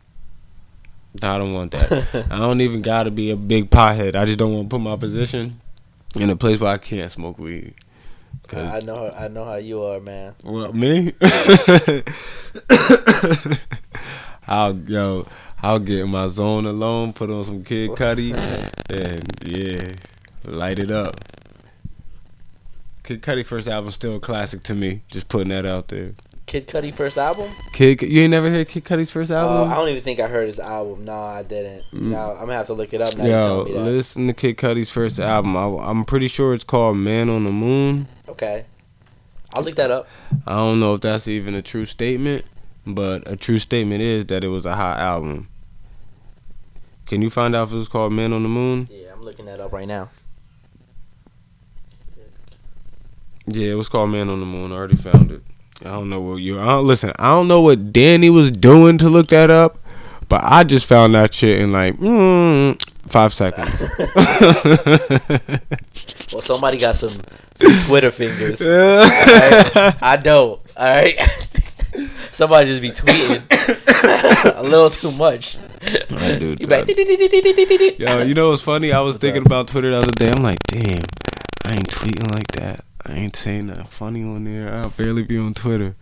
I 1.23 1.39
don't 1.39 1.53
want 1.53 1.73
that. 1.73 2.27
I 2.31 2.37
don't 2.37 2.61
even 2.61 2.83
gotta 2.83 3.11
be 3.11 3.31
a 3.31 3.37
big 3.37 3.71
pothead. 3.71 4.15
I 4.15 4.25
just 4.25 4.39
don't 4.39 4.53
want 4.53 4.71
to 4.71 4.77
put 4.77 4.83
my 4.83 4.97
position 4.97 5.61
in 6.15 6.31
a 6.31 6.37
place 6.37 6.61
where 6.61 6.71
I 6.71 6.79
can't 6.79 7.11
smoke 7.11 7.39
weed. 7.39 7.75
I 8.53 8.81
know. 8.81 9.13
I 9.17 9.29
know 9.29 9.45
how 9.45 9.55
you 9.57 9.83
are, 9.85 10.01
man. 10.01 10.35
well, 10.43 10.73
me, 10.73 11.13
I'll 14.49 14.75
yo, 14.77 15.27
I'll 15.63 15.79
get 15.79 16.01
in 16.01 16.09
my 16.11 16.27
zone 16.29 16.67
alone, 16.67 17.13
put 17.13 17.31
on 17.31 17.45
some 17.45 17.63
Kid 17.65 17.91
Cudi, 17.91 18.33
and 18.93 19.47
yeah, 19.47 19.93
light 20.45 20.79
it 20.79 20.91
up. 20.91 21.17
Kid 23.05 23.23
Cudi 23.23 23.45
first 23.47 23.69
album 23.69 23.91
still 23.91 24.17
a 24.17 24.21
classic 24.21 24.63
to 24.65 24.75
me. 24.75 25.03
Just 25.11 25.29
putting 25.29 25.49
that 25.51 25.67
out 25.67 25.89
there. 25.89 26.13
Kid 26.47 26.67
Cudi 26.67 26.93
first 26.93 27.17
album? 27.17 27.49
Kid, 27.75 28.03
you 28.03 28.23
ain't 28.23 28.33
never 28.33 28.51
heard 28.51 28.69
Kid 28.69 28.85
Cudi's 28.85 29.11
first 29.13 29.31
Uh, 29.31 29.37
album? 29.37 29.71
I 29.71 29.77
don't 29.77 29.89
even 29.89 30.03
think 30.03 30.19
I 30.19 30.27
heard 30.27 30.47
his 30.49 30.59
album. 30.59 31.05
No, 31.05 31.15
I 31.23 31.45
didn't. 31.45 31.85
Mm. 31.93 32.01
No, 32.11 32.33
I'm 32.33 32.41
gonna 32.41 32.55
have 32.55 32.67
to 32.67 32.73
look 32.73 32.93
it 32.93 33.01
up 33.01 33.17
now. 33.17 33.25
Yo, 33.25 33.65
me 33.67 33.73
that. 33.75 33.79
listen 33.81 34.27
to 34.27 34.33
Kid 34.33 34.57
Cudi's 34.57 34.91
first 34.91 35.21
album. 35.21 35.57
I, 35.57 35.65
I'm 35.89 36.05
pretty 36.05 36.27
sure 36.27 36.53
it's 36.53 36.65
called 36.65 36.97
Man 36.97 37.29
on 37.31 37.45
the 37.45 37.53
Moon. 37.53 38.09
Okay, 38.31 38.65
I'll 39.55 39.65
look 39.65 39.75
that 39.75 39.91
up. 39.91 40.09
I 40.47 40.55
don't 40.55 40.79
know 40.79 40.95
if 40.95 41.01
that's 41.01 41.27
even 41.27 41.57
a 41.57 41.63
true 41.63 41.85
statement, 41.85 42.45
but 42.87 43.29
a 43.29 43.35
true 43.35 43.59
statement 43.59 44.03
is 44.03 44.27
that 44.27 44.45
it 44.45 44.49
was 44.49 44.65
a 44.65 44.77
hot 44.77 44.99
album. 44.99 45.49
Can 47.07 47.23
you 47.23 47.29
find 47.31 47.57
out 47.57 47.67
if 47.69 47.75
it 47.75 47.77
was 47.77 47.89
called 47.89 48.13
Man 48.13 48.33
on 48.33 48.45
the 48.45 48.49
Moon? 48.49 48.87
Yeah, 48.89 49.09
I'm 49.13 49.23
looking 49.23 49.47
that 49.47 49.59
up 49.59 49.73
right 49.73 49.89
now. 49.89 50.11
Yeah, 53.47 53.73
it 53.73 53.75
was 53.75 53.89
called 53.89 54.11
Man 54.11 54.29
on 54.29 54.39
the 54.39 54.47
Moon. 54.47 54.71
I 54.71 54.77
already 54.77 54.95
found 54.95 55.33
it. 55.33 55.43
I 55.81 55.91
don't 55.91 56.09
know 56.09 56.21
what 56.21 56.37
you. 56.37 56.61
I 56.61 56.67
don't 56.67 56.87
listen. 56.87 57.13
I 57.19 57.31
don't 57.31 57.49
know 57.49 57.63
what 57.63 57.93
Danny 57.93 58.31
was 58.31 58.53
doing 58.53 58.97
to 58.99 59.11
look 59.11 59.27
that 59.29 59.51
up, 59.51 59.77
but 60.29 60.41
I 60.45 60.63
just 60.63 60.87
found 60.87 61.17
that 61.17 61.35
shit 61.35 61.61
and 61.61 61.73
like 61.73 61.97
mm, 61.97 62.81
five 63.11 63.33
seconds. 63.35 63.71
Well, 66.33 66.41
somebody 66.43 66.79
got 66.79 66.95
some, 66.95 67.11
some 67.57 67.89
Twitter 67.89 68.13
fingers. 68.13 68.63
Alright? 68.65 70.01
I 70.01 70.17
don't. 70.17 70.61
All 70.77 70.87
right. 70.87 71.19
Somebody 72.33 72.67
just 72.67 72.81
be 72.81 72.91
tweeting 72.91 73.43
a 74.57 74.63
little 74.63 74.91
too 74.91 75.11
much. 75.11 75.57
You 75.83 76.67
like, 76.69 76.87
Yo, 77.99 78.23
you 78.23 78.35
know 78.35 78.51
what's 78.51 78.63
funny? 78.63 78.93
I 78.93 79.01
was 79.01 79.15
What's 79.15 79.23
thinking 79.23 79.43
up? 79.43 79.47
about 79.47 79.67
Twitter 79.69 79.91
the 79.91 79.99
other 79.99 80.13
day. 80.13 80.31
I'm 80.31 80.43
like, 80.45 80.63
damn, 80.69 81.03
I 81.67 81.73
ain't 81.73 81.89
tweeting 81.89 82.31
like 82.33 82.47
that. 82.53 82.85
I 83.05 83.15
ain't 83.15 83.35
saying 83.35 83.67
nothing 83.67 83.87
funny 83.87 84.23
on 84.23 84.45
there. 84.45 84.73
I'll 84.73 84.91
barely 84.91 85.25
be 85.25 85.37
on 85.37 85.53
Twitter. 85.55 85.97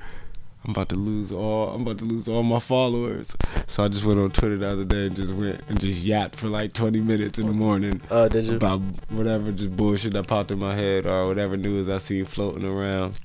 I'm 0.65 0.73
about 0.73 0.89
to 0.91 0.97
lose 0.97 1.33
all. 1.33 1.71
I'm 1.71 1.83
about 1.83 1.99
to 1.99 2.05
lose 2.05 2.29
all 2.29 2.43
my 2.43 2.59
followers. 2.59 3.35
So 3.67 3.85
I 3.85 3.89
just 3.89 4.05
went 4.05 4.19
on 4.19 4.31
Twitter 4.33 4.59
the 4.59 4.69
other 4.69 4.85
day 4.85 5.07
and 5.07 5.17
just 5.17 5.33
went 5.33 5.61
and 5.69 5.81
just 5.81 6.01
yapped 6.03 6.37
for 6.37 6.49
like 6.49 6.73
20 6.75 7.01
minutes 7.01 7.39
in 7.39 7.47
the 7.47 7.53
morning 7.53 8.01
Oh, 8.11 8.29
did 8.29 8.45
you? 8.47 8.57
about 8.57 8.81
whatever 9.09 9.51
just 9.53 9.75
bullshit 9.77 10.13
that 10.13 10.27
popped 10.27 10.51
in 10.51 10.59
my 10.59 10.75
head 10.75 11.07
or 11.07 11.27
whatever 11.27 11.57
news 11.57 11.89
I 11.89 11.99
see 11.99 12.23
floating 12.25 12.65
around. 12.65 13.19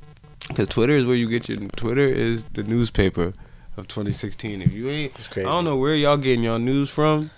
Because 0.47 0.69
Twitter 0.69 0.95
is 0.95 1.05
where 1.05 1.15
you 1.15 1.27
get 1.27 1.49
your. 1.49 1.57
Twitter 1.75 2.07
is 2.07 2.45
the 2.53 2.63
newspaper 2.63 3.33
of 3.77 3.87
2016. 3.87 4.61
If 4.61 4.71
you 4.71 4.89
ain't 4.89 5.13
It's 5.15 5.27
crazy. 5.27 5.47
I 5.47 5.51
don't 5.51 5.65
know 5.65 5.77
where 5.77 5.95
y'all 5.95 6.17
getting 6.17 6.43
y'all 6.43 6.59
news 6.59 6.89
from. 6.89 7.29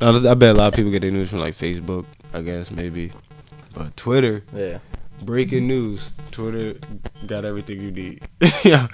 No, 0.00 0.10
I 0.30 0.34
bet 0.34 0.56
a 0.56 0.58
lot 0.58 0.68
of 0.68 0.74
people 0.74 0.90
get 0.90 1.02
their 1.02 1.10
news 1.10 1.30
from 1.30 1.38
like 1.40 1.54
Facebook, 1.54 2.04
I 2.32 2.42
guess 2.42 2.70
maybe. 2.70 3.12
But 3.72 3.96
Twitter, 3.96 4.42
Yeah. 4.54 4.78
Breaking 5.22 5.66
news. 5.66 6.10
Twitter 6.30 6.78
got 7.26 7.44
everything 7.44 7.80
you 7.80 7.90
need. 7.90 8.22
yeah, 8.64 8.88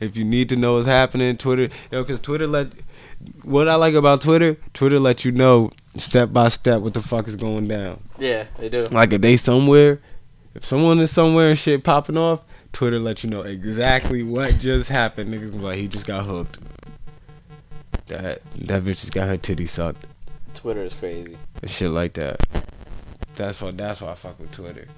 if 0.00 0.16
you 0.16 0.24
need 0.24 0.48
to 0.48 0.56
know 0.56 0.74
what's 0.74 0.86
happening, 0.86 1.36
Twitter. 1.36 1.74
Yo, 1.90 2.04
cause 2.04 2.20
Twitter 2.20 2.46
let. 2.46 2.68
What 3.42 3.66
I 3.66 3.76
like 3.76 3.94
about 3.94 4.20
Twitter, 4.20 4.56
Twitter 4.74 5.00
let 5.00 5.24
you 5.24 5.32
know 5.32 5.72
step 5.96 6.32
by 6.32 6.48
step 6.48 6.82
what 6.82 6.94
the 6.94 7.00
fuck 7.00 7.26
is 7.28 7.36
going 7.36 7.66
down. 7.66 8.02
Yeah, 8.18 8.44
they 8.58 8.68
do. 8.68 8.82
Like 8.82 9.12
if 9.12 9.20
they 9.20 9.36
somewhere, 9.36 10.00
if 10.54 10.64
someone 10.64 10.98
is 11.00 11.10
somewhere 11.10 11.50
and 11.50 11.58
shit 11.58 11.82
popping 11.82 12.16
off, 12.16 12.42
Twitter 12.72 12.98
let 12.98 13.24
you 13.24 13.30
know 13.30 13.42
exactly 13.42 14.22
what 14.22 14.58
just 14.58 14.90
happened. 14.90 15.32
Niggas 15.32 15.52
be 15.52 15.58
like, 15.58 15.78
he 15.78 15.88
just 15.88 16.06
got 16.06 16.24
hooked. 16.26 16.58
That 18.08 18.42
that 18.56 18.84
bitch 18.84 19.00
just 19.00 19.12
got 19.12 19.28
her 19.28 19.36
titty 19.36 19.66
sucked. 19.66 20.04
Twitter 20.54 20.82
is 20.82 20.94
crazy. 20.94 21.36
And 21.62 21.70
shit 21.70 21.90
like 21.90 22.14
that. 22.14 22.40
That's 23.34 23.60
why 23.60 23.72
that's 23.72 24.00
why 24.00 24.12
I 24.12 24.14
fuck 24.14 24.38
with 24.38 24.52
Twitter. 24.52 24.88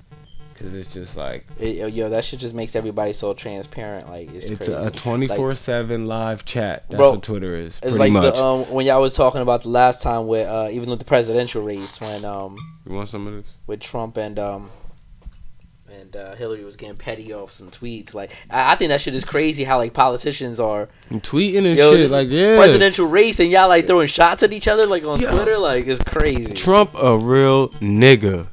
Cause 0.59 0.75
it's 0.75 0.93
just 0.93 1.17
like 1.17 1.47
It, 1.61 1.95
yo, 1.95 2.09
that 2.11 2.25
shit 2.25 2.41
just 2.41 2.53
makes 2.53 2.75
everybody 2.75 3.13
so 3.13 3.33
transparent. 3.33 4.09
Like 4.09 4.33
it's, 4.35 4.47
it's 4.47 4.67
crazy. 4.67 4.73
a 4.73 4.91
twenty 4.91 5.29
four 5.29 5.55
seven 5.55 6.07
live 6.07 6.45
chat. 6.45 6.85
That's 6.89 6.99
Bro, 6.99 7.11
what 7.13 7.23
Twitter 7.23 7.55
is. 7.55 7.79
It's 7.79 7.81
pretty 7.81 7.99
like 7.99 8.13
much. 8.13 8.35
the 8.35 8.43
um 8.43 8.63
when 8.73 8.85
y'all 8.85 9.01
was 9.01 9.15
talking 9.15 9.41
about 9.41 9.63
the 9.63 9.69
last 9.69 10.03
time 10.03 10.27
with 10.27 10.49
uh 10.49 10.69
even 10.73 10.91
with 10.91 10.99
the 10.99 11.05
presidential 11.05 11.63
race 11.63 12.01
when 12.01 12.25
um 12.25 12.57
you 12.89 12.93
want 12.95 13.09
some 13.09 13.27
of 13.29 13.35
this? 13.35 13.47
with 13.69 13.79
Trump 13.81 14.17
and 14.17 14.37
um 14.41 14.71
and 15.91 16.15
uh, 16.17 16.35
Hillary 16.35 16.65
was 16.65 16.77
getting 16.77 16.97
petty 16.97 17.33
off 17.33 17.51
some 17.53 17.71
tweets. 17.71 18.15
Like 18.15 18.33
I, 18.51 18.73
I 18.73 18.77
think 18.77 18.91
that 18.91 19.01
shit 19.01 19.15
is 19.15 19.25
crazy 19.25 19.65
how 19.65 19.79
like 19.79 19.95
politicians 19.95 20.61
are 20.61 20.89
And 21.11 21.23
tweeting 21.23 21.67
and 21.67 21.79
Yo, 21.79 21.95
shit. 21.95 22.11
Like 22.11 22.29
yeah. 22.31 22.57
presidential 22.57 23.07
race 23.07 23.41
and 23.41 23.51
y'all 23.51 23.69
like 23.69 23.87
throwing 23.87 24.09
shots 24.09 24.43
at 24.43 24.53
each 24.53 24.69
other 24.69 24.87
like 24.87 25.05
on 25.05 25.21
Yo. 25.21 25.31
Twitter. 25.31 25.57
Like 25.57 25.87
it's 25.87 26.03
crazy. 26.03 26.53
Trump 26.55 26.91
a 27.01 27.17
real 27.17 27.69
nigga. 27.81 28.49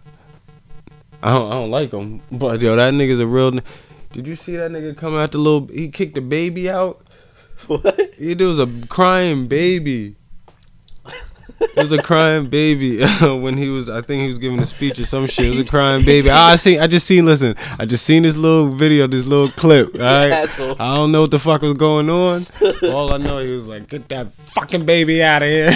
I 1.26 1.34
don't, 1.34 1.48
I 1.52 1.56
don't 1.56 1.72
like 1.72 1.92
him, 1.92 2.22
but 2.32 2.62
yo, 2.62 2.76
that 2.76 2.94
nigga's 2.94 3.20
a 3.20 3.26
real. 3.26 3.48
N- 3.48 3.62
Did 4.14 4.28
you 4.28 4.36
see 4.36 4.58
that 4.58 4.70
nigga 4.70 4.96
come 4.96 5.16
out 5.16 5.32
the 5.32 5.40
little? 5.40 5.66
He 5.68 5.90
kicked 5.90 6.14
the 6.14 6.22
baby 6.22 6.70
out. 6.70 7.02
what? 7.68 8.00
He 8.18 8.36
was 8.36 8.60
a 8.60 8.68
crying 8.90 9.48
baby. 9.48 10.16
It 11.62 11.78
was 11.78 11.92
a 11.94 12.02
crying 12.02 12.48
baby 12.50 13.04
when 13.22 13.58
he 13.58 13.70
was. 13.70 13.90
I 13.90 14.02
think 14.02 14.22
he 14.24 14.28
was 14.28 14.38
giving 14.38 14.60
a 14.60 14.66
speech 14.66 15.00
or 15.00 15.06
some 15.06 15.26
shit. 15.26 15.46
It 15.46 15.50
was 15.50 15.60
a 15.60 15.66
crying 15.66 16.06
baby. 16.06 16.30
Ah, 16.30 16.50
I 16.50 16.56
seen. 16.58 16.80
I 16.80 16.86
just 16.88 17.08
seen. 17.08 17.26
Listen, 17.26 17.56
I 17.80 17.86
just 17.86 18.06
seen 18.06 18.24
this 18.24 18.36
little 18.38 18.76
video, 18.76 19.08
this 19.08 19.26
little 19.26 19.50
clip. 19.50 19.96
All 20.00 20.02
right. 20.02 20.60
I 20.80 20.96
don't 20.96 21.12
know 21.12 21.22
what 21.22 21.32
the 21.32 21.40
fuck 21.40 21.62
was 21.64 21.74
going 21.74 22.10
on. 22.10 22.44
All 22.92 23.14
I 23.14 23.18
know, 23.18 23.40
he 23.40 23.52
was 23.56 23.66
like, 23.68 23.88
"Get 23.90 24.10
that 24.10 24.34
fucking 24.34 24.86
baby 24.86 25.24
out 25.24 25.42
of 25.44 25.50
here." 25.50 25.72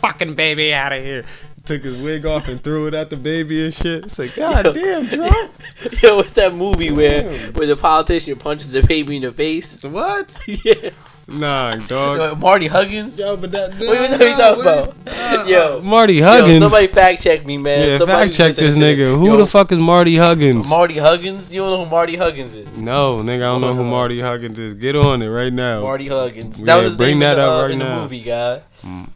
Get 0.00 0.02
that 0.02 0.12
fucking 0.12 0.34
baby 0.34 0.72
out 0.74 0.92
of 0.92 1.02
here. 1.02 1.24
Took 1.64 1.84
his 1.84 2.00
wig 2.00 2.24
off 2.24 2.48
and 2.48 2.62
threw 2.62 2.86
it 2.88 2.94
at 2.94 3.10
the 3.10 3.16
baby 3.16 3.64
and 3.66 3.74
shit. 3.74 4.06
It's 4.06 4.18
like, 4.18 4.34
God 4.34 4.64
Yo. 4.64 4.72
damn, 4.72 5.08
Trump. 5.08 5.52
Yo, 6.02 6.16
what's 6.16 6.32
that 6.32 6.54
movie 6.54 6.90
where 6.90 7.22
Damn. 7.22 7.52
where 7.52 7.66
the 7.66 7.76
politician 7.76 8.36
punches 8.36 8.72
the 8.72 8.82
baby 8.82 9.16
in 9.16 9.22
the 9.22 9.32
face? 9.32 9.78
What? 9.84 10.36
yeah. 10.64 10.90
Nah, 11.28 11.76
dog. 11.76 12.18
Yo, 12.18 12.34
Marty 12.34 12.66
Huggins. 12.66 13.16
Yo, 13.18 13.36
but 13.36 13.52
that. 13.52 13.74
What 13.78 14.20
are 14.20 14.28
you 14.28 14.34
talking 14.36 14.62
about? 14.62 15.46
Yo, 15.48 15.74
uh, 15.74 15.78
uh, 15.78 15.80
Marty 15.80 16.14
Yo, 16.14 16.24
Huggins. 16.24 16.58
somebody 16.58 16.86
fact 16.88 17.22
check 17.22 17.46
me, 17.46 17.56
man. 17.58 17.88
yeah, 17.90 17.98
somebody 17.98 18.30
fact 18.30 18.36
check 18.36 18.54
this 18.56 18.74
nigga. 18.74 18.96
this. 18.96 19.18
Who 19.18 19.26
Yo, 19.26 19.36
the 19.36 19.46
fuck 19.46 19.70
is 19.70 19.78
Marty 19.78 20.16
Huggins? 20.16 20.68
Marty 20.68 20.98
Huggins? 20.98 21.52
You 21.52 21.60
don't 21.60 21.70
know 21.70 21.84
who 21.84 21.90
Marty 21.90 22.16
Huggins 22.16 22.54
is? 22.54 22.78
no, 22.78 23.22
nigga, 23.22 23.42
I 23.42 23.44
don't 23.44 23.62
oh 23.62 23.68
know 23.68 23.74
who 23.74 23.82
on. 23.82 23.90
Marty 23.90 24.20
Huggins 24.20 24.58
is. 24.58 24.74
Get 24.74 24.96
on 24.96 25.22
it 25.22 25.28
right 25.28 25.52
now. 25.52 25.82
Marty 25.82 26.08
Huggins. 26.08 26.58
Yeah, 26.58 26.66
That 26.66 26.76
was 26.76 26.84
his 26.86 26.96
bring 26.96 27.18
name 27.18 27.20
that 27.20 27.32
in 27.32 27.38
the, 27.38 27.44
up 27.44 27.58
uh, 27.58 27.62
right 27.62 27.70
in 27.70 27.78
the 27.78 27.84
now. 27.84 28.02
movie, 28.02 28.22
guy. 28.22 28.62
Mm. 28.82 29.08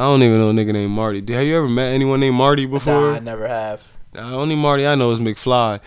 I 0.00 0.04
don't 0.04 0.22
even 0.22 0.38
know 0.38 0.48
a 0.48 0.52
nigga 0.54 0.72
named 0.72 0.92
Marty. 0.92 1.18
Have 1.34 1.44
you 1.44 1.58
ever 1.58 1.68
met 1.68 1.92
anyone 1.92 2.20
named 2.20 2.34
Marty 2.34 2.64
before? 2.64 3.10
Nah, 3.10 3.16
I 3.16 3.18
never 3.18 3.46
have. 3.46 3.86
The 4.12 4.22
only 4.22 4.56
Marty 4.56 4.86
I 4.86 4.94
know 4.94 5.10
is 5.10 5.20
McFly, 5.20 5.78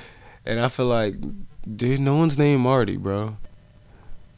and 0.45 0.59
I 0.59 0.67
feel 0.67 0.85
like, 0.85 1.15
dude, 1.75 1.99
no 1.99 2.15
one's 2.15 2.37
named 2.37 2.61
Marty, 2.61 2.95
bro. 2.95 3.37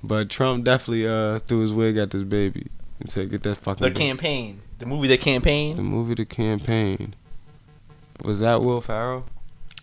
But 0.01 0.29
Trump 0.29 0.63
definitely 0.63 1.05
uh 1.05 1.39
threw 1.39 1.59
his 1.59 1.73
wig 1.73 1.97
at 1.97 2.11
this 2.11 2.23
baby 2.23 2.67
and 3.01 3.09
said, 3.09 3.29
"Get 3.29 3.43
that 3.43 3.57
fucking." 3.57 3.83
The 3.83 3.89
baby." 3.89 3.99
campaign. 3.99 4.61
The 4.79 4.85
movie 4.85 5.09
The 5.09 5.17
Campaign. 5.17 5.75
The 5.75 5.83
movie, 5.83 6.13
The 6.13 6.25
Campaign. 6.25 7.13
Was 8.23 8.39
that 8.39 8.61
Will 8.61 8.79
Ferrell? 8.79 9.25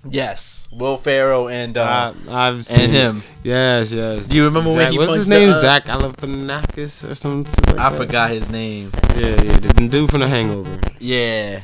Yes, 0.09 0.67
Will 0.73 0.97
Ferrell 0.97 1.49
and 1.49 1.79
uh, 1.79 2.13
I, 2.29 2.49
I've 2.49 2.67
seen 2.67 2.81
and 2.81 2.93
him. 2.93 3.23
Yes, 3.45 3.93
yes. 3.93 4.27
Do 4.27 4.37
you 4.37 4.45
remember 4.47 4.73
when 4.75 4.91
he 4.91 4.99
what's 4.99 5.15
his 5.15 5.29
name? 5.29 5.49
the, 5.51 5.55
uh, 5.55 5.61
Zach 5.61 5.85
Galifianakis 5.85 7.09
or 7.09 7.15
something. 7.15 7.55
Like 7.69 7.79
I 7.79 7.91
that? 7.91 7.97
forgot 7.97 8.31
his 8.31 8.49
name. 8.51 8.91
Yeah, 9.17 9.29
yeah, 9.43 9.59
the 9.61 9.89
dude 9.89 10.11
from 10.11 10.21
The 10.21 10.29
Hangover. 10.29 10.81
Yeah. 10.99 11.61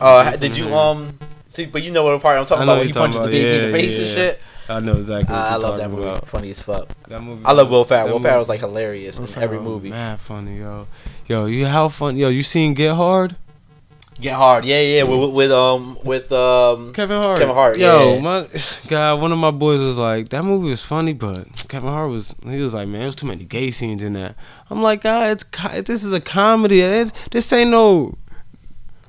Oh, 0.00 0.36
did 0.36 0.56
you 0.56 0.74
um 0.74 1.16
see? 1.46 1.66
But 1.66 1.82
you 1.84 1.92
know 1.92 2.02
what 2.02 2.20
part 2.20 2.38
I'm 2.38 2.44
talking 2.46 2.64
about 2.64 2.78
when 2.78 2.86
he 2.88 2.92
punches 2.92 3.20
the 3.20 3.26
baby 3.28 3.48
about. 3.48 3.54
in 3.66 3.72
the 3.72 3.78
Yeah, 3.78 3.84
face 3.84 3.98
and 4.00 4.08
shit. 4.08 4.40
I 4.68 4.78
know 4.80 4.96
exactly 4.96 5.34
what 5.34 5.44
I, 5.44 5.56
love 5.56 5.78
that 5.78 5.90
movie. 5.90 6.02
about. 6.04 6.28
Funny 6.28 6.50
as 6.50 6.60
fuck. 6.60 6.88
That 7.08 7.20
movie. 7.22 7.44
I 7.44 7.52
love 7.52 7.70
Will 7.70 7.84
Ferrell. 7.84 8.08
Will 8.08 8.20
Ferrell's 8.20 8.48
like 8.48 8.60
hilarious 8.60 9.18
Will 9.18 9.26
in 9.26 9.32
Ferrell 9.32 9.44
every 9.44 9.58
movie. 9.60 9.90
Man, 9.90 10.16
funny, 10.16 10.58
yo. 10.58 10.86
Yo, 11.26 11.46
you 11.46 11.66
how 11.66 11.88
fun? 11.88 12.16
Yo, 12.16 12.28
you 12.28 12.42
seen 12.44 12.74
Get 12.74 12.94
Hard? 12.94 13.36
Get 14.20 14.34
hard, 14.34 14.64
yeah, 14.66 14.80
yeah. 14.80 15.02
With, 15.04 15.34
with 15.34 15.50
um 15.50 15.98
with 16.04 16.30
um 16.30 16.92
Kevin 16.92 17.22
Hart. 17.22 17.38
Kevin 17.38 17.54
Hart, 17.54 17.78
Yo, 17.78 18.14
yeah. 18.14 18.20
my 18.20 18.46
God, 18.88 19.20
one 19.20 19.32
of 19.32 19.38
my 19.38 19.50
boys 19.50 19.80
was 19.80 19.96
like, 19.96 20.28
that 20.28 20.44
movie 20.44 20.68
was 20.68 20.84
funny, 20.84 21.14
but 21.14 21.46
Kevin 21.68 21.88
Hart 21.88 22.10
was. 22.10 22.34
He 22.44 22.58
was 22.58 22.74
like, 22.74 22.88
man, 22.88 23.02
there's 23.02 23.14
too 23.16 23.26
many 23.26 23.44
gay 23.44 23.70
scenes 23.70 24.02
in 24.02 24.12
that. 24.14 24.36
I'm 24.68 24.82
like, 24.82 25.02
God, 25.02 25.30
it's 25.30 25.86
this 25.86 26.04
is 26.04 26.12
a 26.12 26.20
comedy. 26.20 26.82
It's, 26.82 27.12
this 27.30 27.50
ain't 27.52 27.70
no 27.70 28.18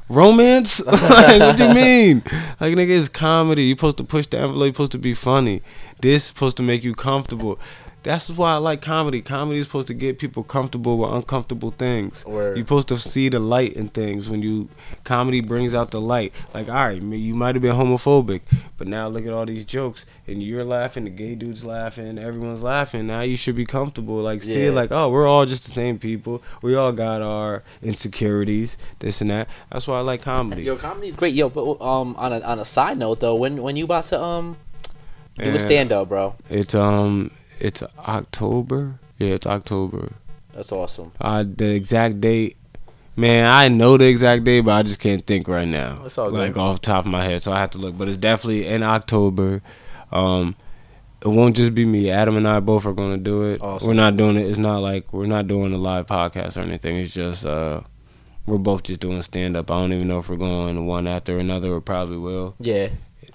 romance. 0.07 0.86
like, 0.86 1.41
what 1.41 1.59
you 1.59 1.74
mean? 1.74 2.24
Like, 2.59 2.76
nigga, 2.76 2.97
it's 2.97 3.09
comedy. 3.09 3.64
You're 3.64 3.78
supposed 3.78 3.97
to 3.97 4.03
push 4.03 4.28
the 4.28 4.38
envelope. 4.38 4.66
You're 4.66 4.74
supposed 4.74 4.91
to 4.93 4.97
be 4.97 5.14
funny. 5.14 5.62
This 5.99 6.26
supposed 6.26 6.57
to 6.57 6.64
make 6.64 6.84
you 6.84 6.93
comfortable. 6.93 7.59
That's 8.04 8.30
why 8.30 8.54
I 8.54 8.58
like 8.58 8.82
comedy. 8.82 9.22
Comedy 9.22 9.60
is 9.60 9.68
supposed 9.68 9.88
to 9.88 9.93
get 9.93 10.18
people 10.18 10.43
comfortable 10.43 10.97
with 10.97 11.12
uncomfortable 11.12 11.70
things. 11.70 12.26
Word. 12.26 12.58
You're 12.58 12.66
supposed 12.66 12.88
to 12.88 12.97
see 12.97 13.30
the 13.30 13.39
light 13.39 13.74
in 13.74 13.89
things 13.89 14.28
when 14.28 14.41
you 14.41 14.70
comedy 15.04 15.39
brings 15.39 15.76
out 15.76 15.91
the 15.91 16.02
light. 16.02 16.34
Like, 16.52 16.68
all 16.68 16.74
right, 16.74 16.99
you 16.99 17.36
might 17.36 17.54
have 17.54 17.62
been 17.62 17.76
homophobic, 17.76 18.41
but 18.78 18.88
now 18.88 19.08
look 19.08 19.28
at 19.28 19.34
all 19.34 19.45
these 19.45 19.66
jokes, 19.66 20.06
and 20.26 20.41
you're 20.41 20.64
laughing, 20.64 21.04
the 21.04 21.12
gay 21.12 21.36
dude's 21.36 21.64
laughing, 21.64 22.18
everyone's 22.18 22.64
laughing. 22.64 23.06
Now 23.06 23.22
you 23.22 23.38
should 23.38 23.56
be 23.56 23.66
comfortable. 23.66 24.16
Like, 24.16 24.41
see 24.41 24.66
it 24.66 24.74
like, 24.74 24.91
oh, 24.91 25.10
we're 25.10 25.28
all 25.28 25.45
just 25.45 25.66
the 25.66 25.72
same 25.72 25.99
people. 25.99 26.41
We 26.64 26.74
all 26.74 26.91
got 26.91 27.22
our 27.22 27.62
insecurities, 27.84 28.78
this 28.97 29.22
and 29.22 29.30
that. 29.30 29.47
That's 29.72 29.88
why 29.88 29.97
I 29.97 30.02
like 30.02 30.24
comedy. 30.24 30.64
Yo, 30.64 30.76
comedy's 30.76 31.16
great. 31.16 31.36
Yo, 31.36 31.49
but 31.49 31.80
um 31.82 32.16
on 32.18 32.34
a 32.34 32.39
on 32.41 32.58
a 32.58 32.66
side 32.66 32.97
note 32.97 33.20
though, 33.20 33.36
when 33.36 33.62
when 33.62 33.76
you 33.76 33.86
about 33.86 34.06
to 34.06 34.22
um 34.22 34.58
do 35.38 35.43
a 35.43 35.47
And 35.49 35.62
stand 35.62 35.91
up, 35.91 36.10
bro? 36.10 36.36
It's 36.49 36.76
um, 36.76 37.32
it's 37.62 37.84
October. 37.99 38.99
Yeah, 39.18 39.36
it's 39.36 39.47
October. 39.47 40.14
That's 40.53 40.72
awesome. 40.72 41.12
Uh, 41.22 41.43
the 41.47 41.74
exact 41.74 42.20
date, 42.20 42.57
man, 43.16 43.49
I 43.49 43.70
know 43.70 43.97
the 43.97 44.07
exact 44.07 44.43
date, 44.43 44.62
but 44.62 44.74
I 44.74 44.84
just 44.84 44.99
can't 44.99 45.26
think 45.26 45.47
right 45.47 45.68
now. 45.68 46.01
It's 46.05 46.18
all 46.18 46.30
good. 46.30 46.39
like 46.39 46.57
off 46.57 46.82
the 46.82 46.86
top 46.88 47.05
of 47.05 47.12
my 47.12 47.24
head, 47.24 47.43
so 47.43 47.51
I 47.51 47.59
have 47.59 47.70
to 47.72 47.78
look. 47.78 47.97
But 47.97 48.07
it's 48.07 48.18
definitely 48.18 48.68
in 48.68 48.84
October. 48.84 49.62
Um, 50.12 50.55
it 51.22 51.28
won't 51.28 51.55
just 51.55 51.76
be 51.76 51.86
me. 51.86 52.09
Adam 52.09 52.36
and 52.36 52.47
I 52.47 52.59
both 52.59 52.86
are 52.86 52.93
gonna 52.93 53.18
do 53.18 53.43
it. 53.43 53.62
Awesome. 53.62 53.88
We're 53.88 53.93
not 53.93 54.18
doing 54.18 54.38
it. 54.38 54.47
It's 54.47 54.57
not 54.57 54.82
like 54.82 55.14
we're 55.14 55.28
not 55.28 55.47
doing 55.47 55.74
a 55.74 55.78
live 55.78 56.07
podcast 56.07 56.57
or 56.57 56.62
anything. 56.62 56.97
It's 56.97 57.14
just 57.14 57.45
uh, 57.45 57.82
we're 58.45 58.57
both 58.57 58.84
just 58.84 58.99
doing 58.99 59.22
stand 59.22 59.55
up. 59.55 59.70
I 59.70 59.76
don't 59.76 59.93
even 59.93 60.07
know 60.07 60.20
if 60.20 60.30
we're 60.30 60.36
going 60.38 60.86
one 60.86 61.07
after 61.07 61.38
another. 61.38 61.74
We 61.74 61.80
probably 61.80 62.18
will. 62.18 62.55
Yeah. 62.59 62.89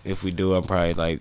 If 0.05 0.23
we 0.23 0.33
do, 0.33 0.55
I'm 0.55 0.65
probably 0.65 0.95
like 0.95 1.21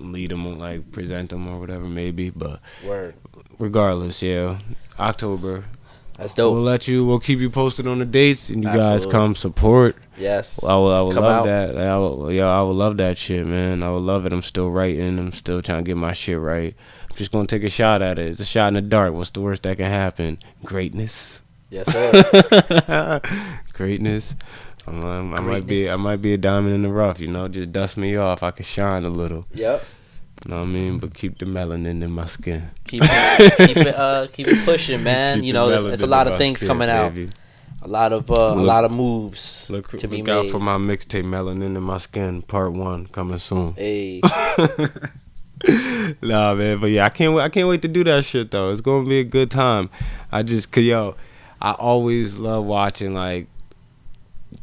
lead 0.00 0.30
them, 0.30 0.58
like 0.58 0.90
present 0.92 1.30
them 1.30 1.46
or 1.48 1.58
whatever, 1.60 1.84
maybe. 1.84 2.30
But 2.30 2.60
Word. 2.84 3.14
regardless, 3.58 4.22
yeah, 4.22 4.58
October. 4.98 5.64
That's 6.18 6.34
dope. 6.34 6.52
We'll 6.52 6.62
let 6.62 6.86
you. 6.86 7.06
We'll 7.06 7.18
keep 7.20 7.38
you 7.38 7.48
posted 7.48 7.86
on 7.86 7.98
the 7.98 8.04
dates, 8.04 8.50
and 8.50 8.62
you 8.62 8.68
guys 8.70 9.06
come 9.06 9.34
support. 9.34 9.96
Yes. 10.18 10.62
I 10.62 10.74
will. 10.74 10.92
I 10.92 11.00
would 11.00 11.14
Come 11.14 11.24
love 11.24 11.46
out. 11.46 11.46
that. 11.46 11.78
I 11.78 11.96
will, 11.96 12.30
yo, 12.30 12.46
I 12.46 12.62
would 12.62 12.76
love 12.76 12.98
that 12.98 13.16
shit, 13.16 13.46
man. 13.46 13.82
I 13.82 13.90
would 13.90 14.02
love 14.02 14.26
it. 14.26 14.32
I'm 14.34 14.42
still 14.42 14.70
writing. 14.70 15.18
I'm 15.18 15.32
still 15.32 15.62
trying 15.62 15.82
to 15.82 15.88
get 15.88 15.96
my 15.96 16.12
shit 16.12 16.38
right. 16.38 16.74
I'm 17.08 17.16
just 17.16 17.32
gonna 17.32 17.46
take 17.46 17.64
a 17.64 17.70
shot 17.70 18.02
at 18.02 18.18
it. 18.18 18.26
It's 18.32 18.40
a 18.40 18.44
shot 18.44 18.68
in 18.68 18.74
the 18.74 18.82
dark. 18.82 19.14
What's 19.14 19.30
the 19.30 19.40
worst 19.40 19.62
that 19.62 19.78
can 19.78 19.86
happen? 19.86 20.38
Greatness. 20.62 21.40
Yes, 21.70 21.90
sir. 21.90 23.20
Greatness. 23.72 24.34
I'm, 24.90 25.04
I'm- 25.04 25.34
I 25.34 25.40
might 25.40 25.66
be. 25.66 25.88
I 25.90 25.96
might 25.96 26.20
be 26.20 26.34
a 26.34 26.38
diamond 26.38 26.74
in 26.74 26.82
the 26.82 26.88
rough. 26.90 27.20
You 27.20 27.28
know, 27.28 27.48
just 27.48 27.72
dust 27.72 27.96
me 27.96 28.16
off. 28.16 28.42
I 28.42 28.50
can 28.50 28.64
shine 28.64 29.04
a 29.04 29.10
little. 29.10 29.46
yep. 29.54 29.84
You 30.44 30.50
know 30.52 30.58
what 30.60 30.68
I 30.68 30.70
mean? 30.70 30.98
But 30.98 31.12
keep 31.14 31.38
the 31.38 31.44
melanin 31.44 32.02
in 32.02 32.10
my 32.10 32.24
skin. 32.24 32.70
Keep 32.84 33.02
it, 33.04 33.56
keep 33.68 33.76
it 33.76 33.94
uh 33.94 34.26
keep 34.32 34.48
it 34.48 34.64
pushing, 34.64 35.02
man. 35.02 35.38
Keep 35.38 35.44
you 35.44 35.52
know, 35.52 35.68
there's, 35.68 36.00
a 36.00 36.06
lot 36.06 36.26
of 36.28 36.38
things 36.38 36.60
skin, 36.60 36.68
coming 36.68 36.88
out. 36.88 37.14
baby. 37.14 37.30
A 37.82 37.88
lot 37.88 38.12
of 38.14 38.30
uh, 38.30 38.34
a 38.34 38.54
lot 38.54 38.84
of 38.84 38.90
moves 38.90 39.68
Look, 39.70 39.88
to 39.98 40.08
be 40.08 40.18
look 40.22 40.28
out 40.28 40.44
made. 40.44 40.50
for 40.50 40.58
my 40.58 40.76
mixtape 40.76 41.24
"Melanin 41.24 41.76
in 41.76 41.82
My 41.82 41.96
Skin" 41.98 42.42
Part 42.42 42.72
One 42.72 43.06
coming 43.06 43.38
soon. 43.38 43.72
Hey, 43.74 44.20
nah, 46.22 46.54
man, 46.54 46.80
but 46.80 46.86
yeah, 46.88 47.04
I 47.06 47.08
can't 47.10 47.34
wait. 47.34 47.42
I 47.42 47.48
can't 47.48 47.68
wait 47.68 47.82
to 47.82 47.88
do 47.88 48.04
that 48.04 48.24
shit 48.24 48.50
though. 48.50 48.70
It's 48.72 48.80
gonna 48.80 49.08
be 49.08 49.20
a 49.20 49.24
good 49.24 49.50
time. 49.50 49.90
I 50.32 50.42
just, 50.42 50.70
cause 50.72 50.84
yo, 50.84 51.16
I 51.60 51.72
always 51.72 52.38
love 52.38 52.64
watching 52.64 53.14
like 53.14 53.46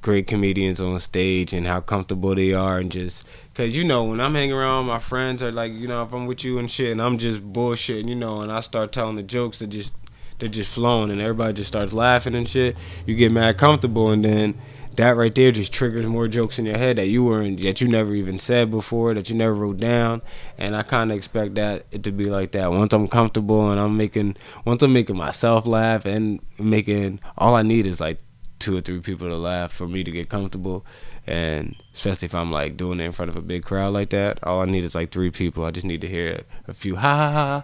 great 0.01 0.27
comedians 0.27 0.81
on 0.81 0.99
stage 0.99 1.53
and 1.53 1.65
how 1.65 1.79
comfortable 1.79 2.35
they 2.35 2.53
are 2.53 2.77
and 2.77 2.91
just 2.91 3.23
cause 3.53 3.75
you 3.75 3.85
know 3.85 4.03
when 4.03 4.19
I'm 4.19 4.35
hanging 4.35 4.53
around 4.53 4.85
my 4.85 4.99
friends 4.99 5.41
are 5.41 5.51
like 5.51 5.71
you 5.71 5.87
know 5.87 6.03
if 6.03 6.13
I'm 6.13 6.25
with 6.25 6.43
you 6.43 6.59
and 6.59 6.69
shit 6.69 6.91
and 6.91 7.01
I'm 7.01 7.17
just 7.17 7.41
bullshitting 7.53 8.09
you 8.09 8.15
know 8.15 8.41
and 8.41 8.51
I 8.51 8.59
start 8.59 8.91
telling 8.91 9.15
the 9.15 9.23
jokes 9.23 9.59
that 9.59 9.67
just 9.67 9.93
they're 10.39 10.49
just 10.49 10.73
flowing 10.73 11.09
and 11.09 11.21
everybody 11.21 11.53
just 11.53 11.69
starts 11.69 11.93
laughing 11.93 12.35
and 12.35 12.47
shit 12.47 12.75
you 13.05 13.15
get 13.15 13.31
mad 13.31 13.57
comfortable 13.57 14.11
and 14.11 14.25
then 14.25 14.55
that 14.97 15.15
right 15.15 15.33
there 15.35 15.51
just 15.51 15.71
triggers 15.71 16.07
more 16.07 16.27
jokes 16.27 16.57
in 16.57 16.65
your 16.65 16.77
head 16.77 16.97
that 16.97 17.07
you 17.07 17.23
weren't 17.23 17.61
that 17.61 17.79
you 17.79 17.87
never 17.87 18.13
even 18.15 18.39
said 18.39 18.69
before 18.71 19.13
that 19.13 19.29
you 19.29 19.35
never 19.35 19.53
wrote 19.53 19.77
down. 19.77 20.21
And 20.57 20.75
I 20.75 20.81
kind 20.81 21.11
of 21.11 21.17
expect 21.17 21.55
that 21.55 21.85
it 21.91 22.03
to 22.03 22.11
be 22.11 22.25
like 22.25 22.51
that. 22.53 22.71
Once 22.71 22.93
I'm 22.93 23.07
comfortable 23.07 23.69
and 23.71 23.79
I'm 23.79 23.95
making 23.95 24.37
once 24.65 24.81
I'm 24.81 24.93
making 24.93 25.15
myself 25.15 25.67
laugh 25.67 26.05
and 26.05 26.39
making 26.57 27.19
all 27.37 27.55
I 27.55 27.61
need 27.61 27.85
is 27.85 27.99
like 27.99 28.19
two 28.59 28.75
or 28.77 28.81
three 28.81 28.99
people 28.99 29.27
to 29.27 29.35
laugh 29.37 29.71
for 29.71 29.87
me 29.87 30.03
to 30.03 30.11
get 30.11 30.29
comfortable 30.29 30.85
and 31.25 31.75
especially 31.93 32.25
if 32.25 32.33
I'm 32.35 32.51
like 32.51 32.77
doing 32.77 32.99
it 32.99 33.03
in 33.05 33.11
front 33.11 33.29
of 33.29 33.35
a 33.35 33.41
big 33.41 33.63
crowd 33.63 33.93
like 33.93 34.09
that 34.11 34.39
all 34.43 34.61
I 34.61 34.65
need 34.65 34.83
is 34.83 34.95
like 34.95 35.11
three 35.11 35.29
people 35.31 35.65
I 35.65 35.71
just 35.71 35.85
need 35.85 36.01
to 36.01 36.07
hear 36.07 36.41
a 36.67 36.73
few 36.73 36.95
ha 36.95 37.15
ha 37.17 37.31
ha 37.31 37.63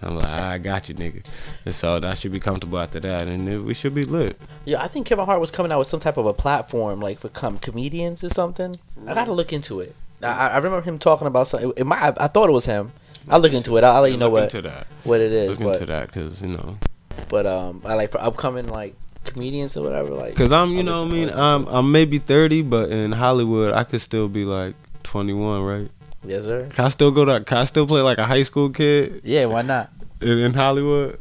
and 0.00 0.10
I'm 0.10 0.16
like 0.16 0.26
I 0.26 0.58
got 0.58 0.88
you 0.88 0.94
nigga 0.94 1.26
and 1.64 1.74
so 1.74 2.00
I 2.02 2.14
should 2.14 2.32
be 2.32 2.40
comfortable 2.40 2.78
after 2.78 3.00
that 3.00 3.28
and 3.28 3.64
we 3.64 3.72
should 3.74 3.94
be 3.94 4.04
lit 4.04 4.38
yeah, 4.64 4.82
I 4.82 4.88
think 4.88 5.06
Kevin 5.06 5.24
Hart 5.24 5.40
was 5.40 5.50
coming 5.50 5.70
out 5.72 5.78
with 5.78 5.88
some 5.88 6.00
type 6.00 6.16
of 6.16 6.26
a 6.26 6.34
platform 6.34 7.00
like 7.00 7.18
for 7.18 7.28
com- 7.28 7.58
comedians 7.58 8.24
or 8.24 8.28
something. 8.30 8.76
I 9.06 9.14
gotta 9.14 9.32
look 9.32 9.52
into 9.52 9.80
it. 9.80 9.94
I, 10.22 10.48
I 10.48 10.56
remember 10.56 10.80
him 10.80 10.98
talking 10.98 11.26
about 11.26 11.48
something. 11.48 11.72
It 11.76 11.84
might. 11.84 12.00
I, 12.00 12.24
I 12.24 12.26
thought 12.28 12.48
it 12.48 12.52
was 12.52 12.64
him. 12.64 12.92
I'll 13.28 13.40
look 13.40 13.52
into 13.52 13.76
it. 13.76 13.84
I'll, 13.84 13.96
I'll 13.96 14.02
let 14.02 14.12
you 14.12 14.16
know 14.16 14.30
what 14.30 14.52
what 15.04 15.20
it 15.20 15.32
is. 15.32 15.50
look 15.50 15.58
But, 15.58 15.74
into 15.74 15.86
that 15.86 16.06
because 16.06 16.40
you 16.42 16.48
know 16.48 16.78
but 17.28 17.46
um, 17.46 17.82
I 17.84 17.94
like 17.94 18.10
for 18.10 18.20
upcoming 18.20 18.68
like 18.68 18.94
comedians 19.24 19.76
or 19.76 19.82
whatever. 19.82 20.10
Like, 20.10 20.36
Cause 20.36 20.52
I'm, 20.52 20.76
you 20.76 20.82
know, 20.82 21.04
what 21.04 21.12
I 21.12 21.16
mean, 21.16 21.30
I'm, 21.30 21.66
I'm 21.66 21.92
maybe 21.92 22.18
30, 22.18 22.62
but 22.62 22.90
in 22.90 23.12
Hollywood, 23.12 23.74
I 23.74 23.84
could 23.84 24.00
still 24.00 24.28
be 24.28 24.44
like 24.44 24.74
21, 25.02 25.62
right? 25.62 25.80
it. 25.82 25.90
yes, 26.24 26.44
sir. 26.44 26.68
Can 26.72 26.84
I 26.84 26.88
still 26.88 27.10
go 27.10 27.24
to? 27.24 27.42
Can 27.44 27.58
I 27.58 27.64
still 27.64 27.86
play 27.86 28.00
like 28.00 28.18
a 28.18 28.24
high 28.26 28.42
school 28.42 28.70
kid 28.70 29.20
Yeah, 29.24 29.46
why 29.46 29.62
not? 29.62 29.90
in, 30.20 30.38
in 30.38 30.54
Hollywood? 30.54 31.18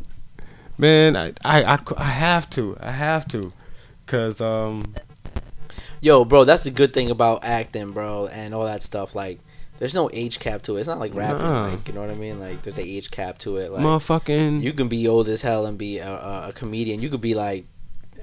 Man, 0.77 1.15
I, 1.15 1.33
I, 1.45 1.79
I 1.97 2.03
have 2.03 2.49
to, 2.51 2.75
I 2.79 2.91
have 2.91 3.27
to, 3.29 3.53
cause 4.07 4.41
um, 4.41 4.93
Yo, 6.03 6.25
bro, 6.25 6.43
that's 6.43 6.63
the 6.63 6.71
good 6.71 6.93
thing 6.93 7.09
about 7.09 7.45
acting, 7.45 7.93
bro, 7.93 8.27
and 8.27 8.53
all 8.53 8.65
that 8.65 8.83
stuff. 8.83 9.15
Like, 9.15 9.39
there's 9.79 9.95
no 9.95 10.09
age 10.11 10.37
cap 10.39 10.61
to 10.63 10.75
it. 10.75 10.81
It's 10.81 10.87
not 10.89 10.99
like 10.99 11.15
rapping. 11.15 11.43
Nah. 11.43 11.67
Like, 11.67 11.87
you 11.87 11.93
know 11.93 12.01
what 12.01 12.09
I 12.09 12.15
mean? 12.15 12.41
Like, 12.41 12.61
there's 12.61 12.77
an 12.77 12.85
age 12.85 13.09
cap 13.09 13.37
to 13.39 13.55
it. 13.55 13.71
Like, 13.71 13.83
motherfucking, 13.83 14.61
you 14.61 14.73
can 14.73 14.89
be 14.89 15.07
old 15.07 15.29
as 15.29 15.41
hell 15.41 15.65
and 15.65 15.77
be 15.77 15.99
a, 15.99 16.09
a, 16.09 16.49
a 16.49 16.53
comedian. 16.53 17.01
You 17.01 17.09
could 17.09 17.21
be 17.21 17.35
like 17.35 17.65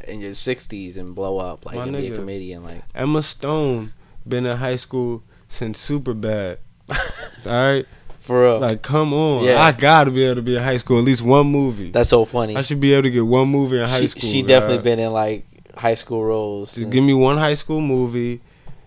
in 0.08 0.20
your 0.20 0.32
60s 0.32 0.96
and 0.96 1.14
blow 1.14 1.38
up, 1.38 1.66
like, 1.66 1.76
My 1.76 1.84
and 1.84 1.96
be 1.96 2.08
a 2.08 2.14
comedian. 2.14 2.64
Like, 2.64 2.82
Emma 2.94 3.22
Stone 3.22 3.92
been 4.26 4.46
in 4.46 4.56
high 4.56 4.76
school 4.76 5.22
since 5.48 5.86
Superbad. 5.88 6.58
All 6.90 7.52
right, 7.52 7.86
for 8.18 8.42
real. 8.42 8.58
like 8.58 8.82
come 8.82 9.12
on, 9.14 9.44
Yeah. 9.44 9.62
I 9.62 9.72
gotta 9.72 10.10
be 10.10 10.24
able 10.24 10.36
to 10.36 10.42
be 10.42 10.56
in 10.56 10.62
high 10.62 10.76
school 10.78 10.98
at 10.98 11.04
least 11.04 11.22
one 11.22 11.46
movie. 11.46 11.90
that's 11.90 12.10
so 12.10 12.24
funny. 12.24 12.56
I 12.56 12.62
should 12.62 12.80
be 12.80 12.92
able 12.92 13.04
to 13.04 13.10
get 13.10 13.26
one 13.26 13.48
movie 13.48 13.78
in 13.78 13.88
high 13.88 14.00
she, 14.00 14.08
school. 14.08 14.30
she 14.30 14.42
definitely 14.42 14.82
been 14.82 14.98
in 14.98 15.12
like 15.12 15.46
high 15.76 15.94
school 15.94 16.24
roles. 16.24 16.74
Just 16.74 16.90
give 16.90 17.04
me 17.04 17.14
one 17.14 17.38
high 17.38 17.54
school 17.54 17.80
movie, 17.80 18.40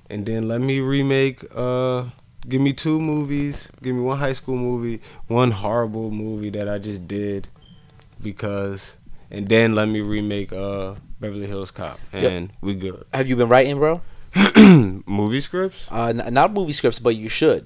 and 0.10 0.26
then 0.26 0.48
let 0.48 0.62
me 0.62 0.80
remake. 0.82 1.44
Uh, 1.56 2.06
give 2.48 2.62
me 2.62 2.74
two 2.74 3.00
movies. 3.00 3.68
Give 3.82 3.96
me 3.96 4.02
one 4.02 4.18
high 4.20 4.34
school 4.34 4.58
movie, 4.58 5.02
one 5.28 5.52
horrible 5.52 6.12
movie 6.12 6.50
that 6.52 6.68
I 6.70 6.78
just 6.78 7.08
did, 7.08 7.48
because, 8.22 8.94
and 9.34 9.48
then 9.48 9.76
let 9.76 9.88
me 9.88 10.02
remake. 10.02 10.54
Uh, 10.54 10.96
Beverly 11.20 11.48
Hills 11.48 11.72
Cop, 11.72 12.00
Yep. 12.14 12.32
and 12.32 12.52
we 12.62 12.74
good. 12.76 13.04
Have 13.14 13.28
you 13.28 13.36
been 13.36 13.48
writing, 13.50 13.78
bro? 13.78 14.02
movie 15.06 15.42
scripts? 15.42 15.88
Uh, 15.92 16.14
n- 16.16 16.34
not 16.34 16.54
movie 16.54 16.72
scripts, 16.74 17.00
but 17.00 17.16
you 17.16 17.30
should. 17.30 17.66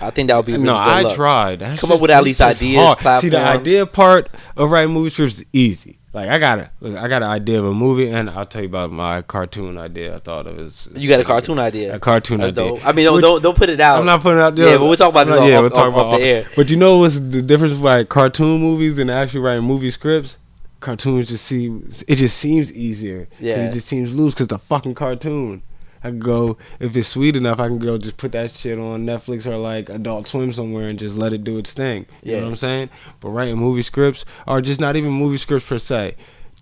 I 0.00 0.10
think 0.10 0.28
that 0.28 0.36
would 0.36 0.46
be 0.46 0.52
really 0.52 0.64
no, 0.64 0.74
I 0.74 1.02
luck. 1.02 1.14
tried. 1.14 1.58
That 1.60 1.78
Come 1.78 1.88
shit's- 1.88 1.94
up 1.96 2.00
with 2.00 2.10
at 2.10 2.24
least 2.24 2.40
ideas, 2.40 2.94
hard. 2.98 3.20
See, 3.22 3.28
the 3.28 3.38
idea 3.40 3.86
part 3.86 4.28
of 4.56 4.70
writing 4.70 4.92
movie 4.92 5.10
scripts 5.10 5.38
is 5.40 5.46
easy. 5.52 5.98
Like 6.12 6.30
I 6.30 6.38
got 6.38 6.58
a, 6.60 6.70
look, 6.80 6.96
I 6.96 7.08
got 7.08 7.22
an 7.24 7.28
idea 7.28 7.58
of 7.58 7.66
a 7.66 7.74
movie, 7.74 8.08
and 8.08 8.30
I'll 8.30 8.44
tell 8.44 8.62
you 8.62 8.68
about 8.68 8.90
my 8.92 9.20
cartoon 9.22 9.76
idea. 9.78 10.14
I 10.14 10.18
thought 10.20 10.46
of 10.46 10.58
it. 10.58 10.72
You 10.96 11.08
got 11.08 11.18
a 11.20 11.24
cartoon 11.24 11.58
idea. 11.58 11.94
A 11.94 11.98
cartoon 11.98 12.38
That's 12.40 12.52
idea. 12.58 12.70
dope. 12.70 12.86
I 12.86 12.92
mean, 12.92 13.04
don't, 13.04 13.14
Which- 13.16 13.22
don't 13.22 13.42
don't 13.42 13.56
put 13.56 13.68
it 13.68 13.80
out. 13.80 13.98
I'm 13.98 14.06
not 14.06 14.20
putting 14.22 14.38
it 14.38 14.42
out 14.42 14.54
there. 14.56 14.68
Yeah, 14.70 14.78
but 14.78 14.84
we'll 14.86 14.96
talk 14.96 15.10
about 15.10 15.26
this 15.26 15.34
No, 15.36 15.42
off- 15.42 15.60
we'll 15.62 15.70
talk 15.70 15.88
off- 15.88 15.94
about 15.94 16.06
off 16.14 16.18
the 16.20 16.24
air. 16.24 16.46
But 16.56 16.70
you 16.70 16.76
know 16.76 16.98
what's 16.98 17.18
the 17.18 17.42
difference 17.42 17.72
with 17.72 17.82
like 17.82 18.08
cartoon 18.08 18.60
movies 18.60 18.96
and 18.98 19.10
actually 19.10 19.40
writing 19.40 19.64
movie 19.64 19.90
scripts? 19.90 20.36
Cartoons 20.84 21.28
just 21.28 21.44
seem 21.46 21.88
it 22.06 22.16
just 22.16 22.36
seems 22.36 22.70
easier. 22.72 23.26
Yeah. 23.40 23.66
it 23.66 23.72
just 23.72 23.88
seems 23.88 24.14
loose 24.14 24.34
because 24.34 24.48
the 24.48 24.58
fucking 24.58 24.94
cartoon. 24.94 25.62
I 26.02 26.08
can 26.10 26.18
go 26.18 26.58
if 26.78 26.94
it's 26.94 27.08
sweet 27.08 27.34
enough. 27.34 27.58
I 27.58 27.68
can 27.68 27.78
go 27.78 27.96
just 27.96 28.18
put 28.18 28.32
that 28.32 28.50
shit 28.50 28.78
on 28.78 29.06
Netflix 29.06 29.46
or 29.46 29.56
like 29.56 29.88
Adult 29.88 30.28
Swim 30.28 30.52
somewhere 30.52 30.88
and 30.90 30.98
just 30.98 31.16
let 31.16 31.32
it 31.32 31.42
do 31.44 31.56
its 31.56 31.72
thing. 31.72 32.04
You 32.22 32.32
Yeah. 32.32 32.38
know 32.40 32.44
what 32.44 32.50
I'm 32.50 32.56
saying? 32.56 32.90
But 33.20 33.30
writing 33.30 33.56
movie 33.56 33.80
scripts 33.80 34.26
or 34.46 34.60
just 34.60 34.80
not 34.80 34.96
even 34.96 35.10
movie 35.12 35.38
scripts 35.38 35.66
per 35.66 35.78
se, 35.78 36.16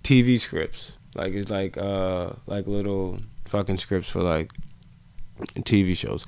TV 0.04 0.38
scripts. 0.40 0.92
Like 1.16 1.32
it's 1.32 1.50
like 1.50 1.76
uh 1.76 2.30
like 2.46 2.68
little 2.68 3.18
fucking 3.46 3.78
scripts 3.78 4.08
for 4.08 4.22
like 4.22 4.52
TV 5.56 5.96
shows. 5.96 6.24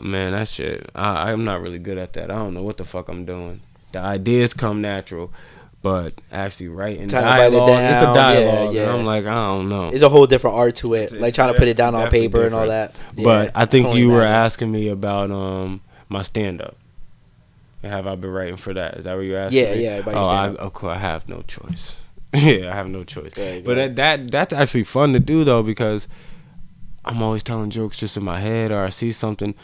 Man, 0.00 0.32
that 0.32 0.48
shit. 0.48 0.90
I, 0.94 1.30
I'm 1.32 1.44
not 1.44 1.60
really 1.60 1.78
good 1.78 1.98
at 1.98 2.14
that. 2.14 2.30
I 2.30 2.34
don't 2.36 2.54
know 2.54 2.62
what 2.62 2.78
the 2.78 2.84
fuck 2.86 3.08
I'm 3.08 3.24
doing. 3.26 3.60
The 3.92 3.98
ideas 4.00 4.54
come 4.54 4.80
natural, 4.80 5.30
but 5.82 6.14
actually 6.30 6.68
writing 6.68 7.08
Trying 7.08 7.24
to 7.24 7.28
write 7.28 7.52
it 7.52 7.56
dialogue, 7.56 7.68
it's 7.70 7.96
the 7.96 8.12
down, 8.14 8.14
yeah, 8.36 8.44
dialogue. 8.44 8.74
yeah. 8.74 8.82
And 8.82 8.90
I'm 8.92 9.04
like, 9.04 9.26
I 9.26 9.34
don't 9.48 9.68
know. 9.68 9.88
It's 9.90 10.02
a 10.02 10.08
whole 10.08 10.26
different 10.26 10.56
art 10.56 10.76
to 10.76 10.94
it. 10.94 11.02
It's- 11.04 11.20
like 11.20 11.34
trying 11.34 11.52
to 11.52 11.58
put 11.58 11.68
it 11.68 11.76
down 11.76 11.94
on 11.94 12.04
definitely 12.04 12.28
paper 12.28 12.46
and 12.46 12.54
all 12.54 12.66
that. 12.68 12.94
different. 13.14 13.24
but 13.24 13.50
I 13.54 13.64
think 13.66 13.86
totally 13.86 14.02
you 14.02 14.10
were 14.10 14.22
asking 14.22 14.70
me 14.72 14.88
about 14.88 15.30
um 15.30 15.80
my 16.08 16.22
stand 16.22 16.62
up. 16.62 16.76
Have 17.82 18.06
I 18.06 18.14
been 18.14 18.30
writing 18.30 18.56
for 18.58 18.72
that? 18.74 18.94
Is 18.98 19.04
that 19.04 19.14
what 19.16 19.22
you're 19.22 19.38
asking? 19.40 19.58
Yeah, 19.60 19.74
me? 19.74 19.82
yeah, 19.84 19.94
about 19.96 20.14
your 20.14 20.22
Oh, 20.22 20.26
I, 20.28 20.48
of 20.54 20.72
course, 20.72 20.94
I 20.94 20.98
have 20.98 21.28
no 21.28 21.42
choice. 21.42 21.96
yeah, 22.32 22.70
I 22.70 22.74
have 22.76 22.88
no 22.88 23.02
choice. 23.02 23.34
Go 23.34 23.60
but 23.62 23.76
ahead. 23.76 23.96
that, 23.96 24.18
that 24.20 24.30
that's 24.30 24.52
actually 24.52 24.84
fun 24.84 25.12
to 25.14 25.18
do 25.18 25.42
though 25.42 25.64
because 25.64 26.06
I'm 27.04 27.20
always 27.22 27.42
telling 27.42 27.70
jokes 27.70 27.98
just 27.98 28.16
in 28.16 28.22
my 28.22 28.38
head 28.38 28.70
or 28.70 28.84
I 28.84 28.90
see 28.90 29.10
something. 29.10 29.54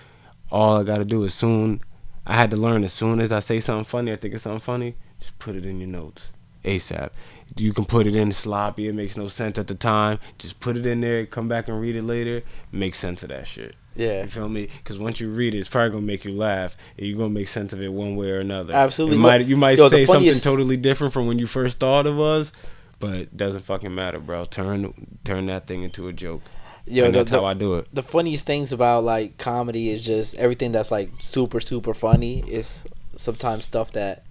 All 0.50 0.78
I 0.78 0.82
got 0.82 0.98
to 0.98 1.04
do 1.04 1.22
is 1.24 1.32
soon. 1.34 1.80
I 2.26 2.34
had 2.34 2.50
to 2.50 2.56
learn 2.56 2.82
as 2.82 2.92
soon 2.92 3.20
as 3.20 3.30
I 3.30 3.38
say 3.38 3.60
something 3.60 3.84
funny, 3.84 4.12
I 4.12 4.16
think 4.16 4.34
it's 4.34 4.42
something 4.42 4.60
funny, 4.60 4.96
just 5.20 5.38
put 5.38 5.56
it 5.56 5.66
in 5.66 5.80
your 5.80 5.88
notes 5.88 6.32
ASAP. 6.64 7.10
You 7.56 7.72
can 7.72 7.84
put 7.84 8.06
it 8.06 8.14
in 8.14 8.30
sloppy. 8.32 8.88
It 8.88 8.94
makes 8.94 9.16
no 9.16 9.28
sense 9.28 9.58
at 9.58 9.68
the 9.68 9.74
time. 9.74 10.18
Just 10.38 10.60
put 10.60 10.76
it 10.76 10.86
in 10.86 11.00
there. 11.00 11.24
Come 11.24 11.48
back 11.48 11.68
and 11.68 11.80
read 11.80 11.96
it 11.96 12.02
later. 12.02 12.42
Make 12.70 12.94
sense 12.94 13.22
of 13.22 13.30
that 13.30 13.46
shit. 13.46 13.74
Yeah. 13.96 14.24
You 14.24 14.28
feel 14.28 14.48
me? 14.48 14.68
Because 14.78 14.98
once 14.98 15.18
you 15.18 15.28
read 15.30 15.54
it, 15.54 15.58
it's 15.58 15.68
probably 15.68 15.90
gonna 15.90 16.02
make 16.02 16.24
you 16.24 16.32
laugh, 16.32 16.76
and 16.96 17.06
you're 17.06 17.16
gonna 17.18 17.30
make 17.30 17.48
sense 17.48 17.72
of 17.72 17.82
it 17.82 17.92
one 17.92 18.16
way 18.16 18.30
or 18.30 18.38
another. 18.38 18.74
Absolutely. 18.74 19.16
You 19.16 19.22
might 19.22 19.46
you 19.46 19.56
might 19.56 19.78
Yo, 19.78 19.88
say 19.88 20.04
funniest- 20.04 20.42
something 20.42 20.56
totally 20.56 20.76
different 20.76 21.12
from 21.12 21.26
when 21.26 21.38
you 21.38 21.46
first 21.46 21.80
thought 21.80 22.06
it 22.06 22.14
was, 22.14 22.52
but 23.00 23.14
it 23.14 23.36
doesn't 23.36 23.62
fucking 23.62 23.94
matter, 23.94 24.20
bro. 24.20 24.44
Turn 24.44 25.18
turn 25.24 25.46
that 25.46 25.66
thing 25.66 25.82
into 25.82 26.06
a 26.06 26.12
joke. 26.12 26.42
Yo, 26.86 27.04
and 27.04 27.14
the, 27.14 27.18
that's 27.18 27.30
the, 27.32 27.40
how 27.40 27.44
I 27.44 27.54
do 27.54 27.74
it. 27.74 27.88
the 27.92 28.02
funniest 28.02 28.46
things 28.46 28.72
about 28.72 29.04
like 29.04 29.36
comedy 29.36 29.90
is 29.90 30.04
just 30.04 30.36
everything 30.36 30.72
that's 30.72 30.90
like 30.90 31.10
super 31.18 31.60
super 31.60 31.92
funny 31.92 32.40
is 32.46 32.84
sometimes 33.16 33.64
stuff 33.64 33.92
that 33.92 34.22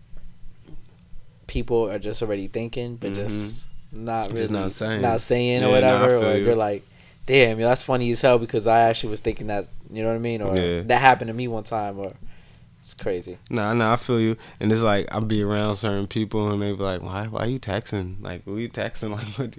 people 1.47 1.89
are 1.89 1.99
just 1.99 2.21
already 2.21 2.47
thinking 2.47 2.95
but 2.97 3.13
just 3.13 3.65
not 3.91 4.31
really 4.31 4.33
Mm-hmm. 4.33 4.37
Just 4.37 4.51
not 4.51 4.71
saying. 4.71 5.01
not 5.01 5.21
saying 5.21 5.61
Yeah, 5.61 5.67
or 5.67 5.71
whatever 5.71 6.07
feel 6.19 6.23
or 6.29 6.43
they're 6.43 6.55
like 6.55 6.83
damn 7.25 7.59
yo 7.59 7.67
that's 7.67 7.83
funny 7.83 8.11
as 8.11 8.21
hell 8.21 8.37
because 8.37 8.67
I 8.67 8.81
actually 8.81 9.09
was 9.11 9.21
thinking 9.21 9.47
that 9.47 9.67
you 9.91 10.03
know 10.03 10.09
what 10.09 10.15
I 10.15 10.19
mean 10.19 10.41
or 10.41 10.55
Yeah. 10.55 10.81
that 10.83 11.01
happened 11.01 11.29
to 11.29 11.33
me 11.33 11.47
one 11.47 11.63
time 11.63 11.97
or 11.97 12.13
it's 12.79 12.93
crazy 12.93 13.37
Nah, 13.49 13.73
nah, 13.73 13.93
I 13.93 13.95
feel 13.95 14.19
you. 14.19 14.37
And 14.59 14.71
it's 14.71 14.81
like 14.81 15.07
I'll 15.11 15.21
be 15.21 15.41
around 15.41 15.75
certain 15.77 16.07
people 16.07 16.51
and 16.51 16.61
they 16.61 16.71
be 16.71 16.77
like, 16.83 17.01
"Why, 17.01 17.25
why 17.27 17.41
are 17.41 17.47
you 17.47 17.59
texting? 17.59 18.21
Like, 18.21 18.43
who 18.45 18.57
you 18.57 18.69
texting? 18.69 19.11
Like, 19.17 19.25
what?" 19.37 19.57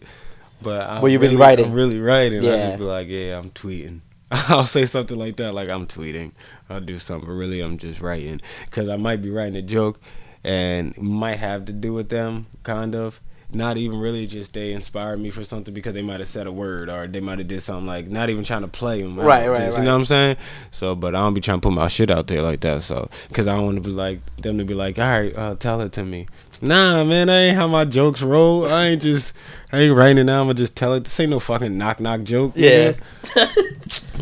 But 0.63 0.89
I'm 0.89 1.03
Well, 1.03 1.11
you 1.13 1.19
really 1.19 1.37
writing. 1.37 1.67
I'm 1.67 1.73
really 1.73 2.01
writing. 2.01 2.41
I 2.41 2.43
Yeah. 2.55 2.67
just 2.67 2.79
be 2.79 2.85
like, 2.85 3.09
"Yeah, 3.09 3.39
I'm 3.39 3.51
tweeting." 3.51 4.01
I'll 4.31 4.65
say 4.67 4.87
something 4.87 5.17
like 5.19 5.37
that, 5.37 5.53
like 5.55 5.69
I'm 5.69 5.87
tweeting. 5.87 6.33
I'll 6.71 6.81
do 6.81 6.99
something, 6.99 7.27
but 7.29 7.35
really 7.35 7.61
I'm 7.61 7.77
just 7.79 8.01
writing 8.01 8.41
because 8.67 8.89
I 8.89 8.97
might 8.97 9.21
be 9.23 9.31
writing 9.31 9.57
a 9.57 9.63
joke 9.63 10.01
and 10.45 10.97
might 10.99 11.37
have 11.37 11.65
to 11.67 11.73
do 11.73 11.93
with 11.95 12.09
them, 12.09 12.47
kind 12.63 12.95
of. 12.95 13.21
Not 13.51 13.79
even 13.79 13.99
really 13.99 14.27
just 14.27 14.53
they 14.53 14.75
inspired 14.75 15.19
me 15.21 15.31
for 15.31 15.43
something 15.43 15.73
because 15.73 15.95
they 15.95 16.03
might 16.03 16.21
have 16.21 16.29
said 16.29 16.47
a 16.47 16.53
word 16.53 16.91
or 16.91 17.07
they 17.07 17.21
might 17.21 17.39
have 17.39 17.49
did 17.49 17.63
something 17.63 17.87
like 17.87 18.07
not 18.07 18.29
even 18.29 18.45
trying 18.45 18.61
to 18.61 18.69
play 18.69 19.01
them. 19.01 19.19
Right, 19.19 19.49
right, 19.49 19.69
You 19.71 19.75
right. 19.75 19.85
know 19.85 19.93
what 19.93 20.01
I'm 20.01 20.05
saying? 20.05 20.37
So, 20.71 20.95
but 20.95 21.15
I 21.15 21.21
don't 21.21 21.33
be 21.33 21.41
trying 21.41 21.59
to 21.63 21.67
put 21.67 21.73
my 21.75 21.89
shit 21.89 22.11
out 22.11 22.27
there 22.27 22.43
like 22.43 22.61
that. 22.61 22.83
So, 22.83 23.09
because 23.29 23.49
I 23.49 23.57
don't 23.57 23.65
want 23.65 23.77
to 23.77 23.81
be 23.81 23.89
like 23.89 24.21
them 24.37 24.59
to 24.59 24.65
be 24.67 24.75
like, 24.75 24.99
all 24.99 25.09
right, 25.09 25.35
uh, 25.35 25.55
tell 25.55 25.81
it 25.81 25.93
to 25.93 26.05
me. 26.05 26.27
Nah, 26.61 27.05
man, 27.05 27.31
I 27.31 27.39
ain't 27.45 27.57
how 27.57 27.67
my 27.69 27.87
jokes 27.87 28.21
roll. 28.21 28.67
I 28.67 28.89
ain't 28.89 29.01
just, 29.01 29.33
I 29.73 29.79
ain't 29.79 29.97
writing 29.97 30.19
it 30.19 30.25
down. 30.25 30.41
I'ma 30.43 30.53
just 30.53 30.77
tell 30.77 30.93
it. 30.93 31.05
This 31.05 31.19
ain't 31.19 31.31
no 31.31 31.41
fucking 31.41 31.79
knock 31.79 32.01
knock 32.01 32.25
joke. 32.25 32.53
Yeah. 32.55 32.93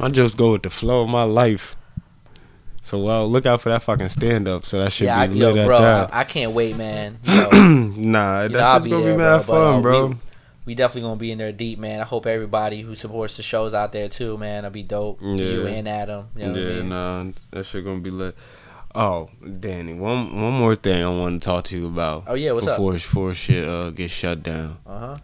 I 0.00 0.08
just 0.12 0.36
go 0.36 0.52
with 0.52 0.62
the 0.62 0.70
flow 0.70 1.02
of 1.02 1.08
my 1.08 1.24
life. 1.24 1.74
So, 2.86 3.00
well, 3.00 3.28
look 3.28 3.46
out 3.46 3.60
for 3.62 3.70
that 3.70 3.82
fucking 3.82 4.10
stand 4.10 4.46
up. 4.46 4.64
So 4.64 4.78
that 4.78 4.92
should 4.92 5.06
yeah 5.06 5.18
I, 5.18 5.26
be 5.26 5.38
yo 5.38 5.48
lit 5.48 5.58
at 5.58 5.66
bro. 5.66 5.76
I, 5.78 6.20
I 6.20 6.24
can't 6.24 6.52
wait 6.52 6.76
man 6.76 7.18
yo, 7.24 7.48
nah, 7.50 8.42
You 8.44 8.48
know, 8.50 8.58
I'll 8.60 8.78
gonna 8.78 8.88
there, 8.88 8.98
be 8.98 9.02
bro, 9.02 9.16
mad 9.16 9.38
but, 9.38 9.46
fun, 9.46 9.74
uh, 9.74 9.80
bro. 9.80 10.06
we- 10.06 10.16
we 10.66 10.74
definitely 10.74 11.02
gonna 11.02 11.16
be 11.20 11.30
in 11.32 11.38
there 11.38 11.52
deep, 11.52 11.78
man. 11.78 12.00
I 12.00 12.04
hope 12.04 12.26
everybody 12.26 12.80
who 12.82 12.94
supports 12.96 13.36
the 13.36 13.42
shows 13.44 13.72
out 13.72 13.92
there 13.92 14.08
too, 14.08 14.36
man. 14.36 14.64
It'll 14.64 14.72
be 14.72 14.82
dope 14.82 15.20
for 15.20 15.24
you 15.36 15.62
Yeah. 15.64 15.68
and 15.70 15.88
Adam. 15.88 16.26
You 16.36 16.46
know 16.46 16.52
what 16.52 16.60
yeah, 16.60 16.68
I 16.68 16.72
mean? 16.74 16.88
nah, 16.88 17.24
that 17.52 17.66
shit 17.66 17.84
gonna 17.84 18.00
be 18.00 18.10
lit. 18.10 18.34
Oh, 18.94 19.30
Danny, 19.60 19.94
one 19.94 20.34
one 20.40 20.52
more 20.54 20.74
thing 20.74 21.04
I 21.04 21.08
want 21.08 21.40
to 21.42 21.46
talk 21.46 21.64
to 21.66 21.76
you 21.78 21.86
about. 21.86 22.24
Oh 22.26 22.34
yeah, 22.34 22.50
what's 22.52 22.66
before 22.66 22.94
before 22.94 23.34
shit 23.34 23.64
uh 23.64 23.90
gets 23.90 24.12
shut 24.12 24.42
down. 24.42 24.78
Uh 24.86 24.98
huh. 24.98 25.16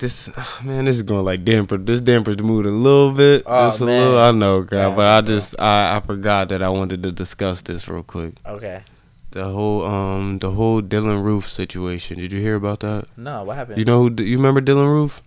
This 0.00 0.28
man, 0.62 0.84
this 0.86 0.96
is 0.96 1.02
going 1.02 1.24
like 1.24 1.44
damper. 1.44 1.76
This 1.78 2.00
dampers 2.00 2.36
the 2.36 2.42
mood 2.42 2.66
a 2.66 2.70
little 2.70 3.12
bit, 3.12 3.42
Oh, 3.46 3.68
just 3.68 3.80
a 3.80 3.86
man. 3.86 4.02
little. 4.04 4.18
I 4.18 4.30
know, 4.32 4.62
God, 4.62 4.76
Yeah, 4.76 4.94
but 4.94 5.06
I 5.06 5.20
just 5.20 5.58
I 5.58 5.96
I 5.96 6.00
forgot 6.00 6.48
that 6.50 6.62
I 6.62 6.68
wanted 6.68 7.02
to 7.02 7.12
discuss 7.12 7.62
this 7.62 7.88
real 7.88 8.02
quick. 8.02 8.34
Okay. 8.46 8.82
The 9.30 9.44
whole 9.44 9.84
um 9.84 10.38
the 10.38 10.50
whole 10.52 10.80
Dylann 10.80 11.22
Roof 11.22 11.48
situation. 11.48 12.18
Did 12.18 12.32
you 12.32 12.40
hear 12.40 12.54
about 12.54 12.80
that? 12.80 13.06
No, 13.16 13.44
what 13.44 13.56
happened? 13.56 13.78
You 13.78 13.84
know 13.84 14.02
who? 14.08 14.22
You 14.22 14.36
remember 14.38 14.60
Dylann 14.60 14.88
Roof? 14.88 15.22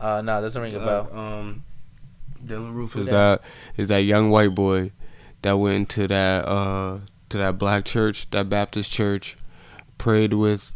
uh, 0.00 0.20
no, 0.20 0.40
doesn't 0.40 0.60
ring 0.60 0.74
a 0.74 0.78
bell. 0.80 1.08
Uh, 1.12 1.18
um, 1.18 1.64
Dylann 2.44 2.74
Roof 2.74 2.94
is 2.96 3.06
that? 3.06 3.40
that 3.42 3.42
is 3.80 3.88
that 3.88 3.98
young 4.00 4.30
white 4.30 4.54
boy 4.54 4.92
that 5.42 5.56
went 5.56 5.88
to 5.90 6.06
that 6.08 6.46
uh 6.46 6.98
to 7.30 7.38
that 7.38 7.58
black 7.58 7.84
church, 7.84 8.28
that 8.30 8.48
Baptist 8.48 8.92
church, 8.92 9.36
prayed 9.98 10.34
with 10.34 10.72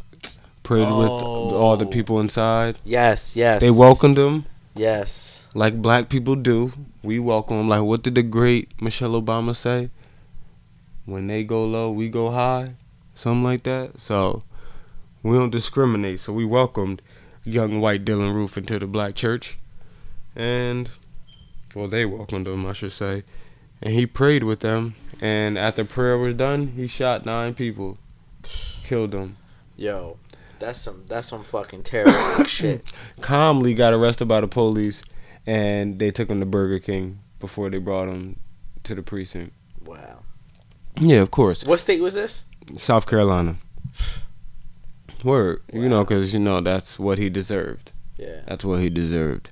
prayed 0.69 0.91
with 1.01 1.09
all 1.23 1.77
the 1.79 1.87
Oh. 1.87 1.89
people 1.97 2.21
inside. 2.21 2.77
Yes, 2.85 3.35
yes. 3.35 3.62
They 3.62 3.71
welcomed 3.71 4.19
him 4.19 4.45
Yes. 4.77 5.47
like 5.55 5.81
black 5.81 6.11
people 6.11 6.37
do. 6.37 6.73
We 7.03 7.19
welcome 7.19 7.57
them. 7.57 7.69
Like 7.71 7.83
what 7.83 8.03
did 8.03 8.14
the 8.16 8.23
great 8.23 8.69
Michelle 8.79 9.16
Obama 9.21 9.57
say? 9.57 9.89
When 11.07 11.27
they 11.27 11.43
go 11.43 11.64
low, 11.64 11.91
we 11.91 12.11
go 12.11 12.31
high. 12.33 12.75
Something 13.14 13.45
like 13.45 13.62
that. 13.62 13.99
So 13.99 14.43
we 15.23 15.39
don't 15.39 15.49
discriminate. 15.51 16.21
So 16.21 16.35
we 16.35 16.45
welcomed 16.45 17.01
young 17.45 17.81
white 17.81 18.05
Dylann 18.05 18.35
Roof 18.35 18.59
into 18.59 18.79
the 18.79 18.87
black 18.87 19.14
church. 19.14 19.57
And 20.37 20.91
well 21.75 21.89
they 21.89 22.05
welcomed 22.05 22.47
him, 22.47 22.66
I 22.66 22.75
should 22.75 22.93
say. 22.93 23.23
And 23.81 23.95
he 23.95 24.05
prayed 24.05 24.45
with 24.45 24.61
them. 24.61 24.95
And 25.19 25.57
after 25.57 25.83
prayer 25.85 26.19
was 26.19 26.35
done, 26.35 26.73
he 26.77 26.87
shot 26.87 27.25
nine 27.25 27.55
people. 27.55 27.97
Killed 28.85 29.12
them. 29.12 29.37
Yo, 29.77 30.16
that's 30.59 30.81
some 30.81 31.05
that's 31.09 31.29
some 31.29 31.45
fucking 31.45 31.83
terroristic 31.83 32.49
shit. 32.49 32.93
calmly 33.21 33.75
got 33.75 33.93
arrested 33.93 34.27
by 34.27 34.41
the 34.41 34.49
police 34.49 35.03
and 35.47 35.99
they 35.99 36.11
took 36.11 36.29
him 36.29 36.41
to 36.41 36.47
Burger 36.47 36.79
King 36.79 37.21
before 37.41 37.71
they 37.71 37.79
brought 37.79 38.09
him 38.09 38.39
to 38.85 38.95
the 38.95 39.03
precinct. 39.03 39.53
Wow. 39.85 40.21
Yeah, 41.01 41.21
of 41.21 41.31
course. 41.31 41.65
What 41.65 41.81
state 41.81 42.03
was 42.03 42.15
this? 42.15 42.45
South 42.77 43.07
Carolina. 43.07 43.57
Word. 45.25 45.63
You 45.73 45.89
know, 45.89 46.05
because, 46.05 46.35
you 46.35 46.41
know, 46.41 46.61
that's 46.61 46.99
what 46.99 47.19
he 47.19 47.31
deserved. 47.31 47.93
Yeah. 48.19 48.41
That's 48.47 48.65
what 48.65 48.81
he 48.81 48.91
deserved. 48.91 49.51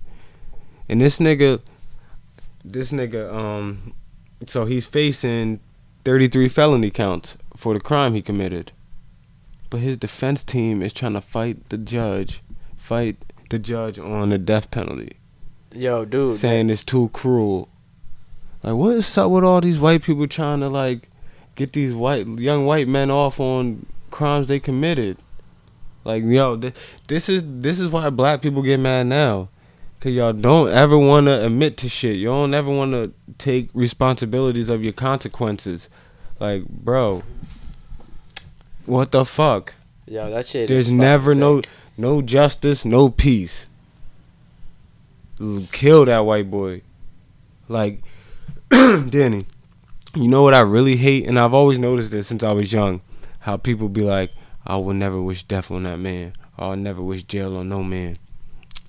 And 0.89 1.01
this 1.01 1.19
nigga, 1.19 1.61
this 2.65 2.93
nigga, 2.93 3.33
um, 3.33 3.95
so 4.47 4.65
he's 4.67 4.87
facing 4.87 5.61
33 6.05 6.49
felony 6.49 6.91
counts 6.91 7.37
for 7.57 7.75
the 7.75 7.81
crime 7.81 8.15
he 8.15 8.23
committed. 8.23 8.73
But 9.77 9.83
his 9.83 9.99
defense 9.99 10.43
team 10.43 10.81
is 10.81 10.95
trying 10.95 11.13
to 11.13 11.21
fight 11.21 11.69
the 11.69 11.77
judge, 11.77 12.41
fight 12.79 13.19
the 13.51 13.59
judge 13.59 13.99
on 13.99 14.31
the 14.31 14.39
death 14.39 14.71
penalty. 14.71 15.19
Yo, 15.75 16.07
dude. 16.07 16.39
saying 16.39 16.71
it's 16.71 16.83
too 16.83 17.11
cruel. 17.11 17.69
Like, 18.63 18.77
what 18.77 18.95
is 18.95 19.19
up 19.19 19.31
with 19.31 19.45
all 19.45 19.61
these 19.61 19.79
white 19.79 20.03
people 20.03 20.27
trying 20.29 20.61
to 20.61 20.71
like 20.71 21.11
get 21.57 21.75
these 21.75 21.95
white 21.95 22.27
young 22.27 22.65
white 22.65 22.89
men 22.89 23.11
off 23.11 23.39
on 23.39 23.85
crimes 24.11 24.49
they 24.49 24.59
committed? 24.59 25.19
Like, 26.05 26.25
yo, 26.25 26.57
th- 26.57 26.73
this 27.07 27.29
is 27.29 27.43
this 27.45 27.79
is 27.79 27.89
why 27.91 28.09
black 28.09 28.41
people 28.41 28.63
get 28.63 28.81
mad 28.81 29.09
now, 29.09 29.51
cause 30.01 30.13
y'all 30.13 30.33
don't 30.33 30.71
ever 30.71 30.97
want 30.97 31.27
to 31.27 31.45
admit 31.45 31.77
to 31.77 31.91
shit. 31.91 32.17
Y'all 32.17 32.45
don't 32.45 32.55
ever 32.55 32.71
want 32.71 32.93
to 32.93 33.13
take 33.37 33.69
responsibilities 33.75 34.71
of 34.71 34.83
your 34.83 34.95
consequences. 34.95 35.91
Like, 36.41 36.67
bro, 36.67 37.25
what 38.87 39.11
the 39.11 39.25
fuck? 39.25 39.75
Yo, 40.07 40.31
that 40.31 40.47
shit. 40.47 40.69
There's 40.69 40.91
never 40.93 41.35
no 41.35 41.59
sick. 41.59 41.69
no 41.97 42.23
justice, 42.23 42.85
no 42.85 43.09
peace. 43.09 43.67
Kill 45.73 46.05
that 46.07 46.21
white 46.21 46.51
boy. 46.51 46.83
Like 47.69 48.03
Danny, 48.71 49.45
you 50.15 50.29
know 50.29 50.43
what 50.43 50.55
I 50.55 50.61
really 50.61 50.97
hate, 50.97 51.27
and 51.27 51.39
I've 51.39 51.55
always 51.55 51.79
noticed 51.79 52.11
this 52.11 52.29
since 52.29 52.43
I 52.43 52.53
was 52.53 52.73
young, 52.73 53.01
how 53.41 53.57
people 53.57 53.89
be 53.89 54.03
like, 54.03 54.31
"I 54.67 54.77
will 54.77 54.95
never 54.95 55.21
wish 55.21 55.43
death 55.43 55.71
on 55.71 55.83
that 55.83 55.99
man. 55.99 56.33
I'll 56.59 56.77
never 56.77 57.03
wish 57.03 57.25
jail 57.25 57.57
on 57.57 57.69
no 57.69 57.83
man." 57.83 58.19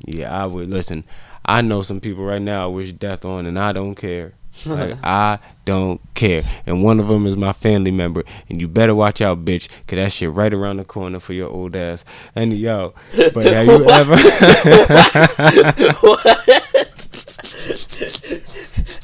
Yeah, 0.06 0.32
I 0.32 0.46
would 0.46 0.70
listen. 0.70 1.04
I 1.46 1.62
know 1.62 1.82
some 1.82 2.00
people 2.00 2.24
right 2.24 2.42
now 2.42 2.66
I 2.66 2.68
wish 2.68 2.92
death 2.92 3.26
on, 3.26 3.46
and 3.46 3.58
I 3.58 3.72
don't 3.72 3.96
care. 3.96 4.34
Like 4.66 4.96
I 5.04 5.40
don't 5.66 6.02
care, 6.14 6.42
and 6.66 6.84
one 6.84 7.00
of 7.00 7.08
them 7.08 7.26
is 7.28 7.36
my 7.38 7.54
family 7.54 7.92
member, 7.92 8.24
and 8.50 8.60
you 8.60 8.68
better 8.68 8.96
watch 8.96 9.22
out, 9.22 9.46
bitch, 9.46 9.68
cause 9.88 9.98
that 9.98 10.12
shit 10.12 10.32
right 10.32 10.54
around 10.54 10.78
the 10.78 10.86
corner 10.86 11.20
for 11.20 11.34
your 11.34 11.50
old 11.50 11.76
ass. 11.76 12.04
And 12.36 12.54
yo, 12.54 12.94
but 13.34 13.46
have 13.46 13.66
you 13.68 13.86
ever? 13.90 14.16
what? 16.02 17.08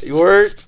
You 0.01 0.15
Word? 0.15 0.63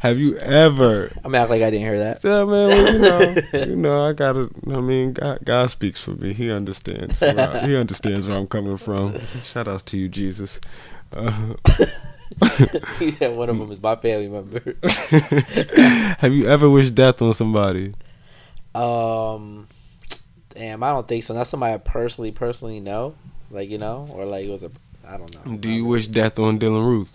have 0.00 0.18
you 0.18 0.36
ever? 0.38 1.10
I'm 1.24 1.34
act 1.34 1.48
like 1.50 1.62
I 1.62 1.70
didn't 1.70 1.86
hear 1.86 1.98
that. 1.98 2.24
Yeah, 2.24 2.44
man. 2.44 2.68
Well, 2.68 2.92
you 2.92 2.98
know, 2.98 3.34
you 3.66 3.76
know, 3.82 4.08
I 4.08 4.12
gotta. 4.12 4.50
I 4.68 4.80
mean, 4.80 5.12
God, 5.12 5.38
God 5.44 5.70
speaks 5.70 6.02
for 6.02 6.10
me. 6.12 6.32
He 6.32 6.50
understands. 6.50 7.20
where 7.20 7.38
I- 7.38 7.66
he 7.66 7.76
understands 7.76 8.28
where 8.28 8.36
I'm 8.36 8.46
coming 8.48 8.76
from. 8.78 9.16
Shout 9.44 9.68
outs 9.68 9.82
to 9.84 9.96
you, 9.98 10.08
Jesus. 10.08 10.60
Uh, 11.12 11.54
he 12.98 13.10
said 13.10 13.36
one 13.36 13.48
of 13.48 13.58
them 13.58 13.70
is 13.70 13.82
my 13.82 13.96
family 13.96 14.28
member. 14.28 14.76
have 16.18 16.32
you 16.32 16.48
ever 16.48 16.68
wished 16.68 16.94
death 16.94 17.20
on 17.22 17.32
somebody? 17.34 17.94
Um, 18.74 19.66
damn, 20.50 20.82
I 20.82 20.90
don't 20.90 21.06
think 21.06 21.24
so. 21.24 21.34
Not 21.34 21.46
somebody 21.46 21.74
I 21.74 21.78
personally, 21.78 22.32
personally 22.32 22.80
know, 22.80 23.14
like 23.50 23.68
you 23.70 23.78
know, 23.78 24.08
or 24.12 24.24
like 24.24 24.44
it 24.46 24.50
was 24.50 24.62
a, 24.62 24.70
I 25.06 25.16
don't 25.16 25.46
know. 25.46 25.56
Do 25.56 25.70
you 25.70 25.84
wish 25.84 26.08
death 26.08 26.38
on 26.38 26.58
Dylann 26.58 26.86
Roof? 26.86 27.12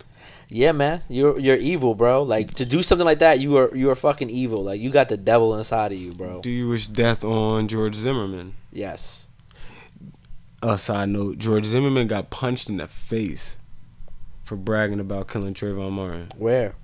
Yeah, 0.48 0.72
man, 0.72 1.02
you're 1.08 1.38
you're 1.38 1.56
evil, 1.56 1.94
bro. 1.94 2.22
Like 2.22 2.52
to 2.54 2.64
do 2.64 2.82
something 2.82 3.06
like 3.06 3.20
that, 3.20 3.40
you 3.40 3.56
are 3.56 3.74
you 3.74 3.90
are 3.90 3.96
fucking 3.96 4.30
evil. 4.30 4.64
Like 4.64 4.80
you 4.80 4.90
got 4.90 5.08
the 5.08 5.16
devil 5.16 5.56
inside 5.56 5.92
of 5.92 5.98
you, 5.98 6.12
bro. 6.12 6.42
Do 6.42 6.50
you 6.50 6.68
wish 6.68 6.86
death 6.88 7.24
on 7.24 7.68
George 7.68 7.94
Zimmerman? 7.94 8.54
Yes. 8.72 9.28
A 10.62 10.76
side 10.76 11.10
note: 11.10 11.38
George 11.38 11.64
Zimmerman 11.64 12.06
got 12.08 12.30
punched 12.30 12.68
in 12.68 12.78
the 12.78 12.88
face 12.88 13.56
for 14.44 14.56
bragging 14.56 15.00
about 15.00 15.28
killing 15.28 15.54
Trayvon 15.54 15.92
Martin. 15.92 16.28
Where? 16.36 16.74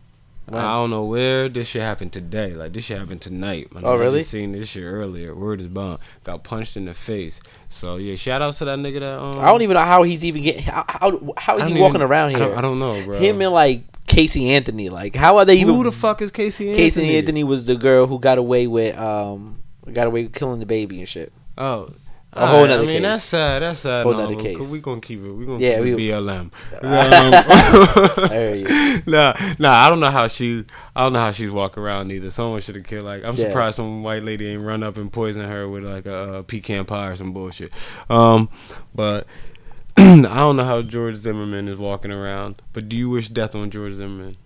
When? 0.47 0.61
I 0.65 0.75
don't 0.75 0.91
know 0.91 1.05
where 1.05 1.49
this 1.49 1.69
shit 1.69 1.83
happened 1.83 2.13
today. 2.13 2.55
Like 2.55 2.73
this 2.73 2.85
shit 2.85 2.99
happened 2.99 3.21
tonight. 3.21 3.73
man. 3.73 3.85
Oh, 3.87 3.93
I 3.93 3.97
really? 3.97 4.21
just 4.21 4.33
seen 4.33 4.53
this 4.53 4.69
shit 4.71 4.83
earlier. 4.83 5.35
Word 5.35 5.61
is 5.61 5.67
bond. 5.69 6.01
Got 6.25 6.43
punched 6.43 6.77
in 6.77 6.87
the 6.87 6.95
face. 6.95 7.39
So 7.69 7.97
yeah, 7.97 8.17
shout 8.17 8.43
outs 8.43 8.59
to 8.59 8.65
that 8.65 8.79
nigga 8.79 9.01
that. 9.01 9.19
Um, 9.21 9.39
I 9.39 9.47
don't 9.47 9.63
even 9.63 9.75
know 9.75 9.81
how 9.81 10.03
he's 10.03 10.25
even 10.25 10.43
getting. 10.43 10.63
How 10.63 10.85
how, 10.89 11.35
how 11.37 11.59
is 11.59 11.69
he 11.69 11.75
walking 11.75 11.97
even- 11.97 12.03
around 12.03 12.31
I 12.35 12.39
here? 12.39 12.49
don't, 12.49 12.59
I 12.59 12.61
don't 12.63 12.79
know, 12.81 13.05
bro. 13.05 13.19
Him 13.19 13.41
and 13.43 13.53
like 13.53 13.85
Casey 14.09 14.51
Anthony. 14.51 14.89
Like 14.89 15.15
how 15.15 15.37
are 15.37 15.45
they 15.45 15.57
even? 15.61 15.75
who 15.75 15.85
the 15.85 15.93
fuck 15.93 16.21
is 16.21 16.33
Casey 16.33 16.69
Anthony? 16.71 16.85
Casey 16.85 17.17
Anthony 17.17 17.45
was 17.45 17.67
the 17.67 17.77
girl 17.77 18.07
who 18.09 18.19
got 18.19 18.39
away 18.39 18.67
with 18.67 18.99
um 18.99 19.63
got 19.93 20.09
away 20.09 20.25
with 20.25 20.33
killing 20.33 20.59
the 20.59 20.67
baby 20.67 20.99
and 20.99 21.09
shit. 21.09 21.33
Oh. 21.59 21.91
A 22.33 22.47
whole 22.47 22.57
alright, 22.59 22.71
nother 22.71 22.83
I 22.85 22.87
mean 22.87 22.95
case. 22.97 23.03
that's 23.03 23.23
sad. 23.25 23.63
That's 23.63 23.81
sad. 23.81 24.05
Whole 24.05 24.13
no, 24.13 24.21
nother 24.21 24.35
but 24.37 24.43
case. 24.45 24.71
We 24.71 24.81
gonna 24.81 25.01
keep 25.01 25.21
it. 25.25 25.33
We 25.33 25.47
gonna 25.47 25.59
Yeah, 25.59 25.83
keep 25.83 25.97
we- 25.97 26.11
it 26.11 26.13
BLM. 26.15 26.53
I 26.81 28.29
hear 28.31 28.55
you. 28.55 29.03
nah, 29.07 29.35
nah. 29.59 29.73
I 29.85 29.89
don't 29.89 29.99
know 29.99 30.11
how 30.11 30.29
she. 30.29 30.65
I 30.95 31.03
don't 31.03 31.13
know 31.13 31.19
how 31.19 31.33
she's 31.33 31.51
walking 31.51 31.83
around 31.83 32.13
either. 32.13 32.31
Someone 32.31 32.61
should 32.61 32.77
have 32.77 32.85
killed. 32.85 33.05
Like 33.05 33.25
I'm 33.25 33.35
Yeah. 33.35 33.47
surprised 33.49 33.77
some 33.77 34.03
white 34.05 34.23
lady 34.23 34.49
ain't 34.49 34.63
run 34.63 34.83
up 34.85 34.97
and 34.97 35.13
poison 35.13 35.49
her 35.49 35.69
with 35.69 35.83
like 35.85 36.07
a, 36.07 36.15
uh 36.35 36.43
pecan 36.43 36.85
pie 36.85 37.09
or 37.09 37.17
some 37.17 37.33
bullshit. 37.33 37.73
Um, 38.09 38.49
but 38.95 39.27
I 39.97 40.23
don't 40.23 40.57
know 40.57 40.65
how 40.65 40.83
George 40.83 41.17
Zimmerman 41.17 41.67
is 41.67 41.79
walking 41.79 42.13
around. 42.13 42.63
But 42.73 42.89
do 42.89 42.97
you 42.97 43.11
wish 43.11 43.29
death 43.29 43.57
on 43.57 43.71
George 43.71 43.95
Zimmerman? 43.95 44.37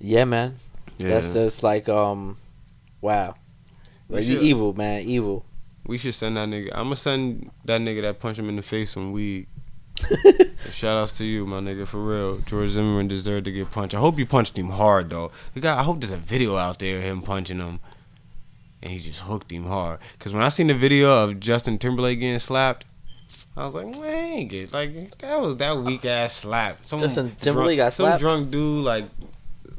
Yeah, 0.00 0.24
man. 0.24 0.56
Yeah. 0.98 1.10
That's 1.10 1.32
just 1.32 1.62
like 1.62 1.88
um, 1.88 2.38
wow. 3.00 3.36
We 4.08 4.16
Like 4.16 4.24
should- 4.24 4.42
evil, 4.42 4.72
man, 4.74 5.02
evil. 5.02 5.44
We 5.88 5.98
should 5.98 6.14
send 6.14 6.36
that 6.36 6.48
nigga. 6.48 6.68
I'm 6.72 6.84
gonna 6.84 6.96
send 6.96 7.50
that 7.64 7.80
nigga 7.80 8.02
that 8.02 8.20
punched 8.20 8.38
him 8.38 8.48
in 8.48 8.56
the 8.56 8.62
face 8.62 8.92
some 8.92 9.10
weed. 9.10 9.46
Shout 10.70 10.96
outs 10.96 11.12
to 11.12 11.24
you, 11.24 11.46
my 11.46 11.58
nigga, 11.60 11.86
for 11.86 11.98
real. 12.04 12.38
George 12.38 12.70
Zimmerman 12.70 13.08
deserved 13.08 13.46
to 13.46 13.50
get 13.52 13.70
punched. 13.70 13.94
I 13.94 13.98
hope 13.98 14.18
you 14.18 14.26
punched 14.26 14.58
him 14.58 14.68
hard 14.68 15.10
though. 15.10 15.32
The 15.54 15.60
guy, 15.60 15.80
I 15.80 15.82
hope 15.82 16.00
there's 16.00 16.12
a 16.12 16.18
video 16.18 16.56
out 16.56 16.78
there 16.78 16.98
of 16.98 17.04
him 17.04 17.22
punching 17.22 17.58
him, 17.58 17.80
and 18.82 18.92
he 18.92 18.98
just 18.98 19.22
hooked 19.22 19.50
him 19.50 19.64
hard. 19.64 19.98
Cause 20.18 20.32
when 20.34 20.42
I 20.42 20.50
seen 20.50 20.66
the 20.68 20.74
video 20.74 21.24
of 21.24 21.40
Justin 21.40 21.78
Timberlake 21.78 22.20
getting 22.20 22.38
slapped, 22.38 22.84
I 23.56 23.64
was 23.64 23.74
like, 23.74 23.86
man, 23.98 24.46
get 24.46 24.72
like 24.72 25.18
that 25.18 25.40
was 25.40 25.56
that 25.56 25.76
weak 25.78 26.04
ass 26.04 26.34
slap. 26.34 26.86
Some 26.86 27.00
Justin 27.00 27.26
drunk- 27.26 27.40
Timberlake 27.40 27.78
got 27.78 27.92
slapped? 27.94 28.20
Some 28.20 28.28
drunk 28.28 28.50
dude 28.50 28.84
like 28.84 29.04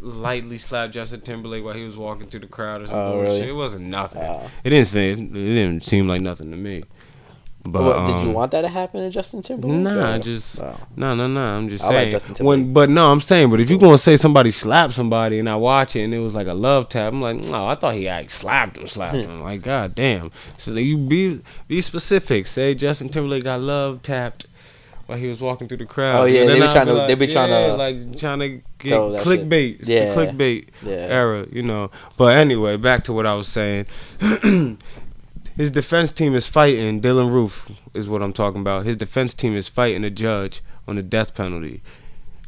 lightly 0.02 0.58
slapped 0.58 0.93
Justin 0.93 1.22
Timberlake 1.22 1.64
while 1.64 1.74
he 1.74 1.84
was 1.84 1.97
walking 1.97 2.28
through 2.28 2.41
the 2.41 2.47
crowd 2.47 2.82
or 2.82 2.88
some 2.88 2.95
Oh, 2.95 3.12
bullshit. 3.14 3.32
really? 3.41 3.50
It 3.50 3.56
wasn't 3.56 3.86
nothing. 3.88 4.22
Uh, 4.22 4.47
It 4.64 4.70
didn't 4.72 4.88
say 4.88 5.12
it 5.12 5.34
didn't 5.34 5.84
seem 5.84 6.08
like 6.08 6.22
nothing 6.22 6.52
to 6.52 6.58
me. 6.58 6.84
But 7.62 7.84
what, 7.84 7.97
did 8.08 8.12
you 8.24 8.30
um, 8.30 8.34
want 8.34 8.52
that 8.52 8.62
to 8.62 8.70
happen 8.70 9.02
to 9.02 9.10
Justin 9.10 9.41
Timberlake? 9.41 9.80
Nah, 9.82 10.16
Or- 10.16 10.20
just 10.20 10.62
Oh. 10.62 10.76
no, 10.95 11.14
no, 11.14 11.28
no. 11.28 11.41
I'm 11.41 11.68
just 11.68 11.84
I 11.84 11.88
like 11.88 11.95
saying. 11.95 12.12
Justin 12.12 12.45
when, 12.45 12.74
but 12.74 12.89
no, 12.89 13.12
I'm 13.12 13.20
saying. 13.20 13.50
But 13.50 13.60
if 13.60 13.70
you're 13.70 13.78
gonna 13.78 13.97
say 13.97 14.16
somebody 14.16 14.50
slapped 14.52 14.93
somebody 14.93 15.39
and 15.39 15.50
I 15.50 15.58
watch 15.58 15.95
it 15.97 16.04
and 16.04 16.14
it 16.14 16.20
was 16.20 16.34
like 16.34 16.47
a 16.47 16.54
love 16.54 16.88
tap, 16.88 17.12
I'm 17.12 17.22
like, 17.22 17.36
no, 17.52 17.68
I 17.68 17.76
thought 17.76 17.95
he 17.95 18.08
like 18.08 18.30
slapped 18.32 18.78
him, 18.78 18.88
slapped 18.88 19.18
him. 19.18 19.41
Like, 19.43 19.62
god 19.62 19.93
damn. 19.93 20.32
So 20.58 20.72
you 20.72 20.97
be 20.97 21.41
be 21.68 21.82
specific. 21.82 22.47
Say 22.47 22.74
Justin 22.76 23.10
Timberlake 23.10 23.43
got 23.43 23.60
love 23.60 24.04
tapped 24.04 24.45
while 25.10 25.18
he 25.18 25.28
was 25.28 25.41
walking 25.41 25.68
through 25.68 25.78
the 25.78 25.86
crowd. 25.88 26.22
Oh, 26.22 26.26
yeah, 26.26 26.45
they 26.45 26.60
be 26.60 26.62
I'd 26.66 26.72
trying 26.72 26.86
to- 26.86 27.05
they 27.07 27.16
be 27.16 27.26
trying 27.26 27.49
yeah, 27.49 27.68
to 27.68 27.74
like 27.76 28.18
trying 28.20 28.39
to 28.39 28.49
get 28.78 28.89
shit. 28.89 29.24
clickbait. 29.24 29.80
It's 29.80 29.89
Yeah. 29.89 30.14
clickbait 30.14 30.68
Yeah. 30.86 30.93
era, 31.10 31.47
you 31.51 31.64
know. 31.64 31.89
But 32.16 32.38
anyway, 32.38 32.78
back 32.78 33.03
to 33.05 33.14
what 33.14 33.26
I 33.26 33.34
was 33.34 33.47
saying. 33.47 33.88
His 35.57 35.72
defense 35.72 36.12
team 36.12 36.36
is 36.36 36.45
fighting 36.47 37.01
Dylann 37.01 37.32
Roof 37.32 37.70
is 37.93 38.07
what 38.07 38.22
I'm 38.22 38.34
talking 38.34 38.62
about. 38.62 38.86
His 38.86 38.95
defense 38.95 39.34
team 39.34 39.55
is 39.55 39.68
fighting 39.68 40.03
a 40.03 40.10
judge 40.12 40.62
on 40.88 40.95
the 40.95 41.01
death 41.03 41.34
penalty. 41.34 41.82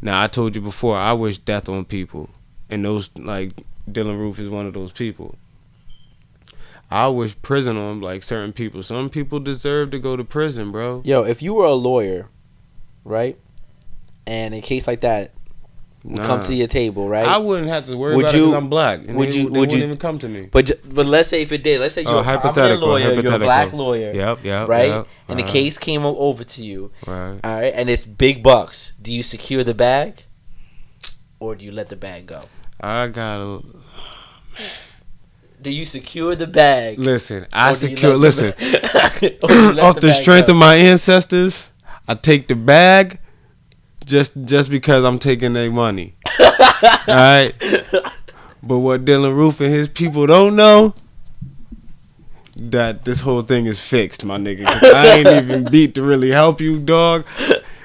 Now 0.01 0.22
I 0.22 0.28
told 0.28 0.55
you 0.55 0.62
before 0.62 0.95
I 0.95 1.14
wish 1.14 1.39
death 1.39 1.68
on 1.68 1.84
people, 1.86 2.30
and 2.70 2.86
those 2.86 3.09
like 3.18 3.53
Dylann 3.89 4.20
Roof 4.20 4.38
is 4.39 4.49
one 4.49 4.68
of 4.68 4.74
those 4.76 4.91
people. 4.91 5.36
I 6.91 7.07
wish 7.07 7.36
prison 7.41 7.76
on 7.78 8.01
like 8.01 8.22
certain 8.22 8.53
people. 8.53 8.84
Some 8.84 9.09
people 9.09 9.40
deserve 9.40 9.91
to 9.91 9.99
go 9.99 10.15
to 10.15 10.23
prison, 10.23 10.72
bro. 10.72 11.02
Yo, 11.03 11.23
if 11.23 11.41
you 11.41 11.53
were 11.56 11.65
a 11.65 11.73
lawyer, 11.73 12.27
right, 13.03 13.38
and 14.28 14.53
in 14.53 14.60
a 14.60 14.61
case 14.64 14.88
like 14.88 15.02
that 15.02 15.32
would 16.03 16.23
come 16.23 16.41
to 16.41 16.56
your 16.56 16.65
table, 16.65 17.07
right? 17.07 17.28
I 17.28 17.38
wouldn't 17.38 17.68
have 17.68 17.86
to 17.86 17.95
worry 17.95 18.15
Would 18.15 18.26
about 18.26 18.34
it 18.34 18.38
you- 18.40 18.45
'cause 18.45 18.53
I'm 18.56 18.69
black. 18.69 19.02
And 19.07 19.15
would 19.18 19.36
you- 19.36 19.44
They 19.44 19.49
would 19.52 19.60
wouldn't 19.60 19.78
you- 19.78 19.84
even 19.86 19.98
come 19.98 20.18
to 20.19 20.28
me. 20.28 20.48
but 20.52 20.72
but 20.91 21.06
let's 21.06 21.30
say 21.30 21.44
if 21.44 21.52
it 21.52 21.64
did, 21.64 21.80
let's 21.80 21.94
say 21.94 22.02
you're 22.02 22.11
Oh, 22.11 22.19
a 22.19 22.23
hypothetical, 22.23 22.88
lawyer, 22.88 23.14
you're 23.14 23.34
a 23.36 23.38
black 23.40 23.72
lawyer, 23.72 24.11
Yep, 24.11 24.40
yep. 24.44 24.68
right, 24.68 24.90
yep, 24.90 25.07
and 25.30 25.38
the 25.38 25.44
uh-huh. 25.44 25.53
case 25.53 25.78
came 25.78 26.03
over 26.03 26.44
to 26.44 26.64
you, 26.64 26.91
Right. 27.06 27.38
all 27.44 27.52
right, 27.56 27.72
and 27.76 27.88
it's 27.88 28.06
big 28.07 28.41
bucks. 28.41 28.94
Do 28.99 29.11
you 29.14 29.22
secure 29.22 29.64
the 29.64 29.76
bag, 29.76 30.23
or 31.40 31.56
do 31.56 31.65
you 31.65 31.72
let 31.72 31.90
the 31.90 31.95
bag 31.95 32.26
go? 32.26 32.45
I 32.80 33.06
gotta 33.07 33.61
Do 35.61 35.69
you 35.69 35.86
secure 35.86 36.36
the 36.36 36.48
bag? 36.48 36.98
listen. 36.98 37.45
I 37.53 37.69
or 37.72 37.76
do 37.76 37.90
you 37.90 37.95
secure. 37.95 38.18
Listen. 38.18 38.53
bag- 38.57 39.38
or 39.44 39.48
do 39.49 39.53
you 39.53 39.72
let 39.73 39.80
off 39.84 39.95
the, 39.99 40.07
bag 40.07 40.22
strength 40.23 40.48
go? 40.48 40.53
of 40.53 40.57
my 40.57 40.76
ancestors, 40.76 41.65
I 42.11 42.15
take 42.15 42.49
the 42.49 42.55
bag 42.55 43.19
just 44.03 44.33
just 44.43 44.69
because 44.69 45.05
I'm 45.05 45.17
taking 45.17 45.53
their 45.53 45.71
money. 45.71 46.15
Alright? 47.07 47.55
But 48.61 48.79
what 48.79 49.05
Dylann 49.05 49.33
Roof 49.33 49.61
and 49.61 49.73
his 49.73 49.88
people 49.88 50.27
don't 50.27 50.57
know 50.57 50.93
that 52.57 53.05
this 53.05 53.21
whole 53.21 53.43
thing 53.43 53.65
is 53.65 53.79
fixed, 53.79 54.25
my 54.25 54.38
nigga. 54.38 54.65
I 54.67 55.07
ain't 55.07 55.27
even 55.49 55.63
beat 55.71 55.95
to 55.95 56.03
really 56.03 56.31
help 56.31 56.59
you, 56.59 56.79
dog. 56.81 57.25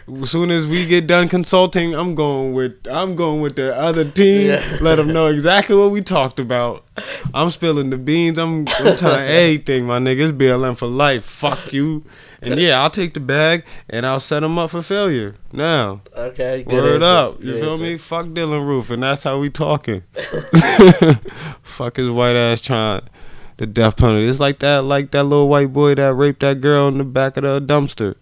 As 0.08 0.30
soon 0.30 0.50
as 0.50 0.66
we 0.66 0.86
get 0.86 1.06
done 1.06 1.28
consulting, 1.28 1.94
I'm 1.94 2.16
going 2.16 2.52
with 2.52 2.84
I'm 2.90 3.14
going 3.14 3.40
with 3.40 3.54
the 3.54 3.76
other 3.76 4.04
team. 4.10 4.48
Yeah. 4.48 4.78
Let 4.80 4.96
them 4.96 5.12
know 5.12 5.26
exactly 5.26 5.76
what 5.76 5.92
we 5.92 6.02
talked 6.02 6.40
about. 6.40 6.84
I'm 7.32 7.50
spilling 7.50 7.90
the 7.90 7.96
beans. 7.96 8.38
I'm, 8.38 8.66
I'm 8.80 8.96
telling 8.96 9.20
everything, 9.28 9.86
my 9.86 10.00
nigga. 10.00 10.30
It's 10.30 10.32
BLM 10.32 10.76
for 10.76 10.88
life. 10.88 11.24
Fuck 11.24 11.72
you. 11.72 12.04
And 12.46 12.60
yeah, 12.60 12.80
I'll 12.80 12.90
take 12.90 13.14
the 13.14 13.20
bag 13.20 13.64
and 13.90 14.06
I'll 14.06 14.20
set 14.20 14.40
them 14.40 14.58
up 14.58 14.70
for 14.70 14.82
failure. 14.82 15.34
Now, 15.52 16.00
Okay, 16.16 16.62
good 16.62 16.72
word 16.82 17.02
answer. 17.02 17.04
up. 17.04 17.40
You 17.42 17.52
Good 17.52 17.60
feel 17.60 17.72
answer. 17.72 17.84
me? 17.84 17.98
Fuck 17.98 18.26
Dylann 18.26 18.66
Roof, 18.66 18.90
and 18.90 19.02
that's 19.02 19.22
how 19.24 19.38
we 19.40 19.50
talking. 19.50 20.02
Fuck 21.62 21.96
his 21.96 22.08
white 22.08 22.36
ass 22.36 22.60
trying 22.60 23.02
the 23.56 23.66
death 23.66 23.96
penalty. 23.96 24.26
It's 24.28 24.40
like 24.40 24.58
that, 24.60 24.84
like 24.84 25.10
that 25.12 25.24
little 25.24 25.48
white 25.48 25.72
boy 25.72 25.94
that 25.94 26.12
raped 26.14 26.40
that 26.40 26.60
girl 26.60 26.88
in 26.88 26.98
the 26.98 27.04
back 27.04 27.36
of 27.36 27.42
the 27.42 27.60
dumpster. 27.60 28.14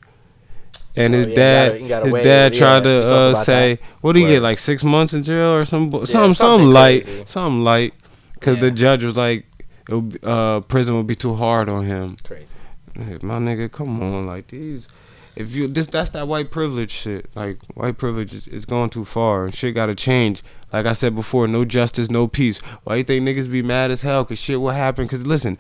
And 0.97 1.13
Oh, 1.15 1.19
his 1.19 1.27
yeah, 1.27 1.31
you 1.31 1.37
dad, 1.37 1.69
gotta- 1.69 1.83
you 1.83 1.89
gotta 1.89 2.05
his 2.07 2.25
dad 2.25 2.55
Yeah, 2.55 2.59
tried 2.61 2.79
we 2.85 2.91
to 2.91 3.15
uh, 3.15 3.35
say, 3.35 3.75
that. 3.75 3.81
"What 4.01 4.13
do 4.13 4.21
you 4.21 4.29
get? 4.29 4.43
Like 4.43 4.59
six 4.61 4.85
months 4.85 5.13
in 5.13 5.25
jail 5.25 5.55
or 5.55 5.65
some, 5.65 5.87
Yeah, 5.91 6.05
something, 6.05 6.07
something 6.07 6.35
something 6.35 6.71
light, 6.71 7.29
something 7.29 7.65
light." 7.65 7.95
Because 8.35 8.61
the 8.61 8.71
judge 8.71 9.03
was 9.03 9.17
like, 9.17 9.47
it 9.89 10.25
uh, 10.25 10.61
"Prison 10.61 10.95
would 10.97 11.07
be 11.09 11.17
too 11.17 11.35
hard 11.35 11.69
on 11.69 11.85
him." 11.85 12.17
Crazy. 12.23 12.47
Hey, 12.95 13.19
my 13.23 13.39
nigga, 13.39 13.71
come 13.71 14.03
on, 14.03 14.27
like 14.27 14.49
these. 14.49 14.89
If 15.37 15.55
you 15.57 15.67
this 15.67 15.89
that's 15.89 16.11
that 16.11 16.29
white 16.29 16.53
privilege 16.53 16.93
shit. 16.93 17.29
Like 17.35 17.59
white 17.75 17.99
privilege 17.99 18.33
is, 18.33 18.47
is 18.47 18.65
going 18.65 18.91
too 18.91 19.05
far 19.05 19.47
and 19.47 19.55
shit 19.55 19.75
gotta 19.75 19.95
change. 19.97 20.45
Like 20.73 20.87
I 20.87 20.93
said 20.93 21.15
before, 21.17 21.49
no 21.49 21.65
justice, 21.65 22.09
no 22.09 22.29
peace. 22.29 22.59
Why 22.85 22.97
you 22.97 23.05
think 23.05 23.27
niggas 23.27 23.51
be 23.51 23.63
mad 23.63 23.91
as 23.91 24.03
hell? 24.03 24.25
Cause 24.25 24.39
shit 24.39 24.61
will 24.61 24.71
happen. 24.71 25.09
Cause 25.09 25.27
listen, 25.27 25.59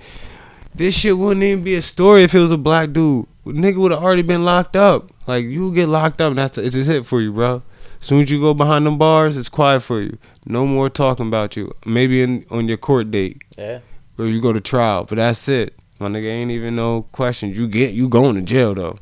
this 0.72 0.94
shit 0.96 1.18
wouldn't 1.18 1.42
even 1.42 1.64
be 1.64 1.74
a 1.74 1.82
story 1.82 2.22
if 2.22 2.34
it 2.36 2.38
was 2.38 2.52
a 2.52 2.56
black 2.56 2.92
dude. 2.92 3.26
Nigga 3.44 3.78
would 3.78 3.90
have 3.90 4.02
already 4.02 4.22
been 4.22 4.44
locked 4.44 4.76
up. 4.76 5.10
Like 5.26 5.44
you 5.44 5.74
get 5.74 5.88
locked 5.88 6.20
up, 6.20 6.30
and 6.30 6.38
that's 6.38 6.56
it's 6.56 6.74
just 6.74 6.88
it 6.88 7.04
for 7.04 7.20
you, 7.20 7.32
bro. 7.32 7.62
As 8.00 8.06
soon 8.06 8.22
as 8.22 8.30
you 8.30 8.40
go 8.40 8.54
behind 8.54 8.86
them 8.86 8.96
bars, 8.96 9.36
it's 9.36 9.48
quiet 9.48 9.80
for 9.80 10.00
you. 10.00 10.18
No 10.46 10.66
more 10.68 10.88
talking 10.88 11.26
about 11.26 11.56
you. 11.56 11.72
Maybe 11.84 12.22
in, 12.22 12.46
on 12.50 12.68
your 12.68 12.76
court 12.76 13.10
date 13.10 13.42
Yeah. 13.58 13.80
where 14.16 14.28
you 14.28 14.40
go 14.40 14.52
to 14.52 14.60
trial, 14.60 15.04
but 15.04 15.16
that's 15.16 15.48
it. 15.48 15.74
My 15.98 16.08
nigga 16.08 16.26
ain't 16.26 16.50
even 16.50 16.76
no 16.76 17.02
questions. 17.12 17.56
You 17.56 17.68
get 17.68 17.94
you 17.94 18.08
going 18.08 18.34
to 18.34 18.42
jail 18.42 18.74
though. 18.74 18.98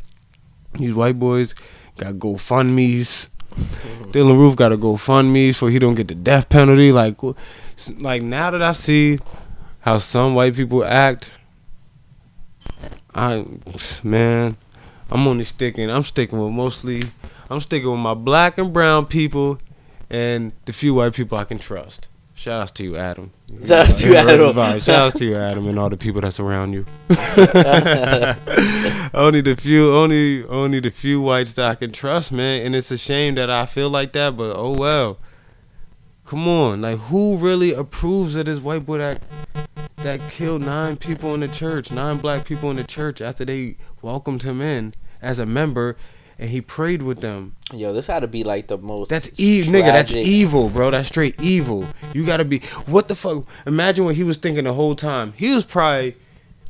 These 0.74 0.94
white 0.94 1.18
boys 1.18 1.54
got 1.96 2.14
GoFundmes. 2.14 3.28
Dylann 4.12 4.38
Roof 4.38 4.56
got 4.56 4.70
to 4.70 4.76
GoFundMe 4.76 5.54
so 5.54 5.66
he 5.66 5.78
don't 5.78 5.94
get 5.94 6.08
the 6.08 6.14
death 6.14 6.48
penalty. 6.48 6.92
Like, 6.92 7.16
like 8.00 8.22
now 8.22 8.50
that 8.50 8.62
I 8.62 8.72
see 8.72 9.18
how 9.80 9.98
some 9.98 10.34
white 10.34 10.54
people 10.54 10.84
act, 10.84 11.30
I 13.14 13.44
man, 14.02 14.56
I'm 15.10 15.26
only 15.26 15.44
sticking. 15.44 15.90
I'm 15.90 16.04
sticking 16.04 16.38
with 16.38 16.52
mostly. 16.52 17.04
I'm 17.50 17.60
sticking 17.60 17.90
with 17.90 18.00
my 18.00 18.14
black 18.14 18.56
and 18.56 18.72
brown 18.72 19.06
people, 19.06 19.60
and 20.08 20.52
the 20.64 20.72
few 20.72 20.94
white 20.94 21.12
people 21.12 21.36
I 21.36 21.44
can 21.44 21.58
trust. 21.58 22.08
Shout 22.42 22.62
outs 22.62 22.72
to 22.72 22.82
you, 22.82 22.96
Adam. 22.96 23.30
Shout 23.64 23.86
outs 23.86 24.00
to 24.00 24.08
you, 24.08 24.16
Adam. 24.16 24.80
Shout 24.80 24.88
outs 24.88 25.18
to 25.20 25.24
you, 25.24 25.36
Adam, 25.36 25.68
and 25.68 25.78
all 25.78 25.88
the 25.88 25.96
people 25.96 26.20
that's 26.20 26.40
around 26.40 26.72
you. 26.72 26.84
only 29.14 29.42
the 29.42 29.56
few, 29.56 29.94
only 29.94 30.44
only 30.46 30.80
the 30.80 30.90
few 30.90 31.20
whites 31.20 31.52
that 31.52 31.70
I 31.70 31.76
can 31.76 31.92
trust, 31.92 32.32
man. 32.32 32.66
And 32.66 32.74
it's 32.74 32.90
a 32.90 32.98
shame 32.98 33.36
that 33.36 33.48
I 33.48 33.66
feel 33.66 33.90
like 33.90 34.12
that, 34.14 34.36
but 34.36 34.56
oh 34.56 34.76
well. 34.76 35.18
Come 36.24 36.48
on, 36.48 36.82
like 36.82 36.98
who 36.98 37.36
really 37.36 37.74
approves 37.74 38.34
of 38.34 38.46
this 38.46 38.58
white 38.58 38.86
boy 38.86 38.98
that 38.98 39.22
that 39.98 40.20
killed 40.28 40.62
nine 40.62 40.96
people 40.96 41.34
in 41.34 41.40
the 41.40 41.48
church, 41.48 41.92
nine 41.92 42.16
black 42.16 42.44
people 42.44 42.72
in 42.72 42.76
the 42.76 42.82
church 42.82 43.20
after 43.20 43.44
they 43.44 43.76
welcomed 44.00 44.42
him 44.42 44.60
in 44.60 44.94
as 45.20 45.38
a 45.38 45.46
member, 45.46 45.96
and 46.42 46.50
he 46.50 46.60
prayed 46.60 47.02
with 47.02 47.20
them. 47.20 47.54
Yo, 47.72 47.92
this 47.92 48.08
had 48.08 48.20
to 48.20 48.26
be 48.26 48.42
like 48.42 48.66
the 48.66 48.76
most. 48.76 49.10
That's 49.10 49.30
evil, 49.38 49.74
nigga. 49.74 49.86
That's 49.86 50.12
evil, 50.12 50.68
bro. 50.70 50.90
That's 50.90 51.06
straight 51.06 51.40
evil. 51.40 51.86
You 52.12 52.26
gotta 52.26 52.44
be. 52.44 52.58
What 52.86 53.06
the 53.06 53.14
fuck? 53.14 53.44
Imagine 53.64 54.06
what 54.06 54.16
he 54.16 54.24
was 54.24 54.38
thinking 54.38 54.64
the 54.64 54.74
whole 54.74 54.96
time. 54.96 55.34
He 55.34 55.54
was 55.54 55.64
probably 55.64 56.16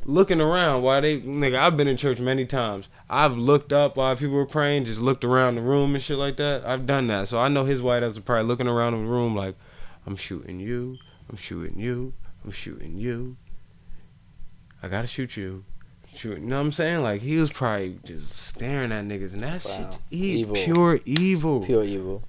looking 0.05 0.39
around 0.39 0.83
while 0.83 1.01
they, 1.01 1.19
nigga. 1.21 1.57
I've 1.57 1.75
been 1.75 1.87
in 1.87 1.97
church 1.97 2.19
many 2.19 2.45
times. 2.45 2.87
I've 3.09 3.35
looked 3.35 3.73
up 3.73 3.97
while 3.97 4.15
people 4.15 4.35
were 4.35 4.45
praying, 4.45 4.85
just 4.85 5.01
looked 5.01 5.23
around 5.23 5.55
the 5.55 5.61
room 5.61 5.95
and 5.95 6.03
shit 6.03 6.17
like 6.17 6.37
that. 6.37 6.63
I've 6.67 6.85
done 6.85 7.07
that, 7.07 7.27
so 7.27 7.39
I 7.39 7.47
know 7.47 7.65
his 7.65 7.81
white 7.81 8.03
ass 8.03 8.09
was 8.09 8.19
probably 8.19 8.45
looking 8.45 8.67
around 8.67 8.93
the 8.93 9.09
room 9.09 9.35
like, 9.35 9.55
I'm 10.05 10.15
shooting 10.15 10.59
you, 10.59 10.99
I'm 11.31 11.37
shooting 11.37 11.79
you, 11.79 12.13
I'm 12.45 12.51
shooting 12.51 12.95
you. 12.95 13.37
I 14.83 14.87
gotta 14.87 15.07
shoot 15.07 15.35
you. 15.35 15.65
You 16.21 16.39
know 16.39 16.57
what 16.57 16.61
I'm 16.61 16.71
saying? 16.71 17.01
Like 17.03 17.21
he 17.21 17.37
was 17.37 17.51
probably 17.51 17.97
just 18.05 18.31
staring 18.33 18.91
at 18.91 19.05
niggas, 19.05 19.33
and 19.33 19.41
that 19.41 19.63
Wow. 19.65 19.77
shit's 19.77 19.99
e- 20.11 20.39
Evil. 20.41 20.55
pure 20.55 20.99
evil. 21.05 21.65
Pure 21.65 21.83
evil. 21.83 22.23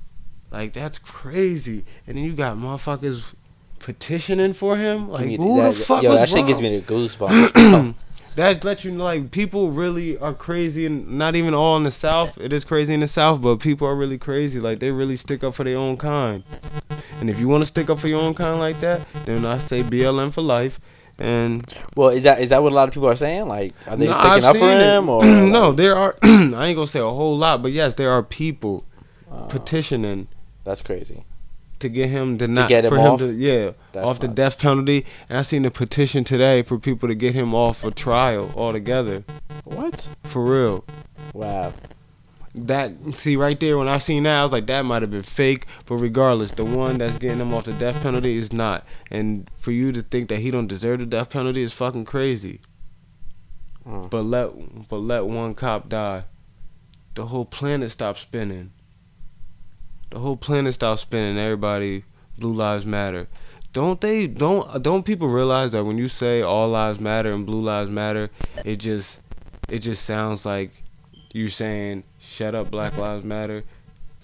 Like 0.50 0.72
that's 0.72 0.98
crazy. 0.98 1.84
And 2.06 2.16
then 2.16 2.24
you 2.24 2.32
got 2.32 2.56
motherfuckers 2.56 3.34
petitioning 3.80 4.52
for 4.54 4.76
him. 4.76 5.10
Like 5.10 5.28
who 5.36 5.56
that, 5.60 5.74
the 5.74 5.80
fuck 5.80 6.02
Yo, 6.02 6.10
was 6.10 6.20
that 6.20 6.28
shit 6.28 6.36
wrong? 6.38 6.46
gives 6.46 6.60
me 6.60 6.78
the 6.78 6.84
goosebumps. 6.84 7.94
That 8.36 8.64
lets 8.64 8.84
you 8.84 8.90
know 8.90 9.04
like 9.04 9.30
people 9.30 9.70
really 9.70 10.18
are 10.18 10.34
crazy 10.34 10.86
and 10.86 11.06
not 11.18 11.36
even 11.36 11.54
all 11.54 11.76
in 11.76 11.84
the 11.84 11.90
South. 11.92 12.36
It 12.36 12.52
is 12.52 12.64
crazy 12.64 12.92
in 12.92 12.98
the 12.98 13.06
South, 13.06 13.40
but 13.40 13.60
people 13.60 13.86
are 13.86 13.94
really 13.94 14.18
crazy. 14.18 14.58
Like 14.58 14.80
they 14.80 14.90
really 14.90 15.14
stick 15.14 15.44
up 15.44 15.54
for 15.54 15.62
their 15.62 15.78
own 15.78 15.96
kind. 15.96 16.42
And 17.20 17.30
if 17.30 17.38
you 17.38 17.46
want 17.46 17.60
to 17.60 17.66
stick 17.66 17.88
up 17.90 18.00
for 18.00 18.08
your 18.08 18.20
own 18.20 18.34
kind 18.34 18.58
like 18.58 18.80
that, 18.80 19.06
then 19.24 19.44
I 19.46 19.58
say 19.58 19.84
BLM 19.84 20.32
for 20.34 20.42
life. 20.42 20.80
And 21.18 21.64
well, 21.96 22.08
is 22.08 22.24
that 22.24 22.40
is 22.40 22.48
that 22.48 22.62
what 22.62 22.72
a 22.72 22.74
lot 22.74 22.88
of 22.88 22.94
people 22.94 23.08
are 23.08 23.14
saying? 23.16 23.46
Like, 23.46 23.72
are 23.86 23.96
they 23.96 24.06
No, 24.08 24.14
sticking 24.14 24.30
I've 24.32 24.44
up 24.44 24.56
for 24.56 24.70
it. 24.70 24.80
him? 24.80 25.08
Or 25.08 25.24
no, 25.24 25.68
like- 25.68 25.76
there 25.76 25.96
are. 25.96 26.16
I 26.22 26.28
ain't 26.28 26.52
gonna 26.76 26.86
say 26.86 27.00
a 27.00 27.04
whole 27.04 27.36
lot, 27.36 27.62
but 27.62 27.72
yes, 27.72 27.94
there 27.94 28.10
are 28.10 28.22
people 28.22 28.84
Wow, 29.30 29.46
petitioning 29.48 30.28
that's 30.64 30.82
crazy. 30.82 31.24
to 31.80 31.88
get 31.88 32.08
him 32.10 32.38
to 32.38 32.48
not 32.48 32.68
get 32.68 32.84
him 32.84 32.90
for 32.90 32.98
off? 32.98 33.20
him 33.20 33.28
to 33.28 33.34
yeah 33.34 33.72
That's 33.92 34.06
off 34.06 34.18
the 34.18 34.28
death 34.28 34.58
penalty. 34.60 35.06
And 35.28 35.38
I 35.38 35.42
seen 35.42 35.64
a 35.64 35.70
petition 35.70 36.24
today 36.24 36.62
for 36.62 36.78
people 36.78 37.08
to 37.08 37.14
get 37.14 37.34
him 37.34 37.54
off 37.54 37.78
for 37.78 37.90
trial 37.90 38.52
altogether. 38.56 39.24
What? 39.64 40.10
For 40.24 40.44
real. 40.44 40.84
Wow. 41.32 41.72
That 42.56 42.92
see 43.14 43.36
right 43.36 43.58
there 43.58 43.76
when 43.76 43.88
I 43.88 43.98
seen 43.98 44.22
that 44.22 44.38
I 44.38 44.42
was 44.44 44.52
like 44.52 44.66
that 44.66 44.84
might 44.84 45.02
have 45.02 45.10
been 45.10 45.22
fake, 45.22 45.66
but 45.86 45.96
regardless, 45.96 46.52
the 46.52 46.64
one 46.64 46.98
that's 46.98 47.18
getting 47.18 47.40
him 47.40 47.52
off 47.52 47.64
the 47.64 47.72
death 47.72 48.00
penalty 48.00 48.38
is 48.38 48.52
not. 48.52 48.84
And 49.10 49.50
for 49.56 49.72
you 49.72 49.90
to 49.90 50.02
think 50.02 50.28
that 50.28 50.38
he 50.38 50.52
don't 50.52 50.68
deserve 50.68 51.00
the 51.00 51.06
death 51.06 51.30
penalty 51.30 51.62
is 51.62 51.72
fucking 51.72 52.04
crazy. 52.04 52.60
Mm. 53.86 54.08
But 54.08 54.22
let 54.22 54.88
but 54.88 54.98
let 54.98 55.26
one 55.26 55.54
cop 55.54 55.88
die, 55.88 56.24
the 57.14 57.26
whole 57.26 57.44
planet 57.44 57.90
stops 57.90 58.20
spinning. 58.20 58.72
The 60.10 60.20
whole 60.20 60.36
planet 60.36 60.74
stops 60.74 61.02
spinning. 61.02 61.38
Everybody, 61.38 62.04
blue 62.38 62.52
lives 62.52 62.86
matter. 62.86 63.28
Don't 63.72 64.00
they? 64.00 64.26
Don't 64.28 64.82
don't 64.82 65.04
people 65.04 65.28
realize 65.28 65.72
that 65.72 65.84
when 65.84 65.98
you 65.98 66.08
say 66.08 66.40
all 66.40 66.68
lives 66.68 67.00
matter 67.00 67.32
and 67.32 67.44
blue 67.44 67.60
lives 67.60 67.90
matter, 67.90 68.30
it 68.64 68.76
just 68.76 69.20
it 69.68 69.80
just 69.80 70.04
sounds 70.04 70.46
like 70.46 70.84
you're 71.32 71.48
saying 71.48 72.04
shut 72.24 72.54
up, 72.54 72.70
black 72.70 72.96
lives 72.96 73.24
matter. 73.24 73.64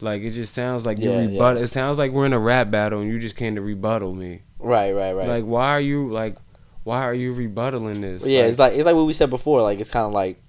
Like 0.01 0.22
it 0.22 0.31
just 0.31 0.55
sounds 0.55 0.86
like 0.86 0.98
you 0.98 1.10
Yeah, 1.10 1.18
rebut. 1.20 1.56
yeah. 1.59 1.62
It 1.64 1.66
sounds 1.68 1.98
like 1.98 2.10
we're 2.12 2.24
in 2.27 2.32
a 2.32 2.39
rap 2.39 2.70
battle 2.70 3.01
and 3.01 3.10
you 3.10 3.18
just 3.18 3.36
came 3.36 3.55
to 3.56 3.60
rebuttal 3.60 4.14
me. 4.14 4.43
Right, 4.59 4.94
right, 4.94 5.12
right. 5.14 5.28
Like 5.28 5.44
why 5.44 5.68
are 5.70 5.81
you 5.81 6.10
like 6.10 6.36
why 6.85 7.02
are 7.02 7.12
you 7.14 7.35
rebuttaling 7.35 8.01
this? 8.01 8.24
yeah, 8.24 8.40
it's 8.47 8.59
like 8.59 8.72
it's 8.74 8.86
like 8.86 8.94
what 8.94 9.05
we 9.06 9.12
said 9.12 9.28
before. 9.31 9.60
Like 9.62 9.78
it's 9.81 9.90
kind 9.90 10.06
of 10.06 10.12
like, 10.12 10.40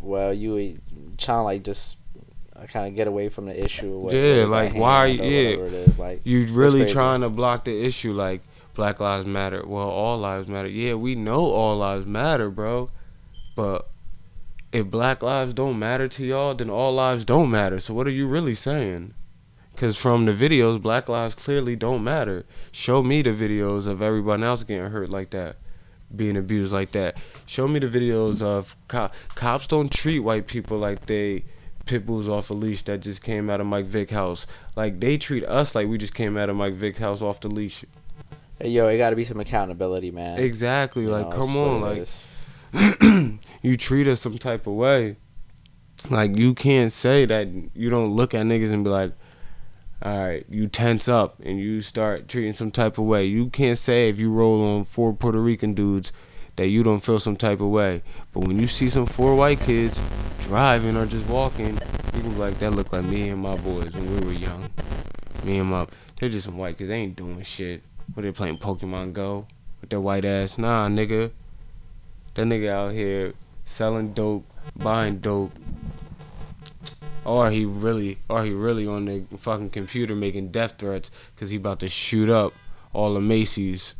well, 0.00 0.32
you 0.34 0.78
trying 1.16 1.38
to 1.38 1.42
like 1.42 1.62
just 1.64 1.96
uh, 2.56 2.66
kind 2.66 2.86
of 2.88 2.94
get 2.94 3.06
away 3.08 3.30
from 3.30 3.46
the 3.46 3.64
issue. 3.64 3.90
Or 3.94 3.98
what- 4.04 4.12
Yeah, 4.14 4.20
is 4.20 4.48
like, 4.50 4.74
why 4.74 4.96
are 4.96 5.08
you- 5.08 5.22
yeah. 5.22 5.64
It 5.64 5.72
is. 5.72 5.98
Like 5.98 6.20
you 6.24 6.44
really 6.52 6.84
trying 6.86 7.22
to 7.22 7.30
block 7.30 7.64
the 7.64 7.84
issue 7.84 8.12
like 8.12 8.42
black 8.74 9.00
lives 9.00 9.26
matter 9.26 9.62
well 9.66 9.88
all 9.90 10.16
lives 10.16 10.46
matter 10.48 10.68
yeah 10.68 10.94
we 10.94 11.14
know 11.14 11.44
all 11.50 11.76
lives 11.76 12.06
matter 12.06 12.48
bro 12.50 12.88
but 13.56 13.89
if 14.72 14.86
black 14.86 15.22
lives 15.22 15.52
don't 15.54 15.78
matter 15.78 16.06
to 16.08 16.24
y'all 16.24 16.54
then 16.54 16.70
all 16.70 16.94
lives 16.94 17.24
don't 17.24 17.50
matter 17.50 17.80
so 17.80 17.92
what 17.94 18.06
are 18.06 18.10
you 18.10 18.26
really 18.26 18.54
saying 18.54 19.14
because 19.74 19.96
from 19.96 20.26
the 20.26 20.32
videos 20.32 20.80
black 20.80 21.08
lives 21.08 21.34
clearly 21.34 21.74
don't 21.76 22.04
matter 22.04 22.44
show 22.70 23.02
me 23.02 23.22
the 23.22 23.30
videos 23.30 23.86
of 23.86 24.00
everyone 24.00 24.42
else 24.44 24.62
getting 24.64 24.90
hurt 24.90 25.10
like 25.10 25.30
that 25.30 25.56
being 26.14 26.36
abused 26.36 26.72
like 26.72 26.90
that 26.92 27.16
show 27.46 27.66
me 27.68 27.78
the 27.78 27.86
videos 27.88 28.42
of 28.42 28.76
cop- 28.88 29.14
cops 29.34 29.66
don't 29.66 29.92
treat 29.92 30.20
white 30.20 30.46
people 30.46 30.78
like 30.78 31.06
they 31.06 31.44
pit 31.86 32.06
bulls 32.06 32.28
off 32.28 32.50
a 32.50 32.54
leash 32.54 32.82
that 32.82 33.00
just 33.00 33.20
came 33.20 33.50
out 33.50 33.60
of 33.60 33.66
Mike 33.66 33.86
Vick 33.86 34.10
house. 34.10 34.46
Like 34.76 35.00
they 35.00 35.18
treat 35.18 35.44
us 35.44 35.74
like 35.74 35.88
we 35.88 35.98
just 35.98 36.14
came 36.14 36.36
out 36.36 36.48
of 36.48 36.54
Mike 36.54 36.74
Vick 36.74 36.98
house 36.98 37.20
off 37.20 37.40
the 37.40 37.48
leash. 37.48 37.84
Hey, 38.60 38.68
yo, 38.68 38.86
it 38.86 38.96
got 38.96 39.10
to 39.10 39.16
be 39.16 39.24
some 39.24 39.40
accountability, 39.40 40.12
man. 40.12 40.38
Exactly. 40.38 41.04
You 41.04 41.10
Like 41.10 41.30
know, 41.30 41.36
come 41.36 41.56
on, 41.56 41.80
like 41.80 41.98
is. 42.02 42.26
you 43.62 43.76
treat 43.76 44.06
us 44.06 44.20
some 44.20 44.38
type 44.38 44.66
of 44.66 44.74
way. 44.74 45.16
Like 46.08 46.36
you 46.36 46.54
can't 46.54 46.92
say 46.92 47.26
that 47.26 47.48
you 47.74 47.90
don't 47.90 48.14
look 48.14 48.34
at 48.34 48.46
niggas 48.46 48.72
and 48.72 48.84
be 48.84 48.90
like, 48.90 49.12
all 50.02 50.18
right, 50.18 50.46
you 50.48 50.66
tense 50.66 51.08
up 51.08 51.38
and 51.44 51.58
you 51.58 51.82
start 51.82 52.26
treating 52.26 52.54
some 52.54 52.70
type 52.70 52.96
of 52.96 53.04
way. 53.04 53.26
You 53.26 53.50
can't 53.50 53.76
say 53.76 54.08
if 54.08 54.18
you 54.18 54.32
roll 54.32 54.62
on 54.64 54.84
four 54.84 55.12
Puerto 55.12 55.38
Rican 55.40 55.74
dudes 55.74 56.10
that 56.56 56.70
you 56.70 56.82
don't 56.82 57.00
feel 57.00 57.18
some 57.20 57.36
type 57.36 57.60
of 57.60 57.68
way. 57.68 58.02
But 58.32 58.40
when 58.40 58.58
you 58.58 58.66
see 58.66 58.88
some 58.88 59.06
four 59.06 59.34
white 59.34 59.60
kids 59.60 60.00
driving 60.44 60.96
or 60.96 61.04
just 61.06 61.28
walking, 61.28 61.74
you 62.14 62.22
can 62.22 62.30
be 62.30 62.36
like, 62.36 62.58
that 62.60 62.72
look 62.72 62.92
like 62.92 63.04
me 63.04 63.28
and 63.28 63.42
my 63.42 63.56
boys 63.56 63.92
when 63.92 64.20
we 64.20 64.26
were 64.26 64.32
young. 64.32 64.70
Me 65.44 65.58
and 65.58 65.68
my, 65.68 65.86
they're 66.18 66.28
just 66.28 66.46
some 66.46 66.56
white 66.56 66.78
kids. 66.78 66.88
They 66.88 66.96
ain't 66.96 67.16
doing 67.16 67.42
shit. 67.42 67.82
What 68.14 68.22
they 68.22 68.32
playing 68.32 68.58
Pokemon 68.58 69.12
Go 69.12 69.46
with 69.80 69.90
their 69.90 70.00
white 70.00 70.24
ass? 70.24 70.58
Nah, 70.58 70.88
nigga. 70.88 71.30
That 72.40 72.46
nigga 72.46 72.70
out 72.70 72.92
here 72.92 73.34
selling 73.66 74.14
dope, 74.14 74.46
buying 74.74 75.18
dope. 75.18 75.52
Or 77.22 77.50
he 77.50 77.66
really, 77.66 78.16
or 78.30 78.42
he 78.46 78.50
really 78.50 78.86
on 78.86 79.04
the 79.04 79.24
fucking 79.36 79.68
computer 79.68 80.14
making 80.14 80.48
death 80.48 80.76
threats 80.78 81.10
because 81.34 81.50
he 81.50 81.58
about 81.58 81.80
to 81.80 81.90
shoot 81.90 82.30
up 82.30 82.54
all 82.94 83.12
the 83.12 83.20
Macy's. 83.20 83.94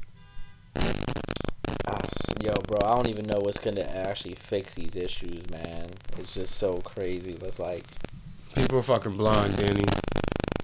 Yo, 0.75 2.55
bro, 2.67 2.79
I 2.83 2.95
don't 2.97 3.11
even 3.11 3.27
know 3.27 3.41
what's 3.41 3.59
gonna 3.59 3.83
actually 3.83 4.37
fix 4.37 4.75
these 4.75 4.97
issues, 4.97 5.43
man. 5.51 5.89
It's 6.17 6.33
just 6.33 6.55
so 6.55 6.79
crazy. 6.79 7.37
It's 7.43 7.59
like, 7.59 7.85
People 8.55 8.79
are 8.79 8.83
fucking 8.83 9.19
blind, 9.19 9.55
Danny. 9.59 9.85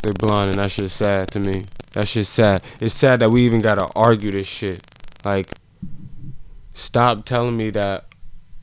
They're 0.03 0.15
blind, 0.15 0.49
and 0.49 0.61
that 0.61 0.71
shit's 0.71 0.95
sad 0.95 1.31
to 1.33 1.41
me. 1.41 1.67
That 1.93 2.09
shit's 2.09 2.31
sad. 2.31 2.63
It's 2.81 2.95
sad 2.95 3.19
that 3.19 3.31
we 3.31 3.43
even 3.45 3.61
gotta 3.61 3.87
argue 3.95 4.31
this 4.31 4.47
shit. 4.47 4.83
Like, 5.27 5.51
stop 6.77 7.25
telling 7.25 7.57
me 7.57 7.71
that 7.71 8.05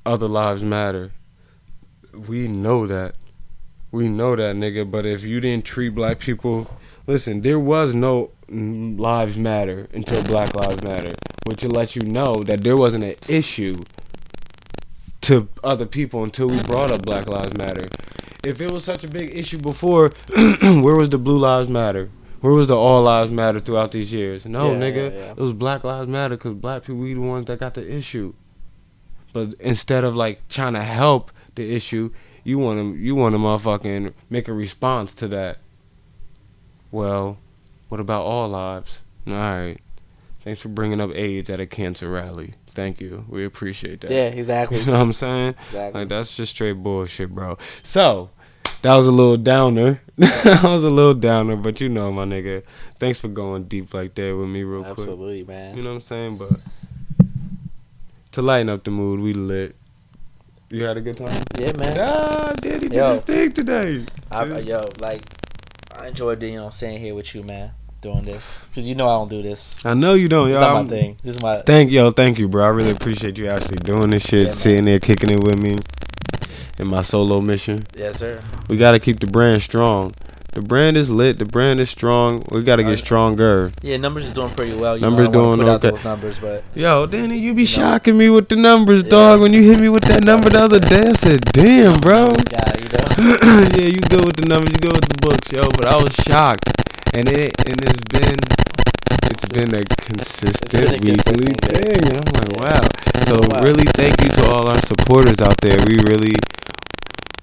other 0.05 0.27
lives 0.27 0.63
matter. 0.63 1.11
We 2.13 2.47
know 2.47 2.85
that. 2.85 3.15
We 3.91 4.07
know 4.07 4.35
that, 4.35 4.55
nigga. 4.55 4.89
But 4.89 5.05
if 5.05 5.23
you 5.23 5.39
didn't 5.39 5.65
treat 5.65 5.89
black 5.89 6.19
people, 6.19 6.69
listen, 7.07 7.41
there 7.41 7.59
was 7.59 7.93
no 7.93 8.31
lives 8.49 9.35
matter 9.35 9.87
until 9.93 10.23
Black 10.23 10.53
Lives 10.55 10.83
Matter, 10.83 11.13
which 11.45 11.63
let 11.63 11.95
you 11.95 12.03
know 12.03 12.37
that 12.43 12.61
there 12.61 12.77
wasn't 12.77 13.03
an 13.03 13.15
issue 13.27 13.83
to 15.21 15.47
other 15.63 15.85
people 15.85 16.23
until 16.23 16.47
we 16.47 16.61
brought 16.63 16.91
up 16.91 17.01
Black 17.03 17.27
Lives 17.27 17.57
Matter. 17.57 17.87
If 18.43 18.61
it 18.61 18.69
was 18.69 18.83
such 18.83 19.03
a 19.03 19.07
big 19.07 19.35
issue 19.35 19.57
before, 19.57 20.11
where 20.35 20.95
was 20.95 21.09
the 21.09 21.17
Blue 21.17 21.39
Lives 21.39 21.69
Matter? 21.69 22.09
Where 22.43 22.51
was 22.51 22.67
the 22.67 22.75
All 22.75 23.03
Lives 23.03 23.31
Matter 23.31 23.61
throughout 23.61 23.93
these 23.93 24.11
years? 24.11 24.45
No, 24.45 24.73
Yeah, 24.73 24.77
nigga, 24.77 24.95
yeah, 25.13 25.17
yeah. 25.17 25.31
it 25.31 25.37
was 25.37 25.53
Black 25.53 25.85
Lives 25.85 26.09
Matter 26.09 26.35
because 26.35 26.55
black 26.55 26.81
people 26.81 26.97
we 26.97 27.13
the 27.13 27.21
ones 27.21 27.45
that 27.45 27.57
got 27.57 27.73
the 27.73 27.89
issue. 27.89 28.33
But 29.31 29.53
instead 29.61 30.03
of 30.03 30.13
like 30.17 30.45
trying 30.49 30.73
to 30.73 30.83
help 30.83 31.31
the 31.55 31.73
issue, 31.73 32.11
you 32.43 32.59
want 32.59 32.79
to 32.81 32.99
you 32.99 33.15
want 33.15 33.33
to 33.33 33.39
motherfucking 33.39 34.11
make 34.29 34.49
a 34.49 34.53
response 34.53 35.13
to 35.15 35.29
that. 35.29 35.59
Well, 36.91 37.37
what 37.87 38.01
about 38.01 38.23
all 38.23 38.49
lives? 38.49 38.99
All 39.25 39.33
right. 39.35 39.77
Thanks 40.43 40.59
for 40.61 40.67
bringing 40.67 40.99
up 40.99 41.11
AIDS 41.15 41.49
at 41.49 41.61
a 41.61 41.65
cancer 41.65 42.09
rally. 42.11 42.55
Thank 42.67 42.99
you. 42.99 43.23
We 43.29 43.45
appreciate 43.45 44.01
that. 44.01 44.11
Yeah, 44.11 44.25
exactly. 44.25 44.79
You 44.81 44.87
know 44.87 44.91
what 44.93 44.99
I'm 45.01 45.13
saying? 45.13 45.55
Exactly. 45.67 46.01
Like 46.01 46.09
that's 46.09 46.35
just 46.35 46.53
straight 46.55 46.73
bullshit, 46.73 47.29
bro. 47.33 47.57
So 47.83 48.31
that 48.83 48.97
was 48.97 49.07
a 49.07 49.11
little 49.11 49.37
downer. 49.37 50.01
that 50.17 50.61
was 50.63 50.83
a 50.83 50.89
little 50.89 51.13
downer, 51.13 51.55
but 51.55 51.81
you 51.81 51.89
know, 51.89 52.11
my 52.11 52.25
nigga. 52.25 52.63
Thanks 52.99 53.19
for 53.19 53.29
going 53.29 53.63
deep 53.63 53.93
like 53.93 54.13
that 54.15 54.35
with 54.37 54.47
me, 54.47 54.63
real 54.63 54.83
quick. 54.83 54.99
Absolutely, 54.99 55.43
man. 55.43 55.75
You 55.75 55.83
know 55.83 55.91
what 55.91 55.95
I'm 55.95 56.01
saying? 56.01 56.37
But 56.37 56.59
to 58.31 58.41
lighten 58.41 58.69
up 58.69 58.83
the 58.83 58.91
mood, 58.91 59.21
we 59.21 59.33
lit. 59.33 59.75
You 60.69 60.83
had 60.83 60.97
a 60.97 61.01
good 61.01 61.17
time? 61.17 61.43
Yeah, 61.57 61.71
man. 61.77 61.97
Ah, 62.01 62.51
Daddy 62.55 62.89
did 62.89 62.93
Yo. 62.93 63.11
his 63.11 63.19
thing 63.21 63.51
today. 63.51 64.05
I, 64.31 64.45
yo, 64.59 64.83
like, 64.99 65.21
I 65.97 66.07
enjoyed, 66.07 66.41
you 66.41 66.57
know, 66.57 66.69
staying 66.69 66.99
here 66.99 67.15
with 67.15 67.33
you, 67.35 67.43
man, 67.43 67.71
doing 68.01 68.23
this. 68.23 68.65
Because 68.65 68.87
you 68.87 68.95
know 68.95 69.07
I 69.07 69.13
don't 69.13 69.29
do 69.29 69.41
this. 69.41 69.77
I 69.85 69.93
know 69.93 70.15
you 70.15 70.27
don't, 70.27 70.49
yo. 70.49 70.59
not 70.59 70.83
my 70.83 70.89
thing. 70.89 71.17
This 71.23 71.37
is 71.37 71.41
my. 71.41 71.61
Thank 71.61 71.89
yo, 71.89 72.11
thank 72.11 72.37
you, 72.37 72.49
bro. 72.49 72.65
I 72.65 72.69
really 72.69 72.91
appreciate 72.91 73.37
you 73.37 73.47
actually 73.47 73.77
doing 73.77 74.09
this 74.09 74.23
shit, 74.23 74.47
Yeah, 74.47 74.53
sitting 74.53 74.85
there 74.85 74.99
kicking 74.99 75.29
it 75.29 75.41
with 75.41 75.61
me 75.61 75.77
in 76.79 76.87
my 76.89 77.01
solo 77.01 77.41
mission. 77.41 77.83
Yes, 77.95 78.17
sir. 78.19 78.41
We 78.69 78.77
gotta 78.77 78.99
keep 78.99 79.19
the 79.19 79.27
brand 79.27 79.61
strong. 79.61 80.13
The 80.53 80.61
brand 80.61 80.97
is 80.97 81.09
lit. 81.09 81.39
The 81.39 81.45
brand 81.45 81.79
is 81.79 81.89
strong. 81.89 82.43
We 82.51 82.61
gotta 82.61 82.83
get 82.83 82.99
stronger. 82.99 83.71
Yeah, 83.81 83.97
numbers 83.97 84.27
is 84.27 84.33
doing 84.33 84.49
pretty 84.49 84.75
well. 84.75 84.95
You 84.95 85.01
Numbers 85.01 85.29
know, 85.29 85.55
doing 85.55 85.67
okay. 85.67 85.91
numbers, 86.03 86.37
but 86.37 86.63
Yo, 86.75 87.07
Danny, 87.07 87.39
you 87.39 87.55
be 87.55 87.63
You 87.63 87.67
know? 87.67 87.83
shocking 87.83 88.17
me 88.17 88.29
with 88.29 88.49
the 88.49 88.55
numbers, 88.55 89.01
Yeah. 89.03 89.09
dog. 89.09 89.41
When 89.41 89.51
you 89.51 89.63
hit 89.63 89.79
me 89.79 89.89
with 89.89 90.03
that 90.03 90.23
number 90.25 90.51
the 90.51 90.59
other 90.61 90.77
day, 90.79 91.01
I 91.09 91.13
said, 91.13 91.41
"Damn, 91.53 91.93
bro." 92.01 92.27
guy, 92.27 92.73
you 92.77 92.89
know. 92.93 93.07
yeah, 93.77 93.87
you 93.89 93.99
good 94.13 94.25
with 94.25 94.35
the 94.37 94.45
numbers, 94.47 94.69
you 94.73 94.77
good 94.79 94.93
with 94.93 95.09
the 95.09 95.17
books, 95.27 95.51
yo. 95.51 95.67
But 95.71 95.85
I 95.87 95.95
was 95.97 96.13
shocked, 96.13 96.69
and 97.15 97.27
it 97.27 97.49
and 97.65 97.81
it's 97.81 98.01
been 98.13 98.37
it's 99.33 99.49
been 99.49 99.73
a 99.73 99.81
consistent 100.05 100.71
been 100.71 100.93
a 100.93 100.97
weekly 101.01 101.17
consistent 101.17 101.61
thing. 101.65 102.01
And 102.05 102.21
I'm 102.21 102.33
like, 102.37 102.53
Yeah. 102.53 102.61
wow. 102.61 102.83
So 103.25 103.35
Wow. 103.49 103.61
really, 103.65 103.85
thank 103.97 104.13
you 104.21 104.29
to 104.37 104.43
all 104.53 104.69
our 104.69 104.81
supporters 104.85 105.41
out 105.41 105.57
there. 105.61 105.77
We 105.89 105.97
really 106.05 106.35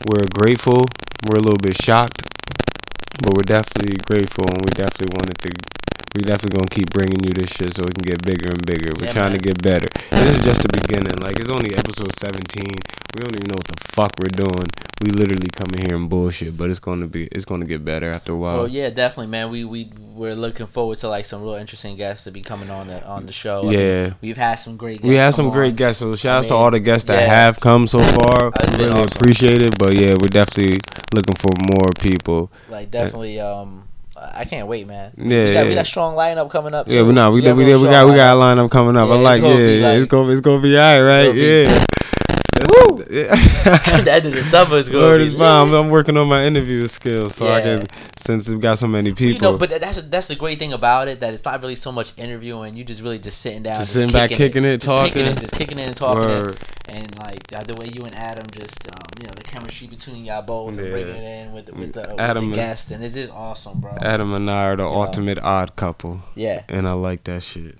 we're 0.06 0.26
grateful. 0.32 0.86
We're 1.26 1.36
a 1.38 1.44
little 1.44 1.58
bit 1.60 1.76
shocked, 1.82 2.22
but 3.22 3.34
we're 3.34 3.44
definitely 3.44 3.96
grateful, 4.06 4.46
and 4.48 4.62
we 4.64 4.70
definitely 4.72 5.12
wanted 5.18 5.36
to. 5.44 5.50
We 6.16 6.22
definitely 6.22 6.56
gonna 6.58 6.70
keep 6.70 6.90
bringing 6.90 7.22
you 7.22 7.32
this 7.34 7.50
shit 7.50 7.74
so 7.76 7.84
it 7.84 7.94
can 7.94 8.02
get 8.02 8.22
bigger 8.24 8.50
and 8.50 8.64
bigger. 8.66 8.90
We're 8.98 9.06
Yeah, 9.06 9.12
trying 9.18 9.34
to 9.34 9.38
get 9.38 9.60
better. 9.62 9.86
This 10.10 10.36
is 10.38 10.42
just 10.44 10.62
the 10.62 10.72
beginning. 10.80 11.14
Like 11.20 11.38
it's 11.38 11.50
only 11.50 11.74
episode 11.76 12.10
17. 12.18 12.64
We 13.14 13.22
don't 13.22 13.34
even 13.34 13.48
know 13.48 13.56
what 13.56 13.66
the 13.66 13.92
fuck 13.92 14.12
we're 14.20 14.28
doing. 14.28 14.66
We 15.02 15.10
literally 15.10 15.48
come 15.56 15.66
in 15.78 15.88
here 15.88 15.96
and 15.96 16.08
bullshit, 16.08 16.56
but 16.56 16.70
it's 16.70 16.78
gonna 16.78 17.06
be 17.06 17.24
it's 17.26 17.44
gonna 17.44 17.64
get 17.64 17.84
better 17.84 18.10
after 18.10 18.32
a 18.32 18.36
while. 18.36 18.58
Well, 18.58 18.68
yeah, 18.68 18.90
definitely, 18.90 19.28
man. 19.28 19.50
We 19.50 19.64
we 19.64 19.90
we're 20.14 20.34
looking 20.34 20.66
forward 20.66 20.98
to 20.98 21.08
like 21.08 21.24
some 21.24 21.42
real 21.42 21.54
interesting 21.54 21.96
guests 21.96 22.24
to 22.24 22.30
be 22.30 22.40
coming 22.42 22.70
on 22.70 22.86
the 22.86 23.04
on 23.06 23.26
the 23.26 23.32
show. 23.32 23.60
I 23.60 23.70
mean, 23.70 23.78
Yeah. 23.80 24.12
we've 24.20 24.36
had 24.36 24.56
some 24.56 24.76
great. 24.76 24.98
Guests 24.98 25.08
we 25.08 25.14
had 25.16 25.34
some 25.34 25.50
great 25.50 25.70
on. 25.70 25.76
guests. 25.76 26.00
So 26.00 26.14
shout 26.14 26.44
out 26.44 26.48
to 26.48 26.54
all 26.54 26.70
the 26.70 26.78
guests 26.80 27.06
that 27.08 27.20
yeah. 27.22 27.26
have 27.34 27.58
come 27.58 27.86
so 27.86 27.98
far. 27.98 28.52
Really 28.78 28.90
awesome. 28.90 29.08
appreciate 29.16 29.62
it. 29.62 29.76
But 29.78 29.96
yeah, 29.98 30.10
we're 30.12 30.28
definitely 30.30 30.78
looking 31.14 31.36
for 31.36 31.50
more 31.72 31.88
people. 31.98 32.52
Like 32.68 32.90
definitely, 32.90 33.40
um, 33.40 33.88
I 34.16 34.44
can't 34.44 34.68
wait, 34.68 34.86
man. 34.86 35.14
Yeah, 35.16 35.24
we 35.24 35.28
got, 35.28 35.38
yeah. 35.62 35.64
we 35.64 35.74
got 35.74 35.86
strong 35.86 36.14
lineup 36.14 36.50
coming 36.50 36.74
up. 36.74 36.88
Yeah, 36.88 37.02
but 37.02 37.12
no, 37.12 37.30
we, 37.32 37.40
got 37.42 37.56
we, 37.56 37.64
we, 37.64 37.76
we 37.76 37.84
got 37.84 38.06
we 38.06 38.14
got 38.14 38.36
a 38.36 38.40
lineup. 38.40 38.70
coming 38.70 38.96
up. 38.96 39.08
Yeah, 39.08 39.14
I 39.14 39.18
like 39.18 39.42
yeah, 39.42 39.48
yeah, 39.56 39.92
it's 39.92 40.06
gonna 40.06 40.30
it's 40.30 40.42
gonna 40.42 40.62
be 40.62 40.76
alright, 40.76 41.26
right? 41.26 41.32
Be- 41.34 41.40
Yeah. 41.40 41.84
Woo! 42.68 43.04
Yeah. 43.10 43.34
the 44.02 44.12
end 44.12 44.26
of 44.26 44.32
the 44.34 44.42
summer 44.42 44.76
is 44.76 44.88
going 44.88 45.04
Word 45.04 45.18
to 45.18 45.24
is 45.24 45.30
be. 45.30 45.36
bomb. 45.38 45.72
I'm 45.74 45.90
working 45.90 46.16
on 46.16 46.28
my 46.28 46.44
interview 46.44 46.86
skills 46.88 47.34
so 47.36 47.50
I 47.50 47.60
can 47.60 47.86
since 48.18 48.48
we've 48.48 48.60
got 48.60 48.78
so 48.78 48.86
many 48.86 49.12
people. 49.12 49.34
You 49.34 49.52
know, 49.52 49.58
but 49.58 49.70
that's 49.80 50.00
that's 50.02 50.28
the 50.28 50.36
great 50.36 50.58
thing 50.58 50.72
about 50.72 51.08
it 51.08 51.20
that 51.20 51.32
it's 51.34 51.44
not 51.44 51.60
really 51.62 51.76
so 51.76 51.90
much 51.92 52.12
interviewing. 52.16 52.76
You 52.76 52.84
just 52.84 53.02
really 53.02 53.18
just 53.18 53.40
sitting 53.40 53.62
down, 53.62 53.76
Just 53.76 53.92
sitting 53.92 54.10
back, 54.12 54.30
kicking 54.30 54.64
it, 54.64 54.80
just 54.82 55.04
kicking 55.04 55.24
talking. 55.24 55.36
it, 55.38 55.40
just 55.40 55.54
kicking 55.54 55.78
it 55.78 55.86
and 55.86 55.96
talking 55.96 56.30
it, 56.30 56.68
and 56.88 57.18
like 57.20 57.40
uh, 57.54 57.62
the 57.62 57.74
way 57.80 57.90
you 57.94 58.02
and 58.04 58.14
Adam 58.14 58.46
just 58.52 58.86
um, 58.88 59.00
you 59.20 59.26
know 59.28 59.34
the 59.34 59.42
chemistry 59.42 59.86
between 59.86 60.24
y'all 60.24 60.42
both 60.42 60.68
and 60.68 60.76
bringing 60.90 61.14
it 61.16 61.22
in 61.46 61.52
with 61.52 61.72
with 61.72 61.92
the, 61.94 62.00
with 62.00 62.20
Adam 62.20 62.44
the 62.44 62.46
and- 62.48 62.54
guest, 62.54 62.90
and 62.90 63.04
it's 63.04 63.14
just 63.14 63.32
awesome, 63.32 63.80
bro. 63.80 63.96
Adam 64.00 64.32
and 64.34 64.50
I 64.50 64.66
are 64.70 64.76
the 64.76 64.82
Yeah. 64.84 64.88
ultimate 64.88 65.38
odd 65.38 65.76
couple, 65.76 66.22
yeah. 66.34 66.62
and 66.68 66.86
I 66.88 66.92
like 66.92 67.24
that 67.24 67.42
shit. 67.42 67.78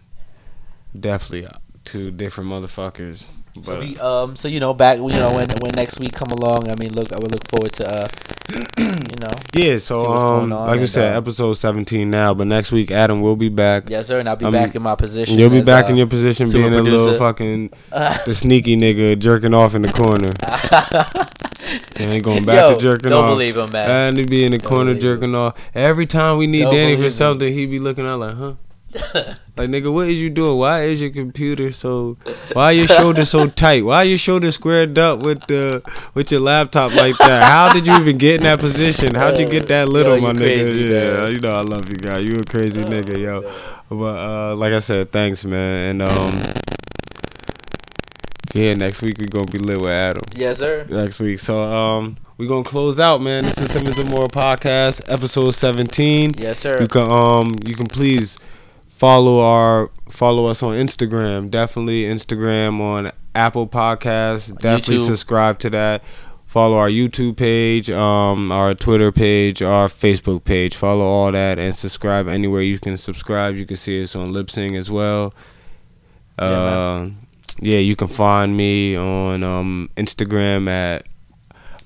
Definitely 0.99 1.49
two 1.85 2.11
different 2.11 2.51
motherfuckers. 2.51 3.27
But 3.57 3.65
So 3.65 3.79
we 3.81 3.99
um 3.99 4.37
so 4.37 4.49
you 4.49 4.61
know 4.61 4.73
back 4.75 4.99
you 4.99 5.09
know 5.09 5.33
when 5.35 5.49
when 5.61 5.73
next 5.75 5.99
week 5.99 6.13
come 6.13 6.29
along 6.31 6.71
I 6.71 6.75
mean 6.79 6.93
look 6.95 7.13
I 7.13 7.19
would 7.19 7.33
look 7.33 7.47
forward 7.51 7.73
to 7.75 7.85
uh 7.89 8.09
you 8.79 9.17
know 9.21 9.35
yeah, 9.55 9.79
so 9.79 10.07
um, 10.07 10.51
like 10.51 10.81
we 10.81 10.87
said, 10.87 11.15
uh, 11.15 11.19
episode 11.19 11.53
17 11.55 12.09
now, 12.11 12.33
but 12.35 12.47
next 12.47 12.73
week 12.73 12.91
Adam 12.91 13.21
will 13.21 13.37
be 13.37 13.49
back. 13.49 13.89
yes 13.91 14.07
sir 14.07 14.19
and 14.21 14.29
I'll 14.29 14.37
be 14.37 14.45
Um, 14.45 14.53
back 14.53 14.75
in 14.75 14.83
my 14.83 14.95
position 14.95 15.39
You'll 15.39 15.51
be 15.51 15.59
as, 15.59 15.67
back 15.67 15.87
uh, 15.87 15.89
in 15.89 15.97
your 15.97 16.07
position, 16.07 16.51
being 16.51 16.73
a 16.75 16.83
little 16.83 17.17
fucking 17.19 17.71
the 17.91 18.35
sneaky 18.35 18.77
nigga 18.77 19.19
jerking 19.19 19.55
off 19.55 19.75
in 19.75 19.83
the 19.83 19.93
corner. 19.93 20.31
And 21.97 22.11
ain't 22.11 22.25
going 22.25 22.45
back 22.45 22.71
Yo, 22.71 22.75
to 22.75 22.81
jerking 22.81 23.13
off. 23.13 23.17
don't 23.19 23.25
off. 23.27 23.31
believe 23.33 23.57
him 23.59 23.71
man 23.71 24.09
And 24.09 24.17
he 24.17 24.25
be 24.25 24.45
in 24.45 24.51
the 24.53 24.59
Don't 24.59 24.69
corner 24.73 24.95
jerking 24.95 25.35
off. 25.35 25.55
Every 25.75 26.07
time 26.07 26.39
we 26.39 26.47
need 26.47 26.63
Don't 26.63 26.75
Danny 26.75 26.95
for 26.95 27.03
believe 27.03 27.13
him. 27.13 27.17
something, 27.19 27.53
he 27.53 27.67
be 27.67 27.79
looking 27.79 28.07
out 28.07 28.19
like, 28.21 28.35
huh? 28.37 28.55
Like 29.57 29.69
nigga, 29.69 29.93
what 29.93 30.09
is 30.09 30.19
you 30.19 30.31
doing? 30.31 30.57
Why 30.59 30.85
is 30.85 31.03
your 31.03 31.11
computer 31.11 31.71
so? 31.71 32.17
Why 32.55 32.65
are 32.67 32.73
your 32.73 32.87
shoulders 32.87 33.29
so 33.29 33.47
tight? 33.47 33.85
Why 33.85 33.97
are 33.97 34.05
your 34.05 34.17
shoulders 34.17 34.55
squared 34.55 34.97
up 34.99 35.23
with 35.23 35.47
the 35.49 35.83
with 36.15 36.31
your 36.33 36.41
laptop 36.41 36.95
like 36.95 37.19
that? 37.19 37.43
How 37.45 37.71
did 37.71 37.87
you 37.87 37.95
even 38.01 38.17
get 38.17 38.37
in 38.37 38.45
that 38.45 38.59
position? 38.61 39.15
How'd 39.15 39.39
you 39.39 39.47
get 39.47 39.67
that 39.69 39.91
little, 39.91 40.17
Yo, 40.17 40.23
my 40.23 40.29
you 40.29 40.35
nigga? 40.35 40.39
crazy, 40.39 40.85
yeah, 40.89 41.13
man. 41.13 41.33
you 41.33 41.39
know 41.41 41.51
I 41.51 41.61
love 41.61 41.83
you, 41.91 41.97
guy. 41.97 42.21
You 42.21 42.41
a 42.41 42.45
crazy 42.45 42.81
nigga, 42.81 43.19
yo. 43.19 43.43
But 43.91 44.17
uh, 44.17 44.57
like 44.57 44.73
I 44.73 44.79
said, 44.79 45.13
thanks, 45.13 45.45
man. 45.45 45.91
And 45.91 46.03
um, 46.11 46.43
yeah, 48.55 48.73
next 48.75 49.03
week 49.03 49.19
we 49.19 49.27
gonna 49.27 49.45
be 49.47 49.59
lit 49.59 49.81
with 49.81 49.91
Adam 49.91 50.23
yes 50.35 50.59
sir 50.59 50.87
next 50.89 51.21
week. 51.21 51.39
So 51.39 51.61
um, 51.63 52.17
we 52.39 52.47
gonna 52.47 52.65
close 52.65 52.99
out, 52.99 53.21
man. 53.21 53.45
This 53.45 53.59
is 53.59 53.71
Simmons 53.73 53.99
and 53.99 54.09
Moore 54.11 54.27
podcast, 54.29 55.03
episode 55.13 55.51
seventeen. 55.51 56.33
yes 56.39 56.59
sir 56.59 56.79
You 56.81 56.89
can 56.89 57.11
um, 57.11 57.55
you 57.67 57.75
can 57.75 57.87
please 57.87 58.39
follow 59.01 59.41
our 59.41 59.91
follow 60.11 60.45
us 60.47 60.63
on 60.63 60.75
Instagram. 60.75 61.51
Definitely 61.51 62.03
Instagram 62.03 62.81
on 62.81 63.11
Apple 63.35 63.67
Podcasts. 63.67 64.55
Definitely 64.59 64.97
YouTube. 64.97 65.07
subscribe 65.07 65.59
to 65.61 65.71
that. 65.71 66.05
Follow 66.45 66.77
our 66.77 66.91
YouTube 66.91 67.37
page, 67.37 67.89
um, 67.91 68.53
our 68.53 68.75
Twitter 68.75 69.11
page, 69.11 69.63
our 69.63 69.89
Facebook 69.89 70.45
page. 70.45 70.77
Follow 70.77 71.05
all 71.05 71.33
that 71.33 71.59
and 71.59 71.75
subscribe 71.75 72.29
anywhere 72.29 72.61
you 72.61 72.79
can 72.79 72.99
subscribe. 72.99 73.57
You 73.57 73.65
can 73.65 73.77
see 73.77 74.03
us 74.03 74.15
on 74.15 74.33
Lip 74.33 74.51
Sync 74.51 74.75
as 74.75 74.91
well. 74.91 75.33
Yeah, 76.39 76.47
Uh, 76.47 77.11
yeah, 77.61 77.79
you 77.79 77.97
can 77.97 78.09
find 78.09 78.55
me 78.55 78.97
on 78.97 79.43
um, 79.43 79.89
Instagram 79.97 80.69
at 80.69 81.07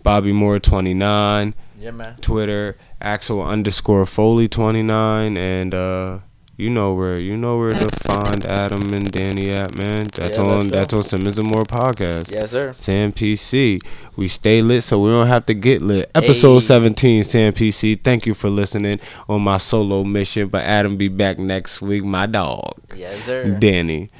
Bobby 0.03 0.32
Moore 0.32 0.59
twenty 0.59 0.95
nine, 0.95 1.55
yeah 1.78 1.91
man 1.93 2.16
Twitter 2.20 2.77
Axel 3.01 3.41
underscore 3.43 4.05
Foley 4.07 4.49
twenty 4.49 4.82
nine, 4.82 5.36
and 5.36 5.74
uh, 5.74 6.19
you 6.57 6.71
know 6.71 6.95
where 6.95 7.19
you 7.19 7.37
know 7.37 7.59
where 7.59 7.73
to 7.73 7.89
find 8.05 8.45
Adam 8.47 8.83
and 8.95 9.11
Danny 9.11 9.51
at, 9.51 9.77
man. 9.77 10.05
That's 10.15 10.39
Yeah, 10.39 10.45
on 10.45 10.69
that's 10.69 10.95
on 10.95 11.03
Simmons 11.03 11.39
and 11.39 11.49
Moore 11.51 11.65
podcast. 11.65 12.31
yes 12.31 12.53
sir 12.53 12.73
Sam 12.73 13.13
PC. 13.13 13.79
We 14.17 14.29
stay 14.29 14.63
lit 14.63 14.85
so 14.85 15.01
we 15.01 15.11
don't 15.11 15.27
have 15.27 15.47
to 15.47 15.55
get 15.55 15.83
lit. 15.83 16.11
Episode 16.15 16.61
Hey. 16.61 16.67
17, 16.67 17.25
Sam 17.25 17.53
PC. 17.53 18.03
Thank 18.05 18.27
you 18.27 18.35
for 18.35 18.49
listening 18.51 19.01
on 19.29 19.43
my 19.43 19.57
solo 19.57 20.05
mission. 20.05 20.49
But 20.49 20.65
Adam 20.65 20.97
be 20.97 21.09
back 21.09 21.39
next 21.39 21.83
week, 21.83 22.05
my 22.05 22.27
dog. 22.27 22.75
yes 22.95 23.25
sir 23.25 23.51
Danny. 23.59 24.11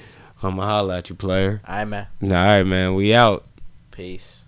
I'ma 0.43 0.65
holla 0.67 0.99
at 0.99 1.09
you, 1.09 1.15
player. 1.17 1.63
all 1.67 1.75
right 1.77 1.85
man 1.87 2.07
All 2.23 2.29
right, 2.29 2.63
man. 2.65 2.95
We 2.95 3.15
out. 3.15 3.45
peace. 3.91 4.44